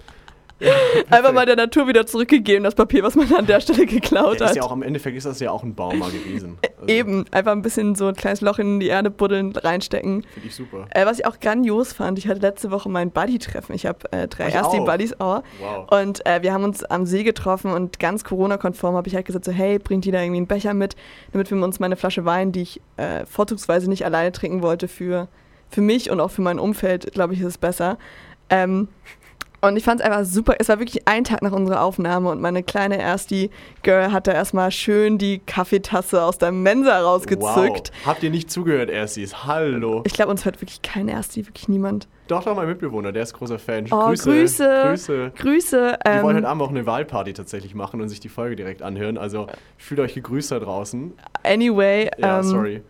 Einfach 1.10 1.32
mal 1.32 1.46
der 1.46 1.56
Natur 1.56 1.88
wieder 1.88 2.06
zurückgegeben, 2.06 2.64
das 2.64 2.74
Papier, 2.74 3.02
was 3.02 3.14
man 3.16 3.32
an 3.34 3.46
der 3.46 3.60
Stelle 3.60 3.86
geklaut 3.86 4.36
ist 4.36 4.42
hat. 4.48 4.56
ja 4.56 4.62
auch 4.62 4.70
am 4.70 4.82
Endeffekt 4.82 5.16
ist 5.16 5.26
das 5.26 5.40
ja 5.40 5.50
auch 5.50 5.62
ein 5.62 5.74
Baum 5.74 5.98
mal 5.98 6.10
gewesen. 6.10 6.58
Also, 6.62 6.86
Eben, 6.86 7.24
einfach 7.32 7.52
ein 7.52 7.62
bisschen 7.62 7.94
so 7.94 8.06
ein 8.06 8.14
kleines 8.14 8.40
Loch 8.40 8.58
in 8.58 8.78
die 8.78 8.86
Erde 8.86 9.10
buddeln, 9.10 9.52
reinstecken. 9.54 10.22
Finde 10.22 10.48
ich 10.48 10.54
super. 10.54 10.86
Äh, 10.90 11.06
was 11.06 11.18
ich 11.18 11.26
auch 11.26 11.40
grandios 11.40 11.92
fand, 11.92 12.18
ich 12.18 12.28
hatte 12.28 12.40
letzte 12.40 12.70
Woche 12.70 12.88
mein 12.88 13.10
Buddy-Treffen. 13.10 13.74
Ich 13.74 13.86
habe 13.86 14.10
äh, 14.12 14.28
drei 14.28 14.48
Ich 14.48 14.54
erste. 14.54 14.78
Buddies 14.80 15.18
auch. 15.20 15.42
Wow. 15.60 15.90
Und 16.02 16.24
äh, 16.26 16.42
wir 16.42 16.52
haben 16.52 16.64
uns 16.64 16.84
am 16.84 17.06
See 17.06 17.24
getroffen 17.24 17.72
und 17.72 17.98
ganz 17.98 18.24
Corona-konform 18.24 18.94
habe 18.94 19.08
ich 19.08 19.14
halt 19.14 19.26
gesagt, 19.26 19.44
so 19.44 19.52
hey, 19.52 19.78
bringt 19.78 20.06
jeder 20.06 20.22
irgendwie 20.22 20.38
einen 20.38 20.46
Becher 20.46 20.74
mit, 20.74 20.94
damit 21.32 21.50
wir 21.50 21.62
uns 21.62 21.80
meine 21.80 21.96
Flasche 21.96 22.24
Wein, 22.24 22.52
die 22.52 22.62
ich 22.62 22.80
äh, 22.96 23.26
vorzugsweise 23.26 23.88
nicht 23.88 24.04
alleine 24.04 24.30
trinken 24.32 24.62
wollte, 24.62 24.88
für, 24.88 25.28
für 25.68 25.80
mich 25.80 26.10
und 26.10 26.20
auch 26.20 26.30
für 26.30 26.42
mein 26.42 26.58
Umfeld, 26.58 27.12
glaube 27.12 27.34
ich, 27.34 27.40
ist 27.40 27.46
es 27.46 27.58
besser. 27.58 27.98
Ähm, 28.50 28.88
und 29.66 29.76
ich 29.76 29.84
fand 29.84 30.00
es 30.00 30.06
einfach 30.06 30.24
super. 30.24 30.54
Es 30.58 30.68
war 30.68 30.78
wirklich 30.78 31.06
ein 31.08 31.24
Tag 31.24 31.42
nach 31.42 31.52
unserer 31.52 31.82
Aufnahme 31.82 32.30
und 32.30 32.40
meine 32.40 32.62
kleine 32.62 32.98
Ersti-Girl 32.98 34.12
hat 34.12 34.26
da 34.26 34.32
erstmal 34.32 34.70
schön 34.70 35.18
die 35.18 35.38
Kaffeetasse 35.40 36.22
aus 36.22 36.38
der 36.38 36.52
Mensa 36.52 37.00
rausgezückt. 37.00 37.90
Wow. 37.94 38.06
Habt 38.06 38.22
ihr 38.22 38.30
nicht 38.30 38.50
zugehört, 38.50 38.90
Erstis? 38.90 39.44
Hallo. 39.46 40.02
Ich 40.06 40.12
glaube, 40.12 40.30
uns 40.30 40.44
hört 40.44 40.60
wirklich 40.60 40.82
kein 40.82 41.08
Ersti, 41.08 41.46
wirklich 41.46 41.68
niemand. 41.68 42.08
Doch, 42.26 42.42
doch, 42.44 42.56
mein 42.56 42.66
Mitbewohner, 42.68 43.12
der 43.12 43.22
ist 43.24 43.34
großer 43.34 43.58
Fan. 43.58 43.86
Oh, 43.90 44.06
Grüße. 44.06 44.30
Grüße. 44.30 44.82
Grüße. 44.88 45.32
Grüße. 45.36 45.98
Wir 46.04 46.22
wollen 46.22 46.36
Ähm, 46.36 46.42
heute 46.42 46.48
Abend 46.48 46.62
auch 46.62 46.70
eine 46.70 46.86
Wahlparty 46.86 47.34
tatsächlich 47.34 47.74
machen 47.74 48.00
und 48.00 48.08
sich 48.08 48.20
die 48.20 48.30
Folge 48.30 48.56
direkt 48.56 48.80
anhören. 48.82 49.18
Also 49.18 49.46
fühlt 49.76 50.00
euch 50.00 50.14
gegrüßt 50.14 50.52
da 50.52 50.58
draußen. 50.58 51.12
anyway, 51.42 52.10
Ja, 52.16 52.38
ähm, 52.38 52.42
sorry. 52.44 52.82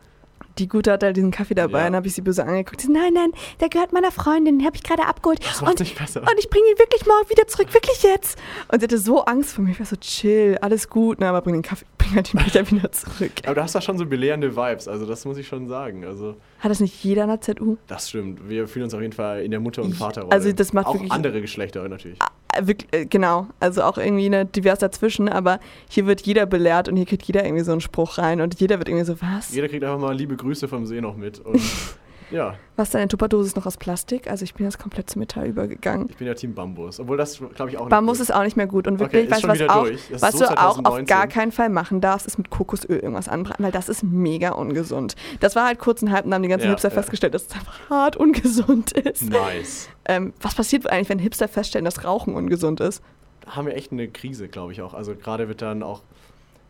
Die 0.58 0.68
Gute 0.68 0.92
hat 0.92 1.02
halt 1.02 1.16
diesen 1.16 1.30
Kaffee 1.30 1.54
dabei 1.54 1.80
Ja. 1.82 1.86
und 1.88 1.96
habe 1.96 2.06
ich 2.06 2.14
sie 2.14 2.22
böse 2.22 2.44
angeguckt. 2.44 2.80
Sie, 2.80 2.90
nein, 2.90 3.12
nein, 3.12 3.32
der 3.60 3.68
gehört 3.68 3.92
meiner 3.92 4.10
Freundin, 4.12 4.58
den 4.58 4.66
habe 4.66 4.76
ich 4.76 4.82
gerade 4.82 5.04
abgeholt. 5.06 5.44
Das 5.44 5.60
macht 5.60 5.72
Und, 5.72 5.80
nicht 5.80 5.98
besser. 5.98 6.20
und 6.22 6.34
ich 6.38 6.48
bringe 6.50 6.66
ihn 6.70 6.78
wirklich 6.78 7.06
morgen 7.06 7.28
wieder 7.28 7.46
zurück, 7.48 7.72
wirklich 7.74 8.02
jetzt. 8.02 8.38
Und 8.70 8.80
sie 8.80 8.84
hatte 8.84 8.98
so 8.98 9.24
Angst 9.24 9.52
vor 9.54 9.64
mir. 9.64 9.72
Ich 9.72 9.78
war 9.80 9.86
so, 9.86 9.96
chill, 9.96 10.58
alles 10.60 10.88
gut, 10.88 11.18
ne, 11.20 11.28
aber 11.28 11.40
bring 11.42 11.54
den 11.54 11.62
Kaffee, 11.62 11.84
bring 11.98 12.14
halt 12.14 12.32
den 12.32 12.38
Becher 12.42 12.70
wieder 12.70 12.90
zurück. 12.92 13.32
Aber 13.44 13.54
du 13.56 13.62
hast 13.62 13.74
da 13.74 13.80
schon 13.80 13.98
so 13.98 14.06
belehrende 14.06 14.56
Vibes, 14.56 14.86
also 14.88 15.06
das 15.06 15.24
muss 15.24 15.38
ich 15.38 15.48
schon 15.48 15.66
sagen. 15.68 16.04
Also 16.04 16.36
Hat 16.60 16.70
das 16.70 16.80
nicht 16.80 17.02
jeder 17.04 17.22
in 17.24 17.28
der 17.30 17.40
ZU? 17.40 17.76
das 17.86 18.08
stimmt. 18.10 18.48
Wir 18.48 18.68
fühlen 18.68 18.84
uns 18.84 18.94
auf 18.94 19.00
jeden 19.00 19.12
Fall 19.12 19.42
in 19.42 19.50
der 19.50 19.60
Mutter- 19.60 19.82
und 19.82 19.94
Vaterrolle. 19.94 20.32
Also 20.32 20.52
das 20.52 20.72
macht 20.72 20.86
auch 20.86 21.00
andere 21.10 21.40
Geschlechter 21.40 21.86
natürlich. 21.88 22.18
Äh, 22.56 22.66
wirklich, 22.66 22.92
äh, 22.92 23.06
genau, 23.06 23.46
also 23.60 23.82
auch 23.82 23.98
irgendwie 23.98 24.26
eine 24.26 24.44
divers 24.44 24.78
dazwischen, 24.78 25.28
aber 25.28 25.60
hier 25.88 26.06
wird 26.06 26.22
jeder 26.22 26.46
belehrt 26.46 26.88
und 26.88 26.96
hier 26.96 27.06
kriegt 27.06 27.22
jeder 27.24 27.44
irgendwie 27.44 27.64
so 27.64 27.72
einen 27.72 27.80
Spruch 27.80 28.18
rein 28.18 28.40
und 28.40 28.60
jeder 28.60 28.78
wird 28.78 28.88
irgendwie 28.88 29.06
so, 29.06 29.20
was? 29.20 29.54
Jeder 29.54 29.68
kriegt 29.68 29.84
einfach 29.84 29.98
mal 29.98 30.14
liebe 30.14 30.36
Grüße 30.36 30.68
vom 30.68 30.86
See 30.86 31.00
noch 31.00 31.16
mit. 31.16 31.40
Und 31.40 31.60
ja, 32.30 32.56
Was, 32.76 32.90
deine 32.90 33.08
Tupperdose 33.08 33.48
ist 33.48 33.56
noch 33.56 33.66
aus 33.66 33.76
Plastik? 33.76 34.28
Also 34.30 34.44
ich 34.44 34.54
bin 34.54 34.66
jetzt 34.66 34.78
komplett 34.78 35.08
zu 35.10 35.18
Metall 35.18 35.46
übergegangen. 35.46 36.08
ich 36.10 36.16
bin 36.16 36.26
ja 36.26 36.34
Team 36.34 36.54
Bambus. 36.54 36.98
Obwohl 37.00 37.16
das, 37.16 37.38
glaube 37.38 37.70
ich, 37.70 37.76
auch 37.78 37.82
nicht 37.84 37.90
Bambus 37.90 38.18
gut. 38.18 38.28
ist 38.28 38.34
auch 38.34 38.42
nicht 38.42 38.56
mehr 38.56 38.66
gut. 38.66 38.86
Und 38.86 38.94
Okay, 38.94 39.12
wirklich, 39.12 39.24
ist 39.30 39.30
weißt 39.32 39.48
was, 39.48 39.70
auch, 39.70 39.86
was 40.10 40.32
so 40.32 40.38
du 40.40 40.50
auch 40.50 40.56
auf 40.56 40.74
2019. 40.76 41.06
gar 41.06 41.26
keinen 41.26 41.52
Fall 41.52 41.68
machen 41.68 42.00
darfst, 42.00 42.26
ist 42.26 42.38
mit 42.38 42.50
Kokosöl 42.50 42.96
irgendwas 42.98 43.28
anbraten, 43.28 43.64
weil 43.64 43.72
das 43.72 43.88
ist 43.88 44.02
mega 44.02 44.50
ungesund. 44.52 45.14
Das 45.40 45.54
war 45.56 45.66
halt 45.66 45.78
kurz 45.78 46.02
ein 46.02 46.10
Hype 46.12 46.24
und 46.24 46.34
haben 46.34 46.42
die 46.42 46.48
ganzen 46.48 46.64
Ja, 46.66 46.70
Hipster 46.70 46.88
ja. 46.88 46.94
festgestellt, 46.94 47.34
dass 47.34 47.46
es 47.46 47.52
einfach 47.52 47.78
hart 47.90 48.16
ungesund 48.16 48.92
ist. 48.92 49.22
Nice. 49.30 49.88
Ähm, 50.06 50.32
was 50.40 50.54
passiert 50.54 50.88
eigentlich, 50.90 51.08
wenn 51.08 51.18
Hipster 51.18 51.48
feststellen, 51.48 51.84
dass 51.84 52.04
Rauchen 52.04 52.34
ungesund 52.34 52.80
ist? 52.80 53.02
Da 53.42 53.56
haben 53.56 53.66
wir 53.66 53.74
echt 53.76 53.92
eine 53.92 54.08
Krise, 54.08 54.48
glaube 54.48 54.72
ich 54.72 54.82
auch. 54.82 54.94
Also 54.94 55.14
gerade 55.14 55.48
wird 55.48 55.62
dann 55.62 55.82
auch 55.82 56.02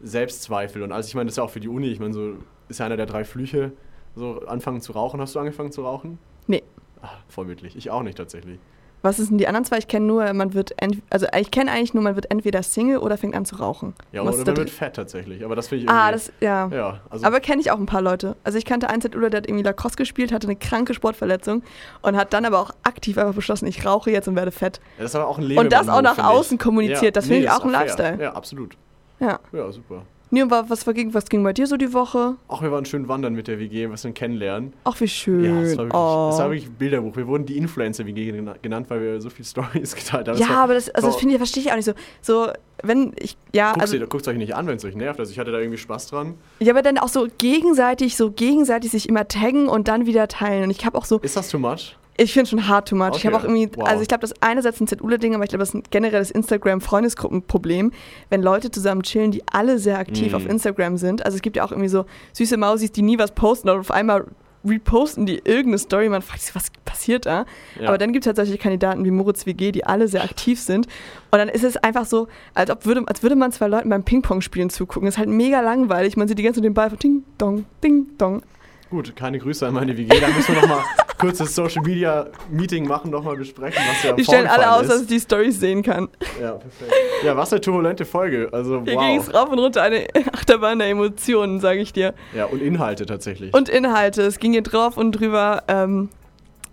Selbstzweifel. 0.02 0.82
Und 0.82 0.92
also 0.92 1.06
ich 1.08 1.14
meine, 1.14 1.26
das 1.26 1.34
ist 1.34 1.36
ja 1.38 1.44
auch 1.44 1.50
für 1.50 1.60
die 1.60 1.68
Uni. 1.68 1.88
Ich 1.88 2.00
meine, 2.00 2.12
so 2.12 2.34
ist 2.68 2.80
ja 2.80 2.86
einer 2.86 2.96
der 2.96 3.06
drei 3.06 3.24
Flüche. 3.24 3.72
So 4.16 4.40
anfangen 4.46 4.80
zu 4.80 4.92
rauchen. 4.92 5.20
Hast 5.20 5.34
du 5.34 5.38
angefangen 5.40 5.72
zu 5.72 5.82
rauchen? 5.82 6.18
Nee. 6.46 6.62
Ah, 7.02 7.08
vorbildlich. 7.28 7.76
Ich 7.76 7.90
auch 7.90 8.02
nicht 8.02 8.16
tatsächlich. 8.16 8.58
Was 9.02 9.18
sind 9.18 9.32
denn 9.32 9.36
die 9.36 9.46
anderen 9.46 9.66
zwei? 9.66 9.76
Ich 9.76 9.86
kenne 9.86 10.06
nur, 10.06 10.32
man 10.32 10.54
wird, 10.54 10.74
also 11.10 11.26
ich 11.38 11.50
kenne 11.50 11.70
eigentlich 11.70 11.92
nur, 11.92 12.02
man 12.02 12.14
wird 12.14 12.30
entweder 12.30 12.62
Single 12.62 12.96
oder 12.96 13.18
fängt 13.18 13.34
an 13.34 13.44
zu 13.44 13.56
rauchen. 13.56 13.92
Ja, 14.12 14.22
oder 14.22 14.30
da 14.30 14.38
man 14.52 14.56
wird 14.56 14.70
fett 14.70 14.96
tatsächlich. 14.96 15.44
Aber 15.44 15.54
das 15.54 15.68
finde 15.68 15.84
ich 15.84 15.90
irgendwie. 15.90 16.02
Ah, 16.02 16.10
das, 16.10 16.32
ja. 16.40 16.68
Ja, 16.68 17.00
also 17.10 17.26
Aber 17.26 17.40
kenne 17.40 17.60
ich 17.60 17.70
auch 17.70 17.78
ein 17.78 17.84
paar 17.84 18.00
Leute. 18.00 18.34
Also 18.44 18.56
ich 18.56 18.64
kannte 18.64 18.88
einen 18.88 19.02
ZUler, 19.02 19.28
der 19.28 19.42
hat 19.42 19.46
irgendwie 19.46 19.62
Lacrosse 19.62 19.96
gespielt, 19.96 20.32
hatte 20.32 20.46
eine 20.46 20.56
kranke 20.56 20.94
Sportverletzung 20.94 21.62
und 22.00 22.16
hat 22.16 22.32
dann 22.32 22.46
aber 22.46 22.60
auch 22.60 22.70
aktiv 22.82 23.18
einfach 23.18 23.34
beschlossen, 23.34 23.66
ich 23.66 23.84
rauche 23.84 24.10
jetzt 24.10 24.26
und 24.26 24.36
werde 24.36 24.52
fett. 24.52 24.80
ja, 24.96 25.02
das 25.02 25.10
ist 25.10 25.16
aber 25.16 25.28
auch 25.28 25.36
ein 25.36 25.44
Leben. 25.44 25.60
Und 25.60 25.70
das 25.70 25.86
auch 25.86 26.00
nach 26.00 26.16
außen 26.16 26.56
kommuniziert, 26.56 27.14
das 27.16 27.26
finde 27.26 27.42
ich 27.42 27.50
auch 27.50 27.62
ein. 27.62 27.72
Lifestyle. 27.72 28.22
Ja, 28.22 28.32
absolut. 28.32 28.74
Ja. 29.20 29.38
Ja, 29.52 29.70
super. 29.70 30.06
Nee, 30.34 30.44
was, 30.48 30.86
war 30.86 30.94
ging, 30.94 31.14
was 31.14 31.26
ging 31.26 31.42
bei 31.44 31.52
dir 31.52 31.66
so 31.66 31.76
die 31.76 31.92
Woche? 31.92 32.34
Auch 32.48 32.60
wir 32.60 32.72
waren 32.72 32.84
schön 32.84 33.06
wandern 33.08 33.34
mit 33.34 33.46
der 33.46 33.58
WG, 33.60 33.88
was 33.88 34.02
wir 34.04 34.10
kennenlernen. 34.12 34.72
Ach, 34.82 35.00
wie 35.00 35.06
schön. 35.06 35.44
Ja, 35.44 35.62
es 35.62 35.76
war, 35.78 35.84
wirklich, 35.84 35.94
oh. 35.94 36.28
es 36.32 36.38
war 36.38 36.50
wirklich 36.50 36.66
ein 36.68 36.74
Bilderbuch. 36.74 37.16
Wir 37.16 37.26
wurden 37.28 37.46
die 37.46 37.56
Influencer-WG 37.56 38.32
gena- 38.32 38.56
genannt, 38.60 38.86
weil 38.90 39.00
wir 39.00 39.20
so 39.20 39.30
viele 39.30 39.46
Stories 39.48 39.94
geteilt 39.94 40.28
haben. 40.28 40.38
ja, 40.38 40.48
war- 40.48 40.56
aber 40.64 40.74
das, 40.74 40.90
also 40.90 41.06
das 41.08 41.16
finde 41.16 41.34
ich, 41.34 41.38
verstehe 41.38 41.62
ich 41.62 41.70
auch 41.70 41.76
nicht 41.76 41.84
so. 41.84 41.92
So, 42.20 42.48
wenn 42.82 43.12
ich, 43.18 43.36
ja, 43.54 43.68
Guckt 43.70 43.82
also, 43.82 43.96
es 43.96 44.28
euch 44.28 44.36
nicht 44.36 44.54
an, 44.54 44.66
wenn 44.66 44.76
es 44.76 44.84
euch 44.84 44.96
nervt. 44.96 45.20
Also 45.20 45.30
ich 45.30 45.38
hatte 45.38 45.52
da 45.52 45.58
irgendwie 45.58 45.78
Spaß 45.78 46.08
dran. 46.08 46.34
ja, 46.58 46.72
aber 46.72 46.82
dann 46.82 46.98
auch 46.98 47.08
so 47.08 47.28
gegenseitig, 47.38 48.16
so 48.16 48.30
gegenseitig 48.32 48.90
sich 48.90 49.08
immer 49.08 49.28
taggen 49.28 49.68
und 49.68 49.88
dann 49.88 50.06
wieder 50.06 50.28
teilen. 50.28 50.64
Und 50.64 50.70
ich 50.70 50.84
habe 50.84 50.98
auch 50.98 51.04
so, 51.04 51.18
Ist 51.20 51.36
das 51.36 51.48
too 51.48 51.58
much? 51.58 51.96
Ich 52.16 52.32
finde 52.32 52.48
schon 52.50 52.68
hard 52.68 52.88
too 52.88 52.96
much. 52.96 53.08
Ich 53.10 53.14
Okay, 53.16 53.26
habe 53.28 53.36
auch 53.38 53.42
irgendwie, 53.44 53.68
wow. 53.76 53.88
also 53.88 54.02
ich 54.02 54.08
glaube, 54.08 54.20
das 54.22 54.34
eine 54.40 54.62
setzt 54.62 54.80
ein 54.80 54.86
ZUler-Ding, 54.86 55.34
aber 55.34 55.44
ich 55.44 55.50
glaube, 55.50 55.60
das 55.60 55.70
ist 55.70 55.74
ein 55.74 55.82
generelles 55.90 56.30
Instagram-Freundesgruppenproblem, 56.30 57.92
wenn 58.30 58.42
Leute 58.42 58.70
zusammen 58.70 59.02
chillen, 59.02 59.30
die 59.30 59.42
alle 59.50 59.78
sehr 59.78 59.98
aktiv 59.98 60.28
Mhm. 60.30 60.34
auf 60.34 60.46
Instagram 60.46 60.96
sind. 60.96 61.24
Also 61.24 61.36
es 61.36 61.42
gibt 61.42 61.56
ja 61.56 61.64
auch 61.64 61.70
irgendwie 61.72 61.88
so 61.88 62.04
süße 62.32 62.56
Mausis, 62.56 62.92
die 62.92 63.02
nie 63.02 63.18
was 63.18 63.32
posten, 63.32 63.68
aber 63.68 63.80
auf 63.80 63.90
einmal 63.90 64.26
reposten 64.66 65.26
die 65.26 65.36
irgendeine 65.44 65.76
Story, 65.78 66.08
man 66.08 66.22
fragt 66.22 66.40
sich, 66.40 66.54
was 66.54 66.68
passiert 66.86 67.26
da? 67.26 67.44
Ja. 67.78 67.88
Aber 67.88 67.98
dann 67.98 68.14
gibt 68.14 68.26
es 68.26 68.34
solche 68.34 68.56
Kandidaten 68.56 69.04
wie 69.04 69.10
Moritz 69.10 69.44
WG, 69.44 69.72
die 69.72 69.84
alle 69.84 70.08
sehr 70.08 70.24
aktiv 70.24 70.58
sind. 70.58 70.86
Und 71.30 71.38
dann 71.38 71.50
ist 71.50 71.64
es 71.64 71.76
einfach 71.76 72.06
so, 72.06 72.28
als, 72.54 72.70
ob 72.70 72.86
würde, 72.86 73.02
als 73.06 73.22
würde 73.22 73.36
man 73.36 73.52
zwei 73.52 73.66
Leuten 73.66 73.90
beim 73.90 74.04
Ping-Pong-Spielen 74.04 74.70
zugucken. 74.70 75.04
Das 75.06 75.16
ist 75.16 75.18
halt 75.18 75.28
mega 75.28 75.60
langweilig. 75.60 76.16
Man 76.16 76.28
sieht 76.28 76.38
die 76.38 76.42
ganze 76.42 76.60
Zeit 76.60 76.64
den 76.64 76.72
Ball 76.72 76.88
von 76.88 76.98
Ding, 76.98 77.24
Dong, 77.36 77.66
Ding, 77.82 78.06
Dong. 78.16 78.42
Gut, 78.88 79.14
keine 79.16 79.38
Grüße 79.38 79.66
an 79.66 79.74
meine 79.74 79.94
WG. 79.98 80.18
Da 80.18 80.28
müssen 80.28 80.54
wir 80.54 80.62
nochmal 80.62 80.78
kurzes 81.18 81.54
Social 81.54 81.82
Media 81.82 82.26
Meeting 82.50 82.86
machen, 82.86 83.10
nochmal 83.10 83.36
besprechen, 83.36 83.82
was 83.88 84.02
ja 84.02 84.12
Die 84.12 84.24
stellen 84.24 84.46
alle 84.46 84.72
aus, 84.72 84.86
dass 84.86 84.96
ist. 84.96 85.02
ich 85.02 85.08
die 85.08 85.20
Stories 85.20 85.60
sehen 85.60 85.82
kann. 85.82 86.08
Ja, 86.40 86.52
perfekt. 86.52 86.92
Ja, 87.24 87.36
was 87.36 87.52
eine 87.52 87.60
turbulente 87.60 88.04
Folge. 88.04 88.48
Also, 88.52 88.82
Hier 88.84 88.96
ging 88.96 89.18
wow. 89.18 89.28
es 89.28 89.34
rauf 89.34 89.48
und 89.48 89.58
runter, 89.58 89.82
eine 89.82 90.06
Achterbahn 90.32 90.78
der 90.78 90.88
Emotionen, 90.88 91.60
sage 91.60 91.80
ich 91.80 91.92
dir. 91.92 92.14
Ja, 92.34 92.46
und 92.46 92.60
Inhalte 92.60 93.06
tatsächlich. 93.06 93.54
Und 93.54 93.68
Inhalte, 93.68 94.22
es 94.22 94.38
ging 94.38 94.52
hier 94.52 94.62
drauf 94.62 94.96
und 94.96 95.12
drüber. 95.12 95.62
Ähm, 95.68 96.08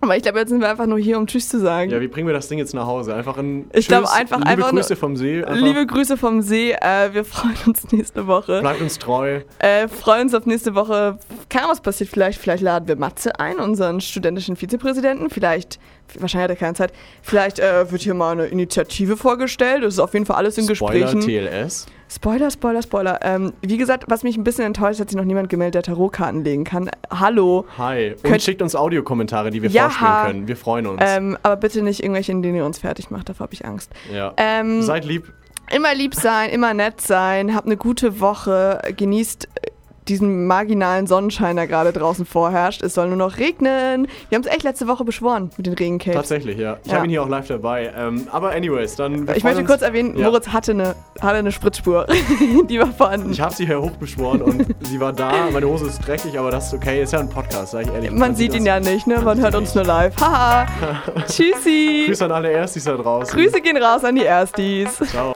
aber 0.02 0.16
ich 0.16 0.22
glaube, 0.22 0.38
jetzt 0.40 0.48
sind 0.50 0.60
wir 0.60 0.68
einfach 0.68 0.86
nur 0.86 0.98
hier, 0.98 1.16
um 1.18 1.26
Tschüss 1.26 1.48
zu 1.48 1.58
sagen. 1.60 1.90
ja, 1.90 2.00
wie 2.00 2.08
bringen 2.08 2.26
wir 2.26 2.34
das 2.34 2.48
Ding 2.48 2.58
jetzt 2.58 2.74
nach 2.74 2.86
Hause? 2.86 3.14
Einfach 3.14 3.36
ein 3.38 3.70
Ich 3.72 3.86
Tschüss, 3.88 4.10
einfach- 4.10 4.38
liebe 4.38 4.48
einfach 4.50 4.70
Grüße 4.70 4.96
vom 4.96 5.16
See. 5.16 5.44
Einfach 5.44 5.62
Liebe 5.62 5.86
Grüße 5.86 6.16
vom 6.16 6.42
See, 6.42 6.72
äh, 6.72 7.12
wir 7.14 7.24
freuen 7.24 7.56
uns 7.66 7.90
nächste 7.92 8.26
Woche. 8.26 8.60
Bleibt 8.60 8.80
uns 8.80 8.98
treu. 8.98 9.40
Äh, 9.58 9.88
freuen 9.88 10.22
uns 10.22 10.34
auf 10.34 10.44
nächste 10.46 10.74
Woche. 10.74 11.18
Keine 11.48 11.68
was 11.68 11.80
passiert. 11.80 12.10
Vielleicht, 12.10 12.38
vielleicht 12.38 12.62
laden 12.62 12.88
wir 12.88 12.96
Matze 12.96 13.38
ein, 13.40 13.58
unseren 13.58 14.00
studentischen 14.00 14.56
Vizepräsidenten. 14.56 15.30
Vielleicht, 15.30 15.78
wahrscheinlich 16.18 16.44
hat 16.44 16.50
er 16.50 16.56
keine 16.56 16.74
Zeit. 16.74 16.92
Vielleicht 17.22 17.58
äh, 17.60 17.90
wird 17.90 18.02
hier 18.02 18.14
mal 18.14 18.32
eine 18.32 18.46
Initiative 18.46 19.16
vorgestellt. 19.16 19.84
Das 19.84 19.94
ist 19.94 20.00
auf 20.00 20.12
jeden 20.14 20.26
Fall 20.26 20.36
alles 20.36 20.58
in 20.58 20.64
Spoiler 20.74 21.12
Gesprächen. 21.12 21.20
TLS. 21.20 21.86
Spoiler, 22.14 22.50
Spoiler, 22.50 22.82
Spoiler. 22.82 23.18
Ähm, 23.22 23.52
wie 23.62 23.78
gesagt, 23.78 24.04
was 24.08 24.22
mich 24.22 24.36
ein 24.36 24.44
bisschen 24.44 24.64
enttäuscht, 24.66 25.00
hat 25.00 25.08
sich 25.08 25.16
noch 25.16 25.24
niemand 25.24 25.48
gemeldet, 25.48 25.74
der 25.76 25.82
Tarotkarten 25.94 26.44
legen 26.44 26.64
kann. 26.64 26.90
Hallo. 27.10 27.64
Hi. 27.78 28.10
Und 28.12 28.22
Könnt- 28.24 28.42
schickt 28.42 28.60
uns 28.60 28.74
Audiokommentare, 28.76 29.50
die 29.50 29.62
wir 29.62 29.70
Ja. 29.70 29.88
vorspielen 29.88 30.26
können. 30.26 30.48
Wir 30.48 30.56
freuen 30.56 30.86
uns. 30.86 31.00
Ähm, 31.04 31.38
aber 31.42 31.56
bitte 31.56 31.82
nicht 31.82 32.02
irgendwelche, 32.02 32.32
in 32.32 32.42
denen 32.42 32.56
ihr 32.56 32.66
uns 32.66 32.78
fertig 32.78 33.10
macht. 33.10 33.28
Davor 33.28 33.44
habe 33.44 33.54
ich 33.54 33.64
Angst. 33.64 33.90
ja. 34.12 34.34
Ähm, 34.36 34.82
Seid 34.82 35.04
lieb. 35.06 35.32
immer 35.74 35.94
lieb 35.94 36.14
sein, 36.14 36.50
immer 36.50 36.74
nett 36.74 37.00
sein. 37.00 37.54
Habt 37.54 37.66
eine 37.66 37.76
gute 37.78 38.20
Woche. 38.20 38.80
Genießt 38.96 39.44
äh, 39.46 39.70
diesen 40.08 40.46
marginalen 40.46 41.06
Sonnenschein, 41.06 41.56
der 41.56 41.66
gerade 41.66 41.92
draußen 41.92 42.26
vorherrscht. 42.26 42.82
Es 42.82 42.94
soll 42.94 43.08
nur 43.08 43.16
noch 43.16 43.38
regnen. 43.38 44.08
Wir 44.28 44.36
haben 44.36 44.44
es 44.44 44.50
echt 44.52 44.62
letzte 44.64 44.88
Woche 44.88 45.04
beschworen 45.04 45.50
mit 45.56 45.66
den 45.66 45.74
Regencapes. 45.74 46.16
Tatsächlich, 46.16 46.58
ja. 46.58 46.78
Ich 46.84 46.90
Ja. 46.90 46.96
habe 46.96 47.06
ihn 47.06 47.10
hier 47.10 47.22
auch 47.22 47.28
live 47.28 47.46
dabei. 47.48 47.92
Ähm, 47.96 48.26
aber 48.30 48.50
anyways, 48.52 48.96
dann. 48.96 49.28
Ich 49.34 49.44
möchte 49.44 49.64
kurz 49.64 49.82
erwähnen, 49.82 50.16
Ja. 50.16 50.26
Moritz 50.28 50.48
hatte 50.48 50.72
eine, 50.72 50.94
hatte 51.20 51.36
eine 51.36 51.52
Spritzspur. 51.52 52.06
Die 52.68 52.78
war 52.80 52.88
vorhanden. 52.92 53.30
Ich 53.32 53.40
habe 53.40 53.54
sie 53.54 53.66
hier 53.66 53.80
hochbeschworen 53.80 54.42
und 54.42 54.66
sie 54.80 54.98
war 55.00 55.12
da. 55.12 55.48
Meine 55.52 55.66
Hose 55.66 55.86
ist 55.86 56.06
dreckig, 56.06 56.38
aber 56.38 56.50
das 56.50 56.68
ist 56.68 56.74
okay. 56.74 57.02
Ist 57.02 57.12
ja 57.12 57.20
ein 57.20 57.28
Podcast, 57.28 57.72
sag 57.72 57.82
ich 57.86 57.92
ehrlich. 57.92 58.10
Man 58.10 58.34
sieht 58.34 58.54
ihn 58.54 58.66
ja 58.66 58.80
nicht, 58.80 59.06
ne? 59.06 59.20
Man 59.20 59.40
hört 59.40 59.54
uns 59.54 59.74
nur 59.74 59.84
live. 59.84 60.14
Haha. 60.20 60.66
Tschüssi. 61.26 62.04
Grüße 62.06 62.24
an 62.24 62.32
alle 62.32 62.50
Erstis 62.50 62.84
da 62.84 62.96
draußen. 62.96 63.38
Grüße 63.38 63.60
gehen 63.60 63.76
raus 63.76 64.04
an 64.04 64.14
die 64.16 64.24
Erstis. 64.24 64.96
Ciao. 65.10 65.32